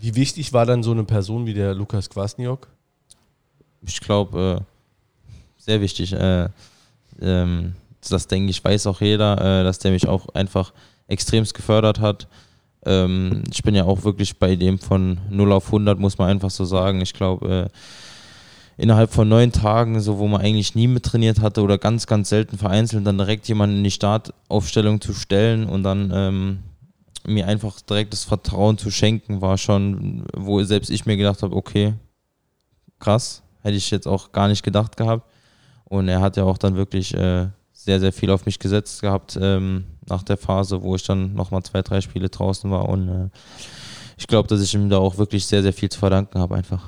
Wie 0.00 0.14
wichtig 0.14 0.52
war 0.52 0.66
dann 0.66 0.84
so 0.84 0.92
eine 0.92 1.02
Person 1.02 1.46
wie 1.46 1.54
der 1.54 1.74
Lukas 1.74 2.08
Kwasniok? 2.08 2.68
Ich 3.82 4.00
glaube, 4.00 4.62
äh, 4.62 5.32
sehr 5.58 5.80
wichtig. 5.80 6.12
Äh, 6.12 6.48
ähm, 7.20 7.74
das 8.08 8.28
denke 8.28 8.50
ich, 8.50 8.64
weiß 8.64 8.86
auch 8.86 9.00
jeder, 9.00 9.60
äh, 9.60 9.64
dass 9.64 9.80
der 9.80 9.90
mich 9.90 10.06
auch 10.06 10.28
einfach 10.28 10.72
extremst 11.08 11.54
gefördert 11.54 12.00
hat. 12.00 12.28
Ähm, 12.86 13.42
ich 13.52 13.62
bin 13.62 13.74
ja 13.74 13.84
auch 13.84 14.04
wirklich 14.04 14.38
bei 14.38 14.54
dem 14.54 14.78
von 14.78 15.18
0 15.30 15.52
auf 15.52 15.66
100, 15.66 15.98
muss 15.98 16.18
man 16.18 16.30
einfach 16.30 16.50
so 16.50 16.64
sagen. 16.64 17.00
Ich 17.00 17.12
glaube, 17.12 17.70
äh, 17.70 18.82
innerhalb 18.82 19.12
von 19.12 19.28
neun 19.28 19.50
Tagen, 19.50 20.00
so 20.00 20.18
wo 20.18 20.28
man 20.28 20.40
eigentlich 20.40 20.74
nie 20.74 20.86
mit 20.86 21.04
trainiert 21.04 21.40
hatte 21.40 21.62
oder 21.62 21.78
ganz, 21.78 22.06
ganz 22.06 22.28
selten 22.28 22.56
vereinzelt, 22.56 23.06
dann 23.06 23.18
direkt 23.18 23.48
jemanden 23.48 23.78
in 23.78 23.84
die 23.84 23.90
Startaufstellung 23.90 25.00
zu 25.00 25.12
stellen 25.12 25.66
und 25.66 25.82
dann 25.82 26.12
ähm, 26.14 26.58
mir 27.26 27.48
einfach 27.48 27.80
direkt 27.80 28.12
das 28.12 28.24
Vertrauen 28.24 28.78
zu 28.78 28.90
schenken, 28.90 29.40
war 29.40 29.58
schon, 29.58 30.24
wo 30.34 30.62
selbst 30.62 30.90
ich 30.90 31.06
mir 31.06 31.16
gedacht 31.16 31.42
habe, 31.42 31.56
okay, 31.56 31.94
krass, 33.00 33.42
hätte 33.62 33.76
ich 33.76 33.90
jetzt 33.90 34.06
auch 34.06 34.32
gar 34.32 34.48
nicht 34.48 34.62
gedacht 34.62 34.96
gehabt. 34.96 35.28
Und 35.84 36.08
er 36.08 36.20
hat 36.20 36.36
ja 36.36 36.44
auch 36.44 36.58
dann 36.58 36.76
wirklich 36.76 37.14
äh, 37.14 37.48
sehr, 37.72 38.00
sehr 38.00 38.12
viel 38.12 38.30
auf 38.30 38.46
mich 38.46 38.58
gesetzt 38.58 39.00
gehabt 39.00 39.38
ähm, 39.40 39.84
nach 40.08 40.22
der 40.22 40.36
Phase, 40.36 40.82
wo 40.82 40.94
ich 40.94 41.04
dann 41.04 41.34
nochmal 41.34 41.62
zwei, 41.62 41.82
drei 41.82 42.00
Spiele 42.00 42.28
draußen 42.28 42.70
war. 42.70 42.88
Und 42.88 43.08
äh, 43.08 43.28
ich 44.16 44.26
glaube, 44.26 44.48
dass 44.48 44.60
ich 44.60 44.74
ihm 44.74 44.88
da 44.90 44.98
auch 44.98 45.18
wirklich 45.18 45.46
sehr, 45.46 45.62
sehr 45.62 45.72
viel 45.72 45.88
zu 45.88 45.98
verdanken 45.98 46.38
habe 46.40 46.54
einfach. 46.56 46.82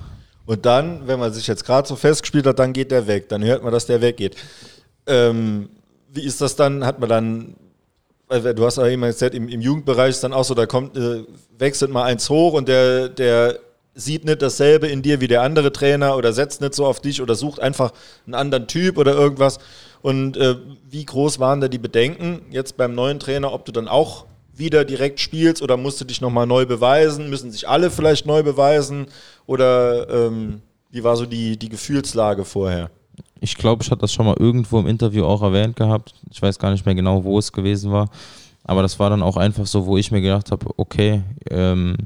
Und 0.47 0.67
dann, 0.67 1.07
wenn 1.07 1.21
man 1.21 1.33
sich 1.33 1.47
jetzt 1.47 1.65
gerade 1.65 1.87
so 1.87 1.95
festgespielt 1.97 2.47
hat, 2.47 2.59
dann 2.59 2.73
geht 2.73 2.91
der 2.91 3.07
weg. 3.07 3.29
Dann 3.29 3.45
hört 3.45 3.63
man, 3.63 3.73
dass 3.73 3.87
der 3.87 4.01
weggeht. 4.01 4.37
Ähm, 5.07 5.71
wie 6.13 6.25
ist 6.25 6.41
das 6.41 6.57
dann? 6.57 6.85
Hat 6.85 6.99
man 6.99 7.09
dann, 7.09 7.57
du 8.29 8.65
hast 8.65 8.79
ja 8.79 8.87
immer 8.87 9.07
gesagt, 9.07 9.35
im, 9.35 9.49
im 9.49 9.61
Jugendbereich 9.61 10.11
ist 10.11 10.25
dann 10.25 10.33
auch 10.33 10.45
so, 10.45 10.55
da 10.55 10.67
kommt, 10.67 10.97
äh, 10.97 11.25
wechselt 11.57 11.93
mal 11.93 12.05
eins 12.05 12.29
hoch 12.29 12.55
und 12.55 12.69
der, 12.69 13.09
der 13.09 13.61
sieht 13.95 14.25
nicht 14.25 14.43
dasselbe 14.43 14.87
in 14.87 15.03
dir 15.03 15.21
wie 15.21 15.29
der 15.29 15.43
andere 15.43 15.73
Trainer 15.73 16.17
oder 16.17 16.33
setzt 16.33 16.61
nicht 16.61 16.75
so 16.75 16.87
auf 16.87 17.01
dich 17.01 17.21
oder 17.23 17.35
sucht 17.35 17.61
einfach 17.61 17.93
einen 18.27 18.35
anderen 18.35 18.67
Typ 18.67 18.99
oder 18.99 19.13
irgendwas. 19.15 19.59
Und 20.03 20.37
äh, 20.37 20.57
wie 20.89 21.05
groß 21.05 21.39
waren 21.39 21.61
da 21.61 21.69
die 21.69 21.79
Bedenken 21.79 22.43
jetzt 22.51 22.77
beim 22.77 22.95
neuen 22.95 23.21
Trainer, 23.21 23.53
ob 23.53 23.65
du 23.65 23.73
dann 23.73 23.89
auch 23.89 24.27
wieder 24.55 24.85
direkt 24.85 25.21
spielst 25.21 25.63
oder 25.63 25.77
musst 25.77 26.01
du 26.01 26.05
dich 26.05 26.21
nochmal 26.21 26.47
neu 26.47 26.67
beweisen? 26.67 27.31
Müssen 27.31 27.51
sich 27.51 27.69
alle 27.69 27.91
vielleicht 27.91 28.27
neu 28.27 28.43
beweisen? 28.43 29.07
Oder 29.47 30.09
ähm, 30.09 30.63
wie 30.91 31.05
war 31.05 31.17
so 31.17 31.27
die, 31.27 31.57
die 31.57 31.69
Gefühlslage 31.69 32.45
vorher? 32.45 32.91
Ich 33.41 33.57
glaube, 33.57 33.83
ich 33.83 33.91
hatte 33.91 34.03
das 34.03 34.13
schon 34.13 34.27
mal 34.27 34.37
irgendwo 34.39 34.79
im 34.79 34.87
Interview 34.87 35.25
auch 35.25 35.43
erwähnt 35.43 35.77
gehabt. 35.77 36.15
Ich 36.31 36.41
weiß 36.41 36.59
gar 36.59 36.71
nicht 36.71 36.85
mehr 36.85 36.95
genau, 36.95 37.25
wo 37.25 37.39
es 37.39 37.53
gewesen 37.53 37.91
war. 37.91 38.11
Aber 38.65 38.83
das 38.83 38.99
war 38.99 39.11
dann 39.11 39.23
auch 39.23 39.37
einfach 39.37 39.67
so, 39.67 39.87
wo 39.87 39.97
ich 39.97 40.11
mir 40.11 40.21
gedacht 40.21 40.51
habe, 40.51 40.67
okay, 40.77 41.23
ähm, 41.51 41.97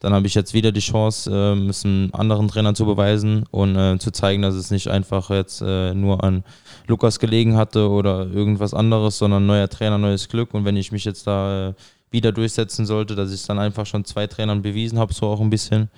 dann 0.00 0.12
habe 0.12 0.26
ich 0.26 0.34
jetzt 0.34 0.54
wieder 0.54 0.70
die 0.70 0.80
Chance, 0.80 1.30
äh, 1.30 1.68
es 1.68 1.84
einem 1.84 2.10
anderen 2.12 2.48
Trainer 2.48 2.74
zu 2.74 2.86
beweisen 2.86 3.44
und 3.50 3.76
äh, 3.76 3.98
zu 3.98 4.12
zeigen, 4.12 4.42
dass 4.42 4.54
es 4.54 4.70
nicht 4.70 4.88
einfach 4.88 5.30
jetzt 5.30 5.60
äh, 5.60 5.94
nur 5.94 6.22
an 6.22 6.44
Lukas 6.86 7.18
gelegen 7.18 7.56
hatte 7.56 7.88
oder 7.90 8.26
irgendwas 8.26 8.74
anderes, 8.74 9.18
sondern 9.18 9.46
neuer 9.46 9.68
Trainer, 9.68 9.98
neues 9.98 10.28
Glück. 10.28 10.54
Und 10.54 10.64
wenn 10.64 10.76
ich 10.76 10.92
mich 10.92 11.04
jetzt 11.04 11.26
da 11.26 11.70
äh, 11.70 11.74
wieder 12.10 12.32
durchsetzen 12.32 12.86
sollte, 12.86 13.14
dass 13.16 13.30
ich 13.30 13.40
es 13.40 13.46
dann 13.46 13.58
einfach 13.58 13.86
schon 13.86 14.04
zwei 14.04 14.26
Trainern 14.26 14.62
bewiesen 14.62 14.98
habe, 14.98 15.12
so 15.12 15.26
auch 15.26 15.40
ein 15.40 15.50
bisschen. 15.50 15.90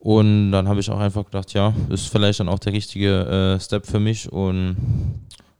Und 0.00 0.52
dann 0.52 0.66
habe 0.66 0.80
ich 0.80 0.90
auch 0.90 0.98
einfach 0.98 1.26
gedacht, 1.26 1.52
ja, 1.52 1.74
ist 1.90 2.08
vielleicht 2.08 2.40
dann 2.40 2.48
auch 2.48 2.58
der 2.58 2.72
richtige 2.72 3.56
äh, 3.58 3.60
Step 3.60 3.86
für 3.86 4.00
mich 4.00 4.32
und 4.32 4.76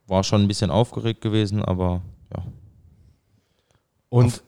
war 0.07 0.25
schon 0.25 0.43
ein 0.43 0.49
bisschen 0.49 0.71
aufgeregt 0.71 1.21
gewesen, 1.21 1.63
aber 1.63 2.01
ja. 2.35 2.43
Und 4.09 4.43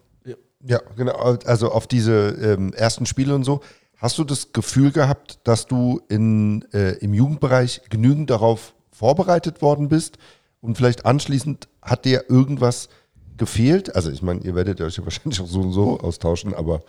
ja, 0.64 0.80
genau. 0.96 1.14
Also 1.44 1.72
auf 1.72 1.86
diese 1.86 2.12
ähm, 2.12 2.72
ersten 2.72 3.06
Spiele 3.06 3.34
und 3.34 3.44
so. 3.44 3.60
Hast 3.96 4.18
du 4.18 4.24
das 4.24 4.52
Gefühl 4.52 4.90
gehabt, 4.90 5.38
dass 5.44 5.66
du 5.66 6.00
in, 6.08 6.64
äh, 6.72 6.94
im 6.98 7.14
Jugendbereich 7.14 7.82
genügend 7.88 8.30
darauf 8.30 8.74
vorbereitet 8.90 9.62
worden 9.62 9.88
bist 9.88 10.18
und 10.60 10.76
vielleicht 10.76 11.06
anschließend 11.06 11.68
hat 11.80 12.04
dir 12.04 12.24
irgendwas 12.28 12.88
gefehlt? 13.36 13.94
Also 13.94 14.10
ich 14.10 14.22
meine, 14.22 14.40
ihr 14.40 14.54
werdet 14.54 14.80
euch 14.80 14.96
ja 14.96 15.04
wahrscheinlich 15.04 15.40
auch 15.40 15.46
so 15.46 15.60
und 15.60 15.72
so 15.72 16.00
austauschen, 16.00 16.54
aber 16.54 16.82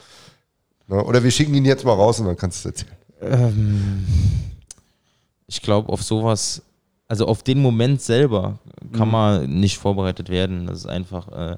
na, 0.87 0.97
ne? 0.97 1.03
oder 1.05 1.23
wir 1.23 1.31
schicken 1.31 1.53
ihn 1.53 1.65
jetzt 1.65 1.85
mal 1.85 1.93
raus 1.93 2.19
und 2.19 2.25
dann 2.27 2.37
kannst 2.37 2.65
du 2.65 2.69
es 2.69 2.75
erzählen. 2.75 2.97
Ähm, 3.21 4.07
ich 5.47 5.61
glaube, 5.61 5.89
auf 5.91 6.03
sowas, 6.03 6.61
also 7.07 7.27
auf 7.27 7.43
den 7.43 7.61
Moment 7.61 8.01
selber 8.01 8.59
kann 8.91 9.07
mhm. 9.07 9.11
man 9.11 9.59
nicht 9.59 9.77
vorbereitet 9.77 10.29
werden. 10.29 10.67
Das 10.67 10.79
ist 10.79 10.87
einfach 10.87 11.27
äh, 11.31 11.57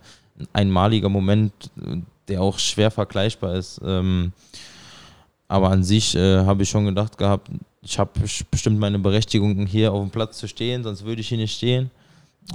einmaliger 0.54 1.10
Moment, 1.10 1.54
der 2.28 2.42
auch 2.42 2.60
schwer 2.60 2.92
vergleichbar 2.92 3.56
ist. 3.56 3.82
Ähm, 3.84 4.34
aber 5.48 5.70
an 5.70 5.84
sich 5.84 6.16
äh, 6.16 6.44
habe 6.44 6.64
ich 6.64 6.70
schon 6.70 6.86
gedacht 6.86 7.18
gehabt, 7.18 7.50
ich 7.82 8.00
habe 8.00 8.12
bestimmt 8.50 8.80
meine 8.80 8.98
Berechtigung, 8.98 9.66
hier 9.68 9.94
auf 9.94 10.02
dem 10.02 10.10
Platz 10.10 10.40
zu 10.40 10.48
stehen, 10.48 10.84
sonst 10.84 11.06
würde 11.06 11.22
ich 11.22 11.28
hier 11.28 11.38
nicht 11.38 11.56
stehen. 11.56 11.92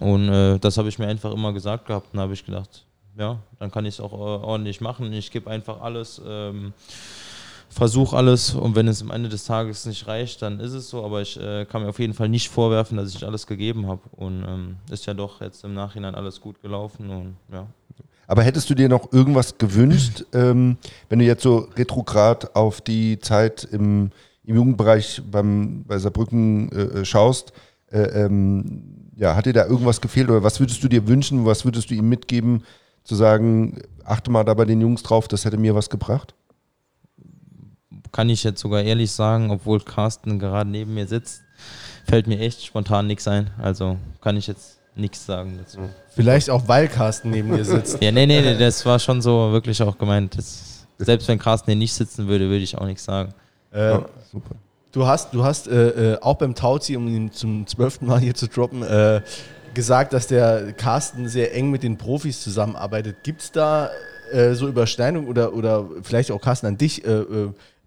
Und 0.01 0.29
äh, 0.29 0.59
das 0.59 0.77
habe 0.77 0.89
ich 0.89 0.99
mir 0.99 1.07
einfach 1.07 1.33
immer 1.33 1.53
gesagt 1.53 1.87
gehabt. 1.87 2.13
Und 2.13 2.21
habe 2.21 2.33
ich 2.33 2.45
gedacht, 2.45 2.85
ja, 3.17 3.39
dann 3.59 3.71
kann 3.71 3.85
ich 3.87 3.95
es 3.95 4.01
auch 4.01 4.13
äh, 4.13 4.45
ordentlich 4.45 4.81
machen. 4.81 5.13
Ich 5.13 5.31
gebe 5.31 5.51
einfach 5.51 5.81
alles, 5.81 6.21
ähm, 6.27 6.73
versuche 7.71 8.17
alles. 8.17 8.55
Und 8.55 8.75
wenn 8.77 8.89
es 8.89 9.01
am 9.01 9.11
Ende 9.11 9.29
des 9.29 9.45
Tages 9.45 9.87
nicht 9.87 10.07
reicht, 10.07 10.43
dann 10.43 10.61
ist 10.61 10.73
es 10.73 10.91
so. 10.91 11.05
Aber 11.05 11.23
ich 11.23 11.41
äh, 11.41 11.65
kann 11.65 11.83
mir 11.83 11.89
auf 11.89 11.99
jeden 11.99 12.15
Fall 12.15 12.29
nicht 12.29 12.51
vorwerfen, 12.51 12.99
dass 12.99 13.15
ich 13.15 13.25
alles 13.25 13.47
gegeben 13.47 13.87
habe. 13.87 14.03
Und 14.13 14.45
ähm, 14.47 14.77
ist 14.91 15.07
ja 15.07 15.15
doch 15.15 15.41
jetzt 15.41 15.65
im 15.65 15.75
Nachhinein 15.75 16.15
alles 16.15 16.41
gut 16.41 16.61
gelaufen. 16.61 17.09
Und 17.09 17.37
ja, 17.53 17.67
aber 18.31 18.45
hättest 18.45 18.71
du 18.71 18.75
dir 18.75 18.89
noch 18.89 19.13
irgendwas 19.13 19.59
gewünscht, 19.59 20.25
ähm, 20.35 20.77
wenn 21.09 21.19
du 21.19 21.25
jetzt 21.25 21.43
so 21.43 21.69
retrograd 21.77 22.55
auf 22.55 22.81
die 22.81 23.19
Zeit 23.19 23.65
im, 23.73 24.11
im 24.45 24.55
Jugendbereich 24.55 25.21
beim, 25.29 25.83
bei 25.83 25.99
Saarbrücken 25.99 26.71
äh, 26.71 27.01
äh, 27.01 27.05
schaust? 27.05 27.53
Äh, 27.91 28.03
ähm, 28.03 29.11
ja, 29.17 29.35
hat 29.35 29.47
dir 29.47 29.53
da 29.53 29.67
irgendwas 29.67 30.01
gefehlt 30.01 30.31
oder 30.31 30.45
was 30.45 30.61
würdest 30.61 30.81
du 30.85 30.87
dir 30.87 31.09
wünschen? 31.09 31.45
Was 31.45 31.65
würdest 31.65 31.91
du 31.91 31.95
ihm 31.95 32.09
mitgeben, 32.09 32.63
zu 33.03 33.17
sagen, 33.17 33.83
achte 34.05 34.31
mal 34.31 34.45
da 34.45 34.55
bei 34.55 34.65
den 34.65 34.81
Jungs 34.81 35.03
drauf, 35.03 35.27
das 35.27 35.45
hätte 35.45 35.57
mir 35.57 35.75
was 35.75 35.91
gebracht? 35.91 36.33
Kann 38.13 38.29
ich 38.29 38.45
jetzt 38.45 38.61
sogar 38.61 38.83
ehrlich 38.83 39.13
sagen, 39.13 39.51
obwohl 39.51 39.81
Carsten 39.81 40.39
gerade 40.39 40.69
neben 40.69 40.95
mir 40.95 41.07
sitzt, 41.07 41.43
fällt 42.09 42.27
mir 42.27 42.41
echt 42.41 42.65
spontan 42.65 43.07
nichts 43.07 43.29
ein. 43.29 43.51
Also 43.63 43.97
kann 44.21 44.37
ich 44.37 44.47
jetzt 44.47 44.81
nichts 44.95 45.27
sagen 45.27 45.59
dazu. 45.59 45.79
Vielleicht 46.15 46.51
auch, 46.51 46.67
weil 46.67 46.89
Carsten 46.89 47.31
neben 47.31 47.55
dir 47.55 47.65
sitzt. 47.65 48.03
ja, 48.03 48.11
nee, 48.11 48.27
nee, 48.27 48.41
nee, 48.41 48.59
das 48.59 48.85
war 48.85 48.99
schon 48.99 49.23
so 49.23 49.53
wirklich 49.53 49.83
auch 49.83 49.97
gemeint. 49.97 50.37
Das, 50.37 50.87
selbst 50.99 51.29
wenn 51.29 51.39
Carsten 51.39 51.71
hier 51.71 51.79
nicht 51.79 51.95
sitzen 51.95 52.29
würde, 52.29 52.49
würde 52.49 52.65
ich 52.65 52.77
auch 52.77 52.87
nichts 52.87 53.05
sagen. 53.05 53.33
Äh, 53.73 53.91
ja, 53.91 54.05
super. 54.31 54.57
Du 54.93 55.07
hast, 55.07 55.33
du 55.33 55.45
hast 55.45 55.69
äh, 55.69 56.15
äh, 56.15 56.19
auch 56.21 56.35
beim 56.35 56.55
Tauzi, 56.55 56.97
um 56.97 57.07
ihn 57.07 57.31
zum 57.31 57.67
zwölften 57.67 58.07
Mal 58.07 58.19
hier 58.19 58.35
zu 58.35 58.49
droppen, 58.49 58.83
äh, 58.83 59.21
gesagt, 59.73 60.13
dass 60.13 60.27
der 60.27 60.73
Carsten 60.73 61.29
sehr 61.29 61.55
eng 61.55 61.71
mit 61.71 61.85
den 61.85 61.97
Profis 61.97 62.43
zusammenarbeitet. 62.43 63.23
Gibt 63.23 63.41
es 63.41 63.53
da 63.53 63.91
äh, 64.33 64.55
so 64.55 64.67
Überschneidung 64.67 65.29
oder, 65.29 65.55
oder 65.55 65.89
vielleicht 66.03 66.33
auch 66.33 66.41
Carsten 66.41 66.67
an 66.67 66.77
dich? 66.77 67.05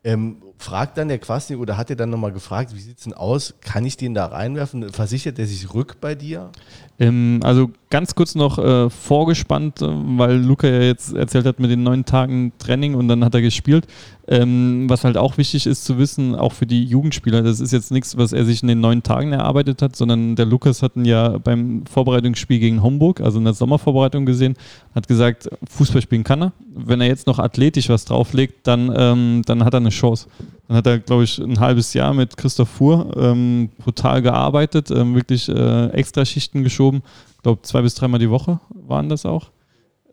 Äh, 0.03 0.11
ähm, 0.11 0.52
fragt 0.57 0.97
dann 0.97 1.09
der 1.09 1.19
Quasnik 1.19 1.59
oder 1.59 1.77
hat 1.77 1.89
er 1.89 1.95
dann 1.95 2.09
nochmal 2.09 2.31
gefragt, 2.31 2.73
wie 2.73 2.79
sieht 2.79 2.97
es 2.97 3.03
denn 3.03 3.13
aus? 3.13 3.53
Kann 3.61 3.85
ich 3.85 3.97
den 3.97 4.13
da 4.13 4.27
reinwerfen? 4.27 4.89
Versichert 4.91 5.37
er 5.39 5.45
sich 5.45 5.73
rück 5.73 5.97
bei 5.99 6.15
dir? 6.15 6.51
Ähm, 6.99 7.39
also 7.43 7.71
ganz 7.89 8.13
kurz 8.15 8.35
noch 8.35 8.59
äh, 8.59 8.89
vorgespannt, 8.89 9.81
äh, 9.81 9.87
weil 9.87 10.37
Luca 10.37 10.67
ja 10.67 10.81
jetzt 10.81 11.13
erzählt 11.13 11.45
hat 11.45 11.59
mit 11.59 11.71
den 11.71 11.83
neun 11.83 12.05
Tagen 12.05 12.53
Training 12.59 12.93
und 12.93 13.07
dann 13.07 13.25
hat 13.25 13.33
er 13.33 13.41
gespielt. 13.41 13.87
Ähm, 14.25 14.85
was 14.87 15.03
halt 15.03 15.17
auch 15.17 15.37
wichtig 15.37 15.65
ist 15.65 15.83
zu 15.83 15.97
wissen, 15.97 16.33
auch 16.33 16.53
für 16.53 16.65
die 16.65 16.85
Jugendspieler, 16.85 17.41
das 17.41 17.59
ist 17.59 17.73
jetzt 17.73 17.91
nichts, 17.91 18.15
was 18.15 18.31
er 18.31 18.45
sich 18.45 18.61
in 18.61 18.69
den 18.69 18.79
neun 18.79 19.03
Tagen 19.03 19.33
erarbeitet 19.33 19.81
hat, 19.81 19.97
sondern 19.97 20.37
der 20.37 20.45
Lukas 20.45 20.81
hat 20.81 20.95
ihn 20.95 21.03
ja 21.03 21.39
beim 21.39 21.83
Vorbereitungsspiel 21.91 22.59
gegen 22.59 22.81
Homburg, 22.81 23.19
also 23.19 23.39
in 23.39 23.43
der 23.43 23.53
Sommervorbereitung 23.53 24.25
gesehen, 24.25 24.55
hat 24.95 25.09
gesagt, 25.09 25.49
Fußball 25.69 26.01
spielen 26.01 26.23
kann 26.23 26.41
er. 26.41 26.51
Wenn 26.73 27.01
er 27.01 27.07
jetzt 27.07 27.27
noch 27.27 27.37
athletisch 27.39 27.89
was 27.89 28.05
drauflegt, 28.05 28.65
dann, 28.65 28.93
ähm, 28.95 29.41
dann 29.45 29.65
hat 29.65 29.73
er 29.73 29.81
eine 29.81 29.89
Chance. 29.89 30.29
Dann 30.67 30.77
hat 30.77 30.87
er, 30.87 30.99
glaube 30.99 31.23
ich, 31.23 31.39
ein 31.39 31.59
halbes 31.59 31.93
Jahr 31.93 32.13
mit 32.13 32.37
Christoph 32.37 32.69
Fuhr 32.69 33.15
ähm, 33.17 33.69
brutal 33.77 34.21
gearbeitet, 34.21 34.91
ähm, 34.91 35.15
wirklich 35.15 35.49
äh, 35.49 35.87
extra 35.89 36.25
Schichten 36.25 36.63
geschoben. 36.63 37.01
Ich 37.35 37.43
glaube, 37.43 37.61
zwei 37.63 37.81
bis 37.81 37.95
dreimal 37.95 38.19
die 38.19 38.29
Woche 38.29 38.59
waren 38.87 39.09
das 39.09 39.25
auch. 39.25 39.51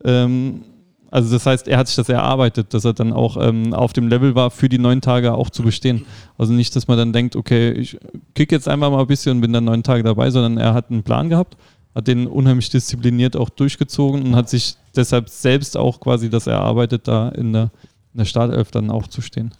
Ähm, 0.05 0.63
also 1.11 1.33
das 1.33 1.45
heißt, 1.45 1.67
er 1.67 1.79
hat 1.79 1.89
sich 1.89 1.97
das 1.97 2.09
erarbeitet, 2.09 2.73
dass 2.73 2.85
er 2.85 2.93
dann 2.93 3.13
auch 3.13 3.37
ähm, 3.41 3.75
auf 3.75 3.93
dem 3.93 4.09
Level 4.09 4.35
war, 4.35 4.51
für 4.51 4.69
die 4.69 4.79
neun 4.79 5.01
Tage 5.01 5.35
auch 5.35 5.51
zu 5.51 5.63
bestehen. 5.63 6.07
Also 6.39 6.53
nicht, 6.53 6.75
dass 6.77 6.87
man 6.87 6.97
dann 6.97 7.13
denkt, 7.13 7.35
okay, 7.35 7.73
ich 7.73 7.99
kicke 8.35 8.55
jetzt 8.55 8.69
einfach 8.69 8.91
mal 8.91 9.01
ein 9.01 9.07
bisschen 9.07 9.37
und 9.37 9.41
bin 9.41 9.53
dann 9.53 9.65
neun 9.65 9.83
Tage 9.83 10.05
dabei, 10.05 10.31
sondern 10.31 10.59
er 10.59 10.73
hat 10.73 10.91
einen 10.91 11.03
Plan 11.03 11.29
gehabt, 11.29 11.57
hat 11.95 12.07
den 12.07 12.29
unheimlich 12.29 12.71
diszipliniert 12.71 13.37
auch 13.37 13.51
durchgezogen 13.51 14.23
und 14.23 14.37
hat 14.37 14.49
sich 14.49 14.77
deshalb 14.95 15.29
selbst 15.29 15.77
auch 15.77 15.99
quasi 15.99 16.31
das 16.31 16.47
erarbeitet, 16.47 17.09
da 17.09 17.31
in 17.31 17.53
der, 17.53 17.71
in 18.13 18.19
der 18.19 18.25
Startelf 18.25 18.71
dann 18.71 18.91
auch 18.91 19.09
zu 19.09 19.21
stehen. 19.21 19.53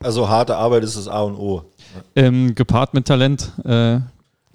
Also 0.00 0.28
harte 0.28 0.56
Arbeit 0.56 0.84
ist 0.84 0.96
das 0.96 1.08
A 1.08 1.22
und 1.22 1.36
O. 1.36 1.62
Ähm, 2.14 2.54
gepaart 2.54 2.94
mit 2.94 3.06
Talent. 3.06 3.50
Äh, 3.64 3.98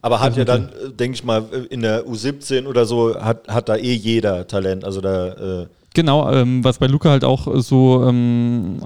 Aber 0.02 0.20
hat 0.20 0.38
ja 0.38 0.46
dann, 0.46 0.70
äh, 0.70 0.92
denke 0.92 1.16
ich 1.16 1.24
mal, 1.24 1.44
in 1.70 1.82
der 1.82 2.06
U17 2.06 2.66
oder 2.66 2.86
so, 2.86 3.16
hat, 3.20 3.48
hat 3.48 3.68
da 3.70 3.76
eh 3.76 3.94
jeder 3.94 4.48
Talent. 4.48 4.86
Also 4.86 5.02
da. 5.02 5.62
Äh 5.62 5.68
Genau, 5.96 6.32
ähm, 6.32 6.64
was 6.64 6.80
bei 6.80 6.88
Luca 6.88 7.12
halt 7.12 7.24
auch 7.24 7.48
so, 7.62 8.04
ähm, 8.08 8.80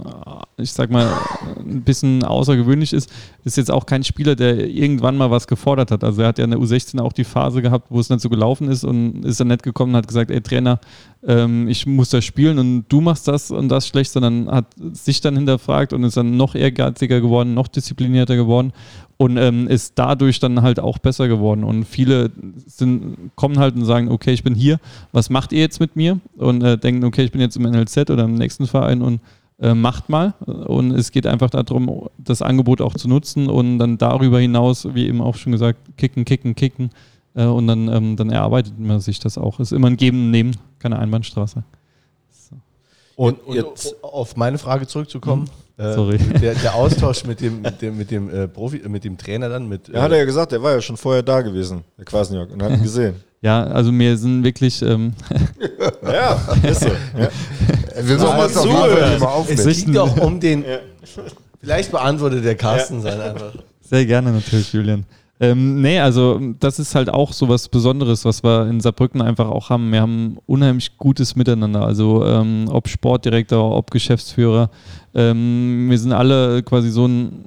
ich 0.58 0.74
sag 0.74 0.92
mal, 0.92 1.10
ein 1.58 1.82
bisschen 1.82 2.26
außergewöhnlich 2.26 2.92
ist, 2.92 3.10
ist 3.46 3.56
jetzt 3.56 3.72
auch 3.72 3.86
kein 3.86 4.04
Spieler, 4.04 4.36
der 4.36 4.68
irgendwann 4.68 5.16
mal 5.16 5.32
was 5.32 5.48
gefordert 5.48 5.90
hat. 5.90 6.04
Also 6.04 6.22
er 6.22 6.28
hat 6.28 6.38
ja 6.38 6.44
in 6.44 6.52
der 6.52 6.60
U16 6.60 7.00
auch 7.00 7.14
die 7.14 7.24
Phase 7.24 7.62
gehabt, 7.62 7.86
wo 7.90 8.02
es 8.02 8.10
nicht 8.10 8.20
so 8.20 8.28
gelaufen 8.28 8.70
ist 8.70 8.84
und 8.84 9.24
ist 9.24 9.40
dann 9.40 9.48
nicht 9.48 9.64
gekommen 9.64 9.94
und 9.94 9.98
hat 10.00 10.08
gesagt, 10.10 10.32
ey 10.32 10.42
Trainer, 10.42 10.82
ähm, 11.26 11.68
ich 11.68 11.86
muss 11.86 12.10
das 12.10 12.26
spielen 12.26 12.60
und 12.60 12.86
du 12.90 13.02
machst 13.02 13.28
das 13.28 13.52
und 13.52 13.70
das 13.70 13.88
schlecht, 13.88 14.12
sondern 14.12 14.50
hat 14.50 14.68
sich 14.94 15.22
dann 15.22 15.36
hinterfragt 15.36 15.94
und 15.94 16.04
ist 16.04 16.18
dann 16.18 16.38
noch 16.38 16.56
ehrgeiziger 16.56 17.22
geworden, 17.22 17.54
noch 17.54 17.68
disziplinierter 17.68 18.36
geworden 18.36 18.74
und 19.18 19.38
ähm, 19.38 19.68
ist 19.68 19.94
dadurch 19.96 20.40
dann 20.40 20.62
halt 20.62 20.80
auch 20.80 21.00
besser 21.00 21.28
geworden. 21.28 21.64
Und 21.64 21.86
viele 21.86 22.32
sind, 22.68 23.32
kommen 23.36 23.58
halt 23.58 23.76
und 23.76 23.86
sagen, 23.86 24.10
okay, 24.10 24.32
ich 24.32 24.44
bin 24.44 24.54
hier, 24.54 24.80
was 25.12 25.30
macht 25.30 25.52
ihr 25.52 25.60
jetzt 25.60 25.80
mit 25.80 25.96
mir? 25.96 26.20
Und 26.38 26.64
äh, 26.64 26.78
denken, 26.78 27.04
okay, 27.04 27.24
ich 27.24 27.32
bin 27.32 27.42
jetzt 27.42 27.58
im 27.58 27.64
NLZ 27.64 28.10
oder 28.12 28.26
im 28.26 28.36
nächsten 28.36 28.68
Verein 28.68 29.02
und 29.02 29.20
äh, 29.60 29.74
macht 29.74 30.10
mal. 30.10 30.36
Und 30.46 30.92
es 30.92 31.12
geht 31.12 31.26
einfach 31.26 31.50
darum, 31.50 32.10
das 32.18 32.44
Angebot 32.44 32.80
auch 32.80 32.94
zu 32.94 33.08
nutzen 33.08 33.48
und 33.48 33.80
dann 33.80 33.98
darüber 33.98 34.40
hinaus, 34.40 34.88
wie 34.94 35.08
eben 35.08 35.22
auch 35.22 35.36
schon 35.36 35.52
gesagt, 35.52 35.80
kicken, 35.98 36.24
kicken, 36.24 36.54
kicken. 36.54 36.92
Äh, 37.38 37.46
und 37.46 37.68
dann, 37.68 37.88
ähm, 37.88 38.16
dann 38.16 38.32
erarbeitet 38.32 38.78
man 38.80 39.00
sich 39.00 39.20
das 39.20 39.38
auch. 39.38 39.60
Ist 39.60 39.72
immer 39.72 39.88
ein 39.88 39.98
Geben 39.98 40.26
und 40.26 40.32
Nehmen, 40.32 40.58
keine 40.80 40.98
Einbahnstraße. 40.98 41.64
Und, 43.16 43.40
und 43.48 43.56
jetzt 43.56 43.96
auf 44.04 44.36
meine 44.36 44.58
Frage 44.58 44.86
zurückzukommen. 44.86 45.50
Äh, 45.78 45.94
Sorry. 45.94 46.18
Der, 46.18 46.56
der 46.56 46.76
Austausch 46.76 47.24
mit 47.26 47.42
dem, 47.42 47.62
mit 47.62 47.82
dem, 47.82 47.98
mit 47.98 48.12
dem 48.12 48.30
äh, 48.30 48.48
Profi, 48.48 48.78
äh, 48.78 48.90
mit 48.90 49.04
dem 49.04 49.18
Trainer 49.18 49.50
dann, 49.50 49.68
mit. 49.68 49.88
Ja, 49.88 50.02
hat 50.02 50.12
er 50.12 50.18
ja 50.18 50.26
gesagt, 50.26 50.52
der 50.52 50.62
war 50.62 50.74
ja 50.74 50.82
schon 50.82 50.98
vorher 50.98 51.24
da 51.24 51.42
gewesen, 51.42 51.84
der 51.98 52.06
Kwasniok, 52.06 52.52
und 52.52 52.62
hat 52.62 52.72
ihn 52.72 52.84
gesehen. 52.84 53.16
Ja, 53.42 53.64
also 53.64 53.92
mir 53.92 54.18
sind 54.18 54.44
wirklich. 54.44 54.82
Ähm, 54.82 55.14
ja, 56.04 56.40
ist 56.64 56.82
so. 56.82 56.90
Ja. 56.90 57.30
Wir 58.00 58.20
sollen 58.20 58.40
uns 58.40 58.56
auf 58.56 58.66
jeden 58.66 58.78
Fall 58.78 58.90
mal 58.90 59.16
es 59.16 59.22
aufnehmen. 59.24 59.74
ging 59.74 59.94
doch 59.94 60.18
um 60.18 60.40
den. 60.40 60.64
Vielleicht 61.60 61.90
beantwortet 61.90 62.46
der 62.46 62.56
Carsten 62.56 63.02
sein 63.02 63.20
einfach. 63.20 63.54
Sehr 63.82 64.06
gerne 64.06 64.32
natürlich, 64.32 64.72
Julian. 64.72 65.04
Ähm, 65.40 65.82
nee, 65.82 66.00
also 66.00 66.40
das 66.60 66.80
ist 66.80 66.96
halt 66.96 67.10
auch 67.10 67.32
so 67.32 67.48
was 67.48 67.70
Besonderes, 67.70 68.26
was 68.26 68.44
wir 68.44 68.68
in 68.68 68.80
Saarbrücken 68.80 69.22
einfach 69.22 69.48
auch 69.48 69.70
haben. 69.70 69.92
Wir 69.92 70.02
haben 70.02 70.38
unheimlich 70.48 70.98
gutes 70.98 71.36
Miteinander. 71.36 71.86
Also 71.86 72.26
ähm, 72.26 72.66
ob 72.70 72.88
Sportdirektor, 72.88 73.76
ob 73.76 73.92
Geschäftsführer. 73.92 74.72
Ähm, 75.14 75.88
wir 75.90 76.00
sind 76.00 76.12
alle 76.12 76.64
quasi 76.64 76.90
so 76.90 77.06
ein 77.06 77.46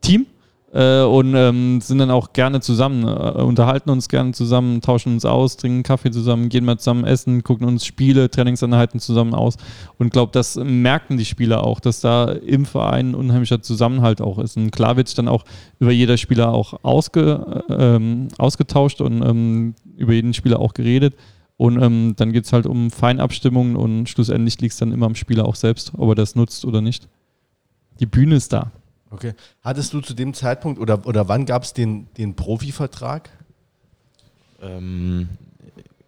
Team 0.00 0.26
äh, 0.74 1.02
und 1.02 1.34
ähm, 1.36 1.80
sind 1.80 1.98
dann 1.98 2.10
auch 2.10 2.32
gerne 2.32 2.60
zusammen, 2.60 3.04
äh, 3.04 3.42
unterhalten 3.42 3.90
uns 3.90 4.08
gerne 4.08 4.32
zusammen, 4.32 4.80
tauschen 4.80 5.14
uns 5.14 5.24
aus, 5.24 5.56
trinken 5.56 5.84
Kaffee 5.84 6.10
zusammen, 6.10 6.48
gehen 6.48 6.64
mal 6.64 6.78
zusammen 6.78 7.04
essen, 7.04 7.44
gucken 7.44 7.66
uns 7.66 7.86
Spiele, 7.86 8.28
Trainingseinheiten 8.28 8.98
zusammen 8.98 9.34
aus 9.34 9.56
und 9.98 10.12
glaube, 10.12 10.32
das 10.32 10.56
merken 10.56 11.16
die 11.16 11.24
Spieler 11.24 11.64
auch, 11.64 11.78
dass 11.78 12.00
da 12.00 12.32
im 12.32 12.66
Verein 12.66 13.04
ein 13.04 13.14
unheimlicher 13.14 13.62
Zusammenhalt 13.62 14.20
auch 14.20 14.38
ist. 14.38 14.56
Und 14.56 14.70
klar 14.70 14.96
wird 14.96 15.16
dann 15.18 15.28
auch 15.28 15.44
über 15.78 15.92
jeder 15.92 16.16
Spieler 16.16 16.52
auch 16.52 16.74
ausge, 16.82 17.64
äh, 17.68 17.96
ähm, 17.96 18.28
ausgetauscht 18.38 19.00
und 19.00 19.22
ähm, 19.22 19.74
über 19.96 20.12
jeden 20.12 20.34
Spieler 20.34 20.58
auch 20.58 20.74
geredet. 20.74 21.14
Und 21.56 21.80
ähm, 21.80 22.14
dann 22.16 22.32
geht 22.32 22.46
es 22.46 22.52
halt 22.52 22.66
um 22.66 22.90
Feinabstimmungen 22.90 23.76
und 23.76 24.08
schlussendlich 24.08 24.60
liegt 24.60 24.72
es 24.72 24.78
dann 24.78 24.92
immer 24.92 25.06
am 25.06 25.14
Spieler 25.14 25.46
auch 25.46 25.54
selbst, 25.54 25.92
ob 25.96 26.08
er 26.08 26.14
das 26.16 26.34
nutzt 26.34 26.64
oder 26.64 26.80
nicht. 26.80 27.08
Die 28.00 28.06
Bühne 28.06 28.34
ist 28.34 28.52
da. 28.52 28.72
Okay. 29.14 29.34
Hattest 29.62 29.92
du 29.92 30.00
zu 30.00 30.12
dem 30.12 30.34
Zeitpunkt 30.34 30.80
oder, 30.80 31.06
oder 31.06 31.28
wann 31.28 31.46
gab 31.46 31.62
es 31.62 31.72
den, 31.72 32.08
den 32.18 32.34
Profivertrag? 32.34 33.30
Ähm, 34.60 35.28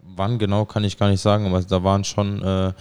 wann 0.02 0.38
genau 0.38 0.64
kann 0.64 0.82
ich 0.82 0.98
gar 0.98 1.08
nicht 1.08 1.20
sagen, 1.20 1.46
aber 1.46 1.62
da 1.62 1.84
waren 1.84 2.02
schon 2.02 2.42
äh, 2.42 2.72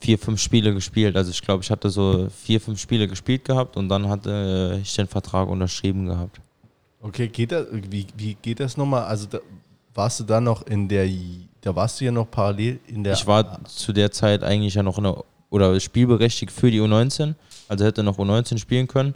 vier, 0.00 0.18
fünf 0.18 0.40
Spiele 0.40 0.74
gespielt. 0.74 1.16
Also 1.16 1.30
ich 1.30 1.40
glaube, 1.42 1.62
ich 1.62 1.70
hatte 1.70 1.90
so 1.90 2.28
vier, 2.28 2.60
fünf 2.60 2.80
Spiele 2.80 3.06
gespielt 3.06 3.44
gehabt 3.44 3.76
und 3.76 3.88
dann 3.88 4.08
hatte 4.08 4.74
äh, 4.74 4.80
ich 4.80 4.94
den 4.94 5.06
Vertrag 5.06 5.48
unterschrieben 5.48 6.06
gehabt. 6.06 6.40
Okay, 7.00 7.28
geht 7.28 7.52
das, 7.52 7.66
wie, 7.70 8.06
wie 8.16 8.34
geht 8.34 8.58
das 8.58 8.76
nochmal? 8.76 9.04
Also 9.04 9.26
da, 9.26 9.38
warst 9.94 10.18
du 10.18 10.24
da 10.24 10.40
noch 10.40 10.66
in 10.66 10.88
der, 10.88 11.08
da 11.60 11.76
warst 11.76 12.00
du 12.00 12.04
ja 12.04 12.10
noch 12.10 12.28
parallel 12.28 12.80
in 12.88 13.04
der. 13.04 13.12
Ich 13.12 13.26
war 13.28 13.64
zu 13.64 13.92
der 13.92 14.10
Zeit 14.10 14.42
eigentlich 14.42 14.74
ja 14.74 14.82
noch 14.82 14.98
in 14.98 15.04
der, 15.04 15.22
oder 15.50 15.78
spielberechtigt 15.78 16.50
für 16.50 16.70
die 16.70 16.80
U19, 16.80 17.34
also 17.68 17.84
hätte 17.84 18.02
noch 18.02 18.18
U19 18.18 18.58
spielen 18.58 18.86
können. 18.86 19.14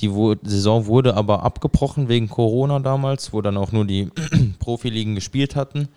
Die 0.00 0.10
Saison 0.42 0.86
wurde 0.86 1.14
aber 1.14 1.42
abgebrochen 1.42 2.08
wegen 2.08 2.28
Corona 2.28 2.78
damals, 2.78 3.32
wo 3.32 3.40
dann 3.40 3.56
auch 3.56 3.72
nur 3.72 3.84
die 3.84 4.10
Profiligen 4.58 5.14
gespielt 5.14 5.56
hatten. 5.56 5.88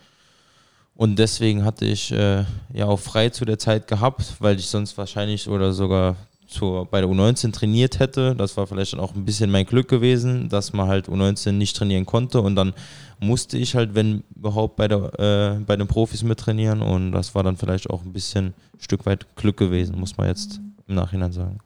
Und 0.95 1.19
deswegen 1.19 1.65
hatte 1.65 1.85
ich 1.85 2.11
äh, 2.11 2.45
ja 2.73 2.85
auch 2.85 2.99
frei 2.99 3.29
zu 3.29 3.43
der 3.43 3.59
Zeit 3.59 3.87
gehabt, 3.87 4.35
weil 4.39 4.57
ich 4.57 4.67
sonst 4.67 4.97
wahrscheinlich 4.97 5.49
oder 5.49 5.73
sogar 5.73 6.15
zur, 6.47 6.85
bei 6.85 7.01
der 7.01 7.09
U19 7.09 7.51
trainiert 7.51 7.99
hätte. 7.99 8.35
Das 8.35 8.55
war 8.55 8.65
vielleicht 8.65 8.93
dann 8.93 8.99
auch 8.99 9.13
ein 9.13 9.25
bisschen 9.25 9.51
mein 9.51 9.65
Glück 9.65 9.89
gewesen, 9.89 10.47
dass 10.47 10.73
man 10.73 10.87
halt 10.87 11.09
U19 11.09 11.53
nicht 11.53 11.75
trainieren 11.75 12.05
konnte. 12.05 12.41
Und 12.41 12.55
dann 12.55 12.73
musste 13.19 13.57
ich 13.57 13.75
halt, 13.75 13.93
wenn 13.95 14.23
überhaupt, 14.35 14.77
bei, 14.77 14.87
der, 14.87 15.19
äh, 15.19 15.63
bei 15.65 15.75
den 15.75 15.87
Profis 15.87 16.23
mit 16.23 16.39
trainieren. 16.39 16.81
Und 16.81 17.11
das 17.11 17.35
war 17.35 17.43
dann 17.43 17.57
vielleicht 17.57 17.89
auch 17.89 18.03
ein 18.03 18.13
bisschen 18.13 18.47
ein 18.47 18.79
Stück 18.79 19.05
weit 19.05 19.35
Glück 19.35 19.57
gewesen, 19.57 19.99
muss 19.99 20.17
man 20.17 20.27
jetzt 20.27 20.61
im 20.87 20.95
Nachhinein 20.95 21.31
sagen. 21.31 21.59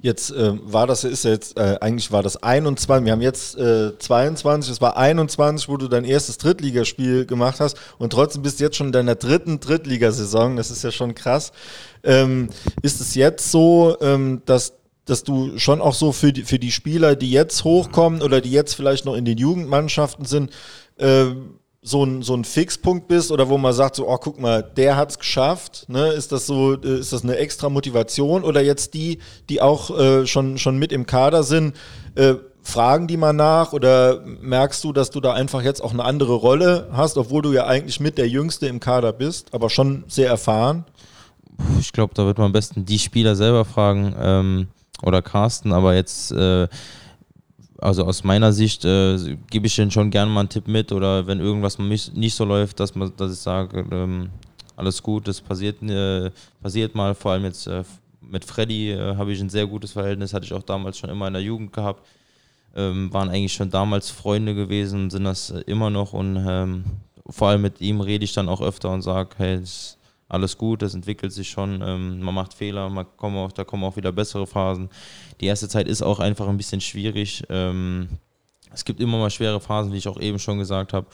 Jetzt 0.00 0.30
äh, 0.30 0.52
war 0.62 0.86
das, 0.86 1.04
ist 1.04 1.24
jetzt, 1.24 1.58
äh, 1.58 1.78
eigentlich 1.80 2.12
war 2.12 2.22
das 2.22 2.42
21, 2.42 3.04
wir 3.04 3.12
haben 3.12 3.20
jetzt 3.20 3.56
äh, 3.56 3.98
22, 3.98 4.72
es 4.72 4.80
war 4.80 4.96
21, 4.96 5.68
wo 5.68 5.76
du 5.76 5.88
dein 5.88 6.04
erstes 6.04 6.38
Drittligaspiel 6.38 7.26
gemacht 7.26 7.60
hast 7.60 7.76
und 7.98 8.12
trotzdem 8.12 8.42
bist 8.42 8.60
du 8.60 8.64
jetzt 8.64 8.76
schon 8.76 8.88
in 8.88 8.92
deiner 8.92 9.14
dritten 9.14 9.60
Drittligasaison, 9.60 10.56
das 10.56 10.70
ist 10.70 10.84
ja 10.84 10.90
schon 10.90 11.14
krass. 11.14 11.52
Ähm, 12.02 12.48
ist 12.82 13.00
es 13.00 13.14
jetzt 13.14 13.50
so, 13.50 13.96
ähm, 14.00 14.42
dass 14.46 14.74
dass 15.06 15.24
du 15.24 15.58
schon 15.58 15.80
auch 15.80 15.94
so 15.94 16.12
für 16.12 16.32
die, 16.32 16.44
für 16.44 16.60
die 16.60 16.70
Spieler, 16.70 17.16
die 17.16 17.32
jetzt 17.32 17.64
hochkommen 17.64 18.22
oder 18.22 18.40
die 18.40 18.52
jetzt 18.52 18.74
vielleicht 18.74 19.06
noch 19.06 19.16
in 19.16 19.24
den 19.24 19.38
Jugendmannschaften 19.38 20.24
sind, 20.24 20.52
äh, 20.98 21.26
so 21.82 22.04
ein, 22.04 22.22
so 22.22 22.34
ein 22.34 22.44
Fixpunkt 22.44 23.08
bist 23.08 23.32
oder 23.32 23.48
wo 23.48 23.56
man 23.56 23.72
sagt, 23.72 23.96
so, 23.96 24.06
oh, 24.06 24.18
guck 24.18 24.38
mal, 24.38 24.62
der 24.62 24.96
hat's 24.96 25.18
geschafft, 25.18 25.86
ne? 25.88 26.08
Ist 26.08 26.30
das 26.30 26.46
so, 26.46 26.74
äh, 26.74 26.98
ist 26.98 27.12
das 27.12 27.22
eine 27.22 27.36
extra 27.36 27.70
Motivation 27.70 28.44
oder 28.44 28.60
jetzt 28.60 28.92
die, 28.92 29.18
die 29.48 29.62
auch 29.62 29.98
äh, 29.98 30.26
schon, 30.26 30.58
schon 30.58 30.78
mit 30.78 30.92
im 30.92 31.06
Kader 31.06 31.42
sind, 31.42 31.74
äh, 32.16 32.34
fragen 32.62 33.06
die 33.06 33.16
mal 33.16 33.32
nach 33.32 33.72
oder 33.72 34.20
merkst 34.20 34.84
du, 34.84 34.92
dass 34.92 35.10
du 35.10 35.20
da 35.20 35.32
einfach 35.32 35.62
jetzt 35.62 35.82
auch 35.82 35.92
eine 35.92 36.04
andere 36.04 36.34
Rolle 36.34 36.88
hast, 36.92 37.16
obwohl 37.16 37.40
du 37.40 37.52
ja 37.52 37.66
eigentlich 37.66 37.98
mit 37.98 38.18
der 38.18 38.28
Jüngste 38.28 38.66
im 38.66 38.78
Kader 38.78 39.14
bist, 39.14 39.54
aber 39.54 39.70
schon 39.70 40.04
sehr 40.06 40.28
erfahren? 40.28 40.84
Ich 41.78 41.92
glaube, 41.92 42.12
da 42.14 42.26
wird 42.26 42.36
man 42.36 42.46
am 42.46 42.52
besten 42.52 42.84
die 42.84 42.98
Spieler 42.98 43.36
selber 43.36 43.64
fragen 43.64 44.14
ähm, 44.18 44.68
oder 45.02 45.22
Carsten, 45.22 45.72
aber 45.72 45.94
jetzt 45.94 46.32
äh, 46.32 46.68
also 47.80 48.04
aus 48.04 48.24
meiner 48.24 48.52
Sicht 48.52 48.84
äh, 48.84 49.36
gebe 49.50 49.66
ich 49.66 49.76
denen 49.76 49.90
schon 49.90 50.10
gerne 50.10 50.30
mal 50.30 50.40
einen 50.40 50.48
Tipp 50.48 50.68
mit 50.68 50.92
oder 50.92 51.26
wenn 51.26 51.40
irgendwas 51.40 51.78
nicht 51.78 52.34
so 52.34 52.44
läuft, 52.44 52.80
dass, 52.80 52.94
man, 52.94 53.12
dass 53.16 53.32
ich 53.32 53.38
sage, 53.38 53.84
ähm, 53.90 54.30
alles 54.76 55.02
gut, 55.02 55.28
das 55.28 55.40
passiert, 55.40 55.82
äh, 55.82 56.30
passiert 56.62 56.94
mal, 56.94 57.14
vor 57.14 57.32
allem 57.32 57.44
jetzt 57.44 57.66
äh, 57.66 57.84
mit 58.20 58.44
Freddy 58.44 58.92
äh, 58.92 59.16
habe 59.16 59.32
ich 59.32 59.40
ein 59.40 59.50
sehr 59.50 59.66
gutes 59.66 59.92
Verhältnis, 59.92 60.32
hatte 60.32 60.46
ich 60.46 60.52
auch 60.52 60.62
damals 60.62 60.98
schon 60.98 61.10
immer 61.10 61.26
in 61.26 61.34
der 61.34 61.42
Jugend 61.42 61.72
gehabt, 61.72 62.06
ähm, 62.74 63.12
waren 63.12 63.28
eigentlich 63.28 63.52
schon 63.52 63.70
damals 63.70 64.10
Freunde 64.10 64.54
gewesen, 64.54 65.10
sind 65.10 65.24
das 65.24 65.50
immer 65.50 65.90
noch 65.90 66.12
und 66.12 66.36
ähm, 66.48 66.84
vor 67.28 67.48
allem 67.48 67.62
mit 67.62 67.80
ihm 67.80 68.00
rede 68.00 68.24
ich 68.24 68.32
dann 68.32 68.48
auch 68.48 68.60
öfter 68.60 68.90
und 68.90 69.02
sage, 69.02 69.30
hey, 69.36 69.60
das 69.60 69.98
alles 70.30 70.56
gut, 70.56 70.82
das 70.82 70.94
entwickelt 70.94 71.32
sich 71.32 71.50
schon, 71.50 71.82
ähm, 71.84 72.20
man 72.20 72.34
macht 72.34 72.54
Fehler, 72.54 72.88
man 72.88 73.06
kommt 73.16 73.36
auch, 73.36 73.52
da 73.52 73.64
kommen 73.64 73.84
auch 73.84 73.96
wieder 73.96 74.12
bessere 74.12 74.46
Phasen. 74.46 74.88
Die 75.40 75.46
erste 75.46 75.68
Zeit 75.68 75.88
ist 75.88 76.02
auch 76.02 76.20
einfach 76.20 76.48
ein 76.48 76.56
bisschen 76.56 76.80
schwierig. 76.80 77.42
Ähm, 77.50 78.08
es 78.72 78.84
gibt 78.84 79.00
immer 79.00 79.18
mal 79.18 79.30
schwere 79.30 79.60
Phasen, 79.60 79.92
wie 79.92 79.98
ich 79.98 80.06
auch 80.06 80.20
eben 80.20 80.38
schon 80.38 80.58
gesagt 80.58 80.92
habe. 80.92 81.06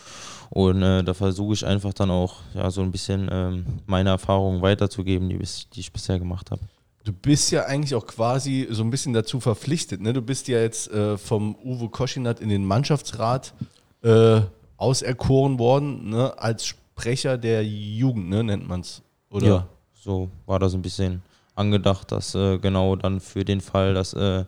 Und 0.51 0.83
äh, 0.83 1.03
da 1.03 1.15
versuche 1.15 1.55
ich 1.55 1.65
einfach 1.65 1.95
dann 1.95 2.11
auch 2.11 2.37
ja, 2.55 2.71
so 2.71 2.83
ein 2.83 2.93
bisschen 2.93 3.29
ähm, 3.33 3.65
meine 3.87 4.11
Erfahrungen 4.11 4.61
weiterzugeben, 4.61 5.31
die, 5.31 5.39
die 5.39 5.81
ich 5.81 5.93
bisher 5.93 6.19
gemacht 6.19 6.51
habe. 6.51 6.61
Du 7.05 7.13
bist 7.13 7.53
ja 7.53 7.65
eigentlich 7.65 7.95
auch 7.95 8.07
quasi 8.07 8.67
so 8.71 8.83
ein 8.83 8.91
bisschen 8.91 9.13
dazu 9.13 9.41
verpflichtet. 9.41 10.01
Ne? 10.01 10.13
Du 10.13 10.23
bist 10.23 10.49
ja 10.49 10.61
jetzt 10.61 10.91
äh, 10.91 11.17
vom 11.17 11.55
Uwe 11.65 11.89
Koschinat 11.89 12.41
in 12.41 12.49
den 12.49 12.65
Mannschaftsrat 12.65 13.55
äh, 14.03 14.41
auserkoren 14.77 15.59
worden, 15.59 16.11
ne? 16.11 16.37
als 16.37 16.67
Sprecher 16.67 17.39
der 17.39 17.65
Jugend, 17.65 18.29
ne? 18.29 18.45
nennt 18.45 18.69
man 18.69 18.81
es. 18.81 19.03
Oder? 19.37 19.47
Ja, 19.47 19.69
so 19.93 20.31
war 20.47 20.59
das 20.59 20.75
ein 20.75 20.83
bisschen 20.83 21.23
angedacht, 21.55 22.11
dass 22.11 22.35
äh, 22.35 22.59
genau 22.59 22.97
dann 22.97 23.21
für 23.21 23.45
den 23.45 23.61
Fall, 23.61 23.93
dass 23.93 24.15
äh, 24.15 24.45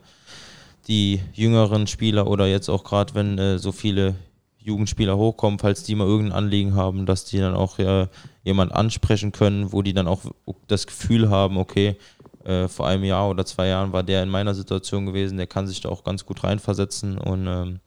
die 0.88 1.20
jüngeren 1.34 1.86
Spieler 1.86 2.26
oder 2.26 2.46
jetzt 2.46 2.70
auch 2.70 2.84
gerade, 2.84 3.14
wenn 3.14 3.38
äh, 3.38 3.58
so 3.58 3.70
viele 3.70 4.14
Jugendspieler 4.58 5.16
hochkommen, 5.16 5.58
falls 5.58 5.82
die 5.82 5.94
mal 5.94 6.06
irgendein 6.06 6.38
Anliegen 6.38 6.74
haben, 6.74 7.04
dass 7.04 7.26
die 7.26 7.38
dann 7.38 7.54
auch 7.54 7.78
äh, 7.78 8.08
jemand 8.44 8.72
ansprechen 8.72 9.30
können, 9.32 9.72
wo 9.72 9.82
die 9.82 9.92
dann 9.92 10.08
auch 10.08 10.22
das 10.66 10.86
Gefühl 10.86 11.28
haben, 11.28 11.58
okay, 11.58 11.96
äh, 12.44 12.66
vor 12.68 12.86
einem 12.86 13.04
Jahr 13.04 13.28
oder 13.28 13.44
zwei 13.44 13.68
Jahren 13.68 13.92
war 13.92 14.02
der 14.02 14.22
in 14.22 14.30
meiner 14.30 14.54
Situation 14.54 15.04
gewesen, 15.04 15.36
der 15.36 15.46
kann 15.46 15.66
sich 15.66 15.82
da 15.82 15.90
auch 15.90 16.02
ganz 16.02 16.24
gut 16.24 16.44
reinversetzen 16.44 17.18
und 17.18 17.46
ähm, 17.46 17.80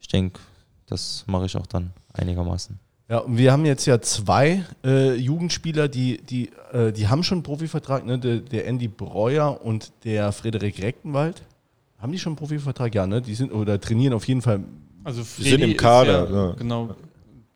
ich 0.00 0.06
denke, 0.06 0.38
das 0.86 1.24
mache 1.26 1.46
ich 1.46 1.56
auch 1.56 1.66
dann 1.66 1.92
einigermaßen. 2.12 2.78
Ja, 3.08 3.18
und 3.18 3.38
wir 3.38 3.52
haben 3.52 3.64
jetzt 3.64 3.86
ja 3.86 4.00
zwei 4.02 4.64
äh, 4.84 5.14
Jugendspieler, 5.14 5.88
die, 5.88 6.18
die, 6.18 6.50
äh, 6.72 6.92
die 6.92 7.08
haben 7.08 7.22
schon 7.22 7.36
einen 7.36 7.42
Profivertrag, 7.42 8.04
ne? 8.04 8.18
der, 8.18 8.36
der 8.38 8.66
Andy 8.66 8.86
Breuer 8.86 9.60
und 9.64 9.92
der 10.04 10.30
Frederik 10.32 10.82
Rechtenwald. 10.82 11.42
Haben 11.98 12.12
die 12.12 12.18
schon 12.18 12.32
einen 12.32 12.36
Profivertrag? 12.36 12.94
Ja, 12.94 13.06
ne? 13.06 13.22
Die 13.22 13.34
sind 13.34 13.50
oder 13.50 13.80
trainieren 13.80 14.12
auf 14.12 14.28
jeden 14.28 14.42
Fall. 14.42 14.60
Also 15.04 15.22
Die 15.38 15.48
sind 15.48 15.62
im 15.62 15.76
Kader, 15.76 16.24
ist 16.24 16.30
ja, 16.30 16.46
ja. 16.48 16.52
Genau. 16.52 16.94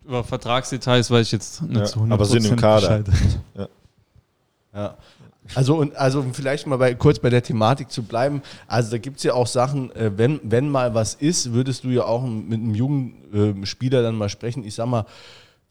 Über 0.05 0.25
Vertragsdetails 0.25 1.11
weiß 1.11 1.27
ich 1.27 1.33
jetzt 1.33 1.63
nicht 1.63 1.77
Ja, 1.77 1.85
zu 1.85 2.01
100% 2.01 2.13
aber 2.13 2.25
sind 2.25 2.47
im 2.47 2.57
Kader. 2.57 2.99
Bescheid. 3.01 3.07
Ja. 4.75 4.97
Also, 5.55 5.77
und, 5.77 5.95
also 5.97 6.21
um 6.21 6.33
vielleicht 6.33 6.67
mal 6.67 6.79
bei, 6.79 6.95
kurz 6.95 7.19
bei 7.19 7.29
der 7.29 7.43
Thematik 7.43 7.91
zu 7.91 8.03
bleiben. 8.05 8.41
Also 8.67 8.91
da 8.93 8.97
gibt 8.97 9.19
es 9.19 9.23
ja 9.23 9.35
auch 9.35 9.47
Sachen, 9.47 9.95
äh, 9.95 10.11
wenn, 10.17 10.41
wenn 10.45 10.71
mal 10.71 10.95
was 10.95 11.15
ist, 11.15 11.53
würdest 11.53 11.85
du 11.85 11.89
ja 11.91 12.05
auch 12.05 12.25
mit 12.25 12.59
einem 12.59 12.75
jungen 12.75 13.15
ähm, 13.35 13.67
Spieler 13.67 14.03
dann 14.03 14.15
mal 14.15 14.31
sprechen. 14.31 14.65
Ich 14.65 14.75
sag 14.75 14.87
mal, 14.87 15.05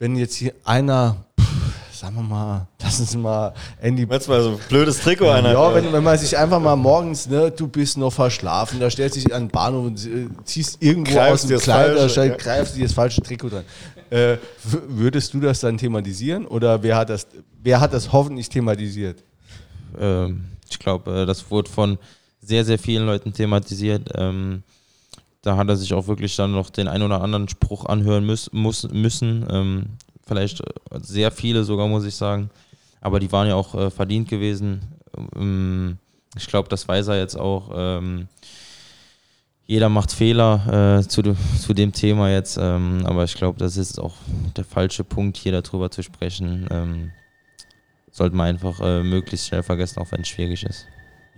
wenn 0.02 0.16
jetzt 0.16 0.34
hier 0.34 0.54
einer, 0.64 1.16
pff, 1.40 1.96
sagen 1.96 2.16
wir 2.16 2.24
mal, 2.24 2.68
das 2.80 3.00
ist 3.00 3.16
mal 3.16 3.54
Andy 3.80 4.08
Jetzt 4.10 4.28
mal 4.28 4.42
so 4.42 4.50
ein 4.50 4.60
blödes 4.68 5.00
Trikot 5.00 5.30
einer. 5.30 5.54
Ja, 5.54 5.76
wenn, 5.76 5.94
wenn 5.94 6.04
man 6.04 6.18
sich 6.18 6.36
einfach 6.36 6.60
mal 6.60 6.76
morgens, 6.76 7.28
ne, 7.28 7.52
du 7.52 7.68
bist 7.68 8.00
noch 8.00 8.12
verschlafen, 8.12 8.80
da 8.80 8.90
stellst 8.90 9.16
dich 9.16 9.32
an 9.32 9.44
den 9.44 9.50
Bahnhof 9.50 9.86
und 9.86 10.04
äh, 10.08 10.28
ziehst 10.44 10.82
irgendwo 10.82 11.14
Greifst 11.14 11.44
aus 11.44 11.50
dem 11.50 11.60
Falsche, 11.60 12.26
ja. 12.26 12.36
greifst 12.36 12.76
dir 12.76 12.86
das 12.86 12.94
falsche 12.94 13.22
Trikot 13.22 13.50
dran. 13.50 13.64
Äh, 14.10 14.38
würdest 14.64 15.36
du 15.36 15.40
das 15.40 15.60
dann 15.60 15.78
thematisieren 15.78 16.48
oder 16.48 16.82
wer 16.82 16.98
hat 16.98 17.12
das, 17.12 17.28
wer 17.62 17.80
hat 17.80 17.94
das 17.94 18.12
hoffentlich 18.12 18.50
thematisiert? 18.50 19.24
ähm, 20.00 20.46
ich 20.68 20.80
glaube, 20.80 21.22
äh, 21.22 21.26
das 21.28 21.52
wurde 21.52 21.70
von 21.70 22.00
sehr, 22.42 22.66
sehr 22.66 22.80
vielen 22.80 23.06
Leuten 23.06 23.34
thematisiert. 23.34 24.10
Ähm, 24.16 24.64
da 25.42 25.58
hat 25.58 25.70
er 25.70 25.76
sich 25.76 25.94
auch 25.94 26.08
wirklich 26.08 26.36
dann 26.36 26.52
noch 26.52 26.70
den 26.70 26.88
ein 26.88 27.02
oder 27.02 27.22
anderen 27.22 27.50
Spruch 27.50 27.86
anhören 27.86 28.26
müß, 28.26 28.52
muss, 28.54 28.88
müssen. 28.92 29.46
Ähm, 29.50 29.86
vielleicht 30.26 30.62
äh, 30.62 31.00
sehr 31.02 31.32
viele 31.32 31.64
sogar, 31.64 31.88
muss 31.88 32.06
ich 32.06 32.16
sagen. 32.16 32.50
Aber 33.02 33.20
die 33.20 33.32
waren 33.32 33.48
ja 33.48 33.56
auch 33.56 33.74
äh, 33.74 33.90
verdient 33.90 34.30
gewesen. 34.30 34.82
Ähm, 35.36 35.98
ich 36.38 36.48
glaube, 36.48 36.70
das 36.70 36.88
weiß 36.88 37.08
er 37.08 37.18
jetzt 37.18 37.36
auch. 37.36 37.72
Ähm, 37.74 38.28
jeder 39.66 39.90
macht 39.90 40.12
Fehler 40.12 41.00
äh, 41.00 41.08
zu, 41.08 41.22
zu 41.60 41.74
dem 41.74 41.94
Thema 41.94 42.30
jetzt, 42.30 42.58
ähm, 42.62 43.04
aber 43.06 43.24
ich 43.24 43.36
glaube, 43.36 43.58
das 43.58 43.78
ist 43.78 44.00
auch 44.00 44.16
der 44.58 44.66
falsche 44.66 45.04
Punkt, 45.04 45.38
hier 45.38 45.54
darüber 45.54 45.90
zu 45.90 46.04
sprechen. 46.04 46.68
Ähm, 46.70 47.12
sollte 48.12 48.36
man 48.36 48.48
einfach 48.48 48.80
äh, 48.82 49.02
möglichst 49.02 49.48
schnell 49.48 49.64
vergessen, 49.64 50.00
auch 50.00 50.12
wenn 50.12 50.22
es 50.22 50.28
schwierig 50.28 50.64
ist. 50.64 50.86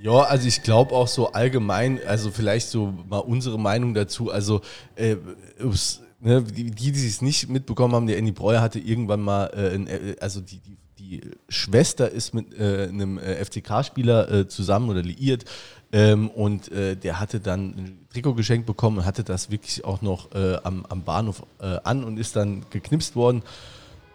Ja, 0.01 0.21
also 0.21 0.47
ich 0.47 0.63
glaube 0.63 0.93
auch 0.93 1.07
so 1.07 1.31
allgemein, 1.31 1.99
also 2.05 2.31
vielleicht 2.31 2.69
so 2.69 2.93
mal 3.07 3.19
unsere 3.19 3.59
Meinung 3.59 3.93
dazu. 3.93 4.31
Also 4.31 4.61
äh, 4.95 5.15
ups, 5.63 6.01
ne, 6.19 6.43
die, 6.43 6.71
die 6.71 6.89
es 6.89 7.21
nicht 7.21 7.49
mitbekommen 7.49 7.93
haben, 7.93 8.07
der 8.07 8.17
Andy 8.17 8.31
Breuer 8.31 8.61
hatte 8.61 8.79
irgendwann 8.79 9.21
mal, 9.21 9.47
äh, 9.53 9.75
ein, 9.75 9.87
äh, 9.87 10.15
also 10.19 10.41
die, 10.41 10.59
die, 10.59 10.77
die 10.97 11.21
Schwester 11.49 12.09
ist 12.09 12.33
mit 12.33 12.57
äh, 12.57 12.87
einem 12.89 13.17
äh, 13.17 13.43
FCK-Spieler 13.43 14.31
äh, 14.31 14.47
zusammen 14.47 14.89
oder 14.89 15.01
liiert. 15.01 15.45
Ähm, 15.91 16.31
und 16.31 16.71
äh, 16.71 16.95
der 16.95 17.19
hatte 17.19 17.39
dann 17.39 17.69
ein 17.69 18.07
Trikot 18.11 18.33
geschenkt 18.33 18.65
bekommen 18.65 18.97
und 18.97 19.05
hatte 19.05 19.23
das 19.23 19.51
wirklich 19.51 19.85
auch 19.85 20.01
noch 20.01 20.33
äh, 20.33 20.57
am, 20.63 20.85
am 20.87 21.03
Bahnhof 21.03 21.43
äh, 21.59 21.77
an 21.83 22.03
und 22.03 22.17
ist 22.17 22.35
dann 22.35 22.65
geknipst 22.71 23.15
worden. 23.15 23.43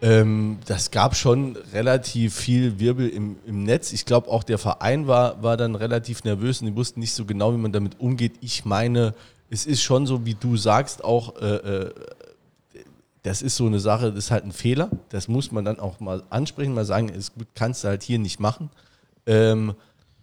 Ähm, 0.01 0.59
das 0.67 0.91
gab 0.93 1.17
schon 1.17 1.57
relativ 1.73 2.35
viel 2.35 2.79
Wirbel 2.79 3.09
im, 3.09 3.37
im 3.47 3.65
Netz. 3.65 3.93
Ich 3.93 4.05
glaube, 4.05 4.29
auch 4.31 4.45
der 4.45 4.59
Verein 4.59 5.07
war, 5.09 5.43
war 5.43 5.57
dann 5.57 5.75
relativ 5.75 6.23
nervös 6.25 6.61
und 6.61 6.67
die 6.69 6.77
wussten 6.77 7.01
nicht 7.01 7.13
so 7.13 7.25
genau, 7.25 7.53
wie 7.53 7.57
man 7.59 7.73
damit 7.73 7.99
umgeht. 7.99 8.35
Ich 8.41 8.65
meine, 8.65 9.15
es 9.51 9.67
ist 9.67 9.83
schon 9.83 10.07
so, 10.07 10.25
wie 10.25 10.35
du 10.35 10.57
sagst, 10.57 11.03
auch, 11.03 11.41
äh, 11.43 11.57
äh, 11.57 11.91
das 13.25 13.43
ist 13.43 13.57
so 13.57 13.67
eine 13.67 13.81
Sache, 13.81 14.11
das 14.13 14.27
ist 14.27 14.31
halt 14.31 14.45
ein 14.45 14.53
Fehler. 14.53 14.89
Das 15.09 15.27
muss 15.27 15.51
man 15.51 15.65
dann 15.65 15.81
auch 15.81 15.99
mal 16.01 16.23
ansprechen, 16.31 16.75
mal 16.75 16.85
sagen, 16.85 17.13
gut, 17.37 17.49
kannst 17.55 17.83
du 17.83 17.89
halt 17.89 18.03
hier 18.05 18.19
nicht 18.21 18.39
machen. 18.39 18.71
Ähm, 19.27 19.75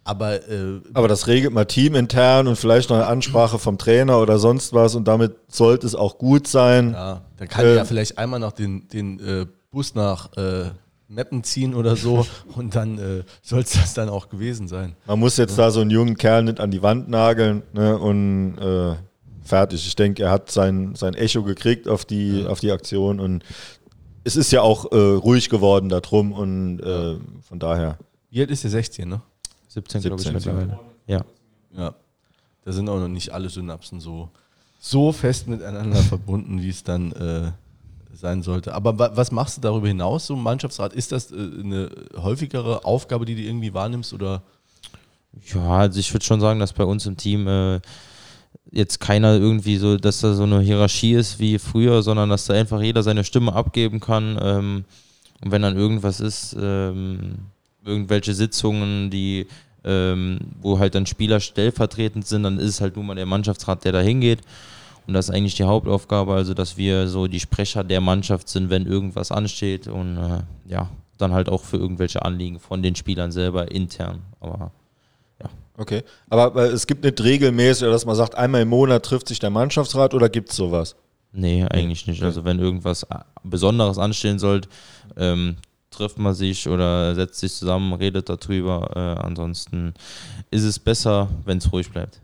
aber 0.05 0.47
äh, 0.47 0.82
Aber 0.93 1.07
das 1.07 1.28
regelt 1.28 1.51
mal 1.53 1.65
teamintern 1.65 2.47
und 2.47 2.55
vielleicht 2.55 2.89
noch 2.89 2.97
eine 2.97 3.07
Ansprache 3.07 3.59
vom 3.59 3.78
Trainer 3.78 4.19
oder 4.19 4.38
sonst 4.39 4.71
was 4.71 4.95
und 4.95 5.07
damit 5.07 5.36
sollte 5.49 5.86
es 5.86 5.95
auch 5.95 6.17
gut 6.17 6.47
sein. 6.47 6.91
Ja, 6.93 7.21
da 7.38 7.45
kann 7.47 7.65
Äh, 7.65 7.76
ja 7.76 7.86
vielleicht 7.86 8.17
einmal 8.17 8.39
noch 8.39 8.51
den, 8.53 8.88
den 8.88 9.19
äh, 9.19 9.45
Bus 9.76 9.93
nach 9.93 10.32
äh, 10.38 10.71
Meppen 11.09 11.43
ziehen 11.43 11.76
oder 11.76 11.97
so 11.97 12.26
und 12.55 12.76
dann 12.76 12.97
äh, 12.97 13.23
soll 13.41 13.59
es 13.59 13.73
das 13.73 13.93
dann 13.93 14.07
auch 14.07 14.30
gewesen 14.30 14.69
sein. 14.69 14.95
Man 15.05 15.19
muss 15.19 15.36
jetzt 15.36 15.57
da 15.57 15.69
so 15.69 15.82
einen 15.82 15.91
jungen 15.91 16.15
Kerl 16.15 16.43
nicht 16.43 16.61
an 16.61 16.71
die 16.71 16.82
Wand 16.82 17.09
nageln 17.09 17.61
ne, 17.73 17.97
und 17.97 18.57
äh, 18.57 18.95
fertig. 19.43 19.86
Ich 19.86 19.97
denke, 19.97 20.23
er 20.23 20.32
hat 20.32 20.49
sein, 20.49 20.95
sein 20.95 21.13
Echo 21.13 21.43
gekriegt 21.43 21.89
auf 21.89 22.05
die, 22.05 22.45
auf 22.47 22.61
die 22.61 22.71
Aktion 22.71 23.19
und 23.19 23.43
es 24.23 24.38
ist 24.38 24.53
ja 24.53 24.61
auch 24.61 24.93
äh, 24.93 24.95
ruhig 24.95 25.49
geworden 25.49 25.89
darum 25.89 26.32
und 26.32 26.80
äh, 26.80 27.17
von 27.41 27.59
daher. 27.59 27.97
Wie 28.32 28.39
alt 28.39 28.51
ist 28.51 28.63
der 28.63 28.71
16, 28.71 29.09
ne? 29.09 29.21
17, 29.67 30.01
glaube 30.03 30.21
ich 30.21 30.28
17, 30.28 30.34
mittlerweile. 30.34 30.80
Ja. 31.05 31.26
Ja. 31.76 31.93
Da 32.63 32.71
sind 32.71 32.88
auch 32.88 32.99
noch 32.99 33.09
nicht 33.09 33.34
alle 33.34 33.49
Synapsen 33.49 33.99
so, 33.99 34.30
so 34.80 35.11
fest 35.11 35.49
miteinander 35.49 35.97
verbunden, 35.97 36.61
wie 36.61 36.69
es 36.69 36.82
dann 36.82 37.11
äh, 37.11 37.51
sein 38.16 38.43
sollte. 38.43 38.74
Aber 38.74 38.97
wa 38.97 39.11
was 39.16 39.32
machst 39.32 39.57
du 39.57 39.61
darüber 39.61 39.88
hinaus, 39.88 40.28
so 40.28 40.34
im 40.34 40.43
Mannschaftsrat? 40.43 40.93
Ist 40.93 41.11
das 41.11 41.32
äh, 41.32 41.36
eine 41.36 41.89
häufigere 42.18 42.86
Aufgabe, 42.86 43.26
die 43.26 43.36
du 43.36 43.41
irgendwie 43.41 43.74
wahrnimmst? 43.74 44.13
Oder? 44.13 44.41
Ja, 45.53 45.70
also 45.70 45.99
ich 45.99 46.13
würde 46.13 46.26
schon 46.26 46.39
sagen, 46.39 46.59
dass 46.59 46.74
bei 46.74 46.84
uns 46.84 47.05
im 47.05 47.18
Team 47.18 47.47
äh, 47.47 47.80
jetzt 48.72 48.99
keiner 48.99 49.36
irgendwie 49.36 49.78
so, 49.78 49.97
dass 49.97 50.22
da 50.22 50.34
so 50.34 50.43
eine 50.43 50.61
Hierarchie 50.61 51.13
ist 51.13 51.39
wie 51.39 51.59
früher, 51.59 52.01
sondern 52.01 52.30
dass 52.30 52.45
da 52.45 52.53
einfach 52.53 52.82
jeder 52.82 53.03
seine 53.03 53.24
Stimme 53.24 53.53
abgeben 53.53 53.99
kann. 53.99 54.38
Ähm, 54.41 54.86
und 55.41 55.51
wenn 55.51 55.61
dann 55.61 55.76
irgendwas 55.76 56.20
ist, 56.20 56.55
ähm, 56.59 57.36
irgendwelche 57.86 58.34
Sitzungen, 58.34 59.09
die, 59.09 59.47
ähm, 59.84 60.39
wo 60.61 60.80
halt 60.80 60.95
dann 60.95 61.05
Spieler 61.05 61.39
stellvertretend 61.39 62.26
sind, 62.26 62.43
dann 62.43 62.57
ist 62.57 62.70
es 62.70 62.82
halt 62.82 62.95
nun 62.95 63.05
mal 63.05 63.16
der 63.16 63.26
Mannschaftsrat, 63.26 63.86
der 63.86 63.91
da 63.91 63.99
hingeht. 63.99 64.39
Und 65.08 65.14
das 65.14 65.30
ist 65.30 65.36
eigentlich 65.36 65.56
die 65.56 65.64
Hauptaufgabe, 65.64 66.34
also 66.34 66.53
dass 66.53 66.78
wir 66.78 67.08
so 67.08 67.28
die 67.28 67.39
Sprecher 67.39 67.84
der 67.84 68.01
Mannschaft 68.01 68.49
sind, 68.49 68.70
wenn 68.70 68.86
irgendwas 68.86 69.32
ansteht 69.32 69.88
und 69.88 70.18
äh, 70.18 70.41
ja, 70.68 70.89
dann 71.18 71.34
halt 71.34 71.49
auch 71.49 71.64
für 71.64 71.78
irgendwelche 71.78 72.24
Anliegen 72.24 72.60
von 72.60 72.82
den 72.82 72.95
Spielern 72.95 73.32
selber 73.32 73.72
intern. 73.72 74.24
Aber 74.39 74.72
Okay. 75.78 76.03
Aber 76.30 76.56
es 76.56 76.88
gibt 76.88 77.03
nicht 77.03 77.22
regelmäßig, 77.22 77.88
dass 77.88 78.06
man 78.06 78.16
sagt, 78.16 78.36
einmal 78.36 78.62
im 78.62 78.70
Monat 78.70 79.03
trifft 79.03 79.28
sich 79.28 79.39
der 79.39 79.49
Mannschaftsrat 79.49 80.14
oder 80.14 80.30
gibt 80.30 80.49
es 80.49 80.56
sowas? 80.56 80.95
Nee, 81.34 81.66
eigentlich 81.66 82.08
nicht. 82.08 82.24
Also 82.24 82.46
wenn 82.46 82.59
irgendwas 82.59 83.04
äh, 83.04 83.20
Besonderes 83.43 83.97
anstehen 83.97 84.39
sollte, 84.39 84.70
ähm, 85.17 85.58
trifft 85.92 86.17
man 86.17 86.34
sich 86.34 86.67
oder 86.67 87.13
setzt 87.16 87.39
sich 87.39 87.54
zusammen, 87.54 87.93
redet 87.93 88.29
darüber. 88.29 88.89
Äh, 88.96 89.25
ansonsten 89.25 89.93
ist 90.50 90.63
es 90.63 90.79
besser, 90.79 91.28
wenn 91.43 91.58
es 91.58 91.71
ruhig 91.71 91.92
bleibt. 91.92 92.21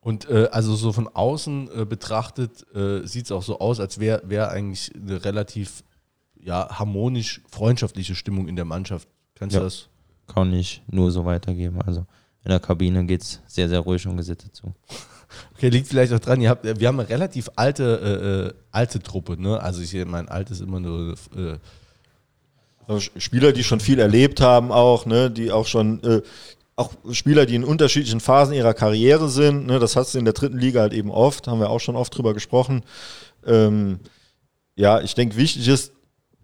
Und 0.00 0.28
äh, 0.30 0.48
also 0.52 0.74
so 0.76 0.92
von 0.92 1.08
außen 1.08 1.70
äh, 1.74 1.84
betrachtet 1.84 2.64
äh, 2.74 3.06
sieht 3.06 3.26
es 3.26 3.32
auch 3.32 3.42
so 3.42 3.58
aus, 3.58 3.80
als 3.80 3.98
wäre 3.98 4.22
wär 4.24 4.50
eigentlich 4.50 4.92
eine 4.94 5.24
relativ 5.24 5.82
ja, 6.40 6.68
harmonisch, 6.78 7.42
freundschaftliche 7.50 8.14
Stimmung 8.14 8.46
in 8.48 8.56
der 8.56 8.64
Mannschaft. 8.64 9.08
Kannst 9.34 9.54
Ja. 9.54 9.60
du 9.60 9.66
das? 9.66 9.88
Kann 10.28 10.52
ich 10.52 10.82
nur 10.90 11.10
so 11.10 11.24
weitergeben. 11.24 11.80
Also 11.82 12.06
in 12.44 12.50
der 12.50 12.60
Kabine 12.60 13.04
geht 13.06 13.22
es 13.22 13.40
sehr, 13.46 13.68
sehr 13.68 13.80
ruhig 13.80 14.06
und 14.06 14.16
gesittet 14.16 14.54
zu. 14.54 14.74
Okay, 15.54 15.68
liegt 15.68 15.86
vielleicht 15.88 16.10
auch 16.14 16.20
dran, 16.20 16.40
ihr 16.40 16.48
habt, 16.48 16.64
wir 16.64 16.88
haben 16.88 16.98
eine 16.98 17.06
relativ 17.10 17.50
alte, 17.54 17.84
äh, 18.00 18.48
äh, 18.48 18.54
alte 18.70 18.98
Truppe, 18.98 19.36
ne? 19.38 19.60
Also 19.60 19.82
ich 19.82 19.92
meine, 20.06 20.30
alt 20.30 20.50
ist 20.50 20.62
immer 20.62 20.80
nur 20.80 21.16
äh, 21.36 21.58
Also 22.86 23.00
Spieler, 23.18 23.52
die 23.52 23.62
schon 23.62 23.78
viel 23.80 23.98
erlebt 23.98 24.40
haben, 24.40 24.72
auch, 24.72 25.04
ne, 25.04 25.30
die 25.30 25.52
auch 25.52 25.66
schon, 25.66 26.02
äh, 26.02 26.22
auch 26.78 26.92
Spieler, 27.10 27.44
die 27.44 27.56
in 27.56 27.64
unterschiedlichen 27.64 28.20
Phasen 28.20 28.54
ihrer 28.54 28.72
Karriere 28.72 29.28
sind, 29.28 29.66
ne, 29.66 29.78
das 29.78 29.96
hast 29.96 30.14
du 30.14 30.18
in 30.18 30.24
der 30.24 30.34
dritten 30.34 30.58
Liga 30.58 30.80
halt 30.80 30.92
eben 30.92 31.10
oft, 31.10 31.48
haben 31.48 31.60
wir 31.60 31.70
auch 31.70 31.80
schon 31.80 31.96
oft 31.96 32.16
drüber 32.16 32.34
gesprochen. 32.34 32.82
Ähm, 33.44 33.98
ja, 34.76 35.00
ich 35.00 35.14
denke, 35.14 35.36
wichtig 35.36 35.66
ist 35.66 35.92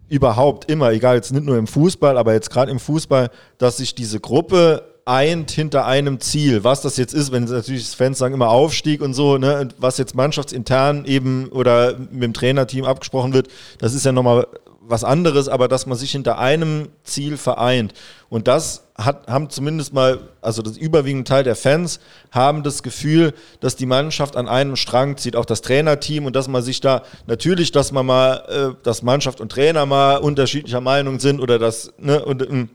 überhaupt 0.09 0.71
immer, 0.71 0.91
egal 0.91 1.15
jetzt 1.17 1.33
nicht 1.33 1.45
nur 1.45 1.57
im 1.57 1.69
Fußball, 1.69 2.19
aber 2.19 2.33
jetzt 2.33 2.51
gerade 2.51 2.71
im 2.71 2.81
Fußball, 2.81 3.31
dass 3.59 3.77
sich 3.77 3.95
diese 3.95 4.19
Gruppe 4.19 4.95
eint 5.05 5.51
hinter 5.51 5.87
einem 5.87 6.19
Ziel. 6.19 6.65
Was 6.65 6.81
das 6.81 6.97
jetzt 6.97 7.15
ist, 7.15 7.31
wenn 7.31 7.45
natürlich 7.45 7.87
Fans 7.89 8.19
sagen 8.19 8.35
immer 8.35 8.49
Aufstieg 8.49 9.03
und 9.03 9.15
so, 9.15 9.39
ne, 9.39 9.69
was 9.79 9.99
jetzt 9.99 10.17
mannschaftsintern 10.17 11.05
eben 11.05 11.49
oder 11.51 11.97
mit 11.97 12.23
dem 12.25 12.35
Trainerteam 12.35 12.85
abgesprochen 12.85 13.33
wird, 13.35 13.49
das 13.79 13.95
ist 13.95 14.05
ja 14.05 14.13
nochmal 14.13 14.47
was 14.87 15.05
anderes, 15.05 15.49
aber 15.49 15.69
dass 15.69 15.87
man 15.87 15.97
sich 15.97 16.13
hinter 16.13 16.39
einem 16.39 16.89
Ziel 17.03 17.37
vereint. 17.37 17.95
Und 18.29 18.49
das 18.49 18.85
hat, 18.97 19.27
haben 19.27 19.51
zumindest 19.51 19.93
mal, 19.93 20.21
also 20.41 20.63
das 20.63 20.77
überwiegende 20.77 21.25
Teil 21.25 21.45
der 21.45 21.57
Fans 21.57 22.01
haben 22.31 22.63
das 22.63 22.83
Gefühl, 22.83 23.33
dass 23.61 23.77
die 23.77 23.87
Mannschaft 23.87 24.37
an 24.37 24.49
einem 24.49 24.77
Strang 24.77 25.17
zieht, 25.17 25.37
auch 25.37 25.47
das 25.47 25.63
Trainerteam 25.63 26.27
und 26.27 26.37
dass 26.37 26.49
man 26.49 26.63
sich 26.63 26.81
da, 26.81 27.03
natürlich, 27.27 27.73
dass 27.73 27.93
man 27.93 28.07
mal, 28.07 28.45
äh, 28.49 28.83
dass 28.83 29.03
Mannschaft 29.03 29.41
und 29.41 29.51
Trainer 29.51 29.87
mal 29.87 30.17
unterschiedlicher 30.17 30.81
Meinung 30.81 31.19
sind 31.19 31.41
oder 31.41 31.59
dass, 31.59 31.93
ne, 31.99 32.25
und, 32.25 32.43
ähm, 32.43 32.69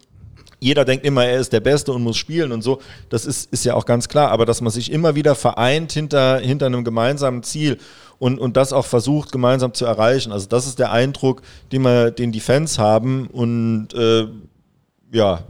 jeder 0.61 0.83
denkt 0.83 1.05
immer, 1.05 1.25
er 1.25 1.39
ist 1.39 1.53
der 1.53 1.61
Beste 1.61 1.93
und 1.93 2.03
muss 2.03 2.17
spielen 2.17 2.51
und 2.51 2.61
so. 2.61 2.81
Das 3.07 3.25
ist, 3.25 3.51
ist 3.51 3.63
ja 3.63 3.75
auch 3.75 3.85
ganz 3.85 4.09
klar. 4.09 4.29
Aber 4.29 4.45
dass 4.45 4.59
man 4.59 4.71
sich 4.71 4.91
immer 4.91 5.15
wieder 5.15 5.35
vereint 5.35 5.93
hinter, 5.93 6.39
hinter 6.39 6.65
einem 6.65 6.83
gemeinsamen 6.83 7.43
Ziel 7.43 7.77
und, 8.19 8.37
und 8.37 8.57
das 8.57 8.73
auch 8.73 8.85
versucht, 8.85 9.31
gemeinsam 9.31 9.73
zu 9.73 9.85
erreichen. 9.85 10.31
Also 10.31 10.47
das 10.47 10.67
ist 10.67 10.77
der 10.77 10.91
Eindruck, 10.91 11.41
den, 11.71 11.81
wir, 11.81 12.11
den 12.11 12.31
die 12.31 12.41
Fans 12.41 12.77
haben. 12.77 13.27
Und 13.27 13.93
äh, 13.93 14.27
ja, 15.11 15.43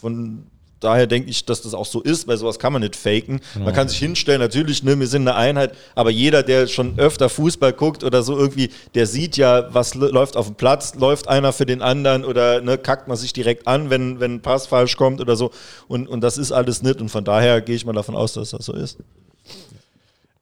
von 0.00 0.46
daher 0.80 1.06
denke 1.06 1.30
ich, 1.30 1.44
dass 1.44 1.62
das 1.62 1.74
auch 1.74 1.86
so 1.86 2.00
ist, 2.00 2.28
weil 2.28 2.36
sowas 2.36 2.58
kann 2.58 2.72
man 2.72 2.82
nicht 2.82 2.96
faken. 2.96 3.40
Genau. 3.52 3.66
Man 3.66 3.74
kann 3.74 3.88
sich 3.88 3.98
hinstellen, 3.98 4.40
natürlich, 4.40 4.82
ne, 4.82 4.98
wir 4.98 5.06
sind 5.06 5.22
eine 5.22 5.36
Einheit, 5.36 5.74
aber 5.94 6.10
jeder, 6.10 6.42
der 6.42 6.66
schon 6.66 6.98
öfter 6.98 7.28
Fußball 7.28 7.72
guckt 7.72 8.04
oder 8.04 8.22
so 8.22 8.36
irgendwie, 8.36 8.70
der 8.94 9.06
sieht 9.06 9.36
ja, 9.36 9.72
was 9.74 9.94
läuft 9.94 10.36
auf 10.36 10.46
dem 10.46 10.54
Platz, 10.54 10.94
läuft 10.94 11.28
einer 11.28 11.52
für 11.52 11.66
den 11.66 11.82
anderen 11.82 12.24
oder 12.24 12.60
ne, 12.60 12.78
kackt 12.78 13.08
man 13.08 13.16
sich 13.16 13.32
direkt 13.32 13.66
an, 13.66 13.90
wenn, 13.90 14.20
wenn 14.20 14.34
ein 14.34 14.42
Pass 14.42 14.66
falsch 14.66 14.96
kommt 14.96 15.20
oder 15.20 15.36
so. 15.36 15.50
Und, 15.88 16.08
und 16.08 16.20
das 16.20 16.38
ist 16.38 16.52
alles 16.52 16.82
nicht 16.82 17.00
und 17.00 17.08
von 17.08 17.24
daher 17.24 17.60
gehe 17.60 17.76
ich 17.76 17.86
mal 17.86 17.92
davon 17.92 18.14
aus, 18.14 18.34
dass 18.34 18.50
das 18.50 18.64
so 18.64 18.72
ist. 18.72 18.98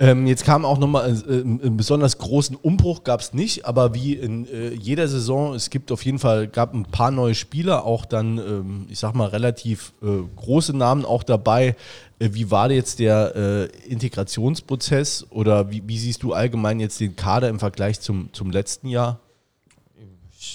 Ähm, 0.00 0.26
jetzt 0.26 0.44
kam 0.44 0.64
auch 0.64 0.78
nochmal 0.78 1.08
äh, 1.08 1.40
einen 1.40 1.76
besonders 1.76 2.18
großen 2.18 2.56
Umbruch 2.56 3.04
gab 3.04 3.20
es 3.20 3.32
nicht, 3.32 3.64
aber 3.64 3.94
wie 3.94 4.14
in 4.14 4.44
äh, 4.48 4.70
jeder 4.74 5.06
Saison, 5.06 5.54
es 5.54 5.70
gibt 5.70 5.92
auf 5.92 6.04
jeden 6.04 6.18
Fall, 6.18 6.48
gab 6.48 6.74
ein 6.74 6.84
paar 6.84 7.12
neue 7.12 7.36
Spieler, 7.36 7.84
auch 7.84 8.04
dann, 8.04 8.38
ähm, 8.38 8.86
ich 8.88 8.98
sag 8.98 9.14
mal, 9.14 9.28
relativ 9.28 9.92
äh, 10.02 10.06
große 10.34 10.76
Namen 10.76 11.04
auch 11.04 11.22
dabei. 11.22 11.76
Äh, 12.18 12.30
wie 12.32 12.50
war 12.50 12.72
jetzt 12.72 12.98
der 12.98 13.36
äh, 13.36 13.64
Integrationsprozess 13.88 15.26
oder 15.30 15.70
wie, 15.70 15.82
wie, 15.86 15.98
siehst 15.98 16.24
du 16.24 16.32
allgemein 16.32 16.80
jetzt 16.80 16.98
den 16.98 17.14
Kader 17.14 17.48
im 17.48 17.60
Vergleich 17.60 18.00
zum, 18.00 18.30
zum 18.32 18.50
letzten 18.50 18.88
Jahr? 18.88 19.20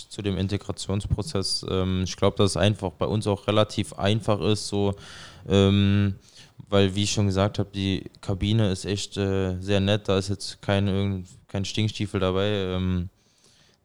Zu 0.09 0.21
dem 0.21 0.37
Integrationsprozess, 0.37 1.65
ähm, 1.69 2.03
ich 2.03 2.17
glaube, 2.17 2.35
dass 2.35 2.51
es 2.51 2.57
einfach 2.57 2.91
bei 2.91 3.05
uns 3.05 3.25
auch 3.25 3.47
relativ 3.47 3.93
einfach 3.93 4.41
ist, 4.41 4.67
so 4.67 4.95
ähm, 5.47 6.15
weil, 6.69 6.95
wie 6.95 7.03
ich 7.03 7.11
schon 7.11 7.25
gesagt 7.25 7.59
habe, 7.59 7.69
die 7.73 8.09
Kabine 8.21 8.71
ist 8.71 8.85
echt 8.85 9.17
äh, 9.17 9.59
sehr 9.59 9.79
nett. 9.79 10.07
Da 10.07 10.17
ist 10.17 10.29
jetzt 10.29 10.61
kein, 10.61 11.25
kein 11.47 11.65
Stinkstiefel 11.65 12.19
dabei. 12.19 12.47
Ähm, 12.47 13.09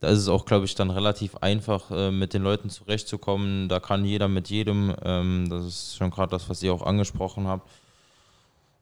da 0.00 0.08
ist 0.08 0.18
es 0.18 0.28
auch, 0.28 0.44
glaube 0.44 0.66
ich, 0.66 0.74
dann 0.74 0.90
relativ 0.90 1.36
einfach, 1.36 1.90
äh, 1.90 2.10
mit 2.10 2.34
den 2.34 2.42
Leuten 2.42 2.68
zurechtzukommen. 2.68 3.70
Da 3.70 3.80
kann 3.80 4.04
jeder 4.04 4.28
mit 4.28 4.50
jedem. 4.50 4.94
Ähm, 5.02 5.48
das 5.48 5.64
ist 5.64 5.96
schon 5.96 6.10
gerade 6.10 6.30
das, 6.30 6.48
was 6.50 6.62
ihr 6.62 6.74
auch 6.74 6.82
angesprochen 6.82 7.46
habt. 7.46 7.70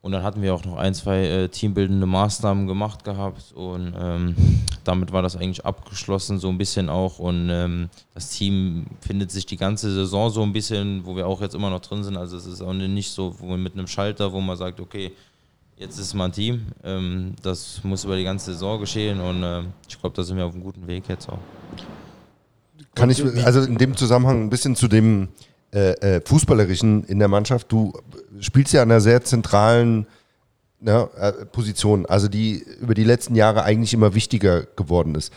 Und 0.03 0.11
dann 0.11 0.24
hatten 0.24 0.43
wir 0.43 0.53
auch 0.53 0.65
noch 0.65 0.77
ein, 0.77 0.95
zwei 0.95 1.24
äh, 1.24 1.49
teambildende 1.49 2.07
Maßnahmen 2.07 2.66
gemacht 2.66 3.05
gehabt 3.05 3.53
und 3.55 3.95
ähm, 3.97 4.35
damit 4.83 5.12
war 5.12 5.23
das 5.23 5.37
eigentlich 5.37 5.65
abgeschlossen, 5.65 6.41
so 6.41 6.49
ein 6.49 6.59
bisschen 6.59 6.89
auch. 6.89 7.20
Und 7.20 7.49
ähm, 7.51 7.89
das 8.12 8.31
Team 8.31 8.87
findet 9.01 9.31
sich 9.31 9.47
die 9.47 9.57
ganze 9.57 9.93
Saison 9.93 10.29
so 10.29 10.43
ein 10.43 10.53
bisschen, 10.53 11.07
wo 11.07 11.15
wir 11.15 11.29
auch 11.29 11.41
jetzt 11.41 11.55
immer 11.55 11.70
noch 11.70 11.79
drin 11.79 12.03
sind. 12.03 12.16
Also 12.16 12.37
es 12.37 12.47
ist 12.47 12.61
auch 12.62 12.73
nicht 12.73 13.12
so 13.12 13.37
wo 13.39 13.57
mit 13.57 13.74
einem 13.74 13.87
Schalter, 13.87 14.33
wo 14.33 14.41
man 14.41 14.57
sagt, 14.57 14.81
okay, 14.81 15.12
jetzt 15.77 15.99
ist 16.01 16.15
mein 16.15 16.33
Team. 16.33 16.66
Ähm, 16.83 17.37
das 17.41 17.85
muss 17.85 18.03
über 18.05 18.16
die 18.16 18.24
ganze 18.24 18.53
Saison 18.55 18.81
geschehen 18.81 19.20
und 19.20 19.45
äh, 19.45 19.62
ich 19.89 20.01
glaube, 20.01 20.16
da 20.16 20.24
sind 20.24 20.37
wir 20.37 20.47
auf 20.47 20.53
einem 20.53 20.65
guten 20.65 20.85
Weg 20.89 21.05
jetzt 21.09 21.29
auch. 21.29 21.39
Kann 22.97 23.09
ich 23.09 23.24
also 23.45 23.61
in 23.61 23.79
dem 23.79 23.97
Zusammenhang 23.97 24.43
ein 24.43 24.51
bisschen 24.51 24.74
zu 24.74 24.89
dem 24.89 25.29
äh, 25.73 25.93
äh, 25.93 26.20
Fußballerischen 26.24 27.05
in 27.05 27.20
der 27.20 27.29
Mannschaft. 27.29 27.70
Du 27.70 27.93
spielst 28.43 28.73
ja 28.73 28.82
an 28.82 28.90
einer 28.90 29.01
sehr 29.01 29.23
zentralen 29.23 30.06
ne, 30.81 31.09
äh, 31.16 31.32
Position, 31.47 32.06
also 32.06 32.28
die 32.28 32.64
über 32.81 32.94
die 32.94 33.05
letzten 33.05 33.35
Jahre 33.35 33.62
eigentlich 33.62 33.94
immer 33.94 34.14
wichtiger 34.14 34.64
geworden 34.77 35.14
ist. 35.14 35.32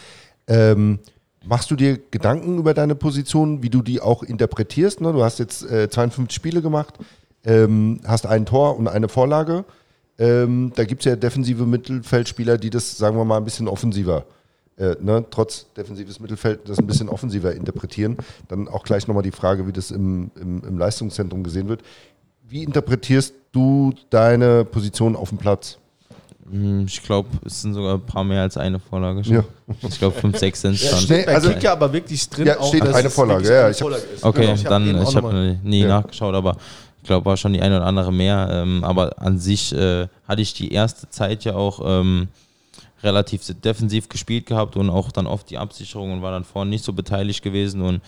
Ähm, 0.47 0.99
machst 1.45 1.71
du 1.71 1.75
dir 1.75 1.97
Gedanken 2.11 2.57
über 2.57 2.73
deine 2.73 2.95
Position, 2.95 3.63
wie 3.63 3.69
du 3.69 3.81
die 3.81 4.01
auch 4.01 4.23
interpretierst? 4.23 5.01
Ne? 5.01 5.13
Du 5.13 5.23
hast 5.23 5.39
jetzt 5.39 5.63
äh, 5.63 5.89
52 5.89 6.35
Spiele 6.35 6.61
gemacht, 6.61 6.95
ähm, 7.45 8.01
hast 8.05 8.25
ein 8.25 8.45
Tor 8.45 8.77
und 8.77 8.87
eine 8.87 9.07
Vorlage. 9.07 9.65
Ähm, 10.17 10.71
da 10.75 10.85
gibt 10.85 11.01
es 11.01 11.05
ja 11.05 11.15
defensive 11.15 11.65
Mittelfeldspieler, 11.65 12.57
die 12.57 12.69
das, 12.69 12.97
sagen 12.97 13.17
wir 13.17 13.25
mal, 13.25 13.37
ein 13.37 13.45
bisschen 13.45 13.67
offensiver 13.67 14.25
äh, 14.77 14.95
ne, 14.99 15.25
trotz 15.29 15.67
defensives 15.73 16.19
Mittelfeld 16.19 16.67
das 16.67 16.79
ein 16.79 16.87
bisschen 16.87 17.09
offensiver 17.09 17.53
interpretieren. 17.53 18.17
Dann 18.47 18.67
auch 18.67 18.83
gleich 18.83 19.07
nochmal 19.07 19.23
die 19.23 19.31
Frage, 19.31 19.67
wie 19.67 19.71
das 19.71 19.91
im, 19.91 20.31
im, 20.35 20.63
im, 20.67 20.77
Leistungszentrum 20.77 21.43
gesehen 21.43 21.67
wird. 21.67 21.81
Wie 22.47 22.63
interpretierst 22.63 23.33
du 23.51 23.93
deine 24.09 24.65
Position 24.65 25.15
auf 25.15 25.29
dem 25.29 25.37
Platz? 25.37 25.77
Hm, 26.49 26.85
ich 26.87 27.01
glaube, 27.01 27.29
es 27.43 27.61
sind 27.61 27.73
sogar 27.73 27.95
ein 27.95 28.05
paar 28.05 28.23
mehr 28.23 28.43
als 28.43 28.55
eine 28.57 28.79
Vorlage. 28.79 29.23
Schon. 29.23 29.33
Ja. 29.35 29.43
Ich 29.81 29.97
glaube, 29.97 30.19
fünf, 30.19 30.37
sechs 30.37 30.61
sind 30.61 30.73
es 30.73 30.87
schon. 30.87 30.99
Steht, 30.99 31.27
also, 31.27 31.51
ja 31.51 31.71
aber 31.71 31.91
wirklich 31.91 32.29
drin. 32.29 32.47
Ja, 32.47 32.63
steht 32.63 32.83
auch, 32.83 32.93
eine 32.93 33.09
Vorlage. 33.09 33.47
Ja, 33.51 33.69
ich 33.69 33.77
Vorlage 33.77 34.03
okay, 34.21 34.41
genau, 34.41 34.53
ich 34.53 34.63
dann, 34.63 34.99
hab 34.99 35.09
ich 35.09 35.15
habe 35.15 35.59
nie 35.63 35.81
ja. 35.81 35.87
nachgeschaut, 35.87 36.35
aber 36.35 36.55
ich 37.01 37.07
glaube, 37.07 37.25
war 37.25 37.37
schon 37.37 37.53
die 37.53 37.61
eine 37.61 37.77
oder 37.77 37.85
andere 37.85 38.11
mehr. 38.13 38.47
Ähm, 38.51 38.83
aber 38.83 39.19
an 39.19 39.39
sich 39.39 39.73
äh, 39.73 40.07
hatte 40.27 40.41
ich 40.41 40.53
die 40.53 40.71
erste 40.71 41.09
Zeit 41.09 41.43
ja 41.45 41.55
auch 41.55 41.81
ähm, 41.83 42.27
relativ 43.01 43.41
defensiv 43.63 44.09
gespielt 44.09 44.45
gehabt 44.45 44.75
und 44.75 44.89
auch 44.89 45.11
dann 45.11 45.27
oft 45.27 45.49
die 45.49 45.57
Absicherung 45.57 46.13
und 46.13 46.21
war 46.21 46.31
dann 46.31 46.43
vorne 46.43 46.69
nicht 46.69 46.83
so 46.83 46.93
beteiligt 46.93 47.43
gewesen 47.43 47.81
und 47.81 48.01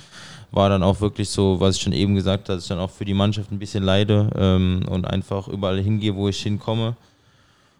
war 0.52 0.70
dann 0.70 0.84
auch 0.84 1.02
wirklich 1.02 1.30
so, 1.30 1.60
was 1.60 1.76
ich 1.76 1.82
schon 1.82 1.94
eben 1.94 2.16
gesagt 2.16 2.50
habe, 2.50 2.56
dass 2.56 2.64
ich 2.64 2.70
dann 2.70 2.80
auch 2.80 2.90
für 2.90 3.06
die 3.06 3.14
Mannschaft 3.14 3.52
ein 3.52 3.60
bisschen 3.60 3.84
leide 3.84 4.30
ähm, 4.38 4.84
und 4.90 5.06
einfach 5.06 5.48
überall 5.48 5.80
hingehe, 5.82 6.16
wo 6.16 6.30
ich 6.30 6.42
hinkomme. 6.42 6.96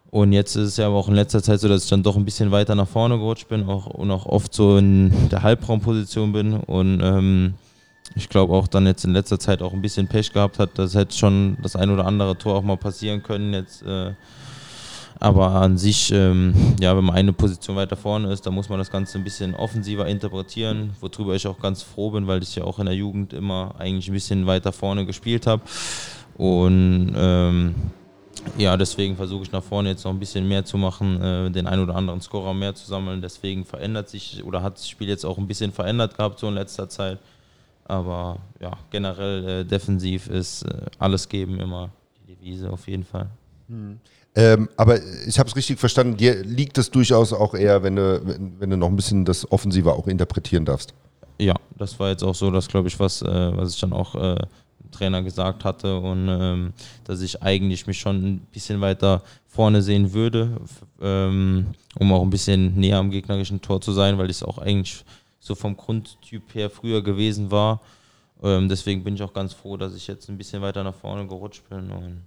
Und 0.10 0.32
jetzt 0.32 0.56
ist 0.56 0.70
es 0.70 0.78
ja 0.78 0.88
aber 0.88 0.96
auch 0.96 1.10
in 1.10 1.16
letzter 1.16 1.44
Zeit 1.44 1.60
so, 1.60 1.68
dass 1.68 1.84
ich 1.84 1.90
dann 1.90 2.04
doch 2.04 2.16
ein 2.16 2.26
bisschen 2.26 2.52
weiter 2.52 2.76
nach 2.76 2.88
vorne 2.88 3.18
gerutscht 3.18 3.50
bin 3.50 3.68
auch, 3.68 3.88
und 3.88 4.10
auch 4.10 4.26
oft 4.26 4.54
so 4.54 4.78
in 4.78 5.30
der 5.30 5.44
Halbraumposition 5.44 6.32
bin. 6.32 6.54
Und 6.54 7.02
ähm, 7.04 7.56
ich 8.16 8.30
glaube 8.30 8.54
auch 8.54 8.68
dann 8.68 8.86
jetzt 8.86 9.04
in 9.04 9.14
letzter 9.14 9.40
Zeit 9.40 9.62
auch 9.62 9.74
ein 9.74 9.82
bisschen 9.82 10.08
Pech 10.08 10.32
gehabt 10.32 10.60
hat. 10.60 10.72
Das 10.76 10.96
hätte 10.96 11.16
schon 11.16 11.58
das 11.62 11.76
ein 11.76 11.90
oder 11.90 12.06
andere 12.06 12.38
Tor 12.38 12.56
auch 12.56 12.64
mal 12.64 12.78
passieren 12.78 13.22
können. 13.22 13.54
Jetzt 13.54 13.84
äh, 13.84 14.14
aber 15.20 15.50
an 15.50 15.78
sich, 15.78 16.12
ähm, 16.12 16.54
ja, 16.80 16.96
wenn 16.96 17.04
man 17.04 17.16
eine 17.16 17.34
Position 17.34 17.76
weiter 17.76 17.96
vorne 17.96 18.32
ist, 18.32 18.46
dann 18.46 18.54
muss 18.54 18.70
man 18.70 18.80
das 18.80 18.92
Ganze 18.92 19.18
ein 19.18 19.24
bisschen 19.24 19.56
offensiver 19.56 20.08
interpretieren, 20.08 20.92
worüber 21.00 21.36
ich 21.36 21.48
auch 21.48 21.60
ganz 21.60 21.82
froh 21.82 22.12
bin, 22.12 22.28
weil 22.28 22.44
ich 22.44 22.56
ja 22.56 22.64
auch 22.64 22.80
in 22.80 22.86
der 22.86 22.96
Jugend 22.96 23.34
immer 23.34 23.76
eigentlich 23.80 24.08
ein 24.08 24.14
bisschen 24.14 24.46
weiter 24.46 24.72
vorne 24.72 25.06
gespielt 25.06 25.48
habe. 25.48 25.64
Und 26.38 27.14
ähm, 27.16 27.76
ja, 28.58 28.78
deswegen 28.78 29.16
versuche 29.16 29.44
ich 29.44 29.52
nach 29.52 29.64
vorne 29.64 29.90
jetzt 29.90 30.04
noch 30.04 30.12
ein 30.12 30.20
bisschen 30.20 30.48
mehr 30.48 30.64
zu 30.64 30.78
machen, 30.78 31.22
äh, 31.22 31.52
den 31.52 31.68
ein 31.68 31.80
oder 31.80 31.96
anderen 31.96 32.22
Scorer 32.22 32.54
mehr 32.54 32.76
zu 32.76 32.86
sammeln. 32.86 33.22
Deswegen 33.22 33.66
verändert 33.66 34.10
sich 34.10 34.44
oder 34.44 34.62
hat 34.62 34.78
das 34.78 34.88
Spiel 34.88 35.08
jetzt 35.08 35.26
auch 35.26 35.38
ein 35.38 35.48
bisschen 35.48 35.72
verändert 35.72 36.16
gehabt 36.16 36.40
so 36.40 36.48
in 36.48 36.54
letzter 36.54 36.88
Zeit. 36.90 37.20
Aber 37.86 38.38
ja, 38.60 38.72
generell 38.92 39.48
äh, 39.48 39.66
defensiv 39.66 40.28
ist 40.28 40.64
äh, 40.64 40.86
alles 41.00 41.28
geben 41.30 41.60
immer 41.60 41.90
die 42.20 42.36
Devise 42.36 42.70
auf 42.70 42.88
jeden 42.88 43.04
Fall. 43.04 43.28
Hm. 43.68 44.00
Ähm, 44.38 44.70
aber 44.78 45.00
ich 45.26 45.40
habe 45.40 45.50
es 45.50 45.56
richtig 45.56 45.80
verstanden, 45.80 46.16
dir 46.16 46.44
liegt 46.44 46.78
es 46.78 46.92
durchaus 46.92 47.34
auch 47.34 47.56
eher, 47.56 47.82
wenn 47.82 47.96
du, 47.96 48.22
wenn, 48.24 48.60
wenn, 48.60 48.70
du 48.70 48.78
noch 48.78 48.88
ein 48.88 48.96
bisschen 48.96 49.26
das 49.26 49.52
Offensiver 49.52 49.96
auch 49.96 50.06
interpretieren 50.06 50.64
darfst. 50.64 50.94
Ja, 51.40 51.56
das 51.76 52.00
war 52.00 52.10
jetzt 52.10 52.24
auch 52.24 52.36
so, 52.36 52.52
dass 52.52 52.68
glaube 52.68 52.88
ich, 52.88 53.00
was, 53.00 53.24
äh, 53.24 53.58
was 53.58 53.74
ich 53.74 53.80
dann 53.80 53.94
auch 53.94 54.14
äh, 54.14 54.38
Trainer 54.92 55.24
gesagt 55.24 55.66
hatte 55.66 55.98
und 55.98 56.28
ähm, 56.30 56.74
dass 57.04 57.22
ich 57.22 57.42
eigentlich 57.42 57.88
mich 57.88 58.00
schon 58.00 58.18
ein 58.18 58.40
bisschen 58.52 58.80
weiter 58.80 59.24
vorne 59.48 59.82
sehen 59.82 60.14
würde, 60.14 60.62
ähm, 61.02 61.74
um 62.00 62.14
auch 62.14 62.22
ein 62.22 62.30
bisschen 62.30 62.76
näher 62.76 62.98
am 62.98 63.10
gegnerischen 63.10 63.60
Tor 63.62 63.82
zu 63.82 63.92
sein, 63.92 64.20
weil 64.20 64.30
ich 64.30 64.38
es 64.38 64.44
auch 64.44 64.60
eigentlich 64.60 65.04
so 65.40 65.56
vom 65.56 65.76
Grundtyp 65.76 66.54
her 66.54 66.70
früher 66.70 67.02
gewesen 67.02 67.50
war. 67.50 67.82
Ähm, 68.44 68.70
deswegen 68.70 69.04
bin 69.04 69.16
ich 69.16 69.24
auch 69.24 69.34
ganz 69.34 69.54
froh, 69.54 69.78
dass 69.78 69.96
ich 69.96 70.06
jetzt 70.06 70.30
ein 70.30 70.38
bisschen 70.38 70.62
weiter 70.62 70.84
nach 70.84 70.94
vorne 70.94 71.26
gerutscht 71.26 71.68
bin 71.70 71.90
und. 71.90 72.22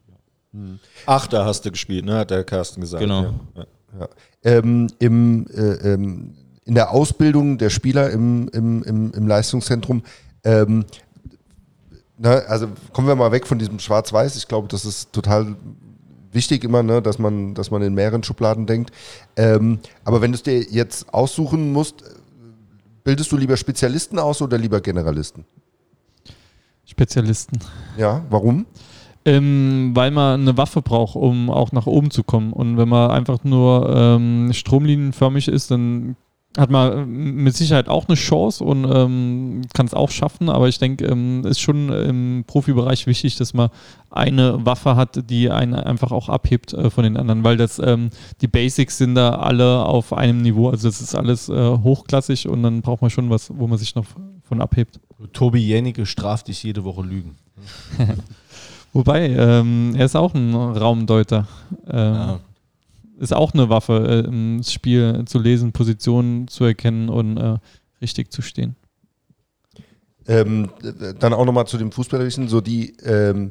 Achter 1.07 1.45
hast 1.45 1.65
du 1.65 1.71
gespielt, 1.71 2.05
ne? 2.05 2.17
hat 2.17 2.31
der 2.31 2.45
Carsten 2.45 2.81
gesagt. 2.81 3.03
Genau. 3.03 3.35
Ja. 3.57 3.67
Ja. 3.99 4.09
Ähm, 4.45 4.89
im, 4.99 5.47
äh, 5.49 5.93
ähm, 5.93 6.35
in 6.65 6.75
der 6.75 6.93
Ausbildung 6.93 7.59
der 7.59 7.71
Spieler 7.71 8.11
im, 8.11 8.49
im, 8.53 8.83
im, 8.85 9.13
im 9.13 9.27
Leistungszentrum, 9.27 10.03
ähm, 10.45 10.85
na, 12.17 12.33
also 12.33 12.69
kommen 12.93 13.09
wir 13.09 13.17
mal 13.17 13.33
weg 13.33 13.47
von 13.47 13.59
diesem 13.59 13.79
Schwarz-Weiß. 13.79 14.37
Ich 14.37 14.47
glaube, 14.47 14.69
das 14.69 14.85
ist 14.85 15.13
total 15.13 15.57
wichtig 16.33 16.65
immer, 16.65 16.83
ne, 16.83 17.01
dass, 17.03 17.19
man, 17.19 17.55
dass 17.55 17.71
man 17.71 17.83
in 17.83 17.95
mehreren 17.95 18.23
Schubladen 18.23 18.67
denkt. 18.67 18.93
Ähm, 19.37 19.81
aber 20.05 20.21
wenn 20.21 20.33
du 20.33 20.37
es 20.37 20.43
dir 20.43 20.61
jetzt 20.63 21.13
aussuchen 21.13 21.73
musst, 21.73 22.05
bildest 23.05 23.33
du 23.33 23.37
lieber 23.37 23.57
Spezialisten 23.57 24.19
aus 24.19 24.43
oder 24.43 24.59
lieber 24.59 24.81
Generalisten? 24.81 25.45
Spezialisten. 26.85 27.59
Ja, 27.97 28.23
warum? 28.29 28.67
Ähm, 29.27 29.91
weil 29.95 30.11
man 30.11 30.41
eine 30.41 30.57
Waffe 30.57 30.81
braucht, 30.81 31.15
um 31.15 31.51
auch 31.51 31.73
nach 31.73 31.87
oben 31.87 32.11
zu 32.11 32.25
kommen. 32.25 32.55
Und 32.55 32.79
wenn 32.79 32.89
man 32.89 33.11
einfach 33.11 33.45
nur 33.45 33.95
ähm, 33.95 34.51
stromlinienförmig 34.53 35.49
ist, 35.49 35.71
dann 35.71 36.17
hat 36.59 36.71
man 36.71 37.09
mit 37.09 37.55
Sicherheit 37.55 37.89
auch 37.89 38.09
eine 38.09 38.17
Chance 38.17 38.65
und 38.65 38.85
ähm, 38.85 39.63
kann 39.73 39.87
es 39.87 39.95
auch 39.95 40.11
schaffen, 40.11 40.49
aber 40.49 40.69
ich 40.69 40.79
denke, 40.79 41.05
ähm, 41.07 41.45
ist 41.45 41.61
schon 41.61 41.91
im 41.91 42.45
Profibereich 42.45 43.07
wichtig, 43.07 43.37
dass 43.37 43.55
man 43.55 43.71
eine 44.11 44.67
Waffe 44.67 44.97
hat, 44.97 45.31
die 45.31 45.49
einen 45.51 45.75
einfach 45.75 46.11
auch 46.11 46.29
abhebt 46.29 46.73
äh, 46.73 46.91
von 46.91 47.05
den 47.05 47.17
anderen, 47.17 47.45
weil 47.45 47.57
das 47.57 47.79
ähm, 47.79 48.11
die 48.41 48.49
Basics 48.49 48.99
sind 48.99 49.15
da 49.15 49.37
alle 49.37 49.85
auf 49.85 50.13
einem 50.13 50.43
Niveau, 50.43 50.71
also 50.71 50.89
das 50.89 51.01
ist 51.01 51.15
alles 51.15 51.49
äh, 51.49 51.55
hochklassig 51.55 52.49
und 52.49 52.65
dann 52.65 52.83
braucht 52.83 53.03
man 53.03 53.11
schon 53.11 53.31
was, 53.31 53.53
wo 53.57 53.69
man 53.69 53.79
sich 53.79 53.95
noch 53.95 54.07
von 54.43 54.61
abhebt. 54.61 54.99
Tobi 55.33 55.61
Jennecke 55.61 56.05
straft 56.05 56.49
dich 56.49 56.65
jede 56.65 56.83
Woche 56.83 57.03
Lügen. 57.03 57.37
Wobei, 58.93 59.29
ähm, 59.29 59.95
er 59.97 60.07
ist 60.07 60.17
auch 60.17 60.35
ein 60.35 60.55
Raumdeuter. 60.55 61.47
Ähm, 61.87 62.15
ja 62.15 62.41
ist 63.21 63.35
auch 63.35 63.53
eine 63.53 63.69
Waffe, 63.69 64.25
äh, 64.27 64.59
das 64.59 64.73
Spiel 64.73 65.25
zu 65.27 65.39
lesen, 65.39 65.73
Positionen 65.73 66.49
zu 66.49 66.65
erkennen 66.65 67.09
und 67.09 67.37
äh, 67.37 67.59
richtig 68.01 68.33
zu 68.33 68.43
stehen. 68.43 68.77
Ähm, 70.27 70.71
dann 71.19 71.33
auch 71.35 71.45
nochmal 71.45 71.67
zu 71.67 71.77
dem 71.77 71.93
Fußballerischen, 71.93 72.49
so 72.49 72.61
die 72.61 72.97
ähm, 73.05 73.51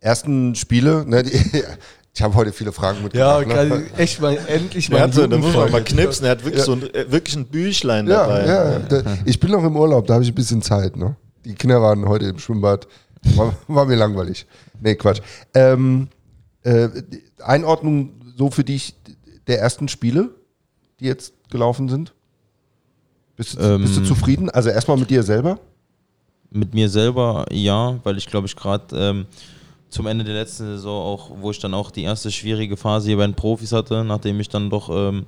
ersten 0.00 0.54
Spiele, 0.54 1.04
ne, 1.06 1.22
die, 1.22 1.32
ich 2.14 2.22
habe 2.22 2.34
heute 2.34 2.52
viele 2.52 2.72
Fragen 2.72 3.02
mitgebracht. 3.04 3.46
Ja, 3.48 3.64
ne? 3.64 3.84
echt 3.96 4.20
mal, 4.20 4.36
endlich 4.48 4.90
mal. 4.90 4.98
Er 4.98 5.02
hat 5.04 5.14
so, 5.14 5.26
da 5.26 5.36
muss 5.38 5.54
man 5.54 5.70
mal 5.70 5.84
knipsen, 5.84 6.26
er 6.26 6.32
hat 6.32 6.44
wirklich 6.44 6.60
ja. 6.60 6.64
so 6.64 6.72
ein, 6.72 6.94
äh, 6.94 7.10
wirklich 7.10 7.36
ein 7.36 7.46
Büchlein 7.46 8.08
ja, 8.08 8.26
dabei. 8.26 8.46
Ja, 8.46 9.18
ich 9.24 9.38
bin 9.38 9.52
noch 9.52 9.62
im 9.62 9.76
Urlaub, 9.76 10.06
da 10.08 10.14
habe 10.14 10.24
ich 10.24 10.32
ein 10.32 10.34
bisschen 10.34 10.62
Zeit. 10.62 10.96
Ne? 10.96 11.14
Die 11.44 11.54
Kinder 11.54 11.80
waren 11.80 12.08
heute 12.08 12.26
im 12.26 12.38
Schwimmbad, 12.38 12.88
war, 13.36 13.54
war 13.68 13.86
mir 13.86 13.96
langweilig. 13.96 14.46
Nee, 14.80 14.94
Quatsch. 14.94 15.20
Ähm, 15.54 16.08
äh, 16.62 16.88
Einordnung 17.42 18.12
so 18.36 18.50
für 18.50 18.64
dich 18.64 18.94
der 19.46 19.60
ersten 19.60 19.88
Spiele, 19.88 20.30
die 21.00 21.06
jetzt 21.06 21.32
gelaufen 21.50 21.88
sind? 21.88 22.14
Bist 23.36 23.58
du, 23.58 23.62
ähm, 23.62 23.82
bist 23.82 23.96
du 23.96 24.04
zufrieden? 24.04 24.50
Also 24.50 24.68
erstmal 24.70 24.96
mit 24.96 25.10
dir 25.10 25.22
selber? 25.22 25.58
Mit 26.50 26.74
mir 26.74 26.88
selber 26.88 27.46
ja, 27.50 27.98
weil 28.04 28.16
ich 28.18 28.26
glaube 28.26 28.46
ich 28.46 28.56
gerade 28.56 28.96
ähm, 28.96 29.26
zum 29.90 30.06
Ende 30.06 30.24
der 30.24 30.34
letzten 30.34 30.64
Saison 30.64 31.02
auch, 31.02 31.30
wo 31.40 31.50
ich 31.50 31.58
dann 31.58 31.74
auch 31.74 31.90
die 31.90 32.02
erste 32.02 32.30
schwierige 32.30 32.76
Phase 32.76 33.08
hier 33.08 33.16
bei 33.16 33.26
den 33.26 33.34
Profis 33.34 33.72
hatte, 33.72 34.04
nachdem 34.04 34.40
ich 34.40 34.48
dann 34.48 34.70
doch 34.70 34.90
ähm, 34.90 35.24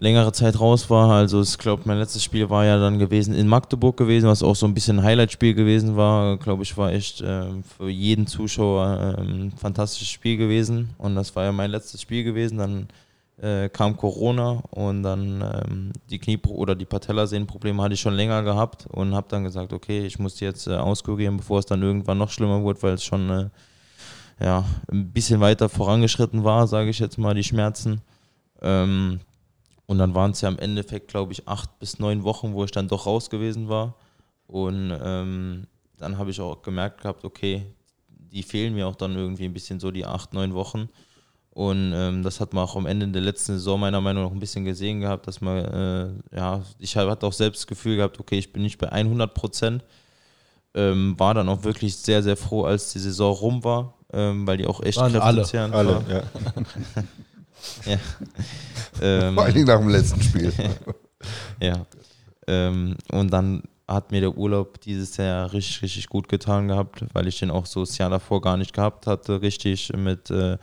längere 0.00 0.32
Zeit 0.32 0.60
raus 0.60 0.90
war. 0.90 1.10
Also 1.10 1.42
ich 1.42 1.58
glaube, 1.58 1.82
mein 1.86 1.98
letztes 1.98 2.22
Spiel 2.22 2.50
war 2.50 2.64
ja 2.64 2.78
dann 2.78 2.98
gewesen 2.98 3.34
in 3.34 3.48
Magdeburg 3.48 3.96
gewesen, 3.96 4.28
was 4.28 4.42
auch 4.42 4.56
so 4.56 4.66
ein 4.66 4.74
bisschen 4.74 4.98
ein 4.98 5.04
Highlight-Spiel 5.04 5.54
gewesen 5.54 5.96
war. 5.96 6.36
Glaube 6.38 6.62
ich, 6.62 6.76
war 6.76 6.92
echt 6.92 7.20
äh, 7.20 7.46
für 7.76 7.88
jeden 7.88 8.26
Zuschauer 8.26 9.16
äh, 9.18 9.20
ein 9.20 9.52
fantastisches 9.52 10.08
Spiel 10.08 10.36
gewesen. 10.36 10.90
Und 10.98 11.14
das 11.16 11.34
war 11.34 11.44
ja 11.44 11.52
mein 11.52 11.70
letztes 11.70 12.00
Spiel 12.00 12.22
gewesen. 12.24 12.58
Dann 12.58 12.88
äh, 13.42 13.68
kam 13.68 13.96
Corona 13.96 14.62
und 14.70 15.02
dann 15.02 15.42
ähm, 15.42 15.92
die 16.10 16.18
Knie- 16.18 16.40
oder 16.46 16.74
die 16.74 16.84
Patellasehnenprobleme 16.84 17.82
hatte 17.82 17.94
ich 17.94 18.00
schon 18.00 18.14
länger 18.14 18.42
gehabt 18.42 18.86
und 18.90 19.14
habe 19.14 19.28
dann 19.28 19.44
gesagt, 19.44 19.72
okay, 19.72 20.06
ich 20.06 20.18
muss 20.18 20.40
jetzt 20.40 20.66
äh, 20.66 20.76
auskurieren, 20.76 21.36
bevor 21.38 21.58
es 21.58 21.66
dann 21.66 21.82
irgendwann 21.82 22.18
noch 22.18 22.30
schlimmer 22.30 22.62
wurde, 22.62 22.82
weil 22.82 22.94
es 22.94 23.04
schon 23.04 23.30
äh, 23.30 23.48
ja, 24.40 24.64
ein 24.90 25.10
bisschen 25.10 25.40
weiter 25.40 25.68
vorangeschritten 25.68 26.44
war, 26.44 26.66
sage 26.66 26.90
ich 26.90 26.98
jetzt 26.98 27.18
mal, 27.18 27.34
die 27.34 27.44
Schmerzen. 27.44 28.00
Ähm, 28.60 29.20
und 29.88 29.96
dann 29.96 30.14
waren 30.14 30.32
es 30.32 30.42
ja 30.42 30.50
im 30.50 30.58
Endeffekt, 30.58 31.08
glaube 31.08 31.32
ich, 31.32 31.48
acht 31.48 31.78
bis 31.78 31.98
neun 31.98 32.22
Wochen, 32.22 32.52
wo 32.52 32.62
ich 32.62 32.70
dann 32.70 32.88
doch 32.88 33.06
raus 33.06 33.30
gewesen 33.30 33.70
war. 33.70 33.94
Und 34.46 34.94
ähm, 35.02 35.66
dann 35.96 36.18
habe 36.18 36.30
ich 36.30 36.42
auch 36.42 36.60
gemerkt 36.60 37.00
gehabt, 37.00 37.24
okay, 37.24 37.64
die 38.08 38.42
fehlen 38.42 38.74
mir 38.74 38.86
auch 38.86 38.96
dann 38.96 39.16
irgendwie 39.16 39.46
ein 39.46 39.54
bisschen 39.54 39.80
so 39.80 39.90
die 39.90 40.04
acht, 40.04 40.34
neun 40.34 40.52
Wochen. 40.52 40.90
Und 41.52 41.92
ähm, 41.94 42.22
das 42.22 42.38
hat 42.38 42.52
man 42.52 42.64
auch 42.64 42.76
am 42.76 42.84
Ende 42.84 43.08
der 43.08 43.22
letzten 43.22 43.54
Saison 43.54 43.80
meiner 43.80 44.02
Meinung 44.02 44.24
nach 44.24 44.30
ein 44.30 44.38
bisschen 44.38 44.66
gesehen 44.66 45.00
gehabt, 45.00 45.26
dass 45.26 45.40
man, 45.40 45.64
äh, 45.64 46.36
ja, 46.36 46.62
ich 46.78 46.94
hatte 46.94 47.26
auch 47.26 47.32
selbst 47.32 47.62
das 47.62 47.66
Gefühl 47.66 47.96
gehabt, 47.96 48.20
okay, 48.20 48.36
ich 48.36 48.52
bin 48.52 48.62
nicht 48.62 48.76
bei 48.76 48.92
100 48.92 49.32
Prozent. 49.32 49.84
Ähm, 50.74 51.18
war 51.18 51.32
dann 51.32 51.48
auch 51.48 51.64
wirklich 51.64 51.96
sehr, 51.96 52.22
sehr 52.22 52.36
froh, 52.36 52.64
als 52.64 52.92
die 52.92 52.98
Saison 52.98 53.32
rum 53.32 53.64
war, 53.64 53.94
ähm, 54.12 54.46
weil 54.46 54.58
die 54.58 54.66
auch 54.66 54.82
echt 54.82 54.98
Waren 54.98 55.16
alle, 55.16 55.46
alle, 55.72 56.04
ja. 56.10 56.22
ja. 57.84 57.98
Ähm, 59.00 59.34
Vor 59.34 59.44
allen 59.44 59.54
Dingen 59.54 59.66
nach 59.66 59.78
dem 59.78 59.88
letzten 59.88 60.22
Spiel. 60.22 60.52
ja. 61.60 61.86
Ähm, 62.46 62.96
und 63.10 63.32
dann 63.32 63.62
hat 63.88 64.12
mir 64.12 64.20
der 64.20 64.36
Urlaub 64.36 64.80
dieses 64.80 65.16
Jahr 65.16 65.52
richtig, 65.52 65.82
richtig 65.82 66.08
gut 66.08 66.28
getan 66.28 66.68
gehabt, 66.68 67.04
weil 67.14 67.26
ich 67.26 67.38
den 67.38 67.50
auch 67.50 67.66
so 67.66 67.80
das 67.80 67.96
Jahr 67.96 68.10
davor 68.10 68.42
gar 68.42 68.58
nicht 68.58 68.74
gehabt 68.74 69.06
hatte, 69.06 69.40
richtig 69.40 69.90
mit 69.96 70.30
äh, 70.30 70.58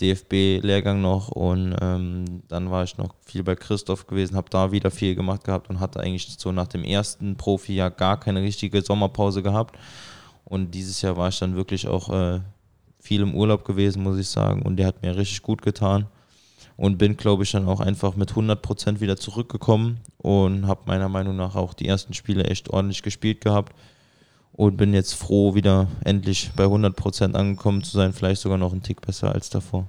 DFB-Lehrgang 0.00 1.00
noch 1.00 1.28
und 1.28 1.76
ähm, 1.80 2.42
dann 2.48 2.70
war 2.70 2.84
ich 2.84 2.96
noch 2.96 3.14
viel 3.24 3.42
bei 3.42 3.54
Christoph 3.54 4.06
gewesen, 4.06 4.36
habe 4.36 4.50
da 4.50 4.72
wieder 4.72 4.90
viel 4.90 5.14
gemacht 5.14 5.44
gehabt 5.44 5.68
und 5.68 5.80
hatte 5.80 6.00
eigentlich 6.00 6.36
so 6.38 6.50
nach 6.50 6.66
dem 6.66 6.84
ersten 6.84 7.36
Profi-Jahr 7.36 7.90
gar 7.90 8.18
keine 8.18 8.42
richtige 8.42 8.82
Sommerpause 8.82 9.42
gehabt 9.42 9.78
und 10.44 10.74
dieses 10.74 11.02
Jahr 11.02 11.16
war 11.16 11.28
ich 11.28 11.38
dann 11.38 11.56
wirklich 11.56 11.88
auch 11.88 12.10
äh, 12.10 12.40
viel 12.98 13.20
im 13.20 13.34
Urlaub 13.34 13.64
gewesen, 13.64 14.02
muss 14.02 14.18
ich 14.18 14.28
sagen 14.28 14.62
und 14.62 14.76
der 14.76 14.86
hat 14.86 15.02
mir 15.02 15.14
richtig 15.16 15.42
gut 15.42 15.60
getan 15.60 16.06
und 16.76 16.98
bin, 16.98 17.16
glaube 17.16 17.42
ich, 17.42 17.52
dann 17.52 17.66
auch 17.66 17.80
einfach 17.80 18.16
mit 18.16 18.32
100% 18.32 19.00
wieder 19.00 19.16
zurückgekommen 19.16 20.00
und 20.18 20.66
habe 20.66 20.82
meiner 20.86 21.08
Meinung 21.08 21.36
nach 21.36 21.54
auch 21.54 21.74
die 21.74 21.88
ersten 21.88 22.14
Spiele 22.14 22.44
echt 22.44 22.70
ordentlich 22.70 23.02
gespielt 23.02 23.40
gehabt 23.40 23.74
und 24.52 24.76
bin 24.76 24.94
jetzt 24.94 25.14
froh, 25.14 25.54
wieder 25.54 25.88
endlich 26.04 26.50
bei 26.56 26.64
100% 26.64 27.34
angekommen 27.34 27.82
zu 27.82 27.96
sein, 27.96 28.12
vielleicht 28.12 28.40
sogar 28.40 28.58
noch 28.58 28.72
einen 28.72 28.82
Tick 28.82 29.00
besser 29.00 29.32
als 29.32 29.50
davor. 29.50 29.86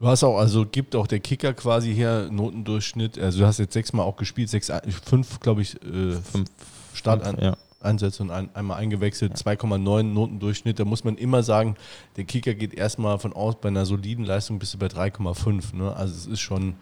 Du 0.00 0.08
hast 0.08 0.24
auch, 0.24 0.36
also 0.38 0.66
gibt 0.66 0.96
auch 0.96 1.06
der 1.06 1.20
Kicker 1.20 1.54
quasi 1.54 1.94
hier 1.94 2.28
Notendurchschnitt, 2.30 3.18
also 3.18 3.38
du 3.38 3.46
hast 3.46 3.58
jetzt 3.58 3.72
sechsmal 3.72 4.04
auch 4.04 4.16
gespielt, 4.16 4.50
sechs, 4.50 4.70
fünf, 5.04 5.40
glaube 5.40 5.62
ich, 5.62 5.76
äh, 5.82 6.12
fünf 6.12 6.50
Start 6.92 7.24
an, 7.24 7.38
ja. 7.40 7.56
Einsätze 7.84 8.22
und 8.22 8.30
ein, 8.30 8.48
einmal 8.54 8.78
eingewechselt, 8.78 9.34
2,9 9.34 10.02
Notendurchschnitt. 10.02 10.78
Da 10.78 10.84
muss 10.84 11.04
man 11.04 11.16
immer 11.16 11.42
sagen, 11.42 11.76
der 12.16 12.24
Kicker 12.24 12.54
geht 12.54 12.74
erstmal 12.74 13.18
von 13.18 13.32
aus, 13.32 13.56
bei 13.60 13.68
einer 13.68 13.86
soliden 13.86 14.24
Leistung 14.24 14.58
bist 14.58 14.74
du 14.74 14.78
bei 14.78 14.86
3,5. 14.86 15.76
Ne? 15.76 15.94
Also 15.94 16.14
es 16.14 16.26
ist 16.26 16.40
schon 16.40 16.74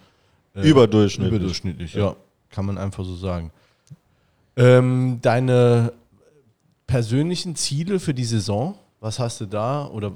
äh, 0.55 0.67
überdurchschnittlich. 0.67 1.35
Überdurchschnittlich, 1.35 1.93
ja. 1.93 2.05
ja. 2.05 2.15
Kann 2.49 2.65
man 2.65 2.77
einfach 2.77 3.03
so 3.03 3.15
sagen. 3.15 3.51
Ähm, 4.55 5.19
deine 5.21 5.93
persönlichen 6.85 7.55
Ziele 7.55 7.99
für 7.99 8.13
die 8.13 8.25
Saison, 8.25 8.75
was 8.99 9.19
hast 9.19 9.41
du 9.41 9.45
da? 9.45 9.87
Oder 9.87 10.11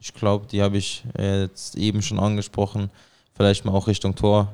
ich 0.00 0.12
glaube, 0.14 0.46
die 0.46 0.62
habe 0.62 0.76
ich 0.76 1.04
jetzt 1.16 1.76
eben 1.76 2.02
schon 2.02 2.18
angesprochen. 2.18 2.90
Vielleicht 3.34 3.64
mal 3.64 3.72
auch 3.72 3.86
Richtung 3.86 4.14
Tor. 4.14 4.52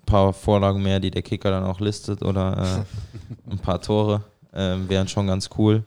Ein 0.00 0.06
paar 0.06 0.32
Vorlagen 0.32 0.82
mehr, 0.82 1.00
die 1.00 1.10
der 1.10 1.22
Kicker 1.22 1.50
dann 1.50 1.64
auch 1.64 1.80
listet 1.80 2.22
oder 2.22 2.84
äh, 3.48 3.50
ein 3.50 3.58
paar 3.58 3.80
Tore 3.80 4.24
ähm, 4.52 4.88
wären 4.88 5.08
schon 5.08 5.26
ganz 5.26 5.50
cool. 5.58 5.84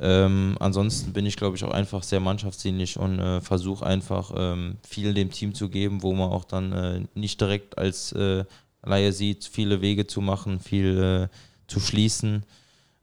Ähm, 0.00 0.56
ansonsten 0.60 1.12
bin 1.12 1.26
ich, 1.26 1.36
glaube 1.36 1.56
ich, 1.56 1.64
auch 1.64 1.72
einfach 1.72 2.02
sehr 2.02 2.20
mannschaftsdienlich 2.20 2.98
und 2.98 3.18
äh, 3.18 3.40
versuche 3.40 3.84
einfach 3.84 4.32
ähm, 4.36 4.76
viel 4.86 5.12
dem 5.12 5.30
Team 5.30 5.54
zu 5.54 5.68
geben, 5.68 6.02
wo 6.02 6.12
man 6.12 6.30
auch 6.30 6.44
dann 6.44 6.72
äh, 6.72 7.00
nicht 7.14 7.40
direkt 7.40 7.78
als 7.78 8.12
äh, 8.12 8.44
Laie 8.84 9.12
sieht, 9.12 9.44
viele 9.44 9.80
Wege 9.80 10.06
zu 10.06 10.20
machen, 10.20 10.60
viel 10.60 11.28
äh, 11.30 11.36
zu 11.66 11.80
schließen 11.80 12.44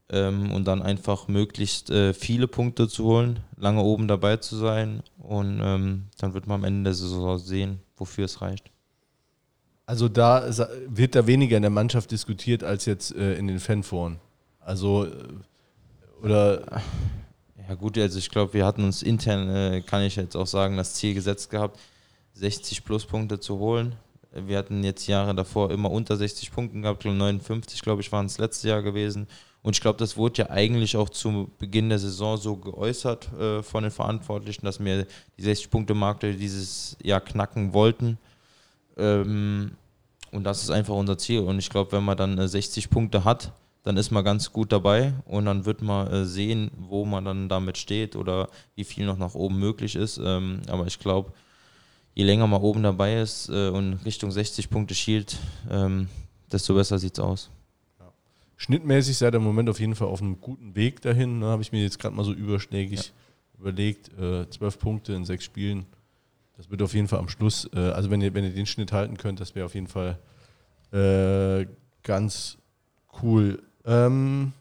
ähm, 0.08 0.52
und 0.52 0.66
dann 0.66 0.82
einfach 0.82 1.28
möglichst 1.28 1.90
äh, 1.90 2.14
viele 2.14 2.48
Punkte 2.48 2.88
zu 2.88 3.04
holen, 3.04 3.40
lange 3.56 3.82
oben 3.82 4.08
dabei 4.08 4.38
zu 4.38 4.56
sein 4.56 5.02
und 5.18 5.60
ähm, 5.62 6.04
dann 6.18 6.32
wird 6.32 6.46
man 6.46 6.60
am 6.60 6.64
Ende 6.64 6.84
der 6.84 6.94
Saison 6.94 7.38
sehen, 7.38 7.80
wofür 7.96 8.24
es 8.24 8.40
reicht. 8.40 8.70
Also 9.84 10.08
da 10.08 10.50
wird 10.88 11.14
da 11.14 11.26
weniger 11.26 11.56
in 11.56 11.62
der 11.62 11.70
Mannschaft 11.70 12.10
diskutiert 12.10 12.64
als 12.64 12.86
jetzt 12.86 13.14
äh, 13.14 13.34
in 13.34 13.46
den 13.46 13.60
Fanforen. 13.60 14.18
Also, 14.66 15.06
äh, 15.06 15.10
oder. 16.22 16.82
Ja, 17.68 17.74
gut, 17.74 17.98
also 17.98 18.18
ich 18.18 18.30
glaube, 18.30 18.52
wir 18.52 18.66
hatten 18.66 18.84
uns 18.84 19.02
intern, 19.02 19.48
äh, 19.48 19.80
kann 19.80 20.02
ich 20.02 20.16
jetzt 20.16 20.36
auch 20.36 20.46
sagen, 20.46 20.76
das 20.76 20.94
Ziel 20.94 21.14
gesetzt 21.14 21.50
gehabt, 21.50 21.80
60 22.34 22.84
Pluspunkte 22.84 23.40
zu 23.40 23.58
holen. 23.58 23.94
Wir 24.32 24.58
hatten 24.58 24.84
jetzt 24.84 25.06
Jahre 25.06 25.34
davor 25.34 25.70
immer 25.70 25.90
unter 25.90 26.16
60 26.16 26.52
Punkten 26.52 26.82
gehabt, 26.82 27.04
59, 27.04 27.80
glaube 27.80 28.02
ich, 28.02 28.12
waren 28.12 28.26
es 28.26 28.38
letztes 28.38 28.64
Jahr 28.64 28.82
gewesen. 28.82 29.26
Und 29.62 29.74
ich 29.74 29.80
glaube, 29.80 29.98
das 29.98 30.16
wurde 30.16 30.42
ja 30.42 30.50
eigentlich 30.50 30.96
auch 30.96 31.08
zu 31.08 31.50
Beginn 31.58 31.88
der 31.88 31.98
Saison 31.98 32.36
so 32.36 32.56
geäußert 32.56 33.32
äh, 33.34 33.62
von 33.62 33.82
den 33.82 33.92
Verantwortlichen, 33.92 34.64
dass 34.64 34.78
wir 34.78 35.06
die 35.38 35.42
60-Punkte-Marke 35.42 36.34
dieses 36.34 36.96
Jahr 37.02 37.20
knacken 37.20 37.72
wollten. 37.72 38.18
Ähm, 38.96 39.72
und 40.30 40.44
das 40.44 40.62
ist 40.62 40.70
einfach 40.70 40.94
unser 40.94 41.18
Ziel. 41.18 41.40
Und 41.40 41.58
ich 41.58 41.70
glaube, 41.70 41.92
wenn 41.92 42.04
man 42.04 42.16
dann 42.16 42.38
äh, 42.38 42.46
60 42.46 42.90
Punkte 42.90 43.24
hat, 43.24 43.52
dann 43.86 43.96
ist 43.98 44.10
man 44.10 44.24
ganz 44.24 44.52
gut 44.52 44.72
dabei 44.72 45.12
und 45.26 45.44
dann 45.44 45.64
wird 45.64 45.80
man 45.80 46.08
äh, 46.08 46.24
sehen, 46.24 46.72
wo 46.76 47.04
man 47.04 47.24
dann 47.24 47.48
damit 47.48 47.78
steht 47.78 48.16
oder 48.16 48.48
wie 48.74 48.82
viel 48.82 49.06
noch 49.06 49.16
nach 49.16 49.36
oben 49.36 49.60
möglich 49.60 49.94
ist. 49.94 50.18
Ähm, 50.18 50.62
aber 50.66 50.88
ich 50.88 50.98
glaube, 50.98 51.32
je 52.12 52.24
länger 52.24 52.48
man 52.48 52.62
oben 52.62 52.82
dabei 52.82 53.20
ist 53.20 53.48
äh, 53.48 53.68
und 53.68 54.04
Richtung 54.04 54.32
60 54.32 54.70
Punkte 54.70 54.96
schielt, 54.96 55.38
ähm, 55.70 56.08
desto 56.50 56.74
besser 56.74 56.98
sieht 56.98 57.12
es 57.12 57.20
aus. 57.20 57.50
Ja. 58.00 58.12
Schnittmäßig 58.56 59.18
seid 59.18 59.34
ihr 59.34 59.36
im 59.36 59.44
Moment 59.44 59.70
auf 59.70 59.78
jeden 59.78 59.94
Fall 59.94 60.08
auf 60.08 60.20
einem 60.20 60.40
guten 60.40 60.74
Weg 60.74 61.00
dahin. 61.02 61.38
Ne? 61.38 61.46
Habe 61.46 61.62
ich 61.62 61.70
mir 61.70 61.80
jetzt 61.80 62.00
gerade 62.00 62.16
mal 62.16 62.24
so 62.24 62.32
überschlägig 62.32 62.98
ja. 62.98 63.60
überlegt. 63.60 64.10
Äh, 64.18 64.50
zwölf 64.50 64.80
Punkte 64.80 65.12
in 65.12 65.24
sechs 65.24 65.44
Spielen. 65.44 65.86
Das 66.56 66.68
wird 66.70 66.82
auf 66.82 66.92
jeden 66.92 67.06
Fall 67.06 67.20
am 67.20 67.28
Schluss, 67.28 67.70
also 67.72 68.10
wenn 68.10 68.22
ihr, 68.22 68.32
wenn 68.32 68.42
ihr 68.42 68.50
den 68.50 68.64
Schnitt 68.64 68.90
halten 68.90 69.18
könnt, 69.18 69.40
das 69.40 69.54
wäre 69.54 69.66
auf 69.66 69.74
jeden 69.74 69.88
Fall 69.88 70.18
ganz 72.02 72.56
cool. 73.22 73.62
Ähm, 73.86 74.52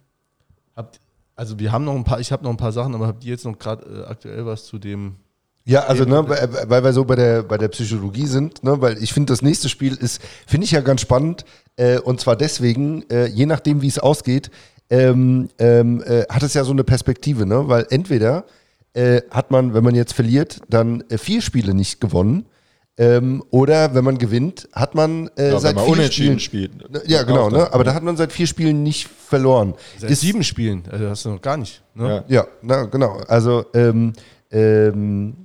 habt, 0.76 1.00
also 1.36 1.60
wir 1.60 1.72
haben 1.72 1.86
noch 1.86 1.96
ein 1.96 2.04
paar, 2.04 2.20
ich 2.20 2.32
habe 2.32 2.44
noch 2.44 2.52
ein 2.52 2.58
paar 2.58 2.72
Sachen, 2.72 2.96
aber 2.96 3.08
habt 3.08 3.24
ihr 3.24 3.32
jetzt 3.32 3.46
noch 3.46 3.58
gerade 3.58 4.04
äh, 4.04 4.10
aktuell 4.10 4.46
was 4.46 4.66
zu 4.66 4.78
dem? 4.78 5.16
Ja, 5.68 5.86
also 5.86 6.06
ne, 6.06 6.28
weil 6.30 6.84
wir 6.84 6.94
so 6.94 7.06
bei 7.06 7.16
der, 7.16 7.42
bei 7.42 7.58
der 7.58 7.70
Psychologie 7.70 8.28
sind, 8.28 8.64
ne, 8.64 8.80
weil 8.82 9.02
ich 9.02 9.14
finde, 9.14 9.34
das 9.34 9.42
nächste 9.42 9.68
Spiel 9.68 9.96
ist, 9.96 10.22
finde 10.46 10.66
ich 10.66 10.72
ja 10.72 10.82
ganz 10.82 11.02
spannend, 11.02 11.44
äh, 11.76 11.98
und 11.98 12.22
zwar 12.22 12.36
deswegen, 12.36 13.04
äh, 13.10 13.26
je 13.26 13.48
nachdem, 13.48 13.82
wie 13.82 13.88
es 13.88 13.98
ausgeht, 13.98 14.52
ähm, 14.92 15.50
ähm, 15.58 16.04
äh, 16.04 16.26
hat 16.30 16.44
es 16.44 16.54
ja 16.54 16.64
so 16.64 16.72
eine 16.72 16.84
Perspektive, 16.84 17.48
ne? 17.48 17.68
weil 17.68 17.88
entweder 17.90 18.46
äh, 18.94 19.22
hat 19.32 19.50
man, 19.50 19.74
wenn 19.74 19.84
man 19.84 19.96
jetzt 19.96 20.14
verliert, 20.14 20.62
dann 20.70 21.04
äh, 21.10 21.18
vier 21.18 21.42
Spiele 21.42 21.74
nicht 21.74 22.00
gewonnen, 22.00 22.46
ähm, 22.98 23.44
oder 23.50 23.94
wenn 23.94 24.04
man 24.06 24.18
gewinnt, 24.18 24.70
hat 24.74 24.96
man 24.96 25.30
äh, 25.38 25.50
Ja, 25.52 25.60
seit 25.60 25.72
wenn 25.72 25.76
man 25.76 25.86
vier 25.86 25.94
unentschieden 25.94 26.40
Spielen, 26.40 26.72
spielt. 26.80 27.08
Ja, 27.10 27.24
genau, 27.24 27.50
ne? 27.50 27.72
aber 27.74 27.84
da 27.84 27.94
hat 27.94 28.04
man 28.04 28.16
seit 28.18 28.32
vier 28.32 28.48
Spielen 28.48 28.84
nicht 28.84 29.08
verloren. 29.08 29.74
Seit 29.98 30.12
Ist- 30.12 30.22
sieben 30.22 30.44
Spielen, 30.44 30.84
also 30.90 31.10
hast 31.10 31.26
du 31.26 31.30
noch 31.30 31.42
gar 31.42 31.58
nicht. 31.58 31.82
Ne? 31.94 32.24
Ja. 32.30 32.36
Ja, 32.42 32.48
na, 32.62 32.84
genau. 32.86 33.18
Also, 33.28 33.66
ähm, 33.74 34.14
ähm, 34.52 35.36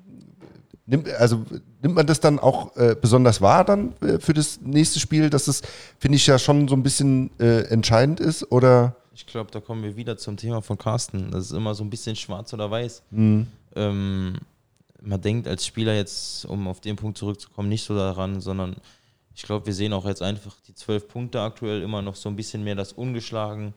nimmt, 0.86 1.08
also 1.14 1.44
nimmt 1.82 1.94
man 1.96 2.06
das 2.06 2.20
dann 2.20 2.38
auch 2.38 2.76
äh, 2.76 2.94
besonders 3.00 3.40
wahr 3.40 3.64
dann 3.64 3.94
äh, 4.02 4.18
für 4.20 4.32
das 4.34 4.60
nächste 4.62 5.00
Spiel, 5.00 5.30
dass 5.30 5.46
das, 5.46 5.62
finde 5.98 6.16
ich, 6.16 6.26
ja 6.26 6.38
schon 6.38 6.68
so 6.68 6.74
ein 6.76 6.82
bisschen 6.82 7.30
äh, 7.40 7.62
entscheidend 7.64 8.20
ist? 8.20 8.50
Oder? 8.52 8.94
Ich 9.14 9.26
glaube, 9.26 9.50
da 9.50 9.60
kommen 9.60 9.82
wir 9.82 9.96
wieder 9.96 10.16
zum 10.16 10.36
Thema 10.36 10.62
von 10.62 10.78
Carsten. 10.78 11.30
Das 11.32 11.46
ist 11.46 11.52
immer 11.52 11.74
so 11.74 11.82
ein 11.82 11.90
bisschen 11.90 12.14
schwarz 12.16 12.52
oder 12.54 12.70
weiß. 12.70 13.02
Ähm, 13.12 14.34
man 15.02 15.20
denkt 15.20 15.48
als 15.48 15.66
Spieler 15.66 15.94
jetzt, 15.94 16.44
um 16.44 16.68
auf 16.68 16.80
den 16.80 16.96
Punkt 16.96 17.18
zurückzukommen, 17.18 17.68
nicht 17.68 17.84
so 17.84 17.94
daran, 17.94 18.40
sondern 18.40 18.76
ich 19.34 19.42
glaube, 19.42 19.66
wir 19.66 19.74
sehen 19.74 19.92
auch 19.92 20.06
jetzt 20.06 20.22
einfach 20.22 20.54
die 20.66 20.74
zwölf 20.74 21.08
Punkte 21.08 21.40
aktuell 21.40 21.82
immer 21.82 22.02
noch 22.02 22.16
so 22.16 22.28
ein 22.28 22.36
bisschen 22.36 22.62
mehr 22.64 22.74
das 22.74 22.92
ungeschlagen. 22.92 23.74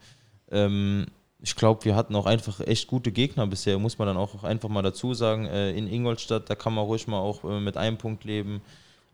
Ähm, 0.51 1.05
ich 1.39 1.55
glaube, 1.55 1.85
wir 1.85 1.95
hatten 1.95 2.15
auch 2.15 2.25
einfach 2.25 2.59
echt 2.61 2.87
gute 2.87 3.11
Gegner 3.11 3.47
bisher, 3.47 3.77
muss 3.77 3.97
man 3.97 4.07
dann 4.07 4.17
auch 4.17 4.43
einfach 4.43 4.69
mal 4.69 4.81
dazu 4.81 5.13
sagen. 5.13 5.45
Äh, 5.45 5.71
in 5.71 5.87
Ingolstadt, 5.87 6.49
da 6.49 6.55
kann 6.55 6.73
man 6.73 6.85
ruhig 6.85 7.07
mal 7.07 7.19
auch 7.19 7.43
äh, 7.43 7.59
mit 7.59 7.77
einem 7.77 7.97
Punkt 7.97 8.23
leben. 8.23 8.61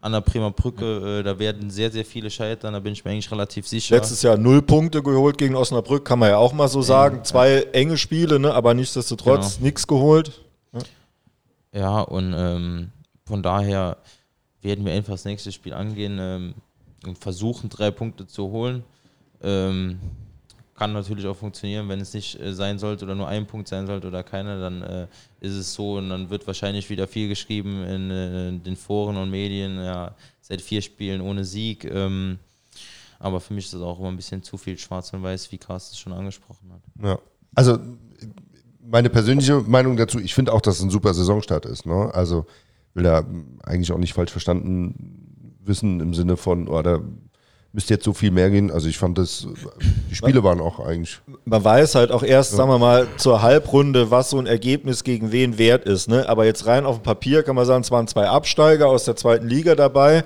An 0.02 0.14
der 0.14 0.22
Bremer 0.22 0.52
Brücke, 0.52 1.20
äh, 1.20 1.24
da 1.24 1.40
werden 1.40 1.70
sehr, 1.70 1.92
sehr 1.92 2.06
viele 2.06 2.30
scheitern, 2.32 2.74
da 2.74 2.80
bin 2.80 2.94
ich 2.94 3.04
mir 3.04 3.12
eigentlich 3.12 3.30
relativ 3.32 3.68
sicher. 3.68 3.96
Letztes 3.96 4.22
Jahr 4.22 4.38
null 4.38 4.62
Punkte 4.62 5.04
geholt 5.04 5.38
gegen 5.38 5.56
Osnabrück, 5.56 6.06
kann 6.06 6.20
man 6.20 6.30
ja 6.30 6.38
auch 6.38 6.54
mal 6.54 6.70
so 6.70 6.82
sagen. 6.82 7.26
Zwei 7.26 7.64
enge 7.74 7.98
Spiele, 7.98 8.40
ne? 8.40 8.54
aber 8.54 8.74
nichtsdestotrotz 8.74 9.56
Genau. 9.56 9.66
nichts 9.66 9.86
geholt. 9.88 10.40
Ja, 11.74 12.02
und 12.02 12.34
ähm, 12.36 12.92
von 13.26 13.44
daher 13.44 13.98
werden 14.62 14.86
wir 14.86 14.94
einfach 14.94 15.14
das 15.14 15.26
nächste 15.26 15.52
Spiel 15.52 15.74
angehen 15.74 16.18
ähm, 16.20 16.54
und 17.06 17.18
versuchen, 17.18 17.70
drei 17.70 17.92
Punkte 17.92 18.28
zu 18.28 18.50
holen. 18.50 18.84
Ähm, 19.42 20.00
kann 20.80 20.94
natürlich 20.94 21.28
auch 21.28 21.36
funktionieren, 21.36 21.90
wenn 21.90 22.00
es 22.00 22.14
nicht 22.14 22.40
äh, 22.40 22.54
sein 22.54 22.80
sollte 22.80 23.04
oder 23.04 23.14
nur 23.14 23.28
ein 23.28 23.46
Punkt 23.46 23.68
sein 23.68 23.86
sollte 23.86 24.08
oder 24.08 24.24
keiner, 24.24 24.60
dann 24.60 24.82
äh, 24.82 25.08
ist 25.42 25.54
es 25.54 25.74
so 25.74 25.98
und 25.98 26.10
dann 26.10 26.30
wird 26.30 26.48
wahrscheinlich 26.48 26.90
wieder 26.90 27.06
viel 27.06 27.28
geschrieben 27.28 27.84
in 27.84 28.12
äh, 28.12 28.52
den 28.60 28.78
Foren 28.78 29.18
und 29.18 29.30
Medien, 29.30 29.78
ja, 29.78 30.16
seit 30.42 30.62
vier 30.62 30.82
Spielen 30.82 31.20
ohne 31.20 31.44
Sieg. 31.44 31.84
Ähm, 31.84 32.40
aber 33.20 33.42
für 33.42 33.54
mich 33.54 33.66
ist 33.66 33.74
das 33.74 33.82
auch 33.82 34.00
immer 34.00 34.08
ein 34.08 34.16
bisschen 34.16 34.42
zu 34.42 34.58
viel 34.58 34.78
schwarz 34.78 35.12
und 35.12 35.22
weiß, 35.22 35.52
wie 35.52 35.58
Carsten 35.58 35.94
es 35.94 36.00
schon 36.00 36.14
angesprochen 36.14 36.72
hat. 36.72 37.06
Ja. 37.06 37.20
Also, 37.56 37.78
meine 38.90 39.10
persönliche 39.10 39.62
Meinung 39.68 39.98
dazu, 39.98 40.20
ich 40.20 40.34
finde 40.34 40.54
auch, 40.54 40.62
dass 40.62 40.78
es 40.78 40.84
ein 40.84 40.90
super 40.90 41.14
Saisonstart 41.14 41.66
ist. 41.66 41.86
Ne? 41.86 42.10
Also, 42.14 42.46
will 42.94 43.04
da 43.04 43.24
eigentlich 43.64 43.92
auch 43.92 43.98
nicht 43.98 44.14
falsch 44.14 44.32
verstanden 44.32 45.56
wissen 45.64 46.00
im 46.00 46.14
Sinne 46.14 46.38
von, 46.38 46.68
oh, 46.68 46.82
da 46.82 47.00
müsste 47.72 47.94
jetzt 47.94 48.04
so 48.04 48.14
viel 48.14 48.32
mehr 48.32 48.50
gehen. 48.50 48.72
Also, 48.72 48.90
ich 48.90 48.98
fand 48.98 49.18
das, 49.18 49.48
die 50.10 50.16
Spiele 50.16 50.44
waren 50.44 50.60
auch 50.60 50.80
eigentlich. 50.80 51.22
Man 51.46 51.64
weiß 51.64 51.96
halt 51.96 52.12
auch 52.12 52.24
erst, 52.24 52.52
sagen 52.52 52.70
wir 52.70 52.80
mal, 52.80 53.08
zur 53.18 53.42
Halbrunde, 53.42 54.10
was 54.10 54.32
so 54.32 54.40
ein 54.40 54.48
Ergebnis 54.48 55.04
gegen 55.04 55.32
wen 55.32 55.58
wert 55.58 55.86
ist. 55.86 56.10
Ne? 56.10 56.28
Aber 56.28 56.46
jetzt 56.46 56.66
rein 56.66 56.86
auf 56.86 56.98
dem 56.98 57.04
Papier 57.04 57.44
kann 57.44 57.56
man 57.56 57.66
sagen, 57.66 57.84
es 57.84 57.92
waren 57.92 58.08
zwei 58.08 58.28
Absteiger 58.28 58.88
aus 58.88 59.06
der 59.06 59.16
zweiten 59.16 59.48
Liga 59.48 59.76
dabei. 59.76 60.24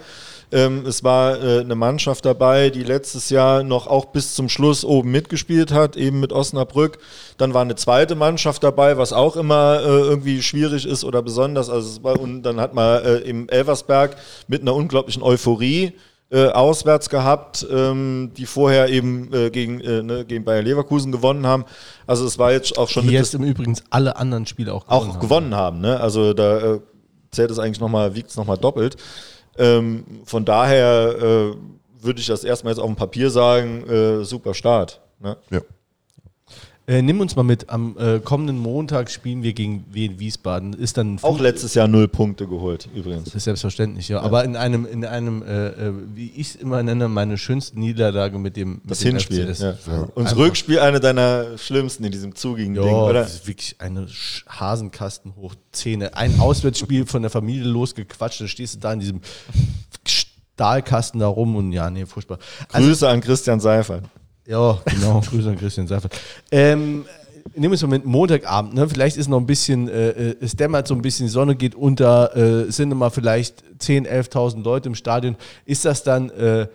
Ähm, 0.52 0.86
es 0.86 1.04
war 1.04 1.42
äh, 1.42 1.60
eine 1.62 1.76
Mannschaft 1.76 2.26
dabei, 2.26 2.70
die 2.70 2.84
letztes 2.84 3.30
Jahr 3.30 3.64
noch 3.64 3.88
auch 3.88 4.06
bis 4.06 4.36
zum 4.36 4.50
Schluss 4.50 4.86
oben 4.86 5.12
mitgespielt 5.12 5.72
hat, 5.72 5.96
eben 5.96 6.20
mit 6.20 6.32
Osnabrück. 6.32 7.00
Dann 7.38 7.54
war 7.54 7.62
eine 7.62 7.76
zweite 7.76 8.16
Mannschaft 8.16 8.64
dabei, 8.64 8.98
was 8.98 9.14
auch 9.14 9.36
immer 9.36 9.80
äh, 9.82 9.86
irgendwie 9.86 10.42
schwierig 10.42 10.86
ist 10.86 11.04
oder 11.04 11.22
besonders. 11.22 11.70
Also 11.70 12.04
war, 12.04 12.20
und 12.20 12.44
dann 12.44 12.60
hat 12.60 12.74
man 12.74 13.04
äh, 13.04 13.18
im 13.20 13.50
Elversberg 13.50 14.16
mit 14.48 14.62
einer 14.62 14.76
unglaublichen 14.76 15.24
Euphorie 15.24 15.94
äh, 16.34 16.48
auswärts 16.48 17.10
gehabt, 17.10 17.66
ähm, 17.72 18.32
die 18.36 18.48
vorher 18.48 18.90
eben 18.90 19.32
äh, 19.32 19.52
gegen, 19.52 19.80
äh, 19.82 20.02
ne, 20.02 20.26
gegen 20.26 20.44
Bayer 20.44 20.64
Leverkusen 20.64 21.12
gewonnen 21.12 21.46
haben. 21.46 21.66
Also 22.08 22.26
es 22.26 22.40
war 22.40 22.52
jetzt 22.52 22.76
auch 22.76 22.90
schon 22.90 23.08
Die 23.08 23.14
jetzt 23.14 23.36
im 23.36 23.44
Übrigen 23.44 23.78
alle 23.92 24.16
anderen 24.16 24.48
Spiele 24.48 24.74
auch 24.74 24.88
gewonnen 24.88 25.10
auch 25.10 25.14
haben. 25.14 25.20
gewonnen 25.20 25.56
haben. 25.56 25.82
Ne? 25.82 26.00
Also 26.00 26.34
da 26.34 26.58
äh, 26.58 26.80
zählt 27.30 27.52
es 27.52 27.60
eigentlich 27.60 27.80
nochmal, 27.80 28.16
wiegt 28.16 28.32
es 28.32 28.36
nochmal 28.36 28.58
doppelt. 28.58 28.98
Ähm, 29.58 30.04
von 30.26 30.46
daher 30.46 31.16
äh, 31.20 32.04
würde 32.04 32.20
ich 32.20 32.28
das 32.28 32.44
erstmal 32.44 32.74
jetzt 32.74 32.80
auf 32.80 32.88
dem 32.88 32.96
Papier 32.96 33.30
sagen, 33.30 33.88
äh, 33.88 34.24
super 34.26 34.54
Start. 34.54 35.02
Ne? 35.20 35.38
Ja. 35.50 35.62
Äh, 36.86 37.02
nimm 37.02 37.22
uns 37.22 37.38
mal 37.38 37.44
mit, 37.44 37.70
am 37.70 37.96
äh, 37.98 38.20
kommenden 38.20 38.58
Montag 38.60 39.10
spielen 39.10 39.42
wir 39.42 39.54
gegen 39.54 39.86
Wien 39.94 40.20
Wiesbaden. 40.20 40.74
Ist 40.74 40.98
dann 40.98 41.18
Auch 41.22 41.40
letztes 41.40 41.76
Jahr 41.76 41.88
null 41.88 42.10
Punkte 42.10 42.46
geholt, 42.46 42.90
übrigens. 42.94 43.24
Das 43.24 43.36
ist 43.36 43.46
selbstverständlich, 43.46 44.10
ja. 44.10 44.20
Aber 44.22 44.44
in 44.44 44.58
einem, 44.58 44.86
in 44.86 45.06
einem, 45.06 45.44
äh, 45.44 45.68
äh, 45.68 45.94
wie 46.14 46.30
ich 46.36 46.50
es 46.50 46.56
immer 46.58 46.84
nenne, 46.84 47.08
meine 47.08 47.38
schönste 47.38 47.80
Niederlage 47.80 48.38
mit 48.38 48.58
dem 48.58 48.82
mit 48.84 48.92
Das 48.92 49.00
dem 49.00 49.12
Hinspiel. 49.12 49.44
FC. 49.46 49.48
Das- 49.48 49.60
Ja. 49.60 49.70
Und 49.70 50.12
das 50.26 50.34
Einfach- 50.34 50.38
Rückspiel 50.40 50.80
eine 50.80 51.00
deiner 51.00 51.58
schlimmsten 51.58 52.04
in 52.04 52.12
diesem 52.12 52.36
zugigen 52.36 52.74
Ding, 52.74 52.84
Ja, 52.84 52.92
oder? 52.92 53.22
das 53.22 53.36
ist 53.36 53.48
wirklich 53.48 53.78
eine 53.80 54.02
Sch- 54.08 54.46
Hasenkasten 54.50 55.38
hoch 55.38 55.56
Zähne. 55.72 56.18
Ein 56.18 56.38
Auswärtsspiel 56.42 57.06
von 57.06 57.22
der 57.22 57.32
Familie 57.32 57.64
losgequatscht, 57.64 58.42
dann 58.42 58.50
stehst 58.50 58.76
du 58.76 58.80
da 58.80 58.92
in 58.92 59.00
diesem 59.00 59.22
Stahlkasten 60.58 61.22
da 61.22 61.28
rum 61.28 61.56
und 61.56 61.72
ja, 61.72 61.90
nee, 61.90 62.06
furchtbar. 62.06 62.40
Also, 62.74 62.88
Grüße 62.90 63.08
an 63.08 63.22
Christian 63.22 63.62
Seifert. 63.62 64.04
Ja, 64.46 64.80
genau, 64.86 65.22
Grüße 65.30 65.50
an 65.50 65.58
Christian 65.58 65.88
Seifert. 65.88 66.20
Ähm, 66.52 67.06
nehmen 67.56 67.72
wir 67.72 67.76
es 67.76 67.82
mal 67.82 67.90
mit 67.90 68.06
Montagabend, 68.06 68.74
ne? 68.74 68.88
vielleicht 68.88 69.18
ist 69.18 69.28
noch 69.28 69.40
ein 69.40 69.46
bisschen, 69.46 69.88
äh, 69.88 70.36
es 70.40 70.56
dämmert 70.56 70.88
so 70.88 70.96
ein 70.96 71.02
bisschen, 71.02 71.28
die 71.28 71.32
Sonne 71.32 71.56
geht 71.56 71.76
unter, 71.76 72.36
äh, 72.36 72.72
sind 72.72 72.94
mal 72.96 73.10
vielleicht 73.10 73.64
10.000, 73.80 74.08
11.000 74.08 74.64
Leute 74.64 74.90
im 74.90 74.96
Stadion. 74.96 75.36
Ist 75.66 75.86
das 75.86 76.04
dann, 76.04 76.30
äh, 76.32 76.68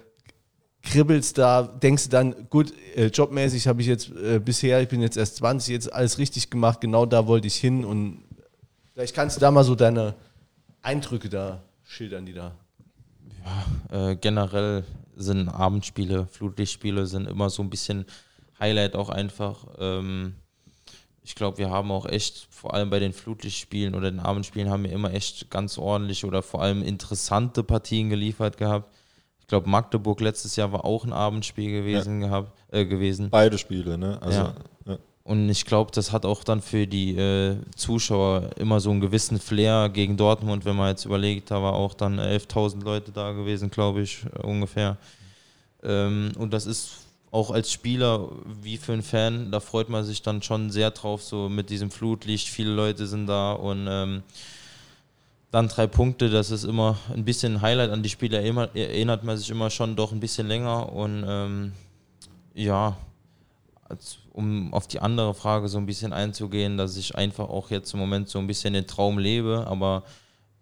kribbelst 0.83 1.39
da, 1.39 1.63
denkst 1.63 2.05
du 2.05 2.11
dann, 2.11 2.49
gut, 2.49 2.73
äh, 2.97 3.07
jobmäßig 3.07 3.67
habe 3.67 3.81
ich 3.81 3.87
jetzt 3.87 4.11
äh, 4.11 4.39
bisher, 4.39 4.81
ich 4.81 4.89
bin 4.89 5.03
jetzt 5.03 5.17
erst 5.17 5.37
20, 5.37 5.73
jetzt 5.73 5.93
alles 5.93 6.19
richtig 6.19 6.51
gemacht, 6.51 6.81
genau 6.81 7.05
da 7.07 7.27
wollte 7.27 7.47
ich 7.47 7.57
hin 7.57 7.85
und 7.85 8.23
vielleicht 8.95 9.15
kannst 9.15 9.37
du 9.37 9.41
da 9.41 9.51
mal 9.51 9.65
so 9.65 9.75
deine 9.75 10.15
Eindrücke 10.83 11.29
da 11.29 11.63
schildern, 11.85 12.27
die 12.27 12.35
da. 12.35 12.53
äh, 13.91 14.17
generell 14.17 14.85
sind 15.19 15.49
Abendspiele, 15.49 16.27
Flutlichtspiele 16.27 17.07
sind 17.07 17.29
immer 17.29 17.51
so 17.51 17.63
ein 17.63 17.71
bisschen 17.71 18.07
Highlight 18.59 18.97
auch 18.97 19.09
einfach. 19.09 19.67
Ähm, 19.79 20.35
ich 21.23 21.35
glaube, 21.35 21.59
wir 21.59 21.71
haben 21.71 21.91
auch 21.91 22.07
echt, 22.07 22.49
vor 22.51 22.73
allem 22.73 22.89
bei 22.89 22.99
den 22.99 23.13
Flutlichtspielen 23.13 23.95
oder 23.95 24.11
den 24.11 24.21
Abendspielen, 24.21 24.71
haben 24.71 24.85
wir 24.85 24.93
immer 24.93 25.13
echt 25.13 25.51
ganz 25.51 25.77
ordentliche 25.77 26.27
oder 26.27 26.43
vor 26.43 26.63
allem 26.63 26.83
interessante 26.83 27.63
Partien 27.63 28.09
geliefert 28.09 28.57
gehabt. 28.57 28.95
Ich 29.41 29.47
glaube, 29.47 29.69
Magdeburg 29.69 30.21
letztes 30.21 30.57
Jahr 30.57 30.73
war 30.73 30.85
auch 30.85 31.05
ein 31.05 31.13
Abendspiel 31.13 31.71
gewesen, 31.71 32.21
gehabt, 32.21 32.53
äh, 32.71 32.87
gewesen. 32.87 33.31
Beide 33.31 33.59
Spiele, 33.59 33.99
ne? 33.99 34.21
Also, 34.23 34.39
Ja. 34.41 34.55
ja. 34.87 34.99
Und 35.29 35.51
ich 35.51 35.67
glaube, 35.67 35.91
das 35.93 36.11
hat 36.11 36.25
auch 36.25 36.43
dann 36.43 36.63
für 36.63 36.87
die 36.87 37.15
äh, 37.15 37.59
Zuschauer 37.77 38.49
immer 38.57 38.81
so 38.81 38.91
einen 38.91 39.03
gewissen 39.03 39.39
Flair 39.39 39.91
gegen 39.91 40.17
Dortmund, 40.17 40.65
wenn 40.65 40.75
man 40.75 40.89
jetzt 40.89 41.05
überlegt, 41.05 41.51
da 41.51 41.63
war 41.63 41.75
auch 41.75 41.93
dann 41.93 42.19
11.000 42.19 42.83
Leute 42.83 43.13
da 43.13 43.33
gewesen, 43.33 43.71
glaube 43.71 44.01
ich, 44.01 44.25
äh, 44.25 44.47
ungefähr. 44.47 44.97
Ähm, 45.83 46.33
und 46.39 46.55
das 46.55 46.65
ist 46.65 47.09
auch 47.31 47.51
als 47.51 47.71
Spieler 47.71 48.31
wie 48.63 48.79
für 48.79 48.95
einen 48.95 49.03
Fan, 49.03 49.53
da 49.53 49.61
freut 49.61 49.91
man 49.91 50.03
sich 50.03 50.23
dann 50.23 50.41
schon 50.41 50.71
sehr 50.71 50.93
drauf, 50.93 51.23
so 51.23 51.51
mit 51.51 51.69
diesem 51.69 51.91
Flutlicht, 51.91 52.49
viele 52.49 52.71
Leute 52.71 53.07
sind 53.07 53.27
da 53.27 53.53
und 53.53 53.87
ähm, 53.87 54.23
dann 55.51 55.69
drei 55.69 55.87
Punkte, 55.89 56.31
das 56.31 56.51
ist 56.51 56.65
immer 56.65 56.97
ein 57.13 57.27
bisschen 57.27 57.57
ein 57.57 57.61
Highlight 57.61 57.91
an 57.91 58.03
die 58.03 58.09
Spiele, 58.09 58.39
erinnert, 58.39 58.75
erinnert 58.75 59.25
man 59.25 59.37
sich 59.37 59.51
immer 59.51 59.69
schon 59.69 59.95
doch 59.95 60.11
ein 60.11 60.21
bisschen 60.21 60.49
länger 60.49 60.91
und 60.91 61.23
ähm, 61.29 61.73
ja, 62.55 62.97
als, 63.89 64.19
um 64.33 64.73
auf 64.75 64.87
die 64.87 65.01
andere 65.01 65.35
Frage 65.35 65.69
so 65.69 65.79
ein 65.79 65.87
bisschen 65.87 66.13
einzugehen, 66.13 66.77
dass 66.77 66.97
ich 66.97 67.15
einfach 67.17 67.49
auch 67.49 67.71
jetzt 67.71 67.93
im 67.95 68.01
Moment 68.01 68.29
so 68.29 68.39
ein 68.39 68.47
bisschen 68.47 68.75
den 68.75 68.87
Traum 68.87 69.19
lebe, 69.19 69.67
aber 69.67 70.03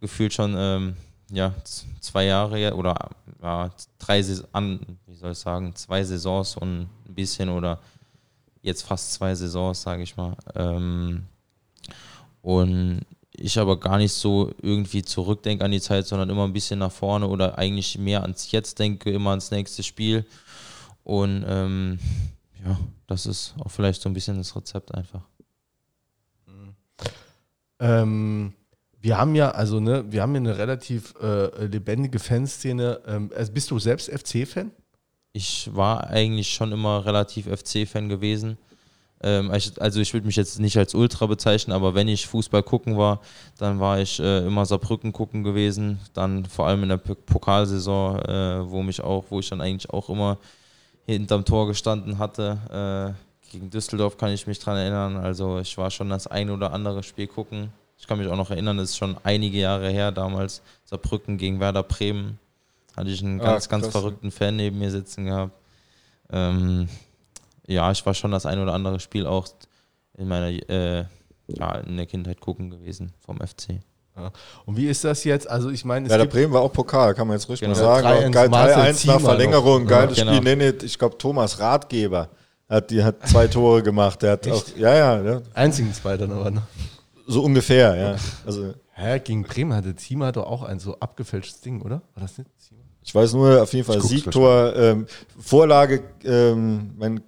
gefühlt 0.00 0.32
schon 0.32 0.54
ähm, 0.56 0.96
ja, 1.30 1.52
zwei 2.00 2.26
Jahre 2.26 2.60
ja- 2.60 2.74
oder 2.74 2.94
ja, 3.42 3.70
drei 3.98 4.22
Sais- 4.22 4.44
an, 4.52 4.80
wie 5.06 5.14
soll 5.16 5.32
ich 5.32 5.38
sagen, 5.38 5.74
zwei 5.74 6.04
Saisons 6.04 6.56
und 6.56 6.88
ein 7.08 7.14
bisschen 7.14 7.48
oder 7.48 7.80
jetzt 8.62 8.82
fast 8.82 9.12
zwei 9.14 9.34
Saisons, 9.34 9.82
sage 9.82 10.02
ich 10.02 10.16
mal. 10.16 10.36
Ähm, 10.54 11.24
und 12.42 13.00
ich 13.32 13.58
aber 13.58 13.78
gar 13.78 13.98
nicht 13.98 14.12
so 14.12 14.52
irgendwie 14.62 15.02
zurückdenke 15.02 15.64
an 15.64 15.70
die 15.70 15.80
Zeit, 15.80 16.06
sondern 16.06 16.30
immer 16.30 16.44
ein 16.44 16.52
bisschen 16.52 16.78
nach 16.78 16.92
vorne 16.92 17.26
oder 17.26 17.58
eigentlich 17.58 17.98
mehr 17.98 18.22
ans 18.22 18.50
Jetzt 18.50 18.78
denke, 18.78 19.10
immer 19.10 19.30
ans 19.30 19.50
nächste 19.50 19.82
Spiel. 19.82 20.24
Und 21.04 21.44
ähm, 21.46 21.98
ja, 22.66 22.78
das 23.06 23.26
ist 23.26 23.54
auch 23.58 23.70
vielleicht 23.70 24.02
so 24.02 24.08
ein 24.08 24.14
bisschen 24.14 24.38
das 24.38 24.56
Rezept 24.56 24.94
einfach. 24.94 25.22
Ähm, 27.78 28.54
wir 29.00 29.18
haben 29.18 29.34
ja, 29.34 29.50
also 29.50 29.80
ne, 29.80 30.04
wir 30.10 30.22
haben 30.22 30.34
ja 30.34 30.40
eine 30.40 30.58
relativ 30.58 31.14
äh, 31.22 31.66
lebendige 31.66 32.18
Fanszene. 32.18 33.00
Ähm, 33.06 33.30
also 33.36 33.52
bist 33.52 33.70
du 33.70 33.78
selbst 33.78 34.10
FC-Fan? 34.10 34.72
Ich 35.32 35.70
war 35.74 36.08
eigentlich 36.08 36.48
schon 36.48 36.72
immer 36.72 37.04
relativ 37.04 37.46
FC-Fan 37.46 38.08
gewesen. 38.08 38.56
Ähm, 39.22 39.50
also 39.50 40.00
ich 40.00 40.12
würde 40.12 40.26
mich 40.26 40.36
jetzt 40.36 40.58
nicht 40.58 40.76
als 40.76 40.94
Ultra 40.94 41.26
bezeichnen, 41.26 41.72
aber 41.74 41.94
wenn 41.94 42.08
ich 42.08 42.26
Fußball 42.26 42.62
gucken 42.62 42.96
war, 42.96 43.20
dann 43.58 43.78
war 43.80 44.00
ich 44.00 44.18
äh, 44.18 44.46
immer 44.46 44.66
Saarbrücken 44.66 45.12
gucken 45.12 45.44
gewesen. 45.44 46.00
Dann 46.14 46.46
vor 46.46 46.66
allem 46.66 46.82
in 46.82 46.88
der 46.88 46.96
Pokalsaison, 46.96 48.18
äh, 48.20 48.70
wo 48.70 48.82
mich 48.82 49.02
auch, 49.02 49.24
wo 49.30 49.40
ich 49.40 49.48
dann 49.48 49.60
eigentlich 49.60 49.90
auch 49.90 50.08
immer 50.10 50.38
hinterm 51.14 51.44
Tor 51.44 51.66
gestanden 51.66 52.18
hatte. 52.18 53.14
Äh, 53.16 53.50
gegen 53.50 53.70
Düsseldorf 53.70 54.18
kann 54.18 54.30
ich 54.30 54.46
mich 54.46 54.58
dran 54.58 54.76
erinnern. 54.76 55.16
Also 55.16 55.58
ich 55.60 55.76
war 55.78 55.90
schon 55.90 56.10
das 56.10 56.26
ein 56.26 56.50
oder 56.50 56.72
andere 56.72 57.02
Spiel 57.02 57.26
gucken. 57.26 57.72
Ich 57.98 58.06
kann 58.06 58.18
mich 58.18 58.28
auch 58.28 58.36
noch 58.36 58.50
erinnern, 58.50 58.76
das 58.76 58.90
ist 58.90 58.98
schon 58.98 59.16
einige 59.22 59.58
Jahre 59.58 59.88
her, 59.88 60.12
damals 60.12 60.60
Saarbrücken 60.84 61.38
gegen 61.38 61.60
Werder 61.60 61.82
Bremen. 61.82 62.38
Hatte 62.94 63.10
ich 63.10 63.22
einen 63.22 63.38
ganz, 63.38 63.66
ah, 63.66 63.70
ganz 63.70 63.86
verrückten 63.88 64.30
Fan 64.30 64.56
neben 64.56 64.78
mir 64.78 64.90
sitzen 64.90 65.26
gehabt. 65.26 65.52
Ähm, 66.30 66.88
ja, 67.66 67.90
ich 67.90 68.04
war 68.04 68.14
schon 68.14 68.30
das 68.30 68.46
ein 68.46 68.58
oder 68.58 68.74
andere 68.74 69.00
Spiel 69.00 69.26
auch 69.26 69.48
in 70.14 70.28
meiner 70.28 70.48
äh, 70.48 71.04
ja, 71.48 71.74
in 71.76 71.96
der 71.96 72.06
Kindheit 72.06 72.40
gucken 72.40 72.70
gewesen 72.70 73.12
vom 73.20 73.38
FC. 73.38 73.80
Ja. 74.16 74.30
Und 74.64 74.76
wie 74.76 74.86
ist 74.86 75.04
das 75.04 75.24
jetzt? 75.24 75.48
Also 75.48 75.70
ich 75.70 75.84
meine, 75.84 76.08
ja, 76.08 76.16
der 76.16 76.24
Bremen 76.24 76.52
war 76.52 76.62
auch 76.62 76.72
Pokal, 76.72 77.14
kann 77.14 77.28
man 77.28 77.36
jetzt 77.36 77.48
richtig 77.48 77.68
genau. 77.68 77.80
mal 77.80 78.02
sagen. 78.02 78.34
3-1 78.34 79.06
nach 79.06 79.20
Verlängerung, 79.20 79.82
noch. 79.82 79.90
geiles 79.90 80.16
ja, 80.16 80.24
genau. 80.24 80.36
Spiel. 80.36 80.56
Nee, 80.56 80.72
nee, 80.72 80.84
ich 80.84 80.98
glaube 80.98 81.18
Thomas 81.18 81.60
Ratgeber 81.60 82.30
hat, 82.68 82.90
die 82.90 83.04
hat 83.04 83.28
zwei 83.28 83.46
Tore 83.48 83.82
gemacht. 83.82 84.22
Der 84.22 84.32
hat 84.32 84.48
auch, 84.48 84.64
ja, 84.76 84.94
ja, 84.94 85.22
ja. 85.22 85.40
Einzigen 85.54 85.92
zwei 85.92 86.16
dann 86.16 86.32
aber, 86.32 86.50
ne? 86.50 86.62
So 87.26 87.42
ungefähr, 87.42 87.94
ja. 87.96 88.16
Also, 88.46 88.72
Hä, 88.98 89.18
gegen 89.18 89.42
Bremen 89.42 89.74
hatte 89.74 89.94
Zima 89.94 90.32
doch 90.32 90.46
auch 90.46 90.62
ein 90.62 90.78
so 90.78 90.98
abgefälschtes 90.98 91.60
Ding, 91.60 91.82
oder? 91.82 92.00
War 92.14 92.22
das 92.22 92.38
nicht 92.38 92.48
Zima? 92.58 92.80
Ich 93.02 93.14
weiß 93.14 93.34
nur, 93.34 93.62
auf 93.62 93.72
jeden 93.74 93.84
Fall 93.84 94.00
Siegtor, 94.00 94.74
ähm, 94.74 95.06
Vorlage, 95.38 96.02
ähm, 96.24 96.94
mein, 96.96 97.20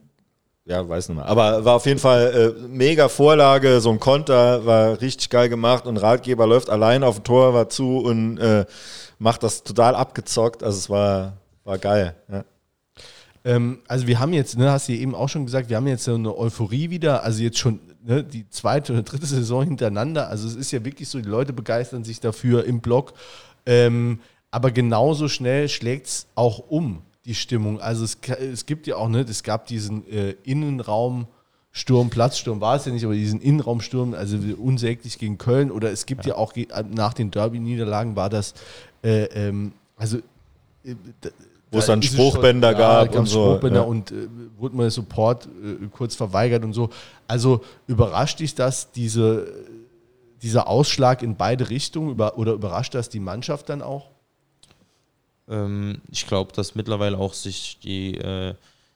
ja, 0.69 0.87
weiß 0.87 1.09
nicht 1.09 1.17
mehr. 1.17 1.27
Aber 1.27 1.65
war 1.65 1.77
auf 1.77 1.87
jeden 1.87 1.99
Fall 1.99 2.55
äh, 2.61 2.69
mega 2.69 3.09
Vorlage, 3.09 3.81
so 3.81 3.91
ein 3.91 3.99
Konter, 3.99 4.67
war 4.67 5.01
richtig 5.01 5.31
geil 5.31 5.49
gemacht 5.49 5.87
und 5.87 5.97
Ratgeber 5.97 6.47
läuft 6.47 6.69
allein 6.69 7.03
auf 7.03 7.17
dem 7.17 7.25
Tor, 7.25 7.55
war 7.55 7.71
zu 7.71 7.99
und 7.99 8.37
äh, 8.37 8.67
macht 9.19 9.43
das 9.43 9.65
total 9.65 9.95
abgezockt. 9.95 10.63
Also 10.63 10.77
es 10.77 10.91
war, 10.91 11.39
war 11.65 11.79
geil. 11.79 12.15
Ja. 12.31 12.45
Ähm, 13.47 13.79
also 13.89 14.07
wir 14.07 14.21
haben 14.21 14.35
jetzt, 14.35 14.59
ne, 14.59 14.71
hast 14.71 14.89
du 14.89 14.93
eben 14.93 15.15
auch 15.15 15.31
schon 15.31 15.47
gesagt, 15.47 15.71
wir 15.71 15.77
haben 15.79 15.87
jetzt 15.87 16.05
so 16.05 16.15
eine 16.15 16.37
Euphorie 16.37 16.91
wieder, 16.91 17.23
also 17.23 17.43
jetzt 17.43 17.59
schon 17.59 17.81
ne, 18.05 18.23
die 18.23 18.47
zweite 18.51 18.93
oder 18.93 19.03
dritte 19.03 19.25
Saison 19.25 19.65
hintereinander. 19.65 20.29
Also 20.29 20.47
es 20.47 20.55
ist 20.55 20.71
ja 20.71 20.85
wirklich 20.85 21.09
so, 21.09 21.19
die 21.19 21.29
Leute 21.29 21.55
begeistern 21.55 22.05
sich 22.05 22.21
dafür 22.21 22.67
im 22.67 22.81
Blog. 22.81 23.15
Ähm, 23.65 24.21
aber 24.51 24.71
genauso 24.71 25.29
schnell 25.29 25.71
schlägt 25.71 26.09
es 26.09 26.27
auch 26.35 26.59
um, 26.69 27.03
die 27.29 27.35
Stimmung. 27.35 27.79
Also 27.81 28.05
es, 28.05 28.19
es 28.41 28.67
gibt 28.67 28.87
ja 28.87 28.97
auch, 28.97 29.09
ne, 29.09 29.21
es 29.21 29.43
gab 29.43 29.67
diesen 29.67 30.09
äh, 30.11 30.35
Innenraum. 30.43 31.29
Sturm, 31.71 32.09
Platzsturm 32.09 32.61
war 32.61 32.77
es 32.77 32.87
ja 32.87 32.93
nicht, 32.93 33.05
aber 33.05 33.15
diesen 33.15 33.41
Innenraumsturm, 33.41 34.15
also 34.15 34.39
unsäglich 34.57 35.19
gegen 35.19 35.37
Köln 35.37 35.71
oder 35.71 35.93
es 35.93 36.07
gibt 36.07 36.25
ja, 36.25 36.33
ja 36.33 36.39
auch 36.39 36.55
nach 36.91 37.13
den 37.13 37.31
Derby-Niederlagen 37.31 38.17
war 38.17 38.31
das, 38.31 38.55
äh, 39.05 39.25
ähm, 39.25 39.73
also 39.95 40.17
äh, 40.83 40.95
wo 41.71 41.79
es 41.79 41.87
dann 41.87 42.03
Spruchbänder 42.03 42.71
schon, 42.71 42.79
gab 42.79 43.13
ja, 43.13 43.21
und 43.21 43.27
so. 43.27 43.51
Spruchbänder 43.51 43.81
ja. 43.83 43.87
und 43.87 44.11
äh, 44.11 44.29
wurde 44.57 44.77
mal 44.77 44.91
Support 44.91 45.47
äh, 45.47 45.87
kurz 45.93 46.17
verweigert 46.17 46.65
und 46.65 46.73
so. 46.73 46.89
Also 47.29 47.61
überrascht 47.87 48.41
dich 48.41 48.55
das, 48.55 48.91
diese, 48.91 49.53
dieser 50.43 50.67
Ausschlag 50.67 51.23
in 51.23 51.37
beide 51.37 51.69
Richtungen 51.69 52.11
über, 52.11 52.39
oder 52.39 52.55
überrascht 52.55 52.95
das 52.95 53.11
die 53.11 53.21
Mannschaft 53.21 53.69
dann 53.69 53.83
auch? 53.83 54.07
Ähm, 55.49 56.01
ich 56.11 56.27
glaube, 56.27 56.53
dass 56.53 56.75
mittlerweile 56.75 57.19
auch 57.19 57.35
sich 57.35 57.79
die, 57.81 58.17
äh, 58.17 58.55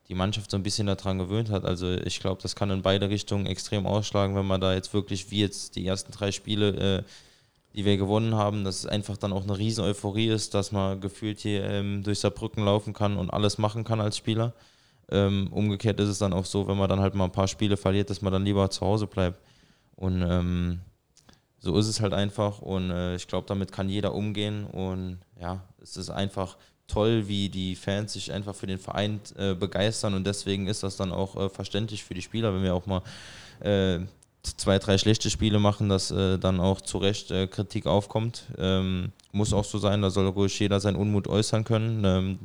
die 0.09 0.15
Mannschaft 0.15 0.51
so 0.51 0.57
ein 0.57 0.63
bisschen 0.63 0.87
daran 0.87 1.19
gewöhnt 1.19 1.51
hat. 1.51 1.65
Also 1.65 1.91
ich 1.91 2.21
glaube, 2.21 2.43
das 2.43 2.57
kann 2.57 2.71
in 2.71 2.83
beide 2.83 3.09
Richtungen 3.09 3.47
extrem 3.47 3.87
ausschlagen, 3.87 4.35
wenn 4.35 4.47
man 4.47 4.61
da 4.61 4.75
jetzt 4.75 4.93
wirklich 4.95 5.31
wie 5.31 5.41
jetzt 5.41 5.77
die 5.77 5.87
ersten 5.87 6.13
drei 6.13 6.33
Spiele 6.33 7.01
äh, 7.01 7.03
die 7.75 7.85
wir 7.85 7.97
gewonnen 7.97 8.35
haben, 8.35 8.65
dass 8.65 8.81
es 8.81 8.87
einfach 8.87 9.17
dann 9.17 9.33
auch 9.33 9.45
eine 9.45 9.57
riesen 9.57 9.85
Euphorie 9.85 10.29
ist, 10.29 10.55
dass 10.55 10.73
man 10.73 11.01
gefühlt 11.01 11.41
hier 11.41 11.65
ähm, 11.65 12.03
durch 12.03 12.21
Saarbrücken 12.21 12.65
laufen 12.65 12.93
kann 12.93 13.17
und 13.17 13.31
alles 13.31 13.59
machen 13.59 13.85
kann 13.85 14.01
als 14.01 14.17
Spieler. 14.17 14.53
Ähm, 15.11 15.49
umgekehrt 15.51 15.99
ist 16.01 16.09
es 16.09 16.19
dann 16.19 16.33
auch 16.33 16.45
so, 16.45 16.69
wenn 16.69 16.77
man 16.77 16.89
dann 16.89 17.01
halt 17.01 17.15
mal 17.15 17.25
ein 17.25 17.33
paar 17.33 17.49
Spiele 17.49 17.77
verliert, 17.77 18.11
dass 18.11 18.23
man 18.23 18.33
dann 18.33 18.45
lieber 18.45 18.71
zu 18.71 18.83
Hause 18.83 19.07
bleibt. 19.07 19.41
Und 19.97 20.23
ähm, 20.23 20.81
so 21.59 21.77
ist 21.79 21.89
es 21.89 22.01
halt 22.01 22.13
einfach 22.13 22.61
und 22.61 22.91
äh, 22.91 23.15
ich 23.15 23.27
glaube, 23.27 23.47
damit 23.47 23.73
kann 23.73 23.89
jeder 23.89 24.15
umgehen 24.15 24.67
und 24.67 25.19
ja, 25.41 25.63
es 25.83 25.97
ist 25.97 26.11
einfach 26.11 26.57
toll, 26.87 27.29
wie 27.29 27.49
die 27.49 27.75
Fans 27.75 28.13
sich 28.13 28.33
einfach 28.33 28.55
für 28.55 28.67
den 28.67 28.79
Verein 28.79 29.21
äh, 29.37 29.55
begeistern 29.55 30.15
und 30.15 30.27
deswegen 30.27 30.67
ist 30.67 30.83
das 30.83 30.97
dann 30.97 31.13
auch 31.13 31.37
äh, 31.37 31.49
verständlich 31.49 32.05
für 32.05 32.15
die 32.15 32.23
Spieler, 32.23 32.55
wenn 32.55 32.63
wir 32.63 32.75
auch 32.75 32.87
mal 32.87 33.03
äh, 33.61 34.01
zwei, 34.43 34.79
drei 34.79 34.99
schlechte 34.99 35.31
Spiele 35.31 35.59
machen, 35.59 35.89
dass 35.89 36.11
äh, 36.11 36.39
dann 36.39 36.61
auch 36.61 36.81
zu 36.81 36.99
Recht 36.99 37.31
äh, 37.31 37.47
Kritik 37.47 37.87
aufkommt. 37.87 38.45
Ähm, 38.59 39.13
muss 39.33 39.53
auch 39.53 39.65
so 39.65 39.79
sein, 39.79 40.03
da 40.03 40.11
soll 40.11 40.29
ruhig 40.29 40.59
jeder 40.59 40.81
seinen 40.81 40.97
Unmut 40.97 41.29
äußern 41.29 41.65
können. 41.65 42.05
Ähm, 42.05 42.39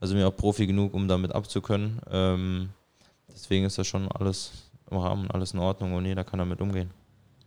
da 0.00 0.06
sind 0.06 0.16
wir 0.16 0.28
auch 0.28 0.36
Profi 0.36 0.66
genug, 0.66 0.94
um 0.94 1.06
damit 1.06 1.32
abzukönnen. 1.32 2.00
Ähm, 2.10 2.70
deswegen 3.32 3.64
ist 3.64 3.78
das 3.78 3.86
schon 3.86 4.10
alles 4.10 4.52
im 4.90 4.96
Rahmen, 4.96 5.30
alles 5.30 5.52
in 5.52 5.60
Ordnung 5.60 5.94
und 5.94 6.04
jeder 6.04 6.24
kann 6.24 6.38
damit 6.38 6.60
umgehen. 6.60 6.90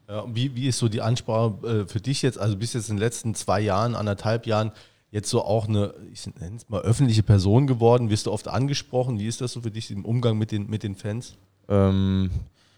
Ja, 0.08 0.24
wie, 0.34 0.56
wie 0.56 0.68
ist 0.68 0.78
so 0.78 0.88
die 0.88 1.02
Ansprache 1.02 1.68
äh, 1.68 1.86
für 1.86 2.00
dich 2.00 2.22
jetzt? 2.22 2.38
Also 2.38 2.56
bist 2.56 2.76
jetzt 2.76 2.90
in 2.90 2.96
den 2.96 3.02
letzten 3.02 3.36
zwei 3.36 3.60
Jahren, 3.60 3.94
anderthalb 3.94 4.48
Jahren 4.48 4.72
jetzt 5.12 5.30
so 5.30 5.44
auch 5.44 5.68
eine, 5.68 5.94
ich 6.12 6.26
nenne 6.40 6.58
es 6.58 6.70
mal 6.70 6.82
öffentliche 6.82 7.24
Person 7.24 7.68
geworden. 7.68 8.10
Wirst 8.10 8.26
du 8.26 8.32
oft 8.32 8.48
angesprochen? 8.48 9.20
Wie 9.20 9.28
ist 9.28 9.42
das 9.42 9.54
so 9.54 9.62
für 9.62 9.72
dich 9.72 9.92
im 9.92 10.06
Umgang 10.06 10.38
mit 10.38 10.52
den, 10.52 10.70
mit 10.70 10.84
den 10.84 10.96
Fans? 10.96 11.38
Ähm, 11.70 12.30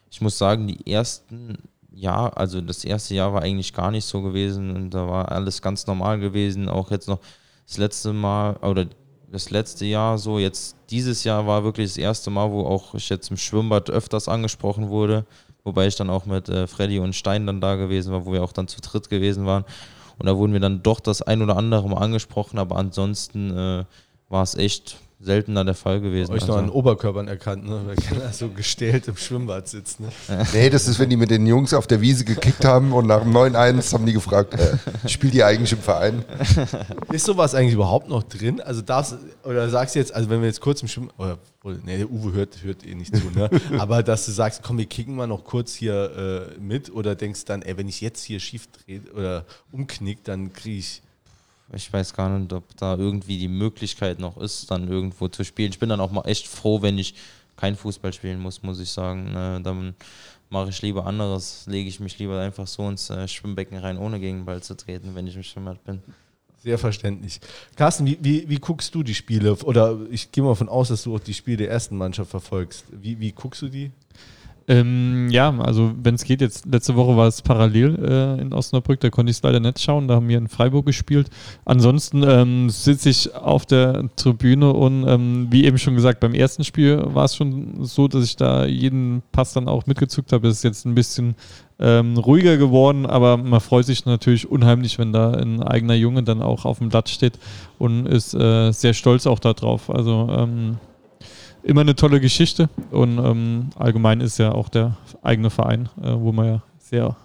ich 0.10 0.22
muss 0.22 0.38
sagen, 0.38 0.68
die 0.68 0.92
ersten 0.92 1.58
Jahr, 1.92 2.38
also 2.38 2.62
das 2.62 2.84
erste 2.84 3.16
Jahr 3.16 3.34
war 3.34 3.42
eigentlich 3.42 3.74
gar 3.74 3.92
nicht 3.92 4.06
so 4.06 4.22
gewesen 4.22 4.76
und 4.76 4.92
da 4.92 5.08
war 5.08 5.32
alles 5.32 5.62
ganz 5.62 5.88
normal 5.88 6.20
gewesen. 6.20 6.70
Auch 6.70 6.92
jetzt 6.92 7.08
noch 7.08 7.20
das 7.68 7.78
letzte 7.78 8.14
Mal 8.14 8.56
oder 8.58 8.88
das 9.32 9.50
letzte 9.50 9.86
Jahr 9.86 10.18
so, 10.18 10.40
jetzt 10.40 10.76
dieses 10.90 11.24
Jahr 11.24 11.46
war 11.46 11.64
wirklich 11.64 11.88
das 11.88 11.98
erste 11.98 12.30
Mal, 12.30 12.52
wo 12.52 12.66
auch 12.66 12.96
ich 12.96 13.10
jetzt 13.10 13.30
im 13.30 13.38
Schwimmbad 13.38 13.90
öfters 13.90 14.28
angesprochen 14.28 14.90
wurde, 14.90 15.26
wobei 15.64 15.88
ich 15.88 15.96
dann 15.96 16.10
auch 16.10 16.26
mit 16.26 16.50
äh, 16.50 16.66
Freddy 16.68 17.00
und 17.00 17.14
Stein 17.14 17.46
dann 17.46 17.62
da 17.62 17.76
gewesen 17.76 18.12
war, 18.12 18.26
wo 18.26 18.34
wir 18.34 18.44
auch 18.44 18.54
dann 18.54 18.68
zu 18.68 18.82
dritt 18.82 19.10
gewesen 19.10 19.46
waren. 19.46 19.66
Und 20.20 20.26
da 20.26 20.38
wurden 20.38 20.54
wir 20.54 20.60
dann 20.60 20.84
doch 20.84 21.00
das 21.00 21.22
ein 21.22 21.42
oder 21.42 21.58
andere 21.58 21.90
Mal 21.90 21.98
angesprochen, 21.98 22.60
aber 22.60 22.76
ansonsten 22.76 23.52
äh, 23.52 23.86
war 24.28 24.44
es 24.44 24.56
echt 24.56 24.98
seltener 25.22 25.66
der 25.66 25.74
Fall 25.74 26.00
gewesen. 26.00 26.32
Euch 26.32 26.42
also. 26.44 26.54
noch 26.54 26.60
an 26.60 26.70
Oberkörpern 26.70 27.28
erkannt, 27.28 27.68
ne? 27.68 27.82
Weil 27.86 27.96
keiner 27.96 28.32
so 28.32 28.48
gestellt 28.50 29.08
im 29.10 29.18
Schwimmbad 29.18 29.68
sitzt. 29.68 30.00
Ne? 30.00 30.08
nee, 30.54 30.70
das 30.70 30.88
ist, 30.88 30.98
wenn 30.98 31.10
die 31.10 31.18
mit 31.18 31.30
den 31.30 31.46
Jungs 31.46 31.74
auf 31.74 31.88
der 31.88 32.00
Wiese 32.00 32.24
gekickt 32.24 32.64
haben 32.64 32.94
und 32.94 33.08
nach 33.08 33.24
dem 33.24 33.36
9-1 33.36 33.94
haben 33.94 34.06
die 34.06 34.14
gefragt, 34.14 34.54
äh, 34.54 34.78
spielt 35.10 35.34
die 35.34 35.44
eigentlich 35.44 35.74
im 35.74 35.80
Verein? 35.80 36.24
Ist 37.12 37.26
sowas 37.26 37.54
eigentlich 37.54 37.74
überhaupt 37.74 38.08
noch 38.08 38.24
drin? 38.24 38.62
Also 38.62 38.82
darfst 38.82 39.18
oder 39.44 39.70
sagst 39.70 39.96
du 39.96 40.00
jetzt, 40.00 40.14
also 40.14 40.30
wenn 40.30 40.40
wir 40.40 40.48
jetzt 40.48 40.62
kurz 40.62 40.82
im 40.82 40.88
Schwimmbad, 40.88 41.40
oder 41.64 41.78
nee, 41.84 41.98
der 41.98 42.10
Uwe 42.10 42.32
hört, 42.32 42.64
hört 42.64 42.86
eh 42.86 42.96
nicht 42.96 43.14
zu, 43.14 43.30
ne? 43.32 43.50
Aber 43.78 44.04
dass 44.04 44.26
du 44.26 44.32
sagst, 44.32 44.64
komm, 44.64 44.78
wir 44.78 44.86
kicken 44.86 45.16
mal 45.16 45.28
noch 45.28 45.44
kurz 45.44 45.74
hier 45.74 46.56
äh, 46.56 46.60
mit 46.62 46.94
oder 46.94 47.16
denkst 47.16 47.44
dann, 47.44 47.62
ey, 47.62 47.76
wenn 47.76 47.90
ich 47.90 48.00
jetzt 48.00 48.24
hier 48.24 48.40
schief 48.40 48.68
drehe 48.72 49.02
oder 49.14 49.46
umknick, 49.74 50.24
dann 50.24 50.54
kriege 50.54 50.80
ich 50.80 51.02
ich 51.74 51.92
weiß 51.92 52.14
gar 52.14 52.30
nicht, 52.30 52.52
ob 52.54 52.64
da 52.78 52.96
irgendwie 52.96 53.38
die 53.38 53.48
Möglichkeit 53.48 54.20
noch 54.20 54.38
ist, 54.38 54.72
dann 54.72 54.88
irgendwo 54.88 55.28
zu 55.28 55.44
spielen. 55.44 55.72
Ich 55.72 55.80
bin 55.80 55.90
dann 55.90 56.02
auch 56.02 56.12
mal 56.12 56.26
echt 56.26 56.48
froh, 56.48 56.82
wenn 56.82 56.98
ich 56.98 57.16
kein 57.58 57.76
Fußball 57.76 58.14
spielen 58.14 58.40
muss, 58.40 58.64
muss 58.64 58.80
ich 58.80 58.90
sagen. 58.90 59.32
Ne? 59.34 59.60
Dann 59.64 59.96
mache 60.50 60.70
ich 60.70 60.82
lieber 60.82 61.06
anderes, 61.06 61.66
lege 61.68 61.90
ich 61.90 62.00
mich 62.00 62.18
lieber 62.18 62.40
einfach 62.40 62.68
so 62.68 62.88
ins 62.90 63.10
äh, 63.10 63.28
Schwimmbecken 63.28 63.78
rein, 63.78 63.98
ohne 63.98 64.20
gegen 64.20 64.40
den 64.40 64.46
Ball 64.46 64.64
zu 64.64 64.76
treten, 64.76 65.14
wenn 65.14 65.28
ich 65.28 65.36
im 65.36 65.44
Schwimmbad 65.44 65.84
bin. 65.84 66.02
Sehr 66.62 66.78
verständlich. 66.78 67.40
Carsten, 67.76 68.06
wie, 68.06 68.18
wie, 68.22 68.50
wie 68.50 68.58
guckst 68.58 68.94
du 68.94 69.02
die 69.02 69.16
Spiele? 69.16 69.56
Oder 69.64 69.98
ich 70.10 70.32
gehe 70.32 70.44
mal 70.44 70.50
davon 70.50 70.68
aus, 70.68 70.90
dass 70.90 71.04
du 71.04 71.16
auch 71.16 71.20
die 71.20 71.34
Spiele 71.34 71.58
der 71.58 71.70
ersten 71.70 71.96
Mannschaft 71.96 72.32
verfolgst. 72.32 72.86
Wie, 72.92 73.20
wie 73.20 73.32
guckst 73.32 73.62
du 73.62 73.70
die? 73.70 73.92
Ähm, 74.70 75.30
ja, 75.32 75.50
also 75.58 75.94
wenn 76.04 76.14
es 76.14 76.24
geht, 76.24 76.42
jetzt 76.42 76.68
letzte 76.68 76.96
Woche 76.96 77.18
war 77.18 77.28
es 77.28 77.42
parallel 77.42 77.98
äh, 78.06 78.40
in 78.40 78.54
Osnabrück, 78.54 79.00
da 79.00 79.10
konnte 79.10 79.32
ich 79.32 79.38
es 79.38 79.44
leider 79.44 79.60
nicht 79.60 79.80
schauen, 79.80 80.08
da 80.08 80.14
haben 80.14 80.28
wir 80.28 80.38
in 80.38 80.48
Freiburg 80.48 80.86
gespielt. 80.86 81.32
Ansonsten 81.66 82.22
ähm, 82.22 82.70
sitze 82.70 83.10
ich 83.10 83.34
auf 83.34 83.66
der 83.66 84.16
Tribüne 84.16 84.72
und 84.72 85.08
ähm, 85.08 85.48
wie 85.50 85.66
eben 85.66 85.80
schon 85.80 85.96
gesagt, 85.96 86.20
beim 86.20 86.36
ersten 86.36 86.64
Spiel 86.64 87.02
war 87.04 87.26
es 87.26 87.36
schon 87.36 87.84
so, 87.84 88.08
dass 88.08 88.24
ich 88.24 88.36
da 88.36 88.68
jeden 88.68 89.24
Pass 89.32 89.54
dann 89.54 89.68
auch 89.68 89.88
mitgezuckt 89.88 90.32
habe. 90.34 90.48
Es 90.48 90.58
ist 90.58 90.64
jetzt 90.64 90.86
ein 90.86 90.94
bisschen 90.94 91.34
ähm, 91.80 92.16
ruhiger 92.18 92.58
geworden, 92.58 93.08
aber 93.08 93.38
man 93.38 93.62
freut 93.62 93.86
sich 93.86 94.06
natürlich 94.06 94.52
unheimlich, 94.52 95.00
wenn 95.00 95.12
da 95.12 95.32
ein 95.32 95.64
eigener 95.64 95.96
Junge 95.96 96.22
dann 96.22 96.44
auch 96.44 96.66
auf 96.66 96.78
dem 96.78 96.90
Blatt 96.90 97.10
steht 97.10 97.40
und 97.80 98.06
ist 98.06 98.36
äh, 98.36 98.72
sehr 98.72 98.94
stolz 98.94 99.26
auch 99.26 99.40
darauf. 99.40 99.90
Also 99.90 100.28
ähm, 100.30 100.78
immer 101.64 101.82
eine 101.82 101.96
tolle 101.96 102.20
Geschichte 102.20 102.70
und 102.92 103.18
ähm, 103.18 103.70
allgemein 103.76 104.22
ist 104.22 104.38
ja 104.38 104.52
auch 104.52 104.70
der 104.70 104.98
eigene 105.22 105.50
Verein, 105.50 105.90
äh, 106.02 106.14
wo 106.14 106.32
man 106.32 106.46
ja 106.48 106.64
sehr 106.80 107.16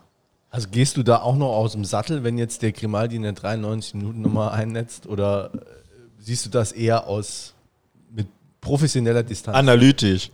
Also 0.50 0.68
gehst 0.70 0.96
du 0.96 1.02
da 1.02 1.18
auch 1.20 1.36
noch 1.36 1.52
aus 1.52 1.72
dem 1.72 1.84
Sattel, 1.84 2.24
wenn 2.24 2.38
jetzt 2.38 2.62
der 2.62 2.72
Grimaldi 2.72 3.16
in 3.16 3.22
der 3.22 3.32
93 3.32 3.94
Minuten 3.94 4.22
Nummer 4.22 4.52
einnetzt 4.52 5.06
oder 5.06 5.50
äh, 5.54 5.58
siehst 6.18 6.46
du 6.46 6.50
das 6.50 6.72
eher 6.72 7.06
aus 7.06 7.54
mit 8.10 8.26
professioneller 8.60 9.22
Distanz? 9.22 9.56
Analytisch. 9.56 10.30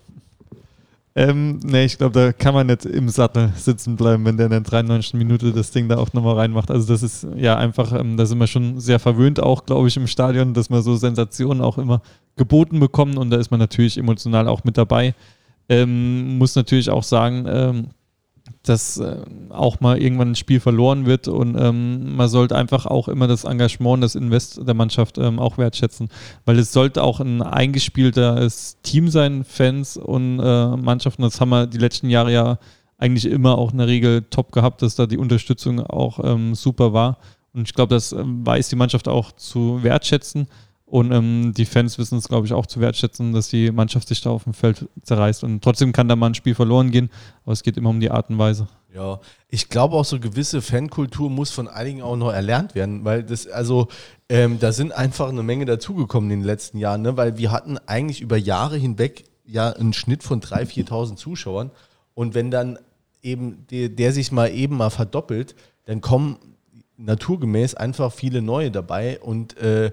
Ähm, 1.16 1.58
nee, 1.64 1.86
ich 1.86 1.98
glaube, 1.98 2.18
da 2.18 2.32
kann 2.32 2.54
man 2.54 2.68
nicht 2.68 2.84
im 2.84 3.08
Sattel 3.08 3.52
sitzen 3.56 3.96
bleiben, 3.96 4.24
wenn 4.24 4.36
der 4.36 4.46
in 4.46 4.52
der 4.52 4.60
93. 4.60 5.14
Minute 5.14 5.52
das 5.52 5.72
Ding 5.72 5.88
da 5.88 5.98
auch 5.98 6.12
nochmal 6.12 6.36
reinmacht. 6.36 6.70
Also 6.70 6.92
das 6.92 7.02
ist 7.02 7.26
ja 7.36 7.56
einfach, 7.56 7.92
ähm, 7.92 8.16
da 8.16 8.26
sind 8.26 8.38
wir 8.38 8.46
schon 8.46 8.78
sehr 8.78 9.00
verwöhnt 9.00 9.42
auch, 9.42 9.66
glaube 9.66 9.88
ich, 9.88 9.96
im 9.96 10.06
Stadion, 10.06 10.54
dass 10.54 10.70
wir 10.70 10.82
so 10.82 10.94
Sensationen 10.94 11.62
auch 11.62 11.78
immer 11.78 12.00
geboten 12.36 12.78
bekommen 12.78 13.18
und 13.18 13.30
da 13.30 13.38
ist 13.38 13.50
man 13.50 13.58
natürlich 13.58 13.98
emotional 13.98 14.46
auch 14.46 14.62
mit 14.62 14.78
dabei. 14.78 15.14
Ähm, 15.68 16.38
muss 16.38 16.54
natürlich 16.54 16.90
auch 16.90 17.02
sagen, 17.02 17.44
ähm, 17.48 17.86
dass 18.62 18.98
äh, 18.98 19.16
auch 19.48 19.80
mal 19.80 20.00
irgendwann 20.00 20.32
ein 20.32 20.36
Spiel 20.36 20.60
verloren 20.60 21.06
wird 21.06 21.28
und 21.28 21.56
ähm, 21.58 22.14
man 22.16 22.28
sollte 22.28 22.56
einfach 22.56 22.86
auch 22.86 23.08
immer 23.08 23.26
das 23.26 23.44
Engagement, 23.44 24.02
das 24.02 24.14
Invest 24.14 24.66
der 24.66 24.74
Mannschaft 24.74 25.16
ähm, 25.18 25.38
auch 25.38 25.56
wertschätzen, 25.56 26.08
weil 26.44 26.58
es 26.58 26.72
sollte 26.72 27.02
auch 27.02 27.20
ein 27.20 27.40
eingespieltes 27.40 28.78
Team 28.82 29.08
sein, 29.08 29.44
Fans 29.44 29.96
und 29.96 30.40
äh, 30.40 30.76
Mannschaften. 30.76 31.22
Das 31.22 31.40
haben 31.40 31.50
wir 31.50 31.66
die 31.66 31.78
letzten 31.78 32.10
Jahre 32.10 32.32
ja 32.32 32.58
eigentlich 32.98 33.24
immer 33.24 33.56
auch 33.56 33.72
in 33.72 33.78
der 33.78 33.86
Regel 33.86 34.22
top 34.28 34.52
gehabt, 34.52 34.82
dass 34.82 34.94
da 34.94 35.06
die 35.06 35.18
Unterstützung 35.18 35.80
auch 35.80 36.20
ähm, 36.22 36.54
super 36.54 36.92
war 36.92 37.16
und 37.52 37.68
ich 37.68 37.74
glaube, 37.74 37.94
das 37.94 38.12
ähm, 38.12 38.46
weiß 38.46 38.68
die 38.68 38.76
Mannschaft 38.76 39.08
auch 39.08 39.32
zu 39.32 39.82
wertschätzen. 39.82 40.46
Und 40.90 41.12
ähm, 41.12 41.54
die 41.56 41.66
Fans 41.66 41.98
wissen 41.98 42.18
es, 42.18 42.26
glaube 42.26 42.48
ich, 42.48 42.52
auch 42.52 42.66
zu 42.66 42.80
wertschätzen, 42.80 43.32
dass 43.32 43.48
die 43.48 43.70
Mannschaft 43.70 44.08
sich 44.08 44.20
da 44.22 44.30
auf 44.30 44.42
dem 44.42 44.54
Feld 44.54 44.88
zerreißt. 45.04 45.44
Und 45.44 45.62
trotzdem 45.62 45.92
kann 45.92 46.08
da 46.08 46.16
mal 46.16 46.26
ein 46.26 46.34
Spiel 46.34 46.56
verloren 46.56 46.90
gehen, 46.90 47.10
aber 47.44 47.52
es 47.52 47.62
geht 47.62 47.76
immer 47.76 47.90
um 47.90 48.00
die 48.00 48.10
Art 48.10 48.28
und 48.28 48.38
Weise. 48.38 48.66
Ja, 48.92 49.20
ich 49.48 49.68
glaube 49.68 49.94
auch 49.94 50.04
so 50.04 50.18
gewisse 50.18 50.60
Fankultur 50.60 51.30
muss 51.30 51.52
von 51.52 51.68
einigen 51.68 52.02
auch 52.02 52.16
noch 52.16 52.32
erlernt 52.32 52.74
werden, 52.74 53.04
weil 53.04 53.22
das, 53.22 53.46
also 53.46 53.86
ähm, 54.28 54.58
da 54.58 54.72
sind 54.72 54.90
einfach 54.90 55.28
eine 55.28 55.44
Menge 55.44 55.64
dazugekommen 55.64 56.28
in 56.32 56.40
den 56.40 56.46
letzten 56.46 56.76
Jahren, 56.78 57.02
ne? 57.02 57.16
weil 57.16 57.38
wir 57.38 57.52
hatten 57.52 57.78
eigentlich 57.86 58.20
über 58.20 58.36
Jahre 58.36 58.76
hinweg 58.76 59.26
ja 59.46 59.70
einen 59.70 59.92
Schnitt 59.92 60.24
von 60.24 60.40
3.000, 60.40 60.88
4.000 60.88 61.16
Zuschauern 61.16 61.70
und 62.14 62.34
wenn 62.34 62.50
dann 62.50 62.80
eben 63.22 63.64
der, 63.70 63.90
der 63.90 64.12
sich 64.12 64.32
mal 64.32 64.52
eben 64.52 64.76
mal 64.76 64.90
verdoppelt, 64.90 65.54
dann 65.86 66.00
kommen 66.00 66.38
naturgemäß 67.00 67.74
einfach 67.74 68.12
viele 68.12 68.42
neue 68.42 68.70
dabei 68.70 69.20
und 69.20 69.56
äh, 69.56 69.92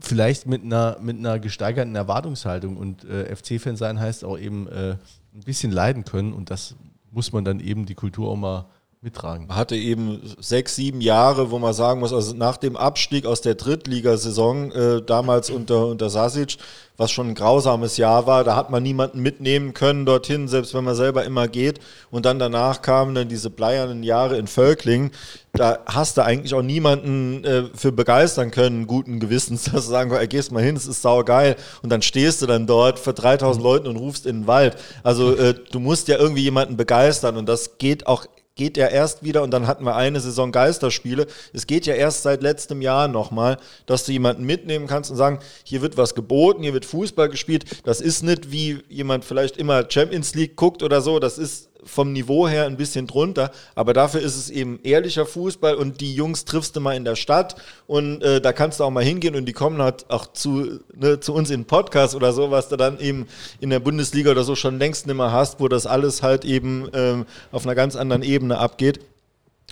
vielleicht 0.00 0.46
mit 0.46 0.62
einer, 0.62 0.98
mit 1.00 1.18
einer 1.18 1.38
gesteigerten 1.38 1.94
Erwartungshaltung 1.94 2.76
und 2.76 3.04
äh, 3.04 3.34
FC-Fan 3.34 3.76
sein 3.76 4.00
heißt 4.00 4.24
auch 4.24 4.38
eben 4.38 4.68
äh, 4.68 4.96
ein 5.34 5.40
bisschen 5.44 5.72
leiden 5.72 6.04
können 6.04 6.32
und 6.32 6.50
das 6.50 6.76
muss 7.10 7.32
man 7.32 7.44
dann 7.44 7.60
eben 7.60 7.86
die 7.86 7.94
Kultur 7.94 8.30
auch 8.30 8.36
mal 8.36 8.66
mittragen. 9.06 9.46
Man 9.46 9.56
hatte 9.56 9.76
eben 9.76 10.20
sechs, 10.40 10.74
sieben 10.74 11.00
Jahre, 11.00 11.50
wo 11.50 11.58
man 11.58 11.72
sagen 11.72 12.00
muss, 12.00 12.12
also 12.12 12.34
nach 12.34 12.56
dem 12.56 12.76
Abstieg 12.76 13.24
aus 13.24 13.40
der 13.40 13.54
Drittligasaison, 13.54 14.72
äh, 14.72 15.02
damals 15.02 15.48
unter, 15.48 15.86
unter 15.86 16.10
Sasic, 16.10 16.56
was 16.96 17.12
schon 17.12 17.28
ein 17.28 17.34
grausames 17.34 17.98
Jahr 17.98 18.26
war, 18.26 18.42
da 18.42 18.56
hat 18.56 18.70
man 18.70 18.82
niemanden 18.82 19.20
mitnehmen 19.20 19.74
können 19.74 20.06
dorthin, 20.06 20.48
selbst 20.48 20.74
wenn 20.74 20.82
man 20.82 20.96
selber 20.96 21.24
immer 21.24 21.46
geht. 21.46 21.78
Und 22.10 22.26
dann 22.26 22.38
danach 22.38 22.82
kamen 22.82 23.14
dann 23.14 23.28
diese 23.28 23.48
bleiernen 23.48 24.02
Jahre 24.02 24.38
in 24.38 24.48
Völkling. 24.48 25.12
Da 25.52 25.78
hast 25.86 26.16
du 26.16 26.24
eigentlich 26.24 26.54
auch 26.54 26.62
niemanden 26.62 27.44
äh, 27.44 27.64
für 27.74 27.92
begeistern 27.92 28.50
können, 28.50 28.88
guten 28.88 29.20
Gewissens, 29.20 29.64
dass 29.72 29.84
du 29.84 29.90
sagen 29.90 30.10
kannst, 30.10 30.30
gehst 30.30 30.50
mal 30.50 30.64
hin, 30.64 30.74
es 30.74 30.86
ist 30.88 31.02
saugeil. 31.02 31.54
Und 31.82 31.90
dann 31.90 32.02
stehst 32.02 32.42
du 32.42 32.46
dann 32.46 32.66
dort 32.66 32.98
vor 32.98 33.12
3000 33.12 33.62
Leuten 33.62 33.86
und 33.86 33.96
rufst 33.96 34.26
in 34.26 34.40
den 34.40 34.46
Wald. 34.48 34.76
Also 35.04 35.36
äh, 35.36 35.54
du 35.70 35.78
musst 35.78 36.08
ja 36.08 36.18
irgendwie 36.18 36.42
jemanden 36.42 36.76
begeistern 36.76 37.36
und 37.36 37.48
das 37.48 37.78
geht 37.78 38.08
auch 38.08 38.26
geht 38.56 38.78
ja 38.78 38.88
erst 38.88 39.22
wieder 39.22 39.42
und 39.42 39.50
dann 39.52 39.66
hatten 39.66 39.84
wir 39.84 39.94
eine 39.94 40.18
Saison 40.18 40.50
Geisterspiele. 40.50 41.26
Es 41.52 41.66
geht 41.66 41.86
ja 41.86 41.94
erst 41.94 42.22
seit 42.22 42.42
letztem 42.42 42.80
Jahr 42.82 43.06
nochmal, 43.06 43.58
dass 43.84 44.04
du 44.04 44.12
jemanden 44.12 44.44
mitnehmen 44.44 44.86
kannst 44.86 45.10
und 45.10 45.16
sagen, 45.16 45.38
hier 45.62 45.82
wird 45.82 45.96
was 45.96 46.14
geboten, 46.14 46.62
hier 46.62 46.72
wird 46.72 46.86
Fußball 46.86 47.28
gespielt. 47.28 47.64
Das 47.84 48.00
ist 48.00 48.22
nicht 48.22 48.50
wie 48.50 48.82
jemand 48.88 49.24
vielleicht 49.24 49.58
immer 49.58 49.84
Champions 49.88 50.34
League 50.34 50.56
guckt 50.56 50.82
oder 50.82 51.02
so. 51.02 51.18
Das 51.18 51.36
ist 51.36 51.68
vom 51.86 52.12
Niveau 52.12 52.48
her 52.48 52.66
ein 52.66 52.76
bisschen 52.76 53.06
drunter, 53.06 53.50
aber 53.74 53.92
dafür 53.92 54.20
ist 54.20 54.36
es 54.36 54.50
eben 54.50 54.80
ehrlicher 54.82 55.26
Fußball 55.26 55.74
und 55.74 56.00
die 56.00 56.14
Jungs 56.14 56.44
triffst 56.44 56.76
du 56.76 56.80
mal 56.80 56.96
in 56.96 57.04
der 57.04 57.16
Stadt 57.16 57.56
und 57.86 58.22
äh, 58.22 58.40
da 58.40 58.52
kannst 58.52 58.80
du 58.80 58.84
auch 58.84 58.90
mal 58.90 59.04
hingehen 59.04 59.34
und 59.34 59.46
die 59.46 59.52
kommen 59.52 59.80
halt 59.80 60.10
auch 60.10 60.26
zu, 60.32 60.80
ne, 60.94 61.20
zu 61.20 61.32
uns 61.32 61.50
in 61.50 61.64
Podcast 61.64 62.14
oder 62.14 62.32
so, 62.32 62.50
was 62.50 62.68
du 62.68 62.76
dann 62.76 62.98
eben 62.98 63.26
in 63.60 63.70
der 63.70 63.80
Bundesliga 63.80 64.30
oder 64.32 64.44
so 64.44 64.54
schon 64.54 64.78
längst 64.78 65.06
nicht 65.06 65.16
mehr 65.16 65.32
hast, 65.32 65.60
wo 65.60 65.68
das 65.68 65.86
alles 65.86 66.22
halt 66.22 66.44
eben 66.44 66.88
ähm, 66.92 67.26
auf 67.52 67.64
einer 67.64 67.74
ganz 67.74 67.96
anderen 67.96 68.22
Ebene 68.22 68.58
abgeht. 68.58 69.00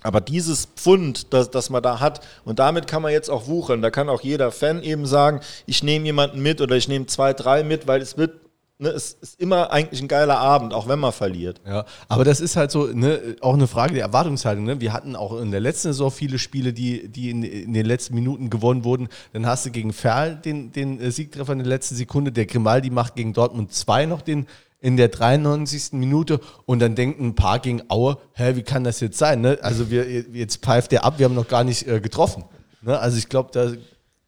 Aber 0.03 0.21
dieses 0.21 0.67
Pfund, 0.77 1.33
das, 1.33 1.51
das 1.51 1.71
man 1.71 1.83
da 1.83 1.99
hat, 1.99 2.21
und 2.45 2.59
damit 2.59 2.87
kann 2.87 3.01
man 3.01 3.13
jetzt 3.13 3.31
auch 3.31 3.47
wuchern. 3.47 3.81
Da 3.81 3.91
kann 3.91 4.11
auch 4.11 4.21
jeder 4.21 4.53
Fan 4.53 4.83
eben 4.83 5.07
sagen, 5.07 5.41
ich 5.65 5.83
nehme 5.83 6.05
jemanden 6.05 6.43
mit 6.43 6.61
oder 6.61 6.77
ich 6.77 6.89
nehme 6.89 7.07
zwei, 7.07 7.33
drei 7.33 7.65
mit, 7.65 7.87
weil 7.87 8.03
es 8.03 8.19
wird 8.19 8.33
ne, 8.79 8.89
es 8.91 9.13
ist 9.15 9.41
immer 9.41 9.71
eigentlich 9.71 10.01
ein 10.03 10.09
geiler 10.09 10.39
Abend, 10.39 10.75
auch 10.75 10.89
wenn 10.89 10.99
man 10.99 11.13
verliert. 11.13 11.61
Ja, 11.67 11.85
aber 12.09 12.25
das 12.25 12.41
ist 12.41 12.57
halt 12.57 12.71
so 12.71 12.87
ne, 12.87 13.37
auch 13.41 13.55
eine 13.55 13.67
Frage 13.67 13.95
der 13.95 14.03
Erwartungshaltung. 14.03 14.65
Ne? 14.65 14.81
Wir 14.81 14.93
hatten 14.93 15.17
auch 15.17 15.39
in 15.41 15.51
der 15.51 15.61
letzten 15.61 15.89
Saison 15.89 16.11
viele 16.11 16.39
Spiele, 16.39 16.73
die, 16.73 17.09
die 17.09 17.31
in, 17.31 17.43
in 17.43 17.73
den 17.73 17.87
letzten 17.87 18.15
Minuten 18.15 18.51
gewonnen 18.51 18.85
wurden. 18.85 19.09
Dann 19.33 19.47
hast 19.47 19.67
du 19.67 19.71
gegen 19.71 19.93
Ferl 19.93 20.37
den, 20.37 20.73
den 20.73 21.01
äh, 21.01 21.11
Siegtreffer 21.11 21.53
in 21.53 21.61
der 21.61 21.69
letzten 21.69 21.97
Sekunde. 21.97 22.33
Der 22.33 22.47
Grimaldi 22.47 22.91
macht 22.91 23.17
gegen 23.17 23.33
Dortmund 23.33 23.73
2 23.73 24.07
noch 24.07 24.23
den 24.23 24.47
in 24.81 24.99
der 24.99 25.09
93. 25.09 25.93
Minute 25.93 26.41
und 26.67 26.79
dann 26.81 26.95
denken 26.95 27.29
ein 27.29 27.35
paar 27.35 27.59
gegen 27.59 27.83
Aue, 27.89 28.19
hä, 28.35 28.55
wie 28.55 28.63
kann 28.63 28.85
das 28.85 29.01
jetzt 29.01 29.17
sein? 29.17 29.41
Ne? 29.41 29.59
Also 29.63 29.91
wir, 29.91 30.07
jetzt 30.07 30.63
pfeift 30.63 30.93
der 30.93 31.05
ab, 31.05 31.19
wir 31.19 31.25
haben 31.25 31.35
noch 31.35 31.49
gar 31.49 31.65
nicht 31.65 31.89
äh, 31.89 32.01
getroffen. 32.01 32.45
Ne? 32.83 32.99
Also 32.99 33.17
ich 33.17 33.31
glaube, 33.31 33.49
da 33.53 33.73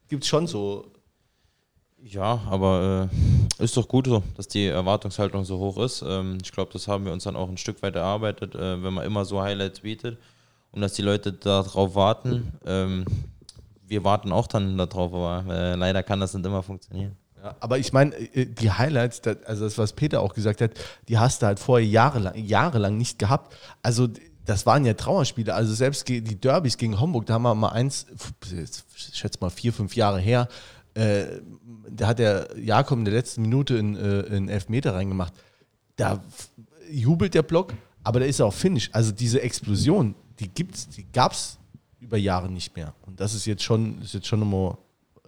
gibt 0.07 0.23
es 0.23 0.29
schon 0.29 0.47
so 0.47 0.91
ja, 2.09 2.41
aber 2.49 3.09
äh, 3.59 3.63
ist 3.63 3.75
doch 3.75 3.87
gut 3.87 4.07
so, 4.07 4.23
dass 4.35 4.47
die 4.47 4.65
Erwartungshaltung 4.65 5.43
so 5.43 5.57
hoch 5.57 5.77
ist. 5.77 6.03
Ähm, 6.07 6.37
ich 6.41 6.51
glaube, 6.51 6.71
das 6.73 6.87
haben 6.87 7.05
wir 7.05 7.11
uns 7.11 7.23
dann 7.23 7.35
auch 7.35 7.49
ein 7.49 7.57
Stück 7.57 7.81
weit 7.81 7.95
erarbeitet, 7.95 8.55
äh, 8.55 8.81
wenn 8.83 8.93
man 8.93 9.05
immer 9.05 9.25
so 9.25 9.41
Highlights 9.41 9.81
bietet 9.81 10.17
und 10.71 10.81
dass 10.81 10.93
die 10.93 11.01
Leute 11.01 11.33
darauf 11.33 11.95
warten. 11.95 12.53
Ähm, 12.65 13.05
wir 13.85 14.03
warten 14.03 14.31
auch 14.31 14.47
dann 14.47 14.77
darauf, 14.77 15.13
aber 15.13 15.53
äh, 15.53 15.75
leider 15.75 16.03
kann 16.03 16.19
das 16.19 16.33
nicht 16.33 16.45
immer 16.45 16.63
funktionieren. 16.63 17.15
Ja, 17.41 17.55
aber 17.59 17.77
ich 17.77 17.93
meine, 17.93 18.15
äh, 18.15 18.45
die 18.45 18.71
Highlights, 18.71 19.21
also 19.45 19.65
das, 19.65 19.77
was 19.77 19.93
Peter 19.93 20.21
auch 20.21 20.33
gesagt 20.33 20.61
hat, 20.61 20.71
die 21.07 21.17
hast 21.17 21.41
du 21.41 21.47
halt 21.47 21.59
vorher 21.59 21.87
jahrelang, 21.87 22.35
jahrelang 22.35 22.97
nicht 22.97 23.19
gehabt. 23.19 23.55
Also 23.81 24.07
das 24.45 24.65
waren 24.65 24.85
ja 24.85 24.93
Trauerspiele. 24.93 25.53
Also 25.53 25.73
selbst 25.73 26.07
die 26.07 26.21
Derbys 26.21 26.77
gegen 26.77 26.99
Homburg, 26.99 27.25
da 27.25 27.33
haben 27.33 27.43
wir 27.43 27.53
mal 27.53 27.69
eins, 27.69 28.07
ich 28.45 29.17
schätze 29.17 29.39
mal 29.41 29.49
vier, 29.49 29.73
fünf 29.73 29.95
Jahre 29.95 30.19
her, 30.19 30.47
äh, 30.97 31.41
da 31.89 32.07
hat 32.07 32.19
der 32.19 32.49
Jakob 32.57 32.97
in 32.99 33.05
der 33.05 33.13
letzten 33.13 33.41
Minute 33.41 33.77
in, 33.77 33.95
äh, 33.95 34.21
in 34.21 34.49
Elfmeter 34.49 34.93
reingemacht. 34.93 35.33
Da 35.95 36.23
jubelt 36.91 37.33
der 37.33 37.43
Block, 37.43 37.73
aber 38.03 38.19
da 38.19 38.25
ist 38.25 38.41
auch 38.41 38.53
Finish. 38.53 38.89
Also 38.93 39.11
diese 39.11 39.41
Explosion, 39.41 40.15
die 40.39 40.49
gibt's, 40.49 40.87
die 40.89 41.05
gab 41.11 41.31
es 41.33 41.57
über 41.99 42.17
Jahre 42.17 42.49
nicht 42.49 42.75
mehr. 42.75 42.93
Und 43.05 43.19
das 43.19 43.33
ist 43.33 43.45
jetzt 43.45 43.63
schon, 43.63 44.01
ist 44.01 44.13
jetzt 44.13 44.27
schon 44.27 44.39
nochmal 44.39 44.77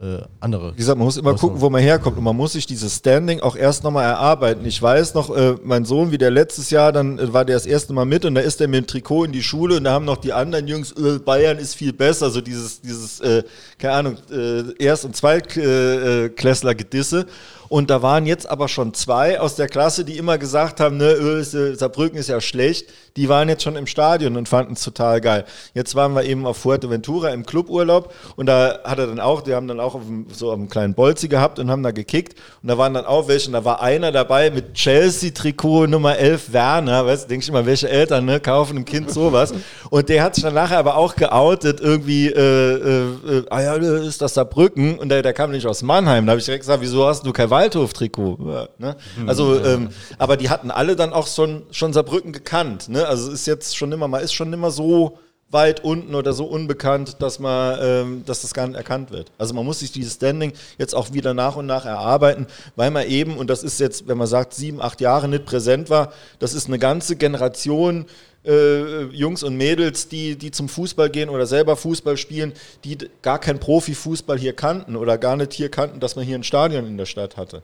äh, 0.01 0.21
andere. 0.39 0.71
Wie 0.73 0.77
gesagt, 0.77 0.97
man 0.97 1.05
muss 1.05 1.17
immer 1.17 1.35
gucken, 1.35 1.59
wo 1.59 1.69
man 1.69 1.81
herkommt 1.81 2.17
und 2.17 2.23
man 2.23 2.37
muss 2.37 2.53
sich 2.53 2.65
dieses 2.65 2.95
Standing 2.95 3.41
auch 3.41 3.57
erst 3.57 3.83
nochmal 3.83 4.05
erarbeiten. 4.05 4.65
Ich 4.65 4.81
weiß 4.81 5.13
noch, 5.13 5.35
äh, 5.35 5.57
mein 5.63 5.83
Sohn, 5.83 6.11
wie 6.11 6.17
der 6.17 6.31
letztes 6.31 6.69
Jahr, 6.69 6.93
dann 6.93 7.19
äh, 7.19 7.33
war 7.33 7.43
der 7.43 7.57
das 7.57 7.65
erste 7.65 7.91
Mal 7.91 8.05
mit 8.05 8.23
und 8.23 8.35
da 8.35 8.41
ist 8.41 8.61
er 8.61 8.69
mit 8.69 8.85
dem 8.85 8.87
Trikot 8.87 9.25
in 9.25 9.33
die 9.33 9.43
Schule 9.43 9.75
und 9.77 9.83
da 9.83 9.91
haben 9.91 10.05
noch 10.05 10.15
die 10.17 10.31
anderen 10.31 10.67
Jungs, 10.67 10.93
äh, 10.93 11.19
Bayern 11.19 11.57
ist 11.57 11.75
viel 11.75 11.91
besser, 11.91 12.29
so 12.29 12.39
dieses, 12.39 12.79
dieses, 12.79 13.19
äh, 13.19 13.43
keine 13.77 13.93
Ahnung, 13.93 14.15
äh, 14.31 14.71
Erst- 14.81 15.03
und 15.03 15.17
Zweitklässler-Gedisse. 15.17 17.25
Und 17.69 17.91
da 17.91 18.01
waren 18.01 18.25
jetzt 18.25 18.49
aber 18.49 18.67
schon 18.67 18.93
zwei 18.95 19.39
aus 19.39 19.55
der 19.55 19.67
Klasse, 19.67 20.03
die 20.03 20.17
immer 20.17 20.39
gesagt 20.39 20.79
haben, 20.79 20.97
ne, 20.97 21.11
äh, 21.11 21.75
Saarbrücken 21.75 22.17
ist 22.17 22.27
ja 22.27 22.41
schlecht. 22.41 22.89
Die 23.15 23.29
waren 23.29 23.49
jetzt 23.49 23.63
schon 23.63 23.75
im 23.75 23.85
Stadion 23.85 24.37
und 24.37 24.47
fanden 24.47 24.73
es 24.73 24.83
total 24.83 25.21
geil. 25.21 25.45
Jetzt 25.73 25.93
waren 25.95 26.13
wir 26.13 26.23
eben 26.23 26.45
auf 26.45 26.57
Fuerteventura 26.57 27.29
im 27.29 27.45
Cluburlaub 27.45 28.13
und 28.35 28.45
da 28.45 28.79
hat 28.83 28.97
er 28.99 29.07
dann 29.07 29.19
auch, 29.19 29.41
die 29.41 29.53
haben 29.53 29.67
dann 29.67 29.79
auch 29.79 29.95
auf 29.95 30.05
dem, 30.05 30.27
so 30.31 30.49
auf 30.49 30.57
einem 30.57 30.69
kleinen 30.69 30.93
Bolzi 30.93 31.27
gehabt 31.27 31.59
und 31.59 31.69
haben 31.69 31.83
da 31.83 31.91
gekickt 31.91 32.39
und 32.61 32.69
da 32.69 32.77
waren 32.77 32.93
dann 32.93 33.05
auch 33.05 33.27
welche 33.27 33.47
und 33.47 33.53
da 33.53 33.65
war 33.65 33.81
einer 33.81 34.11
dabei 34.11 34.51
mit 34.51 34.73
Chelsea-Trikot 34.73 35.87
Nummer 35.87 36.17
11 36.17 36.53
Werner, 36.53 37.05
weißt 37.05 37.25
du, 37.25 37.27
denke 37.29 37.43
ich 37.43 37.51
mal, 37.51 37.65
welche 37.65 37.89
Eltern 37.89 38.25
ne, 38.25 38.39
kaufen 38.39 38.77
einem 38.77 38.85
Kind 38.85 39.11
sowas 39.11 39.53
und 39.89 40.07
der 40.09 40.23
hat 40.23 40.35
sich 40.35 40.43
dann 40.43 40.53
nachher 40.53 40.79
aber 40.79 40.95
auch 40.95 41.15
geoutet 41.15 41.81
irgendwie, 41.81 42.27
äh, 42.27 42.39
äh, 42.39 43.37
äh 43.37 43.45
ah 43.49 43.61
ja, 43.61 43.75
ist 43.75 44.21
das 44.21 44.33
Saarbrücken 44.33 44.97
und 44.97 45.09
der, 45.09 45.21
der 45.21 45.33
kam 45.33 45.51
nicht 45.51 45.65
aus 45.65 45.81
Mannheim, 45.81 46.25
da 46.25 46.31
habe 46.31 46.39
ich 46.39 46.45
direkt 46.45 46.63
gesagt, 46.63 46.81
wieso 46.81 47.05
hast 47.05 47.25
du 47.25 47.33
kein 47.33 47.49
Waldhof-Trikot. 47.59 48.37
Ja, 48.45 48.69
ne? 48.77 48.95
Also, 49.27 49.63
ähm, 49.63 49.89
aber 50.17 50.37
die 50.37 50.49
hatten 50.49 50.71
alle 50.71 50.95
dann 50.95 51.13
auch 51.13 51.27
schon, 51.27 51.63
schon 51.71 51.93
Saarbrücken 51.93 52.31
gekannt. 52.31 52.89
Ne? 52.89 53.05
Also 53.05 53.27
es 53.27 53.41
ist 53.41 53.47
jetzt 53.47 53.77
schon 53.77 53.91
immer, 53.91 54.07
man 54.07 54.21
ist 54.21 54.33
schon 54.33 54.51
immer 54.53 54.71
so 54.71 55.17
weit 55.51 55.83
unten 55.83 56.13
oder 56.13 56.33
so 56.33 56.45
unbekannt, 56.45 57.17
dass 57.19 57.39
man, 57.39 57.79
ähm, 57.81 58.23
dass 58.25 58.43
das 58.43 58.53
gar 58.53 58.67
nicht 58.67 58.77
erkannt 58.77 59.11
wird. 59.11 59.31
Also 59.37 59.53
man 59.53 59.65
muss 59.65 59.79
sich 59.79 59.91
dieses 59.91 60.13
Standing 60.13 60.53
jetzt 60.77 60.93
auch 60.93 61.11
wieder 61.11 61.33
nach 61.33 61.55
und 61.55 61.65
nach 61.65 61.85
erarbeiten, 61.85 62.45
weil 62.75 62.91
man 62.91 63.07
eben, 63.07 63.35
und 63.35 63.49
das 63.49 63.63
ist 63.63 63.79
jetzt, 63.79 64.07
wenn 64.07 64.17
man 64.17 64.27
sagt, 64.27 64.53
sieben, 64.53 64.81
acht 64.81 65.01
Jahre 65.01 65.27
nicht 65.27 65.45
präsent 65.45 65.89
war, 65.89 66.13
das 66.37 66.53
ist 66.53 66.67
eine 66.67 66.77
ganze 66.77 67.15
Generation 67.15 68.05
äh, 68.45 69.03
Jungs 69.05 69.43
und 69.43 69.57
Mädels, 69.57 70.07
die, 70.07 70.37
die 70.37 70.51
zum 70.51 70.69
Fußball 70.69 71.09
gehen 71.09 71.29
oder 71.29 71.45
selber 71.45 71.75
Fußball 71.75 72.17
spielen, 72.17 72.53
die 72.83 72.97
gar 73.21 73.39
kein 73.39 73.59
Profifußball 73.59 74.37
hier 74.37 74.53
kannten 74.53 74.95
oder 74.95 75.17
gar 75.17 75.35
nicht 75.35 75.53
hier 75.53 75.69
kannten, 75.69 75.99
dass 75.99 76.15
man 76.15 76.25
hier 76.25 76.35
ein 76.35 76.43
Stadion 76.43 76.85
in 76.85 76.97
der 76.97 77.05
Stadt 77.05 77.37
hatte. 77.37 77.63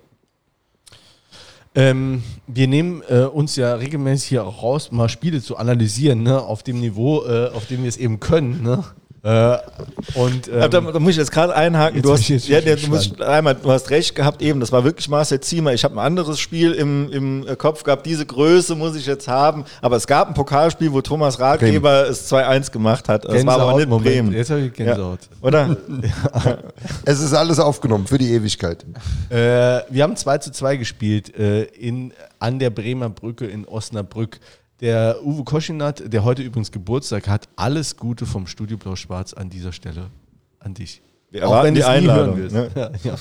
Ähm, 1.78 2.24
wir 2.48 2.68
nehmen 2.68 3.04
äh, 3.10 3.24
uns 3.24 3.58
ja 3.58 3.76
regelmäßig 3.76 4.30
hier 4.30 4.46
auch 4.46 4.64
raus, 4.64 4.92
mal 4.92 5.10
Spiele 5.10 5.42
zu 5.42 5.58
analysieren, 5.58 6.24
ne, 6.24 6.42
auf 6.42 6.64
dem 6.64 6.80
Niveau, 6.80 7.26
äh, 7.26 7.50
auf 7.50 7.66
dem 7.68 7.84
wir 7.84 7.90
es 7.90 7.98
eben 7.98 8.22
können. 8.22 8.64
Ne? 8.64 8.86
Äh, 9.26 9.58
und 10.14 10.48
ähm, 10.50 10.60
da, 10.60 10.68
da 10.68 11.00
muss 11.00 11.12
ich 11.12 11.18
jetzt 11.18 11.32
gerade 11.32 11.56
einhaken. 11.56 11.96
Jetzt 11.96 12.06
Du 12.06 12.14
hast, 12.14 12.28
jetzt 12.28 12.48
ja, 12.48 12.60
ja, 12.60 12.76
du, 12.76 12.88
musst, 12.90 13.20
einmal, 13.20 13.56
du 13.56 13.72
hast 13.72 13.90
recht 13.90 14.14
gehabt 14.14 14.40
eben. 14.40 14.60
Das 14.60 14.72
war 14.72 14.84
wirklich 14.84 15.10
Marcel 15.10 15.40
Ziemer. 15.40 15.74
Ich 15.74 15.84
habe 15.84 15.96
ein 15.96 16.00
anderes 16.00 16.40
Spiel 16.40 16.74
im, 16.74 17.12
im 17.12 17.48
äh, 17.48 17.56
Kopf 17.56 17.82
gehabt. 17.82 18.06
Diese 18.06 18.24
Größe 18.28 18.76
muss 18.76 18.96
ich 18.96 19.08
jetzt 19.08 19.28
haben. 19.28 19.66
Aber 19.82 19.96
es 19.96 20.06
gab 20.06 20.28
ein 20.28 20.36
Pokalspiel, 20.36 20.94
wo 20.94 21.02
Thomas 21.02 21.40
Ratgeber 21.40 22.08
es 22.08 22.32
2-1 22.32 22.72
gemacht 22.72 23.10
hat. 23.10 23.26
Das 23.26 23.44
war 23.48 23.60
aber 23.60 23.78
nicht 23.78 23.90
Moment. 23.90 24.06
Bremen. 24.06 24.32
Jetzt 24.32 24.52
habe 24.52 24.62
ich 24.62 24.74
Gänsehaut. 24.74 25.22
Oder? 25.42 25.76
Es 27.06 27.20
ist 27.20 27.34
alles 27.34 27.60
aufgenommen 27.60 28.08
für 28.08 28.18
die 28.18 28.32
Ewigkeit. 28.34 28.86
Äh, 29.30 29.36
wir 29.90 30.04
haben 30.04 30.16
2 30.16 30.38
zu 30.40 30.52
2 30.52 30.78
gespielt 30.78 31.36
äh, 31.38 31.64
in, 31.64 32.14
an 32.40 32.60
der 32.60 32.70
Bremer 32.70 33.10
Brücke 33.10 33.46
in 33.46 33.66
Osnabrück. 33.66 34.40
Der 34.82 35.24
Uwe 35.24 35.44
Koschinat, 35.44 36.12
der 36.12 36.24
heute 36.24 36.42
übrigens 36.42 36.72
Geburtstag 36.72 37.28
hat, 37.28 37.48
alles 37.56 37.96
Gute 37.96 38.26
vom 38.26 38.46
Studio 38.46 38.78
Blau-Schwarz 38.78 39.34
an 39.34 39.50
dieser 39.50 39.72
Stelle 39.72 40.10
an 40.60 40.74
dich. 40.74 41.02
Wir 41.32 41.44
erwarten 41.44 41.74
die 41.74 41.82
du 41.82 41.88
es 41.88 42.02
nie 42.02 42.10
Einladung, 42.10 42.48
ne? 42.48 42.72
Ja, 42.76 42.92
ja. 43.04 43.16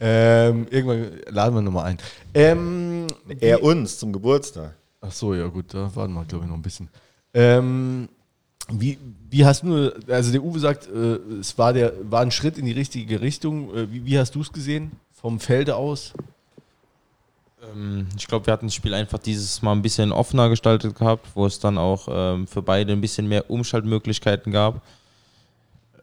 Ähm, 0.00 0.66
irgendwann 0.70 1.20
laden 1.28 1.54
wir 1.54 1.62
nochmal 1.62 1.84
ein. 1.86 1.98
Ähm, 2.34 3.06
Er 3.38 3.62
uns 3.62 3.98
zum 3.98 4.12
Geburtstag. 4.12 4.74
Ach 5.00 5.12
so, 5.12 5.34
ja 5.34 5.46
gut, 5.46 5.72
da 5.72 5.94
warten 5.94 6.12
wir, 6.12 6.24
glaube 6.24 6.44
ich, 6.44 6.50
noch 6.50 6.56
ein 6.56 6.62
bisschen. 6.62 6.88
Ähm, 7.34 8.08
wie, 8.72 8.98
wie 9.30 9.44
hast 9.44 9.62
du, 9.62 9.92
also 10.08 10.32
der 10.32 10.42
Uwe 10.42 10.58
sagt, 10.58 10.88
äh, 10.88 11.16
es 11.40 11.56
war, 11.56 11.72
der, 11.72 11.92
war 12.10 12.20
ein 12.20 12.30
Schritt 12.30 12.58
in 12.58 12.66
die 12.66 12.72
richtige 12.72 13.20
Richtung. 13.20 13.74
Äh, 13.74 13.92
wie, 13.92 14.04
wie 14.04 14.18
hast 14.18 14.34
du 14.34 14.40
es 14.40 14.52
gesehen? 14.52 14.92
Vom 15.12 15.38
Felde 15.40 15.76
aus? 15.76 16.12
Ähm, 17.74 18.06
ich 18.16 18.26
glaube, 18.26 18.46
wir 18.46 18.52
hatten 18.52 18.66
das 18.66 18.74
Spiel 18.74 18.94
einfach 18.94 19.18
dieses 19.18 19.62
Mal 19.62 19.72
ein 19.72 19.82
bisschen 19.82 20.12
offener 20.12 20.48
gestaltet 20.48 20.94
gehabt, 20.94 21.26
wo 21.34 21.46
es 21.46 21.58
dann 21.58 21.78
auch 21.78 22.08
ähm, 22.10 22.46
für 22.46 22.62
beide 22.62 22.92
ein 22.92 23.00
bisschen 23.00 23.28
mehr 23.28 23.50
Umschaltmöglichkeiten 23.50 24.52
gab. 24.52 24.82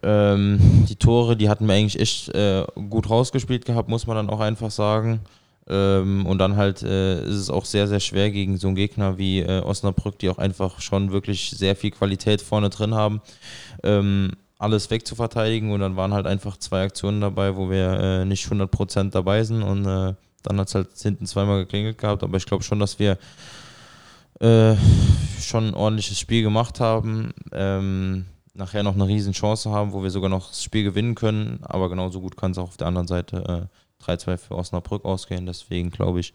Ähm, 0.03 0.85
die 0.87 0.95
Tore, 0.95 1.35
die 1.35 1.49
hatten 1.49 1.67
wir 1.67 1.73
eigentlich 1.73 1.99
echt 1.99 2.29
äh, 2.29 2.65
gut 2.89 3.09
rausgespielt 3.09 3.65
gehabt, 3.65 3.89
muss 3.89 4.07
man 4.07 4.15
dann 4.15 4.29
auch 4.29 4.39
einfach 4.39 4.71
sagen. 4.71 5.21
Ähm, 5.69 6.25
und 6.25 6.37
dann 6.37 6.55
halt 6.55 6.81
äh, 6.81 7.21
ist 7.23 7.35
es 7.35 7.49
auch 7.49 7.65
sehr, 7.65 7.87
sehr 7.87 7.99
schwer 7.99 8.31
gegen 8.31 8.57
so 8.57 8.67
einen 8.67 8.75
Gegner 8.75 9.17
wie 9.17 9.41
äh, 9.41 9.61
Osnabrück, 9.61 10.17
die 10.19 10.29
auch 10.29 10.37
einfach 10.37 10.79
schon 10.79 11.11
wirklich 11.11 11.51
sehr 11.51 11.75
viel 11.75 11.91
Qualität 11.91 12.41
vorne 12.41 12.69
drin 12.69 12.95
haben, 12.95 13.21
ähm, 13.83 14.31
alles 14.59 14.89
wegzuverteidigen. 14.89 15.71
Und 15.71 15.81
dann 15.81 15.97
waren 15.97 16.13
halt 16.13 16.25
einfach 16.25 16.57
zwei 16.57 16.83
Aktionen 16.83 17.21
dabei, 17.21 17.57
wo 17.57 17.69
wir 17.69 17.99
äh, 17.99 18.25
nicht 18.25 18.45
100% 18.47 19.11
dabei 19.11 19.43
sind. 19.43 19.61
Und 19.61 19.85
äh, 19.85 20.13
dann 20.47 20.59
hat 20.59 20.67
es 20.67 20.75
halt 20.75 20.89
hinten 20.97 21.25
zweimal 21.25 21.63
geklingelt 21.63 21.97
gehabt. 21.97 22.23
Aber 22.23 22.37
ich 22.37 22.45
glaube 22.45 22.63
schon, 22.63 22.79
dass 22.79 22.99
wir 22.99 23.17
äh, 24.39 24.75
schon 25.41 25.69
ein 25.69 25.73
ordentliches 25.73 26.19
Spiel 26.19 26.43
gemacht 26.43 26.79
haben. 26.79 27.33
Ähm, 27.51 28.25
nachher 28.53 28.83
noch 28.83 28.95
eine 28.95 29.07
riesen 29.07 29.33
Chance 29.33 29.71
haben, 29.71 29.93
wo 29.93 30.03
wir 30.03 30.09
sogar 30.09 30.29
noch 30.29 30.49
das 30.49 30.63
Spiel 30.63 30.83
gewinnen 30.83 31.15
können. 31.15 31.59
Aber 31.63 31.89
genauso 31.89 32.21
gut 32.21 32.37
kann 32.37 32.51
es 32.51 32.57
auch 32.57 32.69
auf 32.69 32.77
der 32.77 32.87
anderen 32.87 33.07
Seite 33.07 33.69
äh, 34.03 34.05
3-2 34.11 34.37
für 34.37 34.55
Osnabrück 34.55 35.05
ausgehen. 35.05 35.45
Deswegen 35.45 35.91
glaube 35.91 36.19
ich, 36.19 36.33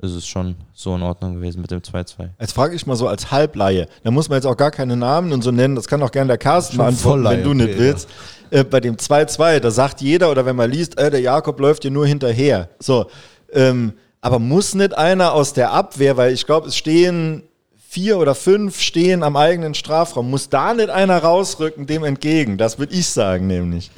ist 0.00 0.12
es 0.12 0.26
schon 0.26 0.54
so 0.72 0.94
in 0.94 1.02
Ordnung 1.02 1.34
gewesen 1.34 1.60
mit 1.60 1.70
dem 1.70 1.80
2-2. 1.80 2.30
Jetzt 2.38 2.52
frage 2.52 2.74
ich 2.76 2.86
mal 2.86 2.94
so 2.94 3.08
als 3.08 3.32
Halbleihe. 3.32 3.88
Da 4.04 4.10
muss 4.10 4.28
man 4.28 4.36
jetzt 4.36 4.46
auch 4.46 4.56
gar 4.56 4.70
keine 4.70 4.96
Namen 4.96 5.32
und 5.32 5.42
so 5.42 5.50
nennen. 5.50 5.74
Das 5.74 5.88
kann 5.88 6.02
auch 6.02 6.12
gerne 6.12 6.28
der 6.28 6.38
Carsten 6.38 6.76
beantworten, 6.76 7.24
wenn 7.24 7.42
du 7.42 7.54
nicht 7.54 7.70
okay, 7.70 7.78
willst. 7.78 8.08
Äh, 8.50 8.64
bei 8.64 8.80
dem 8.80 8.96
2-2, 8.96 9.58
da 9.58 9.70
sagt 9.70 10.00
jeder 10.00 10.30
oder 10.30 10.46
wenn 10.46 10.56
man 10.56 10.70
liest, 10.70 10.98
äh, 10.98 11.10
der 11.10 11.20
Jakob 11.20 11.58
läuft 11.58 11.82
dir 11.84 11.90
nur 11.90 12.06
hinterher. 12.06 12.68
So, 12.78 13.06
ähm, 13.52 13.92
aber 14.20 14.38
muss 14.38 14.74
nicht 14.74 14.96
einer 14.96 15.32
aus 15.32 15.52
der 15.52 15.72
Abwehr, 15.72 16.16
weil 16.16 16.32
ich 16.32 16.46
glaube, 16.46 16.68
es 16.68 16.76
stehen 16.76 17.42
vier 17.88 18.18
oder 18.18 18.34
fünf 18.34 18.80
stehen 18.80 19.22
am 19.22 19.36
eigenen 19.36 19.74
Strafraum. 19.74 20.28
Muss 20.30 20.50
da 20.50 20.74
nicht 20.74 20.90
einer 20.90 21.18
rausrücken 21.18 21.86
dem 21.86 22.04
entgegen? 22.04 22.58
Das 22.58 22.78
würde 22.78 22.94
ich 22.94 23.08
sagen, 23.08 23.46
nämlich. 23.46 23.90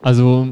Also 0.00 0.48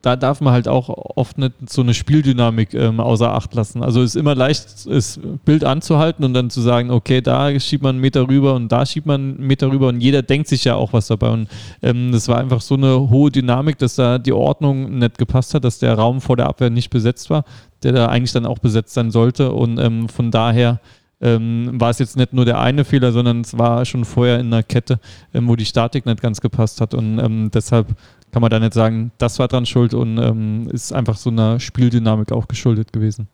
da 0.00 0.14
darf 0.14 0.40
man 0.40 0.52
halt 0.52 0.68
auch 0.68 0.88
oft 1.16 1.38
nicht 1.38 1.54
so 1.68 1.82
eine 1.82 1.92
Spieldynamik 1.92 2.72
ähm, 2.72 3.00
außer 3.00 3.34
Acht 3.34 3.52
lassen. 3.54 3.82
Also 3.82 4.00
es 4.00 4.14
ist 4.14 4.20
immer 4.20 4.36
leicht, 4.36 4.86
das 4.86 5.18
Bild 5.44 5.64
anzuhalten 5.64 6.24
und 6.24 6.34
dann 6.34 6.50
zu 6.50 6.60
sagen, 6.60 6.92
okay, 6.92 7.20
da 7.20 7.58
schiebt 7.58 7.82
man 7.82 7.96
einen 7.96 8.00
Meter 8.00 8.28
rüber 8.28 8.54
und 8.54 8.70
da 8.70 8.86
schiebt 8.86 9.06
man 9.06 9.20
einen 9.20 9.46
Meter 9.46 9.70
rüber 9.70 9.88
und 9.88 10.00
jeder 10.00 10.22
denkt 10.22 10.46
sich 10.46 10.62
ja 10.64 10.76
auch 10.76 10.92
was 10.92 11.08
dabei. 11.08 11.30
Und 11.30 11.48
ähm, 11.82 12.12
das 12.12 12.28
war 12.28 12.38
einfach 12.38 12.60
so 12.60 12.74
eine 12.74 13.10
hohe 13.10 13.32
Dynamik, 13.32 13.78
dass 13.78 13.96
da 13.96 14.18
die 14.18 14.32
Ordnung 14.32 14.98
nicht 14.98 15.18
gepasst 15.18 15.54
hat, 15.54 15.64
dass 15.64 15.80
der 15.80 15.94
Raum 15.94 16.20
vor 16.20 16.36
der 16.36 16.46
Abwehr 16.46 16.70
nicht 16.70 16.90
besetzt 16.90 17.28
war, 17.28 17.44
der 17.82 17.92
da 17.92 18.06
eigentlich 18.06 18.32
dann 18.32 18.46
auch 18.46 18.60
besetzt 18.60 18.94
sein 18.94 19.10
sollte. 19.10 19.50
Und 19.50 19.78
ähm, 19.78 20.08
von 20.08 20.30
daher 20.30 20.80
ähm, 21.20 21.70
war 21.74 21.90
es 21.90 21.98
jetzt 21.98 22.16
nicht 22.16 22.32
nur 22.32 22.44
der 22.44 22.60
eine 22.60 22.84
Fehler, 22.84 23.12
sondern 23.12 23.40
es 23.40 23.58
war 23.58 23.84
schon 23.84 24.04
vorher 24.04 24.38
in 24.38 24.46
einer 24.46 24.62
Kette, 24.62 25.00
ähm, 25.34 25.48
wo 25.48 25.56
die 25.56 25.64
Statik 25.64 26.06
nicht 26.06 26.20
ganz 26.20 26.40
gepasst 26.40 26.80
hat. 26.80 26.94
Und 26.94 27.18
ähm, 27.18 27.50
deshalb 27.52 27.88
kann 28.32 28.42
man 28.42 28.50
da 28.50 28.58
nicht 28.58 28.74
sagen, 28.74 29.12
das 29.18 29.38
war 29.38 29.48
dran 29.48 29.66
schuld 29.66 29.94
und 29.94 30.18
ähm, 30.18 30.68
ist 30.70 30.92
einfach 30.92 31.16
so 31.16 31.30
einer 31.30 31.60
Spieldynamik 31.60 32.32
auch 32.32 32.48
geschuldet 32.48 32.92
gewesen. 32.92 33.28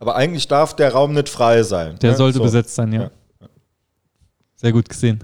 Aber 0.00 0.16
eigentlich 0.16 0.48
darf 0.48 0.74
der 0.76 0.92
Raum 0.92 1.12
nicht 1.12 1.28
frei 1.28 1.62
sein. 1.62 1.98
Der 2.00 2.12
ne? 2.12 2.16
sollte 2.16 2.38
So. 2.38 2.44
besetzt 2.44 2.74
sein, 2.74 2.92
ja. 2.92 3.02
Ja. 3.02 3.10
Sehr 4.56 4.72
gut 4.72 4.88
gesehen. 4.88 5.22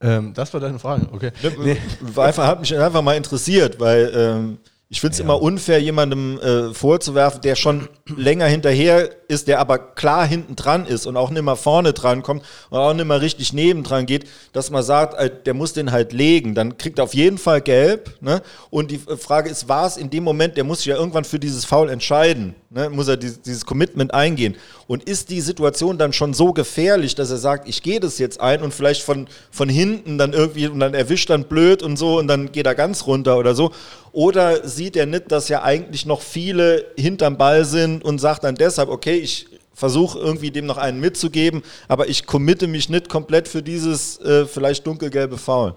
Ähm, 0.00 0.32
das 0.34 0.52
war 0.52 0.60
deine 0.60 0.78
Frage, 0.78 1.06
okay. 1.12 1.30
Ne, 1.42 1.76
war 2.00 2.26
einfach, 2.26 2.46
hat 2.46 2.60
mich 2.60 2.76
einfach 2.76 3.02
mal 3.02 3.16
interessiert, 3.16 3.78
weil 3.78 4.12
ähm, 4.14 4.58
ich 4.88 5.00
finde 5.00 5.14
es 5.14 5.20
immer 5.20 5.40
unfair, 5.40 5.80
jemandem 5.80 6.38
äh, 6.40 6.74
vorzuwerfen, 6.74 7.40
der 7.40 7.54
schon 7.54 7.88
länger 8.16 8.46
hinterher 8.46 9.10
ist, 9.28 9.48
der 9.48 9.58
aber 9.58 9.78
klar 9.78 10.26
hinten 10.26 10.56
dran 10.56 10.86
ist 10.86 11.06
und 11.06 11.16
auch 11.16 11.30
nicht 11.30 11.42
mehr 11.42 11.56
vorne 11.56 11.92
dran 11.92 12.22
kommt 12.22 12.42
und 12.70 12.78
auch 12.78 12.94
nicht 12.94 13.06
mehr 13.06 13.20
richtig 13.20 13.52
nebendran 13.52 14.06
geht, 14.06 14.28
dass 14.52 14.70
man 14.70 14.82
sagt, 14.82 15.14
äh, 15.14 15.30
der 15.44 15.54
muss 15.54 15.72
den 15.72 15.90
halt 15.90 16.12
legen. 16.12 16.54
Dann 16.54 16.78
kriegt 16.78 16.98
er 16.98 17.04
auf 17.04 17.14
jeden 17.14 17.38
Fall 17.38 17.60
gelb. 17.60 18.14
Ne? 18.20 18.42
Und 18.70 18.90
die 18.90 19.00
äh, 19.08 19.16
Frage 19.16 19.50
ist, 19.50 19.68
war 19.68 19.86
es 19.86 19.96
in 19.96 20.10
dem 20.10 20.24
Moment, 20.24 20.56
der 20.56 20.64
muss 20.64 20.78
sich 20.78 20.86
ja 20.86 20.96
irgendwann 20.96 21.24
für 21.24 21.38
dieses 21.38 21.64
Foul 21.64 21.88
entscheiden, 21.88 22.54
ne? 22.70 22.90
muss 22.90 23.08
er 23.08 23.16
dieses, 23.16 23.40
dieses 23.40 23.66
Commitment 23.66 24.12
eingehen. 24.14 24.56
Und 24.86 25.04
ist 25.04 25.30
die 25.30 25.40
Situation 25.40 25.96
dann 25.96 26.12
schon 26.12 26.34
so 26.34 26.52
gefährlich, 26.52 27.14
dass 27.14 27.30
er 27.30 27.38
sagt, 27.38 27.68
ich 27.68 27.82
gehe 27.82 28.00
das 28.00 28.18
jetzt 28.18 28.40
ein 28.40 28.62
und 28.62 28.74
vielleicht 28.74 29.02
von, 29.02 29.26
von 29.50 29.68
hinten 29.68 30.18
dann 30.18 30.32
irgendwie 30.34 30.66
und 30.66 30.80
dann 30.80 30.94
erwischt 30.94 31.30
dann 31.30 31.44
blöd 31.44 31.82
und 31.82 31.96
so 31.96 32.18
und 32.18 32.28
dann 32.28 32.52
geht 32.52 32.66
er 32.66 32.74
ganz 32.74 33.06
runter 33.06 33.38
oder 33.38 33.54
so. 33.54 33.72
Oder 34.12 34.68
sieht 34.68 34.94
er 34.96 35.06
nicht, 35.06 35.32
dass 35.32 35.48
ja 35.48 35.62
eigentlich 35.62 36.04
noch 36.04 36.20
viele 36.20 36.84
hinterm 36.98 37.38
Ball 37.38 37.64
sind 37.64 38.01
und 38.02 38.18
sagt 38.18 38.44
dann 38.44 38.54
deshalb, 38.54 38.88
okay, 38.88 39.16
ich 39.16 39.46
versuche 39.74 40.18
irgendwie 40.18 40.50
dem 40.50 40.66
noch 40.66 40.78
einen 40.78 41.00
mitzugeben, 41.00 41.62
aber 41.88 42.08
ich 42.08 42.26
committe 42.26 42.66
mich 42.66 42.88
nicht 42.88 43.08
komplett 43.08 43.48
für 43.48 43.62
dieses 43.62 44.20
äh, 44.20 44.46
vielleicht 44.46 44.86
dunkelgelbe 44.86 45.38
Foul. 45.38 45.74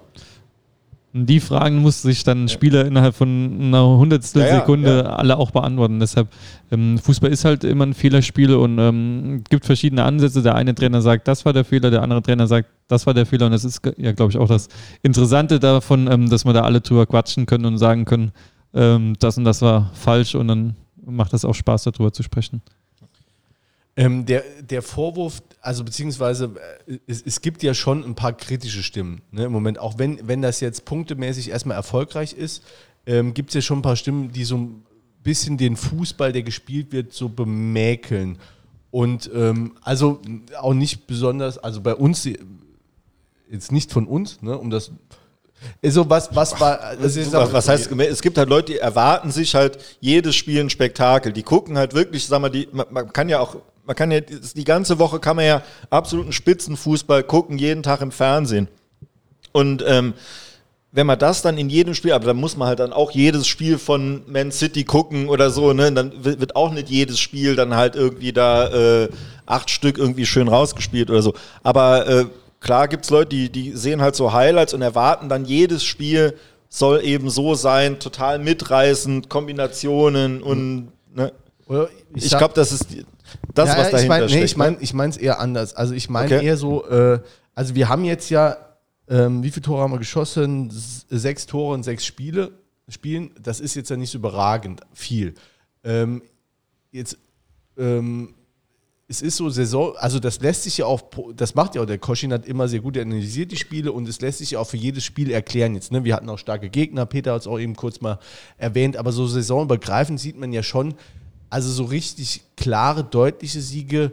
Die 1.17 1.39
Fragen 1.39 1.77
muss 1.77 2.01
sich 2.01 2.25
dann 2.25 2.49
Spieler 2.49 2.85
innerhalb 2.85 3.15
von 3.15 3.57
einer 3.61 3.87
Hundertstel 3.87 4.41
Ja, 4.41 4.47
ja, 4.49 4.55
Sekunde 4.59 5.03
ja. 5.05 5.15
alle 5.15 5.37
auch 5.37 5.51
beantworten. 5.51 6.01
Deshalb, 6.01 6.27
ähm, 6.71 6.97
Fußball 6.97 7.31
ist 7.31 7.45
halt 7.45 7.63
immer 7.63 7.85
ein 7.85 7.93
Fehlerspiel 7.93 8.53
und 8.53 8.77
ähm, 8.79 9.41
gibt 9.49 9.65
verschiedene 9.65 10.03
Ansätze. 10.03 10.41
Der 10.41 10.55
eine 10.55 10.75
Trainer 10.75 11.01
sagt, 11.01 11.29
das 11.29 11.45
war 11.45 11.53
der 11.53 11.63
Fehler, 11.63 11.89
der 11.89 12.01
andere 12.01 12.21
Trainer 12.21 12.47
sagt, 12.47 12.67
das 12.89 13.05
war 13.05 13.13
der 13.13 13.25
Fehler. 13.25 13.45
Und 13.45 13.53
das 13.53 13.63
ist 13.63 13.79
ja, 13.95 14.11
glaube 14.11 14.33
ich, 14.33 14.37
auch 14.37 14.49
das 14.49 14.67
Interessante 15.03 15.57
davon, 15.57 16.11
ähm, 16.11 16.29
dass 16.29 16.43
wir 16.43 16.51
da 16.51 16.63
alle 16.63 16.81
drüber 16.81 17.05
quatschen 17.05 17.45
können 17.45 17.63
und 17.63 17.77
sagen 17.77 18.03
können, 18.03 18.33
ähm, 18.73 19.15
das 19.17 19.37
und 19.37 19.45
das 19.45 19.61
war 19.61 19.91
falsch 19.93 20.35
und 20.35 20.49
dann 20.49 20.75
macht 21.05 21.33
das 21.33 21.45
auch 21.45 21.55
Spaß, 21.55 21.83
darüber 21.83 22.11
zu 22.11 22.23
sprechen. 22.23 22.61
Ähm, 23.97 24.25
der, 24.25 24.43
der 24.61 24.81
Vorwurf, 24.81 25.41
also 25.61 25.85
beziehungsweise 25.85 26.51
äh, 26.85 26.97
es, 27.07 27.21
es 27.21 27.41
gibt 27.41 27.63
ja 27.63 27.73
schon 27.73 28.03
ein 28.03 28.13
paar 28.13 28.33
kritische 28.33 28.83
Stimmen 28.83 29.21
ne, 29.31 29.45
im 29.45 29.53
Moment, 29.53 29.79
auch 29.79 29.97
wenn, 29.97 30.27
wenn 30.27 30.41
das 30.41 30.59
jetzt 30.59 30.83
punktemäßig 30.83 31.49
erstmal 31.49 31.77
erfolgreich 31.77 32.33
ist, 32.33 32.61
ähm, 33.05 33.33
gibt 33.33 33.49
es 33.49 33.55
ja 33.55 33.61
schon 33.61 33.79
ein 33.79 33.83
paar 33.83 33.95
Stimmen, 33.95 34.33
die 34.33 34.43
so 34.43 34.57
ein 34.57 34.83
bisschen 35.23 35.57
den 35.57 35.77
Fußball, 35.77 36.33
der 36.33 36.43
gespielt 36.43 36.91
wird, 36.91 37.13
so 37.13 37.29
bemäkeln. 37.29 38.37
Und 38.91 39.29
ähm, 39.33 39.75
also 39.81 40.21
auch 40.59 40.73
nicht 40.73 41.07
besonders, 41.07 41.57
also 41.57 41.79
bei 41.79 41.95
uns, 41.95 42.27
jetzt 43.49 43.71
nicht 43.71 43.93
von 43.93 44.07
uns, 44.07 44.41
ne, 44.41 44.57
um 44.57 44.69
das 44.69 44.91
Also 45.83 46.09
was, 46.09 46.35
was 46.35 46.59
war. 46.59 46.93
Ist 46.93 47.33
was, 47.33 47.53
was 47.53 47.67
heißt, 47.67 47.91
es 47.91 48.21
gibt 48.21 48.37
halt 48.37 48.49
Leute, 48.49 48.73
die 48.73 48.79
erwarten 48.79 49.31
sich 49.31 49.55
halt 49.55 49.77
jedes 49.99 50.35
Spiel 50.35 50.61
ein 50.61 50.69
Spektakel. 50.69 51.33
Die 51.33 51.43
gucken 51.43 51.77
halt 51.77 51.93
wirklich, 51.93 52.25
sag 52.27 52.41
mal, 52.41 52.49
die, 52.49 52.67
man, 52.71 52.87
man 52.89 53.13
kann 53.13 53.29
ja 53.29 53.39
auch, 53.39 53.57
man 53.85 53.95
kann 53.95 54.11
ja, 54.11 54.21
die 54.21 54.63
ganze 54.63 54.99
Woche 54.99 55.19
kann 55.19 55.35
man 55.35 55.45
ja 55.45 55.61
absoluten 55.89 56.31
Spitzenfußball 56.31 57.23
gucken, 57.23 57.57
jeden 57.57 57.83
Tag 57.83 58.01
im 58.01 58.11
Fernsehen. 58.11 58.67
Und 59.51 59.83
ähm, 59.87 60.13
wenn 60.95 61.07
man 61.07 61.19
das 61.19 61.41
dann 61.41 61.57
in 61.57 61.69
jedem 61.69 61.93
Spiel, 61.93 62.13
aber 62.13 62.25
dann 62.25 62.37
muss 62.37 62.55
man 62.55 62.69
halt 62.69 62.79
dann 62.79 62.93
auch 62.93 63.11
jedes 63.11 63.47
Spiel 63.47 63.77
von 63.77 64.21
Man 64.27 64.53
City 64.53 64.85
gucken 64.85 65.27
oder 65.27 65.49
so, 65.49 65.73
ne? 65.73 65.91
Dann 65.91 66.23
wird 66.23 66.55
auch 66.55 66.71
nicht 66.71 66.89
jedes 66.89 67.19
Spiel 67.19 67.57
dann 67.57 67.75
halt 67.75 67.95
irgendwie 67.95 68.31
da 68.31 69.03
äh, 69.03 69.09
acht 69.45 69.69
Stück 69.69 69.97
irgendwie 69.97 70.25
schön 70.25 70.47
rausgespielt 70.47 71.09
oder 71.09 71.21
so. 71.21 71.33
Aber 71.63 72.07
äh, 72.07 72.25
klar 72.65 72.87
gibt 72.89 73.05
es 73.05 73.11
Leute, 73.11 73.29
die, 73.29 73.49
die 73.49 73.71
sehen 73.71 74.01
halt 74.01 74.15
so 74.15 74.33
Highlights 74.33 74.73
und 74.73 74.81
erwarten 74.81 75.29
dann 75.29 75.45
jedes 75.45 75.85
Spiel 75.85 76.35
soll 76.67 77.01
eben 77.03 77.29
so 77.29 77.55
sein, 77.55 77.99
total 77.99 78.39
mitreißend, 78.39 79.29
Kombinationen 79.29 80.41
und 80.41 80.91
ne? 81.13 81.31
ich, 82.13 82.25
ich 82.25 82.37
glaube, 82.37 82.53
das 82.53 82.73
ist 82.73 82.87
das, 83.53 83.69
ja, 83.69 83.77
was 83.77 83.91
dahinter 83.91 84.01
ich 84.01 84.07
mein, 84.09 84.21
nee, 84.21 84.27
steckt. 84.29 84.45
Ich 84.45 84.57
meine 84.57 84.71
ne? 84.75 84.77
ich 84.81 84.93
es 84.93 85.17
eher 85.17 85.39
anders. 85.39 85.75
Also 85.75 85.93
ich 85.93 86.09
meine 86.09 86.35
okay. 86.35 86.45
eher 86.45 86.57
so, 86.57 86.85
äh, 86.87 87.19
also 87.53 87.75
wir 87.75 87.87
haben 87.87 88.03
jetzt 88.03 88.29
ja 88.29 88.57
ähm, 89.07 89.43
wie 89.43 89.51
viele 89.51 89.63
Tore 89.63 89.81
haben 89.81 89.91
wir 89.91 89.99
geschossen? 89.99 90.69
Sechs 90.71 91.45
Tore 91.45 91.73
und 91.73 91.83
sechs 91.83 92.05
Spiele 92.05 92.51
spielen. 92.87 93.31
Das 93.39 93.59
ist 93.59 93.75
jetzt 93.75 93.89
ja 93.89 93.97
nicht 93.97 94.11
so 94.11 94.17
überragend 94.17 94.81
viel. 94.93 95.35
Ähm, 95.83 96.23
jetzt, 96.91 97.17
ähm, 97.77 98.34
es 99.07 99.21
ist 99.21 99.37
so 99.37 99.49
Saison, 99.49 99.95
also 99.97 100.19
das 100.19 100.39
lässt 100.39 100.63
sich 100.63 100.77
ja 100.77 100.87
auch, 100.87 101.03
das 101.35 101.53
macht 101.53 101.75
ja 101.75 101.81
auch 101.81 101.85
der 101.85 101.99
Koschin 101.99 102.33
hat 102.33 102.45
immer 102.45 102.67
sehr 102.67 102.79
gut 102.79 102.97
analysiert 102.97 103.51
die 103.51 103.57
Spiele 103.57 103.91
und 103.91 104.07
es 104.09 104.19
lässt 104.19 104.39
sich 104.39 104.51
ja 104.51 104.59
auch 104.59 104.67
für 104.67 104.77
jedes 104.77 105.03
Spiel 105.03 105.29
erklären 105.29 105.75
jetzt. 105.75 105.91
Ne? 105.91 106.03
Wir 106.03 106.15
hatten 106.15 106.29
auch 106.29 106.39
starke 106.39 106.69
Gegner, 106.69 107.05
Peter 107.05 107.33
hat 107.33 107.41
es 107.41 107.47
auch 107.47 107.59
eben 107.59 107.75
kurz 107.75 108.01
mal 108.01 108.19
erwähnt, 108.57 108.97
aber 108.97 109.11
so 109.11 109.27
saisonübergreifend 109.27 110.19
sieht 110.19 110.37
man 110.37 110.51
ja 110.51 110.63
schon, 110.63 110.95
also 111.51 111.71
so 111.71 111.83
richtig 111.83 112.41
klare, 112.57 113.03
deutliche 113.03 113.61
Siege 113.61 114.11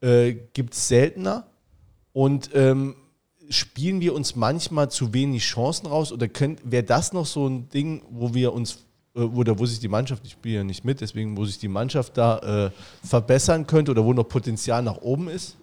äh, 0.00 0.34
gibt 0.52 0.74
es 0.74 0.86
seltener. 0.88 1.46
Und 2.12 2.50
ähm, 2.54 2.96
spielen 3.50 4.00
wir 4.00 4.14
uns 4.14 4.36
manchmal 4.36 4.90
zu 4.90 5.12
wenig 5.12 5.42
Chancen 5.42 5.86
raus 5.86 6.12
oder 6.12 6.28
wäre 6.64 6.84
das 6.84 7.12
noch 7.12 7.26
so 7.26 7.48
ein 7.48 7.68
Ding, 7.68 8.02
wo 8.10 8.32
wir 8.32 8.52
uns 8.52 8.84
oder 9.24 9.58
wo 9.58 9.66
sich 9.66 9.80
die 9.80 9.88
Mannschaft, 9.88 10.22
ich 10.24 10.32
spiele 10.32 10.56
ja 10.56 10.64
nicht 10.64 10.84
mit, 10.84 11.00
deswegen, 11.00 11.36
wo 11.36 11.44
sich 11.44 11.58
die 11.58 11.68
Mannschaft 11.68 12.16
da 12.16 12.66
äh, 12.66 12.70
verbessern 13.06 13.66
könnte 13.66 13.90
oder 13.90 14.04
wo 14.04 14.12
noch 14.12 14.24
Potenzial 14.24 14.82
nach 14.82 14.98
oben 14.98 15.28
ist? 15.28 15.56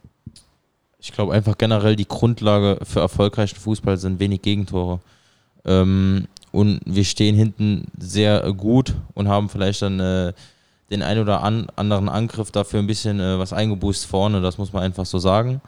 Ich 0.99 1.11
glaube 1.11 1.34
einfach 1.34 1.57
generell 1.57 1.95
die 1.95 2.07
Grundlage 2.07 2.79
für 2.84 2.99
erfolgreichen 2.99 3.57
Fußball 3.57 3.97
sind 3.97 4.19
wenig 4.19 4.41
Gegentore. 4.41 4.99
Ähm, 5.65 6.27
und 6.51 6.81
wir 6.85 7.03
stehen 7.03 7.35
hinten 7.35 7.85
sehr 7.99 8.51
gut 8.53 8.95
und 9.13 9.27
haben 9.27 9.49
vielleicht 9.49 9.81
dann 9.81 9.99
äh, 9.99 10.34
den 10.89 11.01
ein 11.01 11.19
oder 11.19 11.43
an, 11.43 11.68
anderen 11.76 12.07
Angriff 12.07 12.51
dafür 12.51 12.80
ein 12.80 12.88
bisschen 12.88 13.19
äh, 13.19 13.38
was 13.38 13.51
eingeboost 13.51 14.05
vorne, 14.05 14.41
das 14.41 14.57
muss 14.57 14.72
man 14.72 14.84
einfach 14.84 15.05
so 15.05 15.19
sagen. 15.19 15.61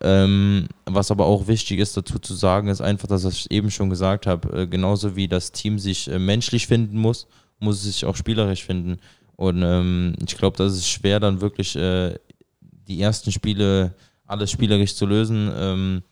Ähm, 0.00 0.68
was 0.86 1.10
aber 1.10 1.26
auch 1.26 1.46
wichtig 1.46 1.78
ist 1.78 1.96
dazu 1.96 2.18
zu 2.18 2.34
sagen, 2.34 2.68
ist 2.68 2.80
einfach, 2.80 3.08
dass 3.08 3.24
ich 3.24 3.50
eben 3.50 3.70
schon 3.70 3.90
gesagt 3.90 4.26
habe, 4.26 4.62
äh, 4.62 4.66
genauso 4.66 5.14
wie 5.14 5.28
das 5.28 5.52
Team 5.52 5.78
sich 5.78 6.10
äh, 6.10 6.18
menschlich 6.18 6.66
finden 6.66 6.98
muss, 6.98 7.26
muss 7.58 7.76
es 7.76 7.84
sich 7.84 8.04
auch 8.06 8.16
spielerisch 8.16 8.64
finden. 8.64 8.98
Und 9.36 9.62
ähm, 9.62 10.14
ich 10.26 10.36
glaube, 10.36 10.56
das 10.56 10.72
ist 10.72 10.88
schwer, 10.88 11.20
dann 11.20 11.40
wirklich 11.40 11.76
äh, 11.76 12.14
die 12.60 13.00
ersten 13.00 13.30
Spiele 13.30 13.94
alles 14.26 14.50
spielerisch 14.50 14.94
zu 14.94 15.04
lösen. 15.04 15.52
Ähm, 15.54 16.02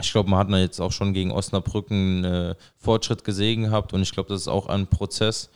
ich 0.00 0.12
glaube, 0.12 0.30
man 0.30 0.38
hat 0.38 0.50
da 0.50 0.58
jetzt 0.58 0.80
auch 0.80 0.92
schon 0.92 1.12
gegen 1.12 1.30
Osnabrücken 1.30 2.24
äh, 2.24 2.54
Fortschritt 2.76 3.24
gesehen 3.24 3.64
gehabt 3.64 3.92
und 3.92 4.02
ich 4.02 4.12
glaube, 4.12 4.28
das 4.28 4.42
ist 4.42 4.48
auch 4.48 4.66
ein 4.68 4.86
Prozess, 4.86 5.50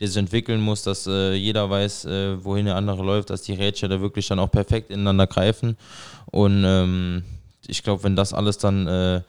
der 0.00 0.08
sich 0.08 0.16
entwickeln 0.16 0.60
muss, 0.60 0.82
dass 0.82 1.06
äh, 1.06 1.34
jeder 1.34 1.70
weiß, 1.70 2.04
äh, 2.04 2.44
wohin 2.44 2.66
der 2.66 2.76
andere 2.76 3.02
läuft, 3.02 3.30
dass 3.30 3.42
die 3.42 3.54
Rätsel 3.54 3.88
da 3.88 4.00
wirklich 4.00 4.26
dann 4.28 4.38
auch 4.38 4.50
perfekt 4.50 4.90
ineinander 4.90 5.26
greifen. 5.26 5.76
Und 6.26 6.64
ähm, 6.64 7.24
ich 7.66 7.82
glaube, 7.82 8.02
wenn 8.02 8.16
das 8.16 8.34
alles 8.34 8.58
dann 8.58 8.86
äh, 8.86 9.22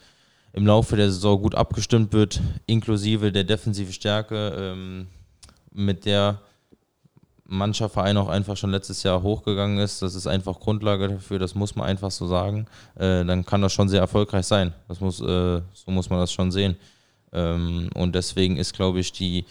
im 0.54 0.66
Laufe 0.66 0.96
der 0.96 1.12
Saison 1.12 1.42
gut 1.42 1.56
abgestimmt 1.56 2.14
wird, 2.14 2.42
inklusive 2.66 3.32
der 3.32 3.44
defensive 3.44 3.94
Stärke, 3.94 4.54
ähm, 4.58 5.08
mit 5.72 6.06
der 6.06 6.42
mancher 7.46 7.88
Verein 7.88 8.18
auch 8.18 8.28
einfach 8.28 8.58
schon 8.58 8.72
letztes 8.72 9.04
Jahr 9.04 9.22
hochgegangen 9.22 9.80
ist, 9.80 10.02
das 10.02 10.16
ist 10.16 10.28
einfach 10.28 10.60
Grundlage 10.60 11.08
dafür, 11.08 11.40
das 11.40 11.56
muss 11.56 11.76
man 11.76 11.88
einfach 11.88 12.12
so 12.12 12.28
sagen, 12.28 12.66
äh, 12.96 13.24
dann 13.24 13.46
kann 13.46 13.62
das 13.62 13.72
schon 13.72 13.88
sehr 13.88 14.02
erfolgreich 14.02 14.46
sein. 14.46 14.74
Das 14.88 15.00
muss, 15.00 15.22
äh, 15.22 15.62
so 15.74 15.92
muss 15.92 16.10
man 16.10 16.20
das 16.20 16.32
schon 16.32 16.52
sehen. 16.52 16.76
Ähm, 17.32 17.90
und 17.96 18.16
deswegen 18.16 18.58
ist, 18.58 18.74
glaube 18.74 19.00
ich, 19.00 19.12
die 19.12 19.46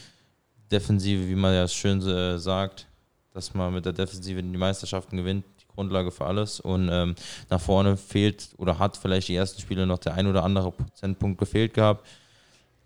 Defensive, 0.70 1.28
wie 1.28 1.34
man 1.34 1.54
ja 1.54 1.68
schön 1.68 2.00
äh, 2.06 2.38
sagt, 2.38 2.86
dass 3.32 3.54
man 3.54 3.74
mit 3.74 3.84
der 3.84 3.92
Defensive 3.92 4.42
die 4.42 4.58
Meisterschaften 4.58 5.16
gewinnt, 5.16 5.44
die 5.60 5.66
Grundlage 5.74 6.10
für 6.10 6.24
alles. 6.26 6.60
Und 6.60 6.88
ähm, 6.90 7.14
nach 7.50 7.60
vorne 7.60 7.96
fehlt 7.96 8.48
oder 8.56 8.78
hat 8.78 8.96
vielleicht 8.96 9.28
die 9.28 9.36
ersten 9.36 9.60
Spiele 9.60 9.86
noch 9.86 9.98
der 9.98 10.14
ein 10.14 10.26
oder 10.26 10.42
andere 10.42 10.72
Prozentpunkt 10.72 11.38
gefehlt 11.38 11.74
gehabt. 11.74 12.06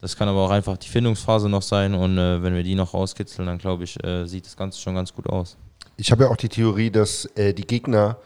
Das 0.01 0.17
kann 0.17 0.29
aber 0.29 0.41
auch 0.41 0.51
einfach 0.51 0.79
die 0.79 0.89
Findungsphase 0.89 1.49
noch 1.49 1.63
sein 1.63 1.95
und 1.95 2.17
äh, 2.17 2.43
wenn 2.43 2.55
wir 2.55 2.63
die 2.63 2.75
noch 2.75 2.95
rauskitzeln, 2.95 3.47
dann 3.47 3.59
glaube 3.59 3.85
ich, 3.85 4.03
äh, 4.03 4.25
sieht 4.25 4.47
das 4.47 4.57
Ganze 4.57 4.81
schon 4.81 4.95
ganz 4.95 5.13
gut 5.13 5.29
aus. 5.29 5.59
Ich 5.99 6.11
habe 6.11 6.25
ja 6.25 6.31
auch 6.31 6.37
die 6.37 6.49
Theorie, 6.49 6.91
dass 6.91 7.27
äh, 7.37 7.53
die 7.53 7.67
Gegner 7.67 8.17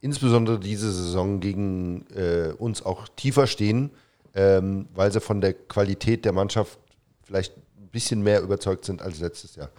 insbesondere 0.00 0.60
diese 0.60 0.92
Saison 0.92 1.40
gegen 1.40 2.06
äh, 2.14 2.52
uns 2.58 2.82
auch 2.84 3.08
tiefer 3.16 3.46
stehen, 3.46 3.90
ähm, 4.34 4.86
weil 4.94 5.10
sie 5.10 5.20
von 5.20 5.40
der 5.40 5.54
Qualität 5.54 6.26
der 6.26 6.32
Mannschaft 6.32 6.78
vielleicht 7.22 7.54
ein 7.88 7.92
bisschen 7.92 8.22
mehr 8.22 8.42
überzeugt 8.42 8.84
sind 8.84 9.00
als 9.00 9.20
letztes 9.20 9.56
Jahr. 9.56 9.70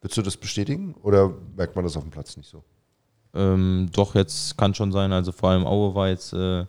Würdest 0.00 0.16
du 0.16 0.22
das 0.22 0.36
bestätigen 0.36 0.94
oder 1.02 1.32
merkt 1.56 1.76
man 1.76 1.84
das 1.84 1.96
auf 1.96 2.02
dem 2.02 2.10
Platz 2.10 2.36
nicht 2.36 2.48
so? 2.48 2.62
Ähm, 3.34 3.90
doch, 3.92 4.14
jetzt 4.14 4.56
kann 4.56 4.74
schon 4.74 4.90
sein. 4.90 5.12
Also 5.12 5.32
vor 5.32 5.50
allem 5.50 5.66
Aue 5.66 5.94
war 5.94 6.08
jetzt, 6.08 6.32
äh, 6.32 6.64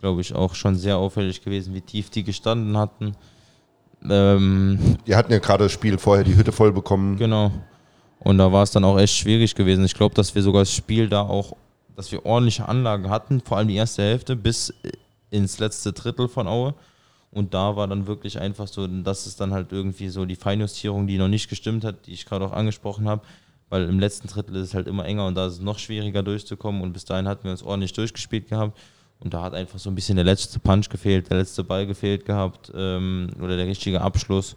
glaube 0.00 0.20
ich, 0.20 0.34
auch 0.34 0.54
schon 0.54 0.74
sehr 0.74 0.96
auffällig 0.96 1.42
gewesen, 1.42 1.74
wie 1.74 1.80
tief 1.80 2.10
die 2.10 2.24
gestanden 2.24 2.76
hatten. 2.76 3.14
Ähm, 4.08 4.98
die 5.06 5.14
hatten 5.14 5.30
ja 5.30 5.38
gerade 5.38 5.64
das 5.64 5.72
Spiel 5.72 5.96
vorher 5.98 6.24
die 6.24 6.36
Hütte 6.36 6.50
voll 6.50 6.72
bekommen. 6.72 7.16
Genau. 7.16 7.52
Und 8.18 8.38
da 8.38 8.50
war 8.52 8.64
es 8.64 8.72
dann 8.72 8.84
auch 8.84 8.98
echt 8.98 9.14
schwierig 9.14 9.54
gewesen. 9.54 9.84
Ich 9.84 9.94
glaube, 9.94 10.14
dass 10.14 10.34
wir 10.34 10.42
sogar 10.42 10.62
das 10.62 10.72
Spiel 10.72 11.08
da 11.08 11.22
auch, 11.22 11.56
dass 11.94 12.10
wir 12.10 12.26
ordentliche 12.26 12.68
Anlagen 12.68 13.10
hatten, 13.10 13.40
vor 13.40 13.58
allem 13.58 13.68
die 13.68 13.76
erste 13.76 14.02
Hälfte 14.02 14.34
bis 14.34 14.74
ins 15.30 15.58
letzte 15.58 15.92
Drittel 15.92 16.28
von 16.28 16.48
Aue. 16.48 16.74
Und 17.32 17.54
da 17.54 17.76
war 17.76 17.88
dann 17.88 18.06
wirklich 18.06 18.38
einfach 18.38 18.68
so, 18.68 18.86
das 18.86 19.26
ist 19.26 19.40
dann 19.40 19.52
halt 19.52 19.72
irgendwie 19.72 20.08
so 20.10 20.26
die 20.26 20.36
Feinjustierung, 20.36 21.06
die 21.06 21.16
noch 21.16 21.28
nicht 21.28 21.48
gestimmt 21.48 21.82
hat, 21.82 22.06
die 22.06 22.12
ich 22.12 22.26
gerade 22.26 22.44
auch 22.44 22.52
angesprochen 22.52 23.08
habe. 23.08 23.22
Weil 23.70 23.88
im 23.88 23.98
letzten 23.98 24.28
Drittel 24.28 24.54
ist 24.56 24.68
es 24.68 24.74
halt 24.74 24.86
immer 24.86 25.06
enger 25.06 25.26
und 25.26 25.34
da 25.34 25.46
ist 25.46 25.54
es 25.54 25.60
noch 25.60 25.78
schwieriger 25.78 26.22
durchzukommen. 26.22 26.82
Und 26.82 26.92
bis 26.92 27.06
dahin 27.06 27.26
hatten 27.26 27.44
wir 27.44 27.52
uns 27.52 27.62
ordentlich 27.62 27.94
durchgespielt 27.94 28.50
gehabt. 28.50 28.78
Und 29.18 29.32
da 29.32 29.42
hat 29.42 29.54
einfach 29.54 29.78
so 29.78 29.88
ein 29.88 29.94
bisschen 29.94 30.16
der 30.16 30.26
letzte 30.26 30.58
Punch 30.58 30.90
gefehlt, 30.90 31.30
der 31.30 31.38
letzte 31.38 31.64
Ball 31.64 31.86
gefehlt 31.86 32.26
gehabt 32.26 32.70
ähm, 32.74 33.28
oder 33.40 33.56
der 33.56 33.66
richtige 33.66 34.02
Abschluss. 34.02 34.56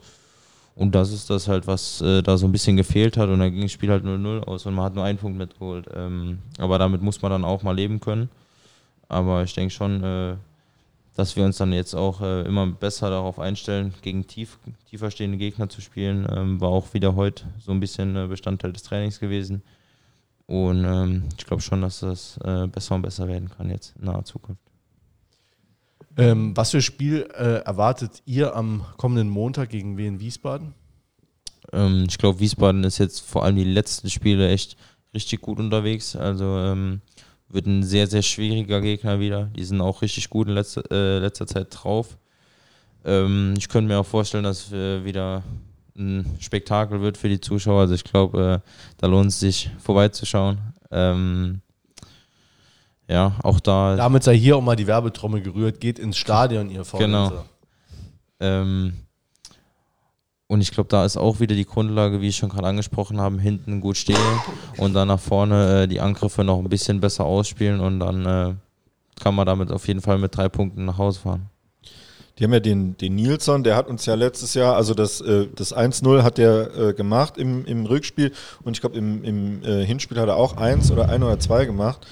Und 0.76 0.93
das 0.93 1.14
ist 1.14 1.30
das 1.30 1.47
halt, 1.47 1.68
was 1.68 2.02
äh, 2.02 2.22
da 2.22 2.35
so 2.35 2.45
ein 2.45 2.52
bisschen 2.52 2.76
gefehlt 2.76 3.15
hat. 3.15 3.30
Und 3.30 3.39
dann 3.39 3.53
ging 3.53 3.61
das 3.61 3.72
Spiel 3.72 3.89
halt 3.89 4.03
0-0 4.03 4.41
aus 4.43 4.65
und 4.65 4.73
man 4.73 4.84
hat 4.84 4.95
nur 4.95 5.06
einen 5.06 5.18
Punkt 5.18 5.38
mitgeholt. 5.38 5.88
Ähm, 5.95 6.39
aber 6.57 6.77
damit 6.77 7.02
muss 7.02 7.22
man 7.22 7.31
dann 7.31 7.45
auch 7.45 7.64
mal 7.64 7.76
leben 7.76 8.02
können. 8.02 8.27
Aber 9.07 9.43
ich 9.43 9.53
denke 9.53 9.73
schon, 9.73 10.03
äh, 10.03 10.35
dass 11.15 11.35
wir 11.35 11.45
uns 11.45 11.57
dann 11.57 11.73
jetzt 11.73 11.95
auch 11.95 12.21
äh, 12.21 12.41
immer 12.41 12.67
besser 12.67 13.09
darauf 13.09 13.39
einstellen, 13.39 13.93
gegen 14.01 14.27
tief, 14.27 14.59
tiefer 14.89 15.09
stehende 15.11 15.37
Gegner 15.37 15.69
zu 15.69 15.81
spielen. 15.81 16.27
Ähm, 16.29 16.61
war 16.61 16.69
auch 16.69 16.93
wieder 16.93 17.15
heute 17.15 17.45
so 17.59 17.71
ein 17.71 17.79
bisschen 17.79 18.15
äh, 18.15 18.27
Bestandteil 18.27 18.73
des 18.73 18.83
Trainings 18.83 19.19
gewesen. 19.19 19.63
Und 20.45 20.83
ähm, 20.83 21.23
ich 21.37 21.45
glaube 21.45 21.61
schon, 21.61 21.81
dass 21.81 22.01
das 22.01 22.37
äh, 22.43 22.67
besser 22.67 22.95
und 22.95 23.01
besser 23.01 23.27
werden 23.27 23.49
kann 23.49 23.69
jetzt 23.69 23.95
in 23.97 24.05
naher 24.05 24.25
Zukunft. 24.25 24.61
Ähm, 26.17 26.55
was 26.55 26.71
für 26.71 26.81
Spiel 26.81 27.27
äh, 27.33 27.63
erwartet 27.65 28.21
ihr 28.25 28.55
am 28.55 28.85
kommenden 28.97 29.29
Montag 29.29 29.69
gegen 29.69 29.97
Wien 29.97 30.19
Wiesbaden? 30.19 30.73
Ähm, 31.73 32.05
ich 32.07 32.17
glaube, 32.17 32.39
Wiesbaden 32.39 32.83
ist 32.83 32.99
jetzt 32.99 33.21
vor 33.21 33.43
allem 33.43 33.55
die 33.55 33.63
letzten 33.63 34.09
Spiele 34.09 34.49
echt 34.49 34.77
richtig 35.13 35.41
gut 35.41 35.59
unterwegs. 35.59 36.15
Also 36.15 36.57
ähm, 36.59 37.01
wird 37.56 37.65
ein 37.65 37.84
sehr, 37.84 38.06
sehr 38.06 38.22
schwieriger 38.22 38.82
Gegner 38.82 39.19
wieder. 39.19 39.45
Die 39.56 39.64
sind 39.64 39.82
auch 39.82 40.02
richtig 40.02 40.30
gut 40.30 40.48
in 40.48 40.53
letzter, 40.53 40.84
äh, 40.91 41.19
letzter 41.19 41.48
Zeit 41.48 41.68
drauf. 41.72 42.18
Ähm, 43.06 43.56
ich 43.57 43.69
könnte 43.69 43.88
mir 43.88 43.99
auch 43.99 44.06
vorstellen, 44.06 44.44
dass 44.44 44.72
äh, 44.72 45.03
wieder 45.03 45.41
ein 45.98 46.26
Spektakel 46.40 47.02
wird 47.02 47.18
für 47.18 47.30
die 47.30 47.40
Zuschauer. 47.40 47.82
Also 47.82 47.95
ich 47.95 48.03
glaube, 48.03 48.61
äh, 48.61 48.69
da 48.98 49.07
lohnt 49.07 49.30
es 49.30 49.40
sich 49.40 49.72
vorbeizuschauen. 49.80 50.57
Ähm, 50.91 51.61
ja, 53.07 53.36
auch 53.41 53.60
da. 53.60 53.95
Damit 53.95 54.23
sei 54.23 54.38
hier 54.38 54.57
auch 54.57 54.61
mal 54.61 54.76
die 54.76 54.88
Werbetrommel 54.88 55.41
gerührt. 55.41 55.80
Geht 55.80 55.98
ins 55.98 56.18
Stadion, 56.18 56.69
ihr 56.69 56.84
Freunde. 56.84 57.06
Genau. 57.06 57.45
Ähm, 58.40 58.94
und 60.47 60.61
ich 60.61 60.72
glaube, 60.72 60.89
da 60.89 61.05
ist 61.05 61.17
auch 61.17 61.39
wieder 61.39 61.55
die 61.55 61.65
Grundlage, 61.65 62.22
wie 62.22 62.27
ich 62.27 62.35
schon 62.35 62.49
gerade 62.49 62.67
angesprochen 62.67 63.19
habe, 63.19 63.39
hinten 63.39 63.81
gut 63.81 63.97
stehen 63.97 64.17
und 64.77 64.93
dann 64.93 65.07
nach 65.07 65.19
vorne 65.19 65.84
äh, 65.84 65.88
die 65.88 65.99
Angriffe 65.99 66.43
noch 66.43 66.59
ein 66.59 66.69
bisschen 66.69 66.99
besser 66.99 67.26
ausspielen 67.26 67.80
und 67.80 67.99
dann 67.99 68.26
äh, 68.26 68.53
kann 69.22 69.35
man 69.35 69.47
damit 69.47 69.72
auf 69.72 69.88
jeden 69.88 70.01
Fall 70.01 70.17
mit 70.17 70.35
drei 70.35 70.49
Punkten 70.49 70.85
nach 70.85 70.97
Hause 70.97 71.19
fahren. 71.22 71.49
Die 72.38 72.43
haben 72.43 72.51
ja 72.51 72.59
den, 72.59 72.97
den 72.97 73.15
Nilsson, 73.15 73.63
der 73.63 73.77
hat 73.77 73.88
uns 73.88 74.05
ja 74.05 74.13
letztes 74.15 74.55
Jahr, 74.55 74.76
also 74.76 74.93
das, 74.93 75.22
äh, 75.22 75.47
das 75.55 75.76
1-0 75.76 76.22
hat 76.22 76.38
der 76.38 76.77
äh, 76.77 76.93
gemacht 76.93 77.38
im, 77.38 77.65
im 77.65 77.85
Rückspiel 77.85 78.34
und 78.63 78.76
ich 78.76 78.81
glaube 78.81 78.97
im, 78.97 79.23
im 79.23 79.63
äh, 79.63 79.85
Hinspiel 79.85 80.19
hat 80.19 80.27
er 80.27 80.35
auch 80.35 80.57
eins 80.57 80.91
oder 80.91 81.09
ein 81.09 81.23
oder 81.23 81.39
zwei 81.39 81.65
gemacht. 81.65 82.05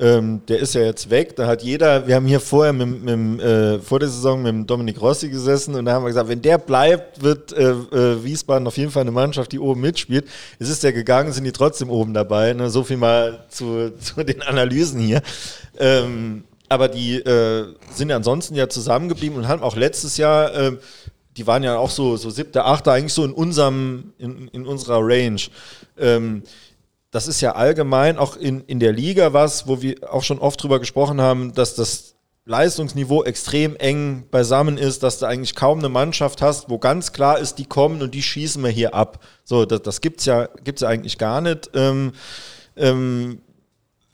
Ähm, 0.00 0.40
der 0.48 0.60
ist 0.60 0.74
ja 0.74 0.80
jetzt 0.80 1.10
weg. 1.10 1.36
Da 1.36 1.46
hat 1.46 1.62
jeder, 1.62 2.06
wir 2.06 2.14
haben 2.14 2.24
hier 2.24 2.40
vorher 2.40 2.72
mit, 2.72 3.02
mit, 3.02 3.40
äh, 3.42 3.78
vor 3.80 3.98
der 3.98 4.08
Saison 4.08 4.42
mit 4.42 4.70
Dominik 4.70 4.98
Rossi 4.98 5.28
gesessen 5.28 5.74
und 5.74 5.84
da 5.84 5.92
haben 5.92 6.04
wir 6.04 6.08
gesagt, 6.08 6.30
wenn 6.30 6.40
der 6.40 6.56
bleibt, 6.56 7.22
wird 7.22 7.52
äh, 7.52 7.70
äh, 7.70 8.24
Wiesbaden 8.24 8.66
auf 8.66 8.78
jeden 8.78 8.90
Fall 8.90 9.02
eine 9.02 9.10
Mannschaft, 9.10 9.52
die 9.52 9.58
oben 9.58 9.82
mitspielt. 9.82 10.26
Es 10.58 10.70
ist 10.70 10.82
ja 10.82 10.90
gegangen, 10.90 11.32
sind 11.32 11.44
die 11.44 11.52
trotzdem 11.52 11.90
oben 11.90 12.14
dabei. 12.14 12.54
Ne? 12.54 12.70
So 12.70 12.82
viel 12.82 12.96
mal 12.96 13.44
zu, 13.50 13.90
zu 14.00 14.24
den 14.24 14.40
Analysen 14.40 15.00
hier. 15.00 15.20
Ähm, 15.78 16.44
aber 16.70 16.88
die 16.88 17.16
äh, 17.16 17.66
sind 17.92 18.10
ansonsten 18.10 18.54
ja 18.54 18.70
zusammengeblieben 18.70 19.36
und 19.36 19.48
haben 19.48 19.62
auch 19.62 19.76
letztes 19.76 20.16
Jahr, 20.16 20.54
äh, 20.54 20.72
die 21.36 21.46
waren 21.46 21.62
ja 21.62 21.76
auch 21.76 21.90
so, 21.90 22.16
so 22.16 22.30
siebter, 22.30 22.64
achter, 22.64 22.92
eigentlich 22.92 23.12
so 23.12 23.24
in 23.24 23.32
unserem, 23.32 24.14
in, 24.18 24.48
in 24.48 24.66
unserer 24.66 25.00
Range. 25.02 25.40
Ähm, 25.98 26.42
das 27.10 27.26
ist 27.26 27.40
ja 27.40 27.52
allgemein 27.52 28.18
auch 28.18 28.36
in, 28.36 28.62
in 28.62 28.78
der 28.78 28.92
Liga 28.92 29.32
was, 29.32 29.66
wo 29.66 29.82
wir 29.82 30.12
auch 30.12 30.22
schon 30.22 30.38
oft 30.38 30.62
drüber 30.62 30.78
gesprochen 30.78 31.20
haben, 31.20 31.52
dass 31.54 31.74
das 31.74 32.14
Leistungsniveau 32.46 33.24
extrem 33.24 33.76
eng 33.76 34.26
beisammen 34.30 34.78
ist, 34.78 35.02
dass 35.02 35.18
du 35.18 35.26
eigentlich 35.26 35.54
kaum 35.54 35.78
eine 35.78 35.88
Mannschaft 35.88 36.42
hast, 36.42 36.70
wo 36.70 36.78
ganz 36.78 37.12
klar 37.12 37.38
ist, 37.38 37.56
die 37.56 37.66
kommen 37.66 38.02
und 38.02 38.14
die 38.14 38.22
schießen 38.22 38.62
wir 38.62 38.70
hier 38.70 38.94
ab. 38.94 39.24
So, 39.44 39.64
das, 39.66 39.82
das 39.82 40.00
gibt's 40.00 40.24
ja, 40.24 40.48
gibt's 40.64 40.82
ja 40.82 40.88
eigentlich 40.88 41.18
gar 41.18 41.40
nicht. 41.40 41.70
Ähm, 41.74 42.12
ähm, 42.76 43.42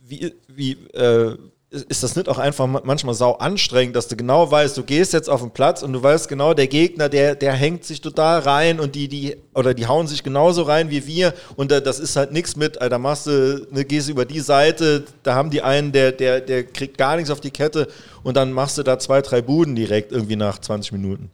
wie, 0.00 0.34
wie, 0.48 0.72
äh, 0.92 1.36
ist 1.70 2.02
das 2.04 2.14
nicht 2.14 2.28
auch 2.28 2.38
einfach 2.38 2.66
manchmal 2.84 3.14
sau 3.14 3.32
anstrengend, 3.32 3.96
dass 3.96 4.06
du 4.06 4.16
genau 4.16 4.50
weißt, 4.50 4.76
du 4.76 4.84
gehst 4.84 5.12
jetzt 5.12 5.28
auf 5.28 5.40
den 5.40 5.50
Platz 5.50 5.82
und 5.82 5.92
du 5.92 6.02
weißt 6.02 6.28
genau, 6.28 6.54
der 6.54 6.68
Gegner, 6.68 7.08
der, 7.08 7.34
der 7.34 7.54
hängt 7.54 7.84
sich 7.84 8.00
total 8.00 8.40
rein 8.40 8.78
und 8.78 8.94
die, 8.94 9.08
die, 9.08 9.36
oder 9.52 9.74
die 9.74 9.86
hauen 9.86 10.06
sich 10.06 10.22
genauso 10.22 10.62
rein 10.62 10.90
wie 10.90 11.06
wir 11.06 11.34
und 11.56 11.72
das 11.72 11.98
ist 11.98 12.14
halt 12.14 12.32
nichts 12.32 12.54
mit, 12.54 12.78
da 12.80 12.98
machst 12.98 13.26
du, 13.26 13.66
ne, 13.72 13.84
gehst 13.84 14.08
über 14.08 14.24
die 14.24 14.40
Seite, 14.40 15.04
da 15.24 15.34
haben 15.34 15.50
die 15.50 15.62
einen, 15.62 15.90
der, 15.90 16.12
der, 16.12 16.40
der 16.40 16.64
kriegt 16.64 16.98
gar 16.98 17.16
nichts 17.16 17.30
auf 17.30 17.40
die 17.40 17.50
Kette 17.50 17.88
und 18.22 18.36
dann 18.36 18.52
machst 18.52 18.78
du 18.78 18.84
da 18.84 18.98
zwei, 19.00 19.20
drei 19.20 19.42
Buden 19.42 19.74
direkt 19.74 20.12
irgendwie 20.12 20.36
nach 20.36 20.60
20 20.60 20.92
Minuten. 20.92 21.30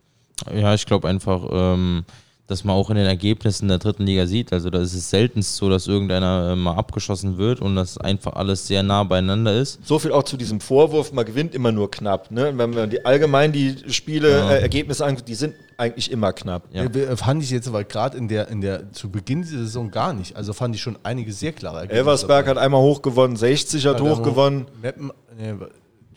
Ja, 0.52 0.72
ich 0.72 0.86
glaube 0.86 1.08
einfach, 1.08 1.46
ähm, 1.52 2.04
dass 2.48 2.64
man 2.64 2.76
auch 2.76 2.90
in 2.90 2.96
den 2.96 3.06
Ergebnissen 3.06 3.68
der 3.68 3.78
dritten 3.78 4.04
Liga 4.04 4.26
sieht. 4.26 4.52
Also 4.52 4.68
da 4.68 4.80
ist 4.80 4.94
es 4.94 5.08
seltenst 5.08 5.56
so, 5.56 5.70
dass 5.70 5.86
irgendeiner 5.86 6.50
äh, 6.52 6.56
mal 6.56 6.74
abgeschossen 6.74 7.38
wird 7.38 7.60
und 7.60 7.76
dass 7.76 7.98
einfach 7.98 8.34
alles 8.34 8.66
sehr 8.66 8.82
nah 8.82 9.04
beieinander 9.04 9.54
ist. 9.54 9.78
So 9.86 9.98
viel 9.98 10.12
auch 10.12 10.24
zu 10.24 10.36
diesem 10.36 10.60
Vorwurf, 10.60 11.12
man 11.12 11.24
gewinnt 11.24 11.54
immer 11.54 11.72
nur 11.72 11.90
knapp. 11.90 12.30
Ne? 12.30 12.52
Wenn 12.56 12.70
man 12.70 12.90
die 12.90 13.04
allgemein 13.04 13.52
die 13.52 13.76
Spiele, 13.88 14.30
ja. 14.30 14.50
äh, 14.50 14.60
Ergebnisse 14.60 15.04
anguckt, 15.06 15.28
die 15.28 15.34
sind 15.34 15.54
eigentlich 15.78 16.10
immer 16.10 16.32
knapp. 16.32 16.64
Ja. 16.72 16.84
Ja, 16.84 17.16
fand 17.16 17.42
ich 17.42 17.50
jetzt 17.50 17.68
aber 17.68 17.84
gerade 17.84 18.18
in 18.18 18.28
der, 18.28 18.48
in 18.48 18.60
der, 18.60 18.92
zu 18.92 19.10
Beginn 19.10 19.42
dieser 19.42 19.58
Saison 19.58 19.90
gar 19.90 20.12
nicht. 20.12 20.36
Also 20.36 20.52
fand 20.52 20.74
ich 20.74 20.82
schon 20.82 20.98
einige 21.04 21.32
sehr 21.32 21.52
klare 21.52 21.76
Ergebnisse. 21.76 21.98
Elversberg 22.00 22.46
hat 22.48 22.58
einmal 22.58 22.80
hochgewonnen, 22.80 23.36
60 23.36 23.86
hat, 23.86 23.94
hat 23.94 24.02
hochgewonnen. 24.02 24.66
Meppen, 24.80 25.12
nee, 25.38 25.54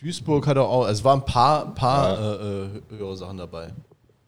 Duisburg 0.02 0.46
hat 0.46 0.58
auch, 0.58 0.86
also 0.86 1.00
es 1.00 1.04
waren 1.04 1.20
ein 1.22 1.26
paar, 1.26 1.74
paar 1.74 2.20
äh, 2.20 2.66
äh, 2.66 2.70
höhere 2.90 3.16
Sachen 3.16 3.38
dabei. 3.38 3.68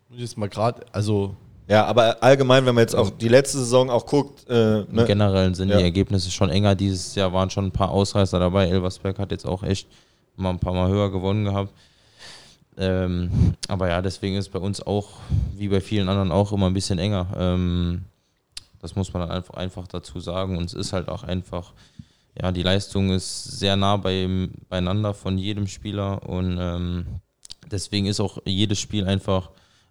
Muss 0.09 0.17
ich 0.17 0.21
jetzt 0.21 0.37
mal 0.37 0.49
gerade, 0.49 0.85
also 0.91 1.35
ja, 1.67 1.85
aber 1.85 2.23
allgemein, 2.23 2.65
wenn 2.65 2.75
man 2.75 2.83
jetzt 2.83 2.95
auch 2.95 3.09
die 3.09 3.27
letzte 3.27 3.57
Saison 3.57 3.89
auch 3.89 4.05
guckt. 4.05 4.49
Äh, 4.49 4.53
ne? 4.53 4.87
Im 4.89 5.05
Generellen 5.05 5.53
sind 5.53 5.69
ja. 5.69 5.77
die 5.77 5.83
Ergebnisse 5.83 6.31
schon 6.31 6.49
enger. 6.49 6.75
Dieses 6.75 7.13
Jahr 7.15 7.33
waren 7.33 7.49
schon 7.49 7.65
ein 7.65 7.71
paar 7.71 7.91
Ausreißer 7.91 8.39
dabei. 8.39 8.67
Elversberg 8.69 9.19
hat 9.19 9.31
jetzt 9.31 9.45
auch 9.45 9.63
echt 9.63 9.87
mal 10.37 10.51
ein 10.51 10.59
paar 10.59 10.73
Mal 10.73 10.89
höher 10.89 11.11
gewonnen 11.11 11.43
gehabt. 11.43 11.73
Ähm, 12.77 13.55
aber 13.67 13.89
ja, 13.89 14.01
deswegen 14.01 14.37
ist 14.37 14.49
bei 14.49 14.59
uns 14.59 14.81
auch, 14.81 15.09
wie 15.55 15.67
bei 15.67 15.81
vielen 15.81 16.07
anderen, 16.07 16.31
auch 16.31 16.53
immer 16.53 16.67
ein 16.67 16.73
bisschen 16.73 16.99
enger. 16.99 17.27
Ähm, 17.35 18.05
das 18.79 18.95
muss 18.95 19.11
man 19.11 19.27
dann 19.27 19.31
einfach, 19.31 19.55
einfach 19.55 19.87
dazu 19.87 20.21
sagen. 20.21 20.57
Und 20.57 20.65
es 20.65 20.73
ist 20.73 20.93
halt 20.93 21.09
auch 21.09 21.23
einfach, 21.23 21.73
ja, 22.41 22.51
die 22.53 22.63
Leistung 22.63 23.09
ist 23.09 23.43
sehr 23.59 23.75
nah 23.75 23.97
bei, 23.97 24.47
beieinander 24.69 25.13
von 25.13 25.37
jedem 25.37 25.67
Spieler. 25.67 26.29
Und 26.29 26.57
ähm, 26.61 27.07
deswegen 27.69 28.05
ist 28.05 28.21
auch 28.21 28.37
jedes 28.45 28.79
Spiel 28.79 29.05
einfach 29.05 29.49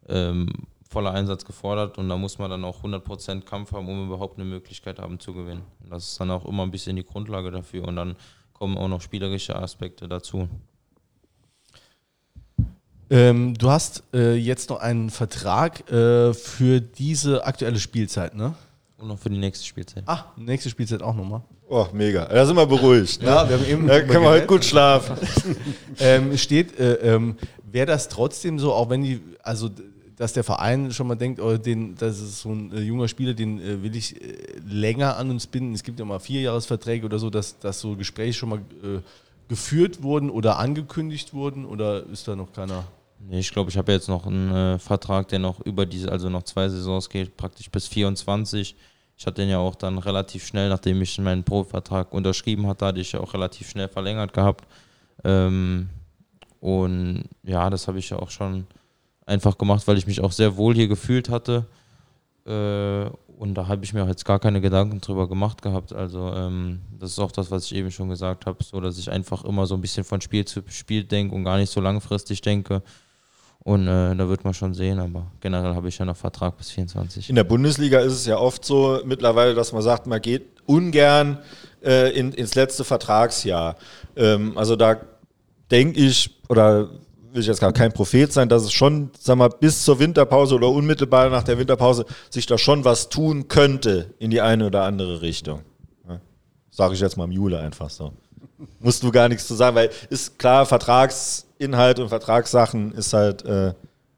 ähm, 0.08 0.48
voller 0.88 1.12
Einsatz 1.12 1.44
gefordert 1.44 1.98
und 1.98 2.08
da 2.08 2.16
muss 2.16 2.38
man 2.38 2.50
dann 2.50 2.64
auch 2.64 2.82
100% 2.82 3.42
Kampf 3.42 3.72
haben, 3.72 3.88
um 3.88 4.06
überhaupt 4.06 4.38
eine 4.38 4.48
Möglichkeit 4.48 4.98
haben 4.98 5.18
zu 5.18 5.34
gewinnen. 5.34 5.62
Und 5.82 5.90
das 5.90 6.08
ist 6.10 6.20
dann 6.20 6.30
auch 6.30 6.44
immer 6.44 6.62
ein 6.62 6.70
bisschen 6.70 6.96
die 6.96 7.04
Grundlage 7.04 7.50
dafür 7.50 7.88
und 7.88 7.96
dann 7.96 8.16
kommen 8.52 8.78
auch 8.78 8.88
noch 8.88 9.00
spielerische 9.00 9.56
Aspekte 9.56 10.08
dazu. 10.08 10.48
Ähm, 13.08 13.54
du 13.56 13.70
hast 13.70 14.02
äh, 14.14 14.34
jetzt 14.34 14.70
noch 14.70 14.80
einen 14.80 15.10
Vertrag 15.10 15.90
äh, 15.90 16.34
für 16.34 16.80
diese 16.80 17.44
aktuelle 17.44 17.78
Spielzeit, 17.78 18.34
ne? 18.34 18.54
Und 18.98 19.08
noch 19.08 19.18
für 19.18 19.30
die 19.30 19.38
nächste 19.38 19.64
Spielzeit. 19.64 20.04
Ah, 20.06 20.32
nächste 20.36 20.70
Spielzeit 20.70 21.02
auch 21.02 21.14
nochmal. 21.14 21.42
Oh, 21.68 21.86
mega. 21.92 22.24
Da 22.24 22.46
sind 22.46 22.56
wir 22.56 22.66
beruhigt. 22.66 23.20
Ne? 23.20 23.28
Ja, 23.28 23.48
wir 23.48 23.58
haben 23.58 23.66
eben. 23.66 23.86
Da 23.86 24.00
können 24.00 24.22
wir 24.22 24.30
heute 24.30 24.46
gut 24.46 24.64
schlafen. 24.64 25.16
ähm, 26.00 26.36
steht, 26.38 26.78
äh, 26.78 26.94
ähm, 26.94 27.36
wäre 27.70 27.86
das 27.86 28.08
trotzdem 28.08 28.58
so, 28.58 28.72
auch 28.72 28.88
wenn 28.88 29.02
die, 29.02 29.20
also 29.42 29.70
dass 30.16 30.32
der 30.32 30.44
Verein 30.44 30.90
schon 30.92 31.06
mal 31.06 31.14
denkt, 31.14 31.40
oh, 31.40 31.56
den, 31.56 31.94
das 31.94 32.20
ist 32.20 32.40
so 32.40 32.50
ein 32.50 32.72
äh, 32.72 32.80
junger 32.80 33.06
Spieler, 33.06 33.34
den 33.34 33.60
äh, 33.60 33.82
will 33.82 33.94
ich 33.94 34.20
äh, 34.20 34.36
länger 34.66 35.16
an 35.16 35.30
uns 35.30 35.46
binden. 35.46 35.74
Es 35.74 35.82
gibt 35.82 35.98
ja 35.98 36.04
mal 36.04 36.20
Vierjahresverträge 36.20 37.04
oder 37.04 37.18
so, 37.18 37.28
dass, 37.28 37.58
dass 37.58 37.80
so 37.80 37.96
Gespräche 37.96 38.32
schon 38.32 38.48
mal 38.48 38.58
äh, 38.82 39.00
geführt 39.48 40.02
wurden 40.02 40.30
oder 40.30 40.58
angekündigt 40.58 41.34
wurden 41.34 41.66
oder 41.66 42.04
ist 42.06 42.26
da 42.26 42.34
noch 42.34 42.52
keiner? 42.52 42.84
Nee, 43.18 43.40
ich 43.40 43.52
glaube, 43.52 43.70
ich 43.70 43.76
habe 43.76 43.92
jetzt 43.92 44.08
noch 44.08 44.26
einen 44.26 44.50
äh, 44.50 44.78
Vertrag, 44.78 45.28
der 45.28 45.38
noch 45.38 45.60
über 45.60 45.84
diese, 45.86 46.10
also 46.10 46.28
noch 46.30 46.42
zwei 46.44 46.68
Saisons 46.68 47.08
geht, 47.08 47.36
praktisch 47.36 47.70
bis 47.70 47.86
24. 47.86 48.74
Ich 49.18 49.26
hatte 49.26 49.42
den 49.42 49.48
ja 49.48 49.58
auch 49.58 49.74
dann 49.74 49.98
relativ 49.98 50.46
schnell, 50.46 50.68
nachdem 50.68 51.00
ich 51.00 51.18
meinen 51.18 51.44
Pro-Vertrag 51.44 52.12
unterschrieben 52.12 52.66
hatte, 52.66 52.86
hatte 52.86 53.00
ich 53.00 53.12
ja 53.12 53.20
auch 53.20 53.32
relativ 53.34 53.70
schnell 53.70 53.88
verlängert 53.88 54.32
gehabt. 54.32 54.66
Ähm, 55.24 55.88
und 56.60 57.24
ja, 57.42 57.70
das 57.70 57.88
habe 57.88 57.98
ich 57.98 58.10
ja 58.10 58.18
auch 58.18 58.30
schon 58.30 58.66
einfach 59.26 59.58
gemacht, 59.58 59.86
weil 59.86 59.98
ich 59.98 60.06
mich 60.06 60.20
auch 60.20 60.32
sehr 60.32 60.56
wohl 60.56 60.74
hier 60.74 60.88
gefühlt 60.88 61.28
hatte. 61.28 61.66
Äh, 62.46 63.10
und 63.38 63.54
da 63.54 63.68
habe 63.68 63.84
ich 63.84 63.92
mir 63.92 64.02
auch 64.02 64.08
jetzt 64.08 64.24
gar 64.24 64.38
keine 64.38 64.60
Gedanken 64.60 65.00
drüber 65.00 65.28
gemacht 65.28 65.60
gehabt. 65.60 65.92
Also 65.92 66.32
ähm, 66.34 66.80
das 66.98 67.10
ist 67.10 67.18
auch 67.18 67.32
das, 67.32 67.50
was 67.50 67.66
ich 67.66 67.74
eben 67.74 67.90
schon 67.90 68.08
gesagt 68.08 68.46
habe, 68.46 68.64
so 68.64 68.80
dass 68.80 68.96
ich 68.96 69.10
einfach 69.10 69.44
immer 69.44 69.66
so 69.66 69.74
ein 69.74 69.80
bisschen 69.80 70.04
von 70.04 70.20
Spiel 70.20 70.44
zu 70.46 70.62
Spiel 70.68 71.04
denke 71.04 71.34
und 71.34 71.44
gar 71.44 71.58
nicht 71.58 71.70
so 71.70 71.80
langfristig 71.80 72.40
denke. 72.40 72.82
Und 73.58 73.88
äh, 73.88 74.14
da 74.14 74.28
wird 74.28 74.44
man 74.44 74.54
schon 74.54 74.74
sehen, 74.74 75.00
aber 75.00 75.26
generell 75.40 75.74
habe 75.74 75.88
ich 75.88 75.98
ja 75.98 76.04
noch 76.04 76.16
Vertrag 76.16 76.56
bis 76.56 76.70
24. 76.70 77.28
In 77.28 77.34
der 77.34 77.44
Bundesliga 77.44 77.98
ist 77.98 78.12
es 78.12 78.24
ja 78.24 78.38
oft 78.38 78.64
so 78.64 79.00
mittlerweile, 79.04 79.54
dass 79.54 79.72
man 79.72 79.82
sagt, 79.82 80.06
man 80.06 80.22
geht 80.22 80.46
ungern 80.66 81.38
äh, 81.84 82.16
in, 82.16 82.32
ins 82.32 82.54
letzte 82.54 82.84
Vertragsjahr. 82.84 83.74
Ähm, 84.14 84.56
also 84.56 84.76
da 84.76 85.00
denke 85.70 85.98
ich, 85.98 86.30
oder 86.48 86.90
will 87.36 87.42
ich 87.42 87.48
jetzt 87.48 87.60
gar 87.60 87.72
kein 87.72 87.92
Prophet 87.92 88.32
sein, 88.32 88.48
dass 88.48 88.64
es 88.64 88.72
schon, 88.72 89.10
sag 89.18 89.36
mal, 89.36 89.48
bis 89.48 89.84
zur 89.84 89.98
Winterpause 89.98 90.54
oder 90.54 90.70
unmittelbar 90.70 91.28
nach 91.28 91.42
der 91.42 91.58
Winterpause 91.58 92.06
sich 92.30 92.46
da 92.46 92.56
schon 92.56 92.84
was 92.84 93.10
tun 93.10 93.46
könnte 93.46 94.14
in 94.18 94.30
die 94.30 94.40
eine 94.40 94.66
oder 94.66 94.84
andere 94.84 95.20
Richtung. 95.20 95.60
Ja, 96.08 96.18
Sage 96.70 96.94
ich 96.94 97.00
jetzt 97.00 97.18
mal 97.18 97.24
im 97.24 97.32
Jule 97.32 97.60
einfach 97.60 97.90
so. 97.90 98.14
Musst 98.80 99.02
du 99.02 99.12
gar 99.12 99.28
nichts 99.28 99.46
zu 99.46 99.54
sagen, 99.54 99.76
weil 99.76 99.90
ist 100.08 100.38
klar, 100.38 100.64
Vertragsinhalt 100.64 101.98
und 102.00 102.08
Vertragssachen 102.08 102.92
ist 102.92 103.12
halt, 103.12 103.44
äh, 103.44 103.74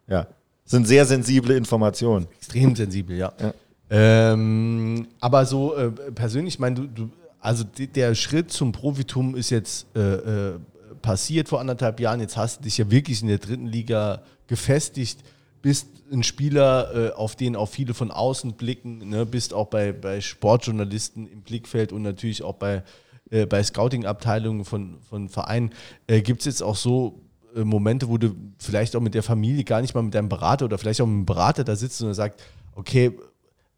ja, 0.06 0.28
sind 0.64 0.86
sehr 0.86 1.04
sensible 1.04 1.56
Informationen. 1.56 2.28
Extrem 2.36 2.76
sensibel, 2.76 3.16
ja. 3.16 3.32
ja. 3.40 3.52
Ähm, 3.90 5.08
aber 5.18 5.44
so 5.44 5.74
äh, 5.74 5.90
persönlich, 6.14 6.54
ich 6.54 6.60
meine, 6.60 6.76
du, 6.76 6.86
du, 6.86 7.10
also 7.40 7.64
der 7.64 8.14
Schritt 8.14 8.52
zum 8.52 8.70
Profitum 8.70 9.34
ist 9.34 9.50
jetzt 9.50 9.86
äh, 9.96 10.00
äh 10.00 10.58
passiert 11.02 11.48
vor 11.48 11.60
anderthalb 11.60 12.00
Jahren. 12.00 12.20
Jetzt 12.20 12.36
hast 12.36 12.58
du 12.58 12.64
dich 12.64 12.78
ja 12.78 12.90
wirklich 12.90 13.22
in 13.22 13.28
der 13.28 13.38
dritten 13.38 13.66
Liga 13.66 14.22
gefestigt, 14.46 15.20
bist 15.62 15.88
ein 16.10 16.22
Spieler, 16.22 16.94
äh, 16.94 17.12
auf 17.12 17.36
den 17.36 17.56
auch 17.56 17.68
viele 17.68 17.94
von 17.94 18.10
außen 18.10 18.54
blicken, 18.54 19.08
ne? 19.08 19.26
bist 19.26 19.52
auch 19.52 19.66
bei, 19.66 19.92
bei 19.92 20.20
Sportjournalisten 20.20 21.26
im 21.26 21.42
Blickfeld 21.42 21.92
und 21.92 22.02
natürlich 22.02 22.42
auch 22.42 22.54
bei, 22.54 22.82
äh, 23.30 23.44
bei 23.46 23.62
Scouting-Abteilungen 23.62 24.64
von, 24.64 24.98
von 25.08 25.28
Vereinen. 25.28 25.70
Äh, 26.06 26.22
Gibt 26.22 26.40
es 26.40 26.46
jetzt 26.46 26.62
auch 26.62 26.76
so 26.76 27.20
Momente, 27.54 28.08
wo 28.08 28.18
du 28.18 28.34
vielleicht 28.58 28.94
auch 28.94 29.00
mit 29.00 29.14
der 29.14 29.22
Familie 29.22 29.64
gar 29.64 29.80
nicht 29.80 29.94
mal 29.94 30.02
mit 30.02 30.14
deinem 30.14 30.28
Berater 30.28 30.66
oder 30.66 30.78
vielleicht 30.78 31.00
auch 31.00 31.06
mit 31.06 31.14
einem 31.14 31.26
Berater 31.26 31.64
da 31.64 31.76
sitzt 31.76 32.00
und 32.02 32.12
sagt, 32.14 32.42
okay, 32.74 33.12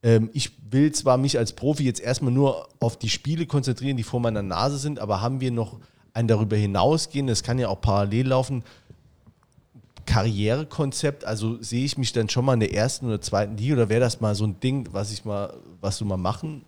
ähm, 0.03 0.31
ich 0.33 0.53
will 0.71 0.93
zwar 0.93 1.19
mich 1.19 1.39
als 1.39 1.53
Profi 1.53 1.85
jetzt 1.85 2.01
erstmal 2.01 2.33
nur 2.33 2.69
auf 2.81 2.99
die 2.99 3.09
Spiele 3.09 3.47
konzentrieren, 3.47 3.97
die 3.97 4.03
vor 4.03 4.21
meiner 4.21 4.43
Nase 4.43 4.79
sind, 4.79 4.99
aber 4.99 5.21
haben 5.21 5.41
wir 5.41 5.51
noch 5.51 5.79
ein 6.13 6.29
darüber 6.29 6.57
hinausgehen, 6.57 7.27
das 7.27 7.43
kann 7.43 7.59
ja 7.59 7.69
auch 7.69 7.81
parallel 7.81 8.29
laufen, 8.29 8.65
Karrierekonzept, 10.07 11.25
also 11.25 11.63
sehe 11.63 11.85
ich 11.85 11.97
mich 11.97 12.13
dann 12.13 12.29
schon 12.29 12.45
mal 12.45 12.55
in 12.55 12.61
der 12.61 12.75
ersten 12.75 13.07
oder 13.07 13.21
zweiten 13.21 13.57
Liga 13.57 13.75
oder 13.75 13.89
wäre 13.89 14.01
das 14.01 14.21
mal 14.21 14.35
so 14.35 14.45
ein 14.45 14.59
Ding, 14.59 14.89
was 14.91 15.13
ich 15.13 15.25
mal, 15.25 15.55
was 15.81 15.99
du 15.99 16.05
mal 16.05 16.17
machen 16.17 16.65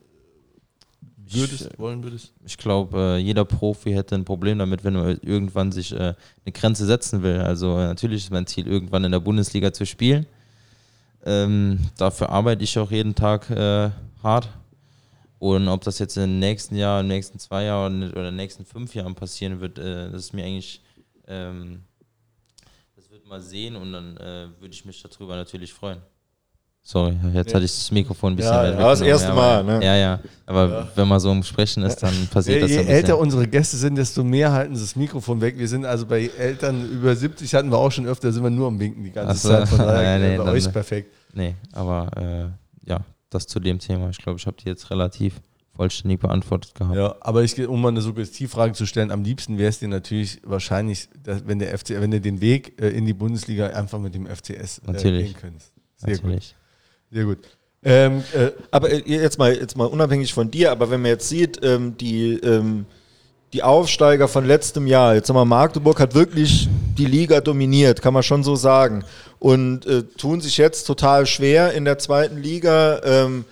würdest, 1.34 1.78
wollen 1.78 2.02
würdest? 2.02 2.32
Ich 2.44 2.56
glaube, 2.56 3.16
äh, 3.16 3.18
jeder 3.18 3.44
Profi 3.44 3.92
hätte 3.92 4.14
ein 4.14 4.24
Problem 4.24 4.58
damit, 4.58 4.84
wenn 4.84 4.94
man 4.94 5.18
irgendwann 5.22 5.72
sich 5.72 5.92
äh, 5.92 5.96
eine 6.44 6.52
Grenze 6.52 6.86
setzen 6.86 7.22
will. 7.22 7.40
Also 7.40 7.78
äh, 7.78 7.86
natürlich 7.86 8.24
ist 8.24 8.30
mein 8.30 8.46
Ziel, 8.46 8.66
irgendwann 8.66 9.04
in 9.04 9.12
der 9.12 9.20
Bundesliga 9.20 9.72
zu 9.72 9.86
spielen. 9.86 10.26
Ähm, 11.24 11.78
dafür 11.96 12.30
arbeite 12.30 12.64
ich 12.64 12.78
auch 12.78 12.90
jeden 12.90 13.14
Tag 13.14 13.50
äh, 13.50 13.90
hart. 14.22 14.48
Und 15.42 15.66
ob 15.66 15.82
das 15.82 15.98
jetzt 15.98 16.16
im 16.18 16.38
nächsten 16.38 16.76
Jahr, 16.76 17.00
im 17.00 17.08
nächsten 17.08 17.36
zwei 17.40 17.64
Jahren 17.64 18.04
oder 18.12 18.20
in 18.20 18.24
den 18.26 18.36
nächsten 18.36 18.64
fünf 18.64 18.94
Jahren 18.94 19.16
passieren 19.16 19.60
wird, 19.60 19.76
äh, 19.76 20.08
das 20.08 20.26
ist 20.26 20.32
mir 20.34 20.44
eigentlich, 20.44 20.80
ähm, 21.26 21.80
das 22.94 23.10
wird 23.10 23.26
mal 23.26 23.40
sehen 23.40 23.74
und 23.74 23.92
dann 23.92 24.16
äh, 24.18 24.46
würde 24.60 24.72
ich 24.72 24.84
mich 24.84 25.02
darüber 25.02 25.34
natürlich 25.34 25.72
freuen. 25.72 25.98
Sorry, 26.84 27.16
jetzt 27.34 27.48
Ja. 27.50 27.54
hatte 27.56 27.64
ich 27.64 27.72
das 27.74 27.90
Mikrofon 27.90 28.34
ein 28.34 28.36
bisschen 28.36 28.52
Ja, 28.52 28.62
weit 28.62 28.74
ja, 28.78 28.88
das 28.90 29.00
erste 29.00 29.32
Mal, 29.32 29.58
aber- 29.58 29.78
ne? 29.80 29.84
Ja, 29.84 29.96
ja. 29.96 30.20
Aber 30.46 30.88
wenn 30.94 31.08
man 31.08 31.18
so 31.18 31.32
im 31.32 31.42
Sprechen 31.42 31.82
ist, 31.82 31.96
dann 32.04 32.14
passiert 32.28 32.56
Je, 32.58 32.60
das 32.60 32.70
je 32.70 32.76
ja 32.76 32.82
älter 32.82 33.18
unsere 33.18 33.48
Gäste 33.48 33.76
sind, 33.76 33.96
desto 33.96 34.22
mehr 34.22 34.52
halten 34.52 34.76
sie 34.76 34.82
das 34.82 34.94
Mikrofon 34.94 35.40
weg. 35.40 35.58
Wir 35.58 35.66
sind 35.66 35.84
also 35.84 36.06
bei 36.06 36.26
Eltern 36.38 36.88
über 36.88 37.16
70 37.16 37.52
hatten 37.52 37.68
wir 37.72 37.78
auch 37.78 37.90
schon 37.90 38.06
öfter, 38.06 38.30
sind 38.32 38.44
wir 38.44 38.50
nur 38.50 38.68
am 38.68 38.78
Winken 38.78 39.02
die 39.02 39.10
ganze 39.10 39.38
so. 39.38 39.48
Zeit. 39.48 39.68
Von 39.68 39.78
daher, 39.78 40.02
Ja, 40.04 40.18
nee, 40.20 40.34
äh, 40.36 40.38
bei 40.38 40.44
euch 40.52 40.58
ist 40.58 40.72
perfekt. 40.72 41.12
Nee, 41.34 41.56
aber 41.72 42.08
äh, 42.16 42.88
ja, 42.88 43.00
das 43.34 43.46
zu 43.46 43.60
dem 43.60 43.78
Thema. 43.78 44.10
Ich 44.10 44.18
glaube, 44.18 44.38
ich 44.38 44.46
habe 44.46 44.56
die 44.62 44.68
jetzt 44.68 44.90
relativ 44.90 45.40
vollständig 45.74 46.20
beantwortet 46.20 46.74
gehabt. 46.74 46.96
Ja, 46.96 47.16
aber 47.20 47.42
ich, 47.42 47.58
um 47.66 47.80
mal 47.80 47.88
eine 47.88 48.02
Suggestivfrage 48.02 48.74
zu 48.74 48.86
stellen, 48.86 49.10
am 49.10 49.24
liebsten 49.24 49.58
wäre 49.58 49.70
es 49.70 49.78
dir 49.78 49.88
natürlich 49.88 50.40
wahrscheinlich, 50.44 51.08
dass, 51.22 51.46
wenn 51.46 51.58
der 51.58 51.76
FC, 51.76 51.90
wenn 51.90 52.10
du 52.10 52.20
den 52.20 52.40
Weg 52.40 52.80
äh, 52.80 52.90
in 52.90 53.06
die 53.06 53.14
Bundesliga 53.14 53.68
einfach 53.68 53.98
mit 53.98 54.14
dem 54.14 54.26
FCS 54.26 54.78
äh, 54.78 54.92
Natürlich. 54.92 55.32
gehen 55.32 55.40
könntest. 55.40 55.72
Sehr 55.96 56.14
gut. 56.16 56.24
Natürlich. 56.24 56.56
Sehr 57.10 57.24
gut. 57.24 57.38
Ähm, 57.84 58.22
äh, 58.32 58.52
Aber 58.70 58.90
äh, 58.90 59.02
jetzt 59.06 59.38
mal, 59.38 59.54
jetzt 59.54 59.76
mal 59.76 59.86
unabhängig 59.86 60.32
von 60.32 60.50
dir, 60.50 60.70
aber 60.70 60.90
wenn 60.90 61.02
man 61.02 61.10
jetzt 61.10 61.28
sieht, 61.28 61.58
ähm, 61.64 61.96
die, 61.96 62.34
ähm, 62.34 62.86
die 63.52 63.62
Aufsteiger 63.62 64.28
von 64.28 64.46
letztem 64.46 64.86
Jahr, 64.86 65.14
jetzt 65.14 65.26
sagen 65.26 65.38
wir, 65.38 65.44
Magdeburg 65.44 66.00
hat 66.00 66.14
wirklich 66.14 66.68
die 66.96 67.04
Liga 67.04 67.40
dominiert, 67.40 68.00
kann 68.00 68.14
man 68.14 68.22
schon 68.22 68.42
so 68.42 68.56
sagen. 68.56 69.04
Und 69.38 69.84
äh, 69.86 70.04
tun 70.04 70.40
sich 70.40 70.56
jetzt 70.56 70.84
total 70.86 71.26
schwer 71.26 71.72
in 71.72 71.84
der 71.84 71.98
zweiten 71.98 72.38
Liga. 72.38 73.00
Ähm, 73.04 73.44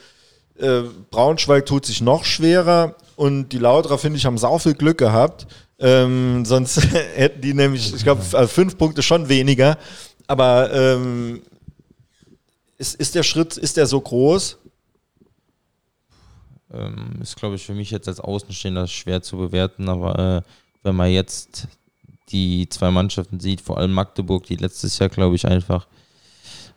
äh, 0.58 0.82
Braunschweig 1.10 1.66
tut 1.66 1.84
sich 1.84 2.00
noch 2.00 2.24
schwerer 2.24 2.94
und 3.16 3.50
die 3.50 3.58
Lauterer, 3.58 3.98
finde 3.98 4.16
ich, 4.16 4.24
haben 4.24 4.38
sau 4.38 4.58
viel 4.58 4.74
Glück 4.74 4.98
gehabt. 4.98 5.46
Ähm, 5.78 6.44
sonst 6.46 6.82
hätten 7.14 7.42
die 7.42 7.54
nämlich, 7.54 7.94
ich 7.94 8.02
glaube, 8.02 8.22
fünf 8.48 8.78
Punkte 8.78 9.02
schon 9.02 9.28
weniger. 9.28 9.76
Aber 10.26 10.72
ähm, 10.72 11.42
ist, 12.78 12.94
ist 12.94 13.14
der 13.14 13.22
Schritt, 13.22 13.58
ist 13.58 13.76
der 13.76 13.86
so 13.86 14.00
groß? 14.00 14.56
Ähm, 16.72 17.18
ist, 17.20 17.36
glaube 17.36 17.56
ich, 17.56 17.64
für 17.64 17.74
mich 17.74 17.90
jetzt 17.90 18.08
als 18.08 18.20
Außenstehender 18.20 18.86
schwer 18.86 19.22
zu 19.22 19.36
bewerten, 19.36 19.88
aber 19.88 20.18
äh, 20.18 20.42
wenn 20.82 20.96
man 20.96 21.10
jetzt 21.10 21.68
die 22.30 22.68
zwei 22.68 22.90
Mannschaften 22.90 23.40
sieht, 23.40 23.60
vor 23.60 23.78
allem 23.78 23.92
Magdeburg, 23.92 24.44
die 24.44 24.56
letztes 24.56 24.98
Jahr, 24.98 25.08
glaube 25.08 25.36
ich, 25.36 25.46
einfach 25.46 25.86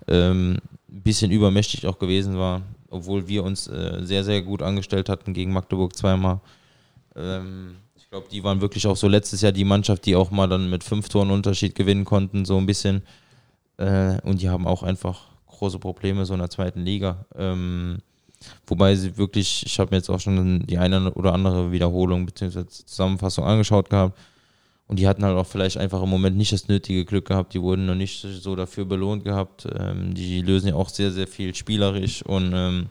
ähm, 0.07 0.57
ein 0.89 1.01
bisschen 1.01 1.31
übermächtig 1.31 1.85
auch 1.87 1.99
gewesen 1.99 2.37
war, 2.37 2.61
obwohl 2.89 3.27
wir 3.27 3.43
uns 3.43 3.67
äh, 3.67 3.99
sehr, 4.03 4.23
sehr 4.23 4.41
gut 4.41 4.61
angestellt 4.61 5.09
hatten 5.09 5.33
gegen 5.33 5.53
Magdeburg 5.53 5.95
zweimal. 5.95 6.39
Ähm, 7.15 7.75
ich 7.95 8.09
glaube, 8.09 8.27
die 8.31 8.43
waren 8.43 8.61
wirklich 8.61 8.87
auch 8.87 8.97
so 8.97 9.07
letztes 9.07 9.41
Jahr 9.41 9.51
die 9.51 9.63
Mannschaft, 9.63 10.05
die 10.05 10.15
auch 10.15 10.31
mal 10.31 10.47
dann 10.47 10.69
mit 10.69 10.83
fünf 10.83 11.09
Toren 11.09 11.31
Unterschied 11.31 11.75
gewinnen 11.75 12.05
konnten, 12.05 12.45
so 12.45 12.57
ein 12.57 12.65
bisschen. 12.65 13.03
Äh, 13.77 14.19
und 14.21 14.41
die 14.41 14.49
haben 14.49 14.67
auch 14.67 14.83
einfach 14.83 15.27
große 15.47 15.79
Probleme 15.79 16.25
so 16.25 16.33
in 16.33 16.39
der 16.39 16.49
zweiten 16.49 16.81
Liga. 16.81 17.25
Ähm, 17.35 17.99
wobei 18.67 18.95
sie 18.95 19.17
wirklich, 19.17 19.63
ich 19.65 19.79
habe 19.79 19.91
mir 19.91 19.97
jetzt 19.97 20.09
auch 20.09 20.19
schon 20.19 20.65
die 20.65 20.77
eine 20.77 21.13
oder 21.13 21.33
andere 21.33 21.71
Wiederholung 21.71 22.25
bzw. 22.25 22.65
Zusammenfassung 22.67 23.45
angeschaut 23.45 23.89
gehabt. 23.89 24.17
Und 24.87 24.99
die 24.99 25.07
hatten 25.07 25.23
halt 25.23 25.37
auch 25.37 25.47
vielleicht 25.47 25.77
einfach 25.77 26.03
im 26.03 26.09
Moment 26.09 26.37
nicht 26.37 26.51
das 26.51 26.67
nötige 26.67 27.05
Glück 27.05 27.25
gehabt. 27.25 27.53
Die 27.53 27.61
wurden 27.61 27.85
noch 27.85 27.95
nicht 27.95 28.21
so 28.21 28.55
dafür 28.55 28.85
belohnt 28.85 29.23
gehabt. 29.23 29.67
Ähm, 29.79 30.13
die 30.13 30.41
lösen 30.41 30.67
ja 30.67 30.75
auch 30.75 30.89
sehr, 30.89 31.11
sehr 31.11 31.25
viel 31.25 31.55
spielerisch. 31.55 32.21
Und 32.23 32.51
ähm, 32.53 32.89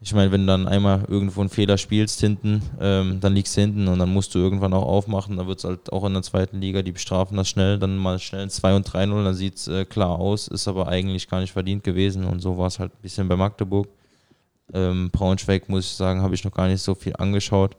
ich 0.00 0.12
meine, 0.14 0.30
wenn 0.30 0.42
du 0.42 0.46
dann 0.48 0.68
einmal 0.68 1.04
irgendwo 1.08 1.40
einen 1.40 1.50
Fehler 1.50 1.78
spielst 1.78 2.20
hinten, 2.20 2.62
ähm, 2.80 3.18
dann 3.20 3.34
liegst 3.34 3.56
du 3.56 3.62
hinten 3.62 3.88
und 3.88 3.98
dann 3.98 4.12
musst 4.12 4.34
du 4.34 4.38
irgendwann 4.38 4.72
auch 4.72 4.84
aufmachen. 4.84 5.36
Dann 5.36 5.46
wird 5.46 5.58
es 5.58 5.64
halt 5.64 5.92
auch 5.92 6.04
in 6.04 6.12
der 6.12 6.22
zweiten 6.22 6.60
Liga, 6.60 6.82
die 6.82 6.92
bestrafen 6.92 7.36
das 7.36 7.48
schnell, 7.48 7.78
dann 7.78 7.96
mal 7.96 8.18
schnell 8.18 8.42
ein 8.42 8.50
2 8.50 8.76
und 8.76 8.88
3-0, 8.88 9.24
dann 9.24 9.34
sieht 9.34 9.56
es 9.56 9.68
äh, 9.68 9.84
klar 9.84 10.18
aus, 10.18 10.48
ist 10.48 10.68
aber 10.68 10.88
eigentlich 10.88 11.28
gar 11.28 11.40
nicht 11.40 11.52
verdient 11.52 11.82
gewesen. 11.82 12.24
Und 12.24 12.40
so 12.40 12.58
war 12.58 12.66
es 12.66 12.78
halt 12.78 12.92
ein 12.92 13.02
bisschen 13.02 13.28
bei 13.28 13.36
Magdeburg. 13.36 13.88
Ähm, 14.72 15.10
Braunschweig, 15.10 15.68
muss 15.68 15.86
ich 15.86 15.92
sagen, 15.92 16.22
habe 16.22 16.34
ich 16.34 16.44
noch 16.44 16.52
gar 16.52 16.68
nicht 16.68 16.82
so 16.82 16.94
viel 16.94 17.14
angeschaut. 17.16 17.76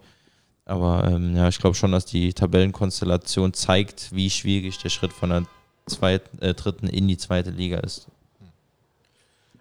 Aber 0.65 1.07
ähm, 1.09 1.35
ja, 1.35 1.47
ich 1.47 1.59
glaube 1.59 1.76
schon, 1.76 1.91
dass 1.91 2.05
die 2.05 2.34
Tabellenkonstellation 2.34 3.53
zeigt, 3.53 4.14
wie 4.14 4.30
schwierig 4.30 4.77
der 4.80 4.89
Schritt 4.89 5.14
von 5.14 5.30
der 5.30 5.43
zweiten, 5.85 6.41
äh, 6.41 6.53
dritten 6.53 6.88
in 6.88 7.07
die 7.07 7.18
zweite 7.18 7.51
Liga 7.51 7.80
ist. 7.80 8.07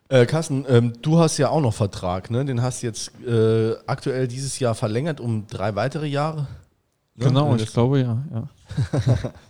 Äh, 0.08 0.26
Carsten, 0.26 0.64
ähm, 0.68 0.92
du 1.02 1.18
hast 1.18 1.38
ja 1.38 1.48
auch 1.48 1.60
noch 1.60 1.74
Vertrag, 1.74 2.30
ne? 2.30 2.44
Den 2.44 2.62
hast 2.62 2.82
du 2.82 2.86
jetzt 2.86 3.10
äh, 3.26 3.74
aktuell 3.86 4.28
dieses 4.28 4.58
Jahr 4.58 4.74
verlängert 4.74 5.20
um 5.20 5.46
drei 5.48 5.74
weitere 5.74 6.06
Jahre. 6.06 6.46
Ne? 7.16 7.26
Genau, 7.26 7.54
ich 7.56 7.72
glaube 7.72 8.00
ja. 8.00 8.24
ja. 8.32 8.48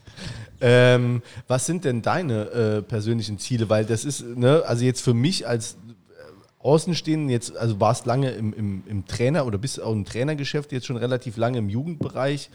Ähm, 0.60 1.22
was 1.48 1.66
sind 1.66 1.84
denn 1.84 2.02
deine 2.02 2.44
äh, 2.50 2.82
persönlichen 2.82 3.38
Ziele? 3.38 3.68
Weil 3.68 3.84
das 3.84 4.04
ist, 4.04 4.24
ne, 4.24 4.62
also 4.66 4.84
jetzt 4.84 5.02
für 5.02 5.14
mich 5.14 5.46
als 5.46 5.76
Außenstehenden, 6.66 7.30
jetzt, 7.30 7.56
also 7.56 7.78
warst 7.78 8.06
lange 8.06 8.30
im, 8.32 8.52
im, 8.52 8.82
im 8.86 9.06
Trainer 9.06 9.46
oder 9.46 9.56
bist 9.56 9.80
auch 9.80 9.92
im 9.92 10.04
Trainergeschäft, 10.04 10.72
jetzt 10.72 10.86
schon 10.86 10.96
relativ 10.96 11.36
lange 11.36 11.58
im 11.58 11.68
Jugendbereich, 11.68 12.50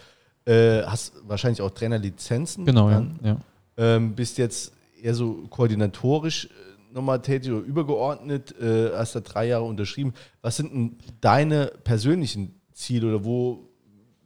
äh, 0.46 0.82
hast 0.84 1.14
wahrscheinlich 1.26 1.62
auch 1.62 1.70
Trainerlizenzen. 1.70 2.66
Genau, 2.66 2.90
ja. 2.90 2.96
dann, 2.96 3.20
ja. 3.24 3.38
Ähm, 3.78 4.14
bist 4.14 4.38
jetzt 4.38 4.74
eher 5.02 5.16
so 5.16 5.48
koordinatorisch 5.50 6.46
äh, 6.46 6.94
nochmal 6.94 7.22
tätig 7.22 7.54
oder 7.54 7.62
übergeordnet, 7.62 8.54
äh, 8.60 8.90
hast 8.98 9.16
da 9.16 9.22
drei 9.22 9.48
Jahre 9.48 9.64
unterschrieben. 9.64 10.14
Was 10.42 10.58
sind 10.58 10.74
denn 10.74 10.98
deine 11.22 11.68
persönlichen 11.86 12.60
Ziele 12.74 13.08
oder 13.08 13.24
wo 13.24 13.70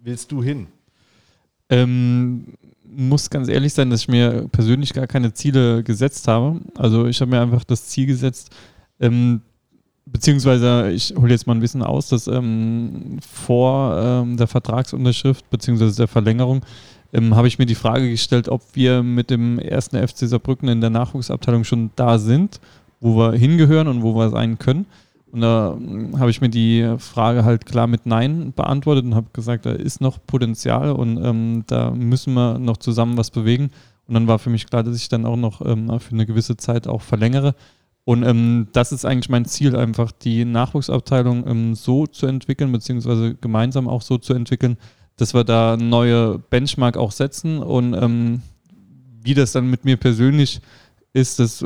willst 0.02 0.32
du 0.32 0.42
hin? 0.42 0.66
Ähm, 1.70 2.56
muss 2.84 3.30
ganz 3.30 3.50
ehrlich 3.50 3.74
sein, 3.74 3.92
dass 3.92 4.02
ich 4.02 4.08
mir 4.08 4.48
persönlich 4.52 4.94
gar 4.94 5.06
keine 5.06 5.32
Ziele 5.34 5.84
gesetzt 5.84 6.28
habe. 6.28 6.60
Also 6.76 7.06
ich 7.06 7.22
habe 7.22 7.30
mir 7.30 7.42
einfach 7.42 7.64
das 7.64 7.86
Ziel 7.86 8.08
gesetzt, 8.08 8.50
ähm, 9.00 9.42
beziehungsweise 10.06 10.92
ich 10.92 11.14
hole 11.18 11.32
jetzt 11.32 11.48
mal 11.48 11.56
ein 11.56 11.60
bisschen 11.60 11.82
aus, 11.82 12.10
dass 12.10 12.28
ähm, 12.28 13.18
vor 13.22 13.98
ähm, 13.98 14.38
der 14.38 14.48
Vertragsunterschrift 14.48 15.50
beziehungsweise 15.50 15.96
der 15.96 16.08
Verlängerung 16.08 16.62
ähm, 17.14 17.36
habe 17.36 17.48
ich 17.48 17.60
mir 17.60 17.66
die 17.66 17.76
Frage 17.76 18.10
gestellt, 18.10 18.50
ob 18.50 18.62
wir 18.74 19.02
mit 19.02 19.30
dem 19.30 19.60
ersten 19.60 19.96
FC 19.98 20.28
Saarbrücken 20.28 20.70
in 20.70 20.82
der 20.82 20.90
Nachwuchsabteilung 20.90 21.64
schon 21.64 21.92
da 21.96 22.20
sind, 22.20 22.60
wo 23.00 23.18
wir 23.18 23.34
hingehören 23.34 23.88
und 23.88 24.04
wo 24.04 24.16
wir 24.16 24.30
sein 24.30 24.60
können. 24.60 24.86
Und 25.32 25.42
da 25.42 25.76
ähm, 25.78 26.20
habe 26.20 26.30
ich 26.30 26.40
mir 26.40 26.50
die 26.50 26.96
Frage 26.98 27.44
halt 27.44 27.66
klar 27.66 27.88
mit 27.88 28.06
Nein 28.06 28.54
beantwortet 28.56 29.06
und 29.06 29.16
habe 29.16 29.28
gesagt, 29.34 29.66
da 29.66 29.72
ist 29.72 30.02
noch 30.02 30.20
Potenzial 30.26 30.92
und 30.92 31.24
ähm, 31.24 31.64
da 31.68 31.92
müssen 31.92 32.34
wir 32.34 32.60
noch 32.60 32.78
zusammen 32.78 33.18
was 33.18 33.32
bewegen. 33.32 33.72
Und 34.08 34.14
dann 34.14 34.28
war 34.28 34.38
für 34.38 34.50
mich 34.50 34.68
klar, 34.68 34.84
dass 34.84 34.96
ich 34.96 35.10
dann 35.10 35.26
auch 35.26 35.36
noch 35.36 35.66
ähm, 35.66 36.00
für 36.00 36.14
eine 36.14 36.26
gewisse 36.26 36.58
Zeit 36.58 36.88
auch 36.88 37.02
verlängere. 37.02 37.56
Und 38.06 38.22
ähm, 38.24 38.68
das 38.72 38.92
ist 38.92 39.04
eigentlich 39.04 39.30
mein 39.30 39.46
Ziel, 39.46 39.76
einfach 39.76 40.12
die 40.12 40.46
Nachwuchsabteilung 40.46 41.48
ähm, 41.48 41.76
so 41.76 42.06
zu 42.06 42.28
entwickeln, 42.28 42.72
beziehungsweise 42.72 43.34
gemeinsam 43.34 43.90
auch 43.90 44.04
so 44.04 44.20
zu 44.20 44.34
entwickeln, 44.34 44.78
dass 45.18 45.34
wir 45.34 45.44
da 45.44 45.76
neue 45.76 46.38
Benchmark 46.38 46.98
auch 46.98 47.12
setzen 47.12 47.60
und 47.60 47.96
ähm, 47.96 48.42
wie 49.24 49.34
das 49.34 49.54
dann 49.54 49.70
mit 49.70 49.86
mir 49.86 49.98
persönlich 49.98 50.62
ist, 51.14 51.40
das 51.40 51.66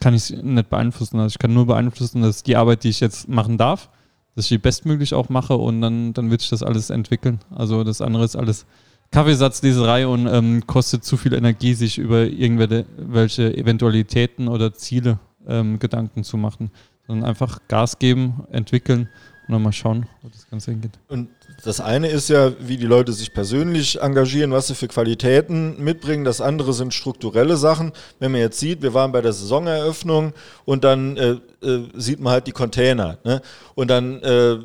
kann 0.00 0.14
ich 0.14 0.30
nicht 0.30 0.70
beeinflussen. 0.70 1.20
Also 1.20 1.34
ich 1.34 1.38
kann 1.38 1.54
nur 1.54 1.66
beeinflussen, 1.66 2.22
dass 2.22 2.42
die 2.42 2.56
Arbeit, 2.56 2.82
die 2.82 2.88
ich 2.88 2.98
jetzt 2.98 3.28
machen 3.28 3.56
darf, 3.56 3.90
dass 4.34 4.46
ich 4.46 4.48
die 4.48 4.58
bestmöglich 4.58 5.14
auch 5.14 5.28
mache 5.28 5.54
und 5.54 5.80
dann, 5.82 6.14
dann 6.14 6.30
wird 6.30 6.40
sich 6.40 6.50
das 6.50 6.64
alles 6.64 6.90
entwickeln. 6.90 7.38
Also 7.50 7.84
das 7.84 8.00
andere 8.00 8.24
ist 8.24 8.34
alles 8.34 8.66
Kaffeesatzleserei 9.12 10.06
und 10.06 10.26
ähm, 10.26 10.66
kostet 10.66 11.04
zu 11.04 11.16
viel 11.16 11.34
Energie, 11.34 11.74
sich 11.74 11.98
über 11.98 12.24
irgendwelche 12.24 12.86
welche 12.96 13.56
Eventualitäten 13.56 14.48
oder 14.48 14.72
Ziele 14.72 15.20
ähm, 15.46 15.78
Gedanken 15.78 16.24
zu 16.24 16.36
machen. 16.36 16.70
Sondern 17.06 17.28
einfach 17.28 17.60
Gas 17.68 17.98
geben, 17.98 18.44
entwickeln 18.50 19.08
und 19.50 19.54
dann 19.54 19.62
mal 19.62 19.72
schauen, 19.72 20.06
wo 20.22 20.28
das 20.28 20.48
Ganze 20.48 20.70
hingeht. 20.70 20.92
Und 21.08 21.28
das 21.64 21.80
eine 21.80 22.08
ist 22.08 22.28
ja, 22.28 22.52
wie 22.60 22.76
die 22.76 22.86
Leute 22.86 23.12
sich 23.12 23.34
persönlich 23.34 24.00
engagieren, 24.00 24.52
was 24.52 24.68
sie 24.68 24.76
für 24.76 24.86
Qualitäten 24.86 25.82
mitbringen. 25.82 26.24
Das 26.24 26.40
andere 26.40 26.72
sind 26.72 26.94
strukturelle 26.94 27.56
Sachen. 27.56 27.92
Wenn 28.20 28.30
man 28.30 28.40
jetzt 28.40 28.60
sieht, 28.60 28.80
wir 28.80 28.94
waren 28.94 29.10
bei 29.10 29.20
der 29.20 29.32
Saisoneröffnung 29.32 30.34
und 30.64 30.84
dann 30.84 31.16
äh, 31.16 31.30
äh, 31.62 31.88
sieht 31.94 32.20
man 32.20 32.34
halt 32.34 32.46
die 32.46 32.52
Container. 32.52 33.18
Ne? 33.24 33.42
Und 33.74 33.90
dann 33.90 34.22
äh, 34.22 34.58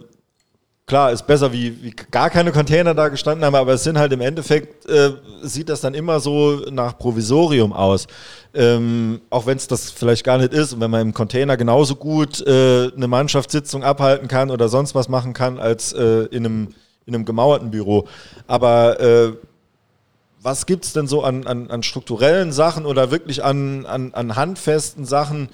klar, 0.85 1.11
ist 1.11 1.25
besser, 1.25 1.51
wie, 1.51 1.81
wie 1.83 1.91
gar 2.11 2.29
keine 2.29 2.51
Container 2.51 2.93
da 2.93 3.07
gestanden 3.07 3.43
haben, 3.43 3.55
aber 3.55 3.73
es 3.73 3.83
sind 3.83 3.97
halt 3.97 4.11
im 4.13 4.21
Endeffekt, 4.21 4.87
äh, 4.87 5.13
sieht 5.41 5.69
das 5.69 5.81
dann 5.81 5.93
immer 5.93 6.19
so 6.19 6.61
nach 6.71 6.97
Provisorium 6.97 7.73
aus. 7.73 8.07
Ähm, 8.53 9.21
auch 9.29 9.45
wenn 9.45 9.57
es 9.57 9.67
das 9.67 9.91
vielleicht 9.91 10.23
gar 10.23 10.37
nicht 10.37 10.53
ist 10.53 10.73
und 10.73 10.81
wenn 10.81 10.91
man 10.91 11.01
im 11.01 11.13
Container 11.13 11.57
genauso 11.57 11.95
gut 11.95 12.39
äh, 12.45 12.91
eine 12.95 13.07
Mannschaftssitzung 13.07 13.83
abhalten 13.83 14.27
kann 14.27 14.51
oder 14.51 14.69
sonst 14.69 14.95
was 14.95 15.09
machen 15.09 15.33
kann 15.33 15.59
als 15.59 15.91
äh, 15.93 16.25
in, 16.25 16.45
einem, 16.45 16.75
in 17.05 17.15
einem 17.15 17.25
gemauerten 17.25 17.71
Büro. 17.71 18.07
Aber 18.45 18.99
äh, 18.99 19.33
was 20.41 20.67
gibt 20.67 20.85
es 20.85 20.93
denn 20.93 21.07
so 21.07 21.23
an, 21.23 21.47
an, 21.47 21.71
an, 21.71 21.81
strukturellen 21.81 22.51
Sachen 22.51 22.85
oder 22.85 23.09
wirklich 23.09 23.43
an, 23.43 23.87
an, 23.87 24.13
an 24.13 24.35
handfesten 24.35 25.03
Sachen, 25.03 25.49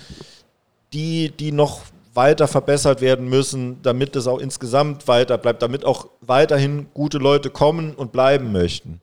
die, 0.91 1.31
die 1.31 1.53
noch 1.53 1.83
weiter 2.13 2.47
verbessert 2.47 3.01
werden 3.01 3.29
müssen, 3.29 3.81
damit 3.83 4.15
es 4.15 4.27
auch 4.27 4.39
insgesamt 4.39 5.07
weiter 5.07 5.38
bleibt, 5.38 5.61
damit 5.61 5.85
auch 5.85 6.07
weiterhin 6.21 6.88
gute 6.93 7.17
Leute 7.17 7.49
kommen 7.49 7.93
und 7.93 8.11
bleiben 8.11 8.51
möchten? 8.51 8.99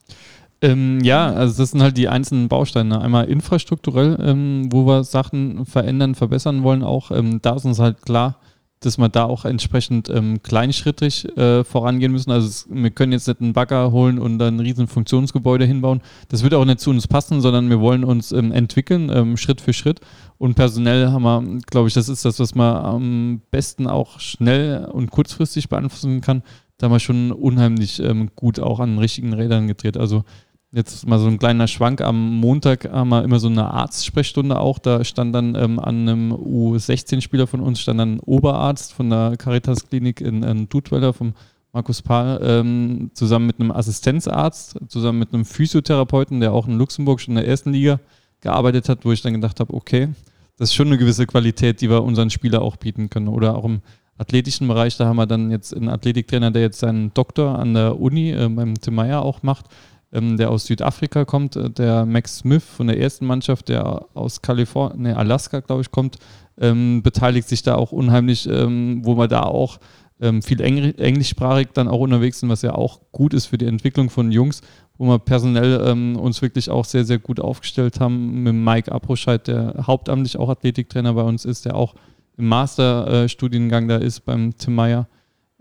Ähm, 0.60 1.00
ja, 1.02 1.32
also 1.32 1.62
das 1.62 1.70
sind 1.70 1.82
halt 1.82 1.96
die 1.96 2.08
einzelnen 2.08 2.48
Bausteine. 2.48 3.00
Einmal 3.00 3.26
infrastrukturell, 3.26 4.18
ähm, 4.20 4.68
wo 4.72 4.86
wir 4.86 5.04
Sachen 5.04 5.64
verändern, 5.66 6.14
verbessern 6.14 6.64
wollen 6.64 6.82
auch. 6.82 7.10
Ähm, 7.10 7.40
da 7.40 7.54
ist 7.54 7.64
uns 7.64 7.78
halt 7.78 8.02
klar, 8.02 8.38
dass 8.80 8.98
wir 8.98 9.08
da 9.08 9.24
auch 9.24 9.44
entsprechend 9.44 10.08
ähm, 10.08 10.42
kleinschrittig 10.42 11.36
äh, 11.36 11.64
vorangehen 11.64 12.12
müssen. 12.12 12.30
Also 12.30 12.48
es, 12.48 12.66
wir 12.70 12.90
können 12.90 13.12
jetzt 13.12 13.26
nicht 13.26 13.40
einen 13.40 13.52
Bagger 13.52 13.90
holen 13.92 14.18
und 14.18 14.38
dann 14.38 14.56
ein 14.56 14.60
riesen 14.60 14.86
Funktionsgebäude 14.86 15.64
hinbauen. 15.64 16.00
Das 16.28 16.42
wird 16.42 16.54
auch 16.54 16.64
nicht 16.64 16.80
zu 16.80 16.90
uns 16.90 17.06
passen, 17.06 17.40
sondern 17.40 17.70
wir 17.70 17.80
wollen 17.80 18.04
uns 18.04 18.32
ähm, 18.32 18.52
entwickeln, 18.52 19.10
ähm, 19.12 19.36
Schritt 19.36 19.60
für 19.60 19.72
Schritt. 19.72 20.00
Und 20.38 20.54
personell 20.54 21.08
haben 21.08 21.22
wir, 21.22 21.58
glaube 21.66 21.88
ich, 21.88 21.94
das 21.94 22.08
ist 22.08 22.24
das, 22.24 22.38
was 22.38 22.54
man 22.54 22.76
am 22.76 23.42
besten 23.50 23.86
auch 23.86 24.20
schnell 24.20 24.86
und 24.86 25.10
kurzfristig 25.10 25.68
beeinflussen 25.68 26.20
kann. 26.20 26.42
Da 26.76 26.86
haben 26.86 26.92
wir 26.92 27.00
schon 27.00 27.32
unheimlich 27.32 28.00
ähm, 28.00 28.30
gut 28.36 28.60
auch 28.60 28.78
an 28.78 28.98
richtigen 28.98 29.32
Rädern 29.32 29.66
gedreht. 29.66 29.96
Also 29.96 30.24
Jetzt 30.70 31.08
mal 31.08 31.18
so 31.18 31.28
ein 31.28 31.38
kleiner 31.38 31.66
Schwank. 31.66 32.02
Am 32.02 32.40
Montag 32.40 32.92
haben 32.92 33.08
wir 33.08 33.24
immer 33.24 33.40
so 33.40 33.48
eine 33.48 33.70
Arztsprechstunde 33.70 34.58
auch. 34.58 34.78
Da 34.78 35.02
stand 35.02 35.34
dann 35.34 35.54
ähm, 35.54 35.78
an 35.78 36.06
einem 36.06 36.32
U16-Spieler 36.34 37.46
von 37.46 37.60
uns, 37.60 37.80
stand 37.80 38.00
dann 38.00 38.16
ein 38.16 38.20
Oberarzt 38.20 38.92
von 38.92 39.08
der 39.08 39.36
Caritas-Klinik 39.38 40.20
in, 40.20 40.42
in 40.42 40.68
Dudweiler 40.68 41.14
vom 41.14 41.32
Markus 41.72 42.02
Pahl, 42.02 42.38
ähm, 42.42 43.10
zusammen 43.14 43.46
mit 43.46 43.60
einem 43.60 43.70
Assistenzarzt, 43.70 44.78
zusammen 44.88 45.20
mit 45.20 45.32
einem 45.32 45.46
Physiotherapeuten, 45.46 46.40
der 46.40 46.52
auch 46.52 46.68
in 46.68 46.76
Luxemburg 46.76 47.22
schon 47.22 47.32
in 47.32 47.42
der 47.42 47.48
ersten 47.48 47.72
Liga 47.72 47.98
gearbeitet 48.42 48.90
hat, 48.90 49.06
wo 49.06 49.12
ich 49.12 49.22
dann 49.22 49.32
gedacht 49.32 49.60
habe, 49.60 49.72
okay, 49.72 50.10
das 50.58 50.70
ist 50.70 50.74
schon 50.74 50.88
eine 50.88 50.98
gewisse 50.98 51.26
Qualität, 51.26 51.80
die 51.80 51.88
wir 51.88 52.02
unseren 52.02 52.30
Spieler 52.30 52.62
auch 52.62 52.76
bieten 52.76 53.08
können. 53.08 53.28
Oder 53.28 53.56
auch 53.56 53.64
im 53.64 53.80
athletischen 54.18 54.68
Bereich, 54.68 54.96
da 54.96 55.06
haben 55.06 55.16
wir 55.16 55.26
dann 55.26 55.50
jetzt 55.50 55.74
einen 55.74 55.88
Athletiktrainer, 55.88 56.50
der 56.50 56.62
jetzt 56.62 56.80
seinen 56.80 57.14
Doktor 57.14 57.58
an 57.58 57.74
der 57.74 58.00
Uni 58.00 58.32
äh, 58.32 58.48
beim 58.48 58.74
Tim 58.74 58.96
Meyer 58.96 59.22
auch 59.22 59.42
macht 59.42 59.66
ähm, 60.12 60.36
der 60.36 60.50
aus 60.50 60.66
Südafrika 60.66 61.24
kommt, 61.24 61.56
äh, 61.56 61.70
der 61.70 62.06
Max 62.06 62.38
Smith 62.38 62.64
von 62.64 62.86
der 62.86 62.98
ersten 62.98 63.26
Mannschaft, 63.26 63.68
der 63.68 64.06
aus 64.14 64.42
Kalifornien, 64.42 65.02
nee, 65.02 65.12
Alaska, 65.12 65.60
glaube 65.60 65.82
ich, 65.82 65.90
kommt, 65.90 66.16
ähm, 66.60 67.02
beteiligt 67.02 67.48
sich 67.48 67.62
da 67.62 67.74
auch 67.74 67.92
unheimlich, 67.92 68.48
ähm, 68.48 69.00
wo 69.04 69.16
wir 69.16 69.28
da 69.28 69.42
auch 69.42 69.78
ähm, 70.20 70.42
viel 70.42 70.60
Engl 70.60 70.94
englischsprachig 70.98 71.68
dann 71.74 71.88
auch 71.88 72.00
unterwegs 72.00 72.40
sind, 72.40 72.48
was 72.48 72.62
ja 72.62 72.74
auch 72.74 73.00
gut 73.12 73.34
ist 73.34 73.46
für 73.46 73.58
die 73.58 73.66
Entwicklung 73.66 74.10
von 74.10 74.32
Jungs, 74.32 74.62
wo 74.98 75.06
wir 75.06 75.18
personell 75.20 75.80
ähm, 75.86 76.16
uns 76.16 76.42
wirklich 76.42 76.70
auch 76.70 76.84
sehr, 76.84 77.04
sehr 77.04 77.18
gut 77.18 77.40
aufgestellt 77.40 78.00
haben 78.00 78.42
mit 78.42 78.54
Mike 78.54 78.90
Aproscheid, 78.90 79.46
der 79.46 79.86
hauptamtlich 79.86 80.36
auch 80.36 80.48
Athletiktrainer 80.48 81.14
bei 81.14 81.22
uns 81.22 81.44
ist, 81.44 81.64
der 81.64 81.76
auch 81.76 81.94
im 82.36 82.48
Masterstudiengang 82.48 83.84
äh, 83.84 83.88
da 83.88 83.96
ist 83.96 84.20
beim 84.24 84.56
Tim 84.58 84.74
Meyer 84.74 85.08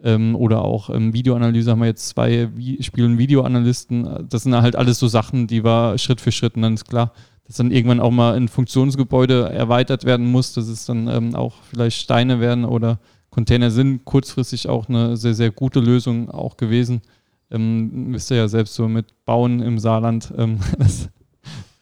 ähm, 0.03 0.35
oder 0.35 0.63
auch 0.63 0.89
ähm, 0.89 1.13
Videoanalyse 1.13 1.71
haben 1.71 1.79
wir 1.79 1.87
jetzt 1.87 2.09
zwei 2.09 2.49
Vi 2.55 2.81
spielen 2.81 3.17
Videoanalysten. 3.17 4.27
Das 4.27 4.43
sind 4.43 4.55
halt 4.55 4.75
alles 4.75 4.99
so 4.99 5.07
Sachen, 5.07 5.47
die 5.47 5.63
wir 5.63 5.97
Schritt 5.97 6.21
für 6.21 6.31
Schritt 6.31 6.55
und 6.55 6.63
dann 6.63 6.73
ist 6.73 6.89
klar, 6.89 7.13
dass 7.45 7.57
dann 7.57 7.71
irgendwann 7.71 7.99
auch 7.99 8.11
mal 8.11 8.35
ein 8.35 8.47
Funktionsgebäude 8.47 9.49
erweitert 9.49 10.03
werden 10.03 10.29
muss, 10.31 10.53
dass 10.53 10.67
es 10.67 10.85
dann 10.85 11.07
ähm, 11.07 11.35
auch 11.35 11.53
vielleicht 11.69 12.01
Steine 12.01 12.39
werden 12.39 12.65
oder 12.65 12.99
Container 13.29 13.69
sind 13.69 14.03
kurzfristig 14.03 14.67
auch 14.67 14.89
eine 14.89 15.15
sehr, 15.15 15.33
sehr 15.33 15.51
gute 15.51 15.79
Lösung 15.79 16.29
auch 16.31 16.57
gewesen. 16.57 17.01
Ähm, 17.49 18.13
wisst 18.13 18.31
ihr 18.31 18.37
ja 18.37 18.47
selbst 18.47 18.75
so 18.75 18.87
mit 18.87 19.25
Bauen 19.25 19.61
im 19.61 19.79
Saarland, 19.79 20.33
ähm, 20.37 20.59
das 20.77 21.09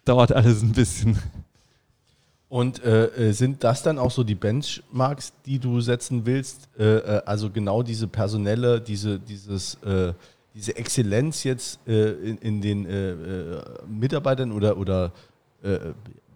dauert 0.05 0.31
alles 0.31 0.61
ein 0.61 0.73
bisschen. 0.73 1.17
Und 2.47 2.83
äh, 2.83 3.07
äh, 3.07 3.31
sind 3.31 3.63
das 3.63 3.81
dann 3.83 3.97
auch 3.97 4.11
so 4.11 4.23
die 4.23 4.35
Benchmarks, 4.35 5.33
die 5.45 5.59
du 5.59 5.81
setzen 5.81 6.25
willst? 6.25 6.69
Äh, 6.77 6.97
äh 6.97 7.21
also 7.25 7.49
genau 7.49 7.83
diese 7.83 8.07
personelle, 8.07 8.79
diese, 8.79 9.19
dieses, 9.19 9.75
äh, 9.83 10.13
diese 10.53 10.75
Exzellenz 10.77 11.43
jetzt 11.43 11.79
äh, 11.87 12.11
in, 12.11 12.37
in, 12.37 12.61
den 12.61 12.87
Mitarbeitern 13.87 14.51
oder, 14.51 14.77
oder 14.77 15.11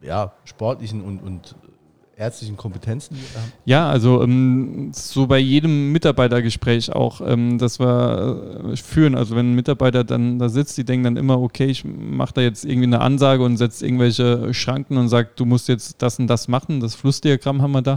ja, 0.01 0.33
sportlichen 0.43 1.03
und, 1.03 1.19
und 1.19 1.55
ärztlichen 2.19 2.57
Kompetenzen? 2.57 3.17
Ja, 3.65 3.89
also 3.89 4.21
ähm, 4.21 4.91
so 4.93 5.25
bei 5.25 5.39
jedem 5.39 5.91
Mitarbeitergespräch 5.93 6.91
auch, 6.91 7.21
ähm, 7.21 7.57
das 7.57 7.79
wir 7.79 8.71
äh, 8.73 8.75
führen. 8.75 9.15
Also 9.15 9.35
wenn 9.35 9.51
ein 9.51 9.55
Mitarbeiter 9.55 10.03
dann 10.03 10.37
da 10.37 10.49
sitzt, 10.49 10.77
die 10.77 10.83
denken 10.83 11.05
dann 11.05 11.17
immer, 11.17 11.41
okay, 11.41 11.67
ich 11.67 11.85
mache 11.85 12.33
da 12.33 12.41
jetzt 12.41 12.65
irgendwie 12.65 12.87
eine 12.87 12.99
Ansage 12.99 13.43
und 13.43 13.57
setze 13.57 13.85
irgendwelche 13.85 14.53
Schranken 14.53 14.97
und 14.97 15.07
sagt, 15.07 15.39
du 15.39 15.45
musst 15.45 15.69
jetzt 15.69 16.01
das 16.01 16.19
und 16.19 16.27
das 16.27 16.49
machen. 16.49 16.81
Das 16.81 16.93
Flussdiagramm 16.93 17.61
haben 17.61 17.71
wir 17.71 17.81
da. 17.81 17.93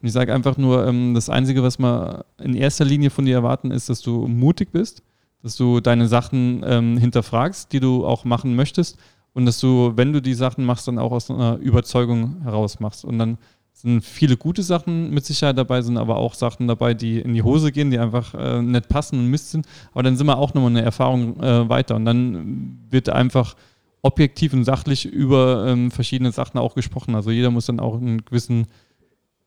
Und 0.00 0.06
ich 0.06 0.12
sage 0.12 0.32
einfach 0.32 0.56
nur, 0.56 0.86
ähm, 0.86 1.14
das 1.14 1.28
Einzige, 1.28 1.62
was 1.64 1.78
wir 1.78 2.24
in 2.38 2.54
erster 2.54 2.84
Linie 2.84 3.10
von 3.10 3.24
dir 3.24 3.34
erwarten, 3.34 3.72
ist, 3.72 3.88
dass 3.88 4.00
du 4.00 4.28
mutig 4.28 4.70
bist, 4.70 5.02
dass 5.42 5.56
du 5.56 5.80
deine 5.80 6.06
Sachen 6.06 6.62
ähm, 6.64 6.96
hinterfragst, 6.96 7.72
die 7.72 7.80
du 7.80 8.06
auch 8.06 8.24
machen 8.24 8.54
möchtest 8.54 8.98
und 9.34 9.46
dass 9.46 9.58
du, 9.58 9.92
wenn 9.96 10.12
du 10.12 10.22
die 10.22 10.34
Sachen 10.34 10.64
machst, 10.64 10.88
dann 10.88 10.98
auch 10.98 11.12
aus 11.12 11.28
einer 11.30 11.56
Überzeugung 11.56 12.42
heraus 12.42 12.80
machst. 12.80 13.04
Und 13.04 13.18
dann 13.18 13.36
sind 13.74 14.02
viele 14.02 14.36
gute 14.36 14.62
Sachen 14.62 15.10
mit 15.10 15.26
Sicherheit 15.26 15.58
dabei, 15.58 15.82
sind 15.82 15.98
aber 15.98 16.16
auch 16.16 16.34
Sachen 16.34 16.68
dabei, 16.68 16.94
die 16.94 17.18
in 17.18 17.34
die 17.34 17.42
Hose 17.42 17.72
gehen, 17.72 17.90
die 17.90 17.98
einfach 17.98 18.32
äh, 18.34 18.62
nicht 18.62 18.88
passen 18.88 19.18
und 19.18 19.26
Mist 19.26 19.50
sind. 19.50 19.66
Aber 19.92 20.04
dann 20.04 20.16
sind 20.16 20.26
wir 20.26 20.38
auch 20.38 20.54
nochmal 20.54 20.70
eine 20.70 20.82
Erfahrung 20.82 21.40
äh, 21.42 21.68
weiter. 21.68 21.96
Und 21.96 22.04
dann 22.04 22.78
wird 22.88 23.08
einfach 23.08 23.56
objektiv 24.00 24.52
und 24.52 24.64
sachlich 24.64 25.06
über 25.06 25.66
ähm, 25.66 25.90
verschiedene 25.90 26.30
Sachen 26.30 26.58
auch 26.58 26.74
gesprochen. 26.74 27.14
Also 27.14 27.30
jeder 27.30 27.50
muss 27.50 27.66
dann 27.66 27.80
auch 27.80 27.96
einen 27.96 28.24
gewissen 28.24 28.68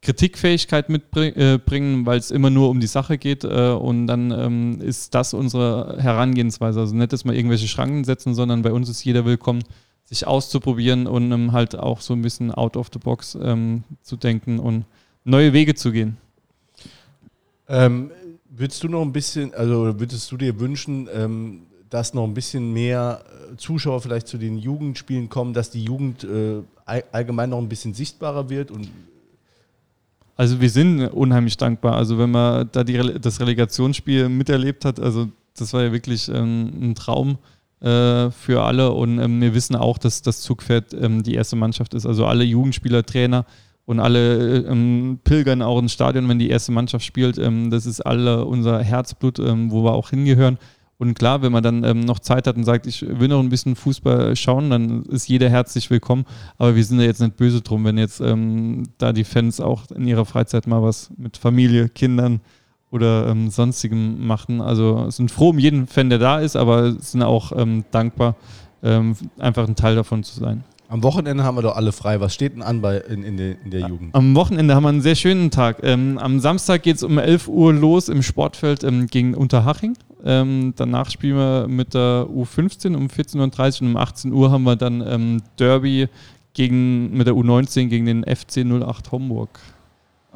Kritikfähigkeit 0.01 0.89
mitbringen, 0.89 2.03
äh, 2.03 2.05
weil 2.05 2.19
es 2.19 2.29
immer 2.29 2.49
nur 2.49 2.69
um 2.69 2.79
die 2.79 2.87
Sache 2.87 3.17
geht. 3.17 3.45
Äh, 3.45 3.71
und 3.71 4.07
dann 4.07 4.31
ähm, 4.31 4.81
ist 4.81 5.15
das 5.15 5.33
unsere 5.33 5.97
Herangehensweise. 5.99 6.81
Also 6.81 6.95
nicht, 6.95 7.13
dass 7.13 7.23
wir 7.23 7.33
irgendwelche 7.33 7.67
Schranken 7.67 8.03
setzen, 8.03 8.35
sondern 8.35 8.61
bei 8.61 8.73
uns 8.73 8.89
ist 8.89 9.03
jeder 9.05 9.25
willkommen, 9.25 9.63
sich 10.07 10.25
auszuprobieren 10.25 11.05
und 11.05 11.31
um, 11.33 11.51
halt 11.51 11.75
auch 11.75 11.99
so 11.99 12.13
ein 12.13 12.21
bisschen 12.21 12.51
out 12.51 12.77
of 12.77 12.89
the 12.93 12.99
box 12.99 13.37
ähm, 13.41 13.83
zu 14.01 14.15
denken 14.15 14.57
und 14.57 14.85
neue 15.25 15.51
Wege 15.51 15.75
zu 15.75 15.91
gehen. 15.91 16.15
Ähm, 17.67 18.11
würdest 18.49 18.81
du 18.83 18.87
noch 18.87 19.01
ein 19.01 19.11
bisschen, 19.11 19.53
also 19.53 19.99
würdest 19.99 20.31
du 20.31 20.37
dir 20.37 20.57
wünschen, 20.59 21.09
ähm, 21.13 21.63
dass 21.89 22.13
noch 22.13 22.23
ein 22.23 22.33
bisschen 22.33 22.71
mehr 22.71 23.21
äh, 23.51 23.57
Zuschauer 23.57 24.01
vielleicht 24.01 24.27
zu 24.27 24.37
den 24.37 24.57
Jugendspielen 24.57 25.27
kommen, 25.27 25.53
dass 25.53 25.71
die 25.71 25.83
Jugend 25.83 26.23
äh, 26.23 26.61
allgemein 27.11 27.49
noch 27.49 27.59
ein 27.59 27.67
bisschen 27.67 27.93
sichtbarer 27.93 28.49
wird 28.49 28.71
und 28.71 28.89
also 30.37 30.61
wir 30.61 30.69
sind 30.69 31.07
unheimlich 31.07 31.57
dankbar. 31.57 31.95
Also 31.95 32.19
wenn 32.19 32.29
man 32.29 32.69
da 32.71 32.83
die, 32.83 33.19
das 33.19 33.39
Relegationsspiel 33.39 34.29
miterlebt 34.29 34.85
hat, 34.85 34.99
also 34.99 35.29
das 35.55 35.73
war 35.73 35.81
ja 35.81 35.91
wirklich 35.91 36.29
ähm, 36.29 36.71
ein 36.79 36.95
Traum 36.95 37.39
äh, 37.79 38.31
für 38.31 38.63
alle 38.63 38.91
und 38.91 39.19
ähm, 39.19 39.39
wir 39.39 39.53
wissen 39.53 39.75
auch, 39.75 39.99
dass 39.99 40.23
das 40.23 40.41
Zugpferd 40.41 40.95
ähm, 40.95 41.21
die 41.21 41.35
erste 41.35 41.55
Mannschaft 41.55 41.93
ist. 41.93 42.07
Also 42.07 42.25
alle 42.25 42.43
Jugendspieler, 42.43 43.05
Trainer 43.05 43.45
und 43.85 43.99
alle 43.99 44.65
ähm, 44.65 45.19
pilgern 45.23 45.61
auch 45.61 45.79
ins 45.79 45.93
Stadion, 45.93 46.27
wenn 46.27 46.39
die 46.39 46.49
erste 46.49 46.71
Mannschaft 46.71 47.05
spielt. 47.05 47.37
Ähm, 47.37 47.69
das 47.69 47.85
ist 47.85 48.01
alle 48.01 48.45
unser 48.45 48.81
Herzblut, 48.81 49.37
ähm, 49.37 49.69
wo 49.69 49.83
wir 49.83 49.93
auch 49.93 50.09
hingehören. 50.09 50.57
Und 50.97 51.13
klar, 51.13 51.43
wenn 51.43 51.51
man 51.51 51.61
dann 51.61 51.83
ähm, 51.83 51.99
noch 51.99 52.17
Zeit 52.17 52.47
hat 52.47 52.57
und 52.57 52.63
sagt, 52.63 52.87
ich 52.87 53.03
will 53.07 53.27
noch 53.27 53.41
ein 53.41 53.49
bisschen 53.49 53.75
Fußball 53.75 54.35
schauen, 54.35 54.71
dann 54.71 55.03
ist 55.03 55.29
jeder 55.29 55.47
herzlich 55.47 55.91
willkommen. 55.91 56.25
Aber 56.57 56.75
wir 56.75 56.83
sind 56.83 56.99
ja 56.99 57.05
jetzt 57.05 57.21
nicht 57.21 57.37
böse 57.37 57.61
drum, 57.61 57.85
wenn 57.85 57.99
jetzt 57.99 58.19
da 58.19 59.13
die 59.13 59.23
Fans 59.23 59.61
auch 59.61 59.83
in 59.91 60.07
ihrer 60.07 60.25
Freizeit 60.25 60.65
mal 60.65 60.81
was 60.81 61.11
mit 61.15 61.37
Familie, 61.37 61.87
Kindern, 61.89 62.41
oder 62.91 63.27
ähm, 63.27 63.49
sonstigem 63.49 64.25
machen. 64.25 64.61
Also 64.61 65.09
sind 65.09 65.31
froh 65.31 65.49
um 65.49 65.59
jeden 65.59 65.87
Fan, 65.87 66.09
der 66.09 66.19
da 66.19 66.39
ist, 66.39 66.55
aber 66.55 66.93
sind 66.93 67.23
auch 67.23 67.51
ähm, 67.55 67.83
dankbar, 67.91 68.35
ähm, 68.83 69.15
einfach 69.37 69.67
ein 69.67 69.75
Teil 69.75 69.95
davon 69.95 70.23
zu 70.23 70.39
sein. 70.39 70.63
Am 70.89 71.03
Wochenende 71.03 71.43
haben 71.43 71.57
wir 71.57 71.63
doch 71.63 71.75
alle 71.75 71.91
frei. 71.91 72.21
Was 72.21 72.33
steht 72.33 72.53
denn 72.53 72.61
an 72.61 72.81
bei, 72.81 72.97
in, 72.97 73.23
in, 73.23 73.35
der, 73.35 73.61
in 73.61 73.71
der 73.71 73.81
Jugend? 73.81 74.15
Am 74.15 74.33
Wochenende 74.35 74.73
haben 74.73 74.83
wir 74.83 74.89
einen 74.89 75.01
sehr 75.01 75.15
schönen 75.15 75.51
Tag. 75.51 75.79
Ähm, 75.83 76.17
am 76.17 76.39
Samstag 76.39 76.83
geht 76.83 76.95
es 76.95 77.03
um 77.03 77.17
11 77.17 77.49
Uhr 77.49 77.73
los 77.73 78.07
im 78.07 78.23
Sportfeld 78.23 78.85
ähm, 78.85 79.07
gegen 79.07 79.33
Unterhaching. 79.33 79.97
Ähm, 80.23 80.73
danach 80.77 81.09
spielen 81.11 81.35
wir 81.35 81.67
mit 81.67 81.93
der 81.93 82.27
U15 82.33 82.95
um 82.95 83.07
14.30 83.07 83.35
Uhr 83.35 83.41
und 83.81 83.87
um 83.89 83.97
18 83.97 84.31
Uhr 84.31 84.49
haben 84.49 84.63
wir 84.63 84.77
dann 84.77 85.41
Derby 85.59 86.07
gegen, 86.53 87.15
mit 87.15 87.27
der 87.27 87.35
U19 87.35 87.87
gegen 87.87 88.05
den 88.05 88.23
FC 88.23 88.65
08 88.65 89.11
Homburg. 89.11 89.59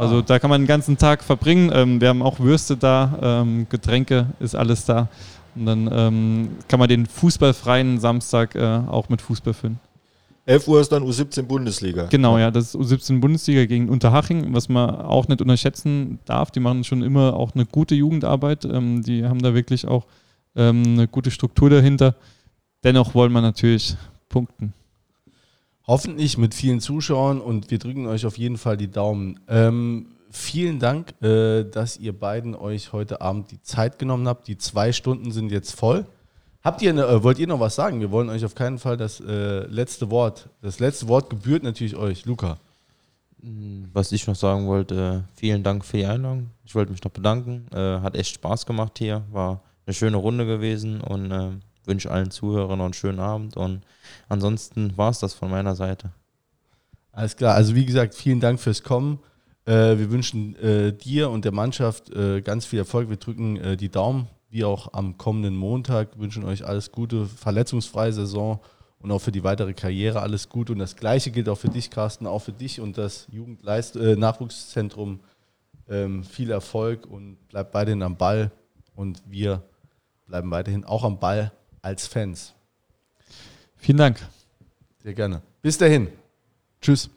Also 0.01 0.21
da 0.23 0.39
kann 0.39 0.49
man 0.49 0.61
den 0.61 0.67
ganzen 0.67 0.97
Tag 0.97 1.23
verbringen. 1.23 1.71
Ähm, 1.73 2.01
wir 2.01 2.09
haben 2.09 2.23
auch 2.23 2.39
Würste 2.39 2.75
da, 2.75 3.43
ähm, 3.43 3.67
Getränke, 3.69 4.25
ist 4.39 4.55
alles 4.55 4.85
da. 4.85 5.07
Und 5.55 5.65
dann 5.67 5.89
ähm, 5.93 6.49
kann 6.67 6.79
man 6.79 6.89
den 6.89 7.05
fußballfreien 7.05 7.99
Samstag 7.99 8.55
äh, 8.55 8.81
auch 8.87 9.09
mit 9.09 9.21
Fußball 9.21 9.53
füllen. 9.53 9.79
11 10.47 10.67
Uhr 10.67 10.81
ist 10.81 10.91
dann 10.91 11.03
U17 11.03 11.43
Bundesliga. 11.43 12.07
Genau, 12.09 12.39
ja, 12.39 12.49
das 12.49 12.73
ist 12.73 12.75
U17 12.75 13.19
Bundesliga 13.19 13.65
gegen 13.65 13.89
Unterhaching, 13.89 14.53
was 14.55 14.69
man 14.69 14.89
auch 14.89 15.27
nicht 15.27 15.39
unterschätzen 15.39 16.17
darf. 16.25 16.49
Die 16.49 16.59
machen 16.59 16.83
schon 16.83 17.03
immer 17.03 17.35
auch 17.35 17.53
eine 17.53 17.67
gute 17.67 17.93
Jugendarbeit. 17.93 18.65
Ähm, 18.65 19.03
die 19.03 19.23
haben 19.25 19.41
da 19.41 19.53
wirklich 19.53 19.87
auch 19.87 20.07
ähm, 20.55 20.83
eine 20.83 21.07
gute 21.07 21.29
Struktur 21.29 21.69
dahinter. 21.69 22.15
Dennoch 22.83 23.13
wollen 23.13 23.31
wir 23.33 23.41
natürlich 23.41 23.95
punkten. 24.29 24.73
Hoffentlich 25.91 26.37
mit 26.37 26.53
vielen 26.53 26.79
Zuschauern 26.79 27.41
und 27.41 27.69
wir 27.69 27.77
drücken 27.77 28.07
euch 28.07 28.25
auf 28.25 28.37
jeden 28.37 28.57
Fall 28.57 28.77
die 28.77 28.89
Daumen. 28.89 29.41
Ähm, 29.49 30.05
vielen 30.29 30.79
Dank, 30.79 31.21
äh, 31.21 31.65
dass 31.65 31.97
ihr 31.97 32.17
beiden 32.17 32.55
euch 32.55 32.93
heute 32.93 33.19
Abend 33.19 33.51
die 33.51 33.61
Zeit 33.61 33.99
genommen 33.99 34.25
habt. 34.25 34.47
Die 34.47 34.57
zwei 34.57 34.93
Stunden 34.93 35.33
sind 35.33 35.51
jetzt 35.51 35.75
voll. 35.75 36.05
Habt 36.63 36.81
ihr, 36.81 36.93
ne, 36.93 37.03
äh, 37.03 37.23
wollt 37.23 37.39
ihr 37.39 37.47
noch 37.47 37.59
was 37.59 37.75
sagen? 37.75 37.99
Wir 37.99 38.09
wollen 38.09 38.29
euch 38.29 38.45
auf 38.45 38.55
keinen 38.55 38.79
Fall 38.79 38.95
das 38.95 39.19
äh, 39.19 39.65
letzte 39.65 40.09
Wort. 40.09 40.47
Das 40.61 40.79
letzte 40.79 41.09
Wort 41.09 41.29
gebührt 41.29 41.63
natürlich 41.63 41.97
euch, 41.97 42.23
Luca. 42.23 42.57
Was 43.91 44.13
ich 44.13 44.25
noch 44.27 44.37
sagen 44.37 44.67
wollte, 44.67 45.25
vielen 45.35 45.61
Dank 45.61 45.83
für 45.83 45.97
die 45.97 46.05
Einladung. 46.05 46.51
Ich 46.63 46.73
wollte 46.73 46.93
mich 46.93 47.03
noch 47.03 47.11
bedanken. 47.11 47.65
Äh, 47.73 47.99
hat 47.99 48.15
echt 48.15 48.35
Spaß 48.35 48.65
gemacht 48.65 48.97
hier. 48.97 49.23
War 49.29 49.59
eine 49.85 49.93
schöne 49.93 50.15
Runde 50.15 50.45
gewesen 50.45 51.01
und 51.01 51.31
äh, 51.31 51.49
wünsche 51.85 52.11
allen 52.11 52.31
Zuhörern 52.31 52.77
noch 52.77 52.85
einen 52.85 52.93
schönen 52.93 53.19
Abend. 53.19 53.57
Und 53.57 53.81
ansonsten 54.29 54.97
war 54.97 55.09
es 55.09 55.19
das 55.19 55.33
von 55.33 55.49
meiner 55.49 55.75
Seite. 55.75 56.11
Alles 57.11 57.35
klar. 57.35 57.55
Also 57.55 57.75
wie 57.75 57.85
gesagt, 57.85 58.15
vielen 58.15 58.39
Dank 58.39 58.59
fürs 58.59 58.83
Kommen. 58.83 59.19
Äh, 59.65 59.97
wir 59.97 60.11
wünschen 60.11 60.55
äh, 60.57 60.93
dir 60.93 61.29
und 61.29 61.45
der 61.45 61.51
Mannschaft 61.51 62.09
äh, 62.09 62.41
ganz 62.41 62.65
viel 62.65 62.79
Erfolg. 62.79 63.09
Wir 63.09 63.17
drücken 63.17 63.57
äh, 63.57 63.77
die 63.77 63.89
Daumen, 63.89 64.27
wie 64.49 64.63
auch 64.63 64.93
am 64.93 65.17
kommenden 65.17 65.55
Montag. 65.55 66.17
Wünschen 66.19 66.43
euch 66.43 66.65
alles 66.65 66.91
Gute, 66.91 67.25
verletzungsfreie 67.25 68.13
Saison 68.13 68.59
und 68.99 69.11
auch 69.11 69.19
für 69.19 69.31
die 69.31 69.43
weitere 69.43 69.73
Karriere 69.73 70.21
alles 70.21 70.49
Gute. 70.49 70.73
Und 70.73 70.79
das 70.79 70.95
Gleiche 70.95 71.31
gilt 71.31 71.49
auch 71.49 71.57
für 71.57 71.69
dich, 71.69 71.89
Carsten, 71.89 72.27
auch 72.27 72.39
für 72.39 72.53
dich 72.53 72.79
und 72.79 72.97
das 72.97 73.27
Jugendleist 73.31 73.95
äh. 73.95 74.15
Ähm, 75.89 76.23
viel 76.23 76.51
Erfolg 76.51 77.05
und 77.05 77.35
bleibt 77.49 77.73
weiterhin 77.73 78.03
am 78.03 78.15
Ball. 78.15 78.51
Und 78.95 79.21
wir 79.27 79.61
bleiben 80.25 80.49
weiterhin 80.49 80.85
auch 80.85 81.03
am 81.03 81.19
Ball 81.19 81.51
als 81.81 82.07
Fans. 82.07 82.53
Vielen 83.77 83.97
Dank. 83.97 84.19
Sehr 85.03 85.13
gerne. 85.13 85.41
Bis 85.61 85.77
dahin. 85.77 86.07
Tschüss. 86.81 87.09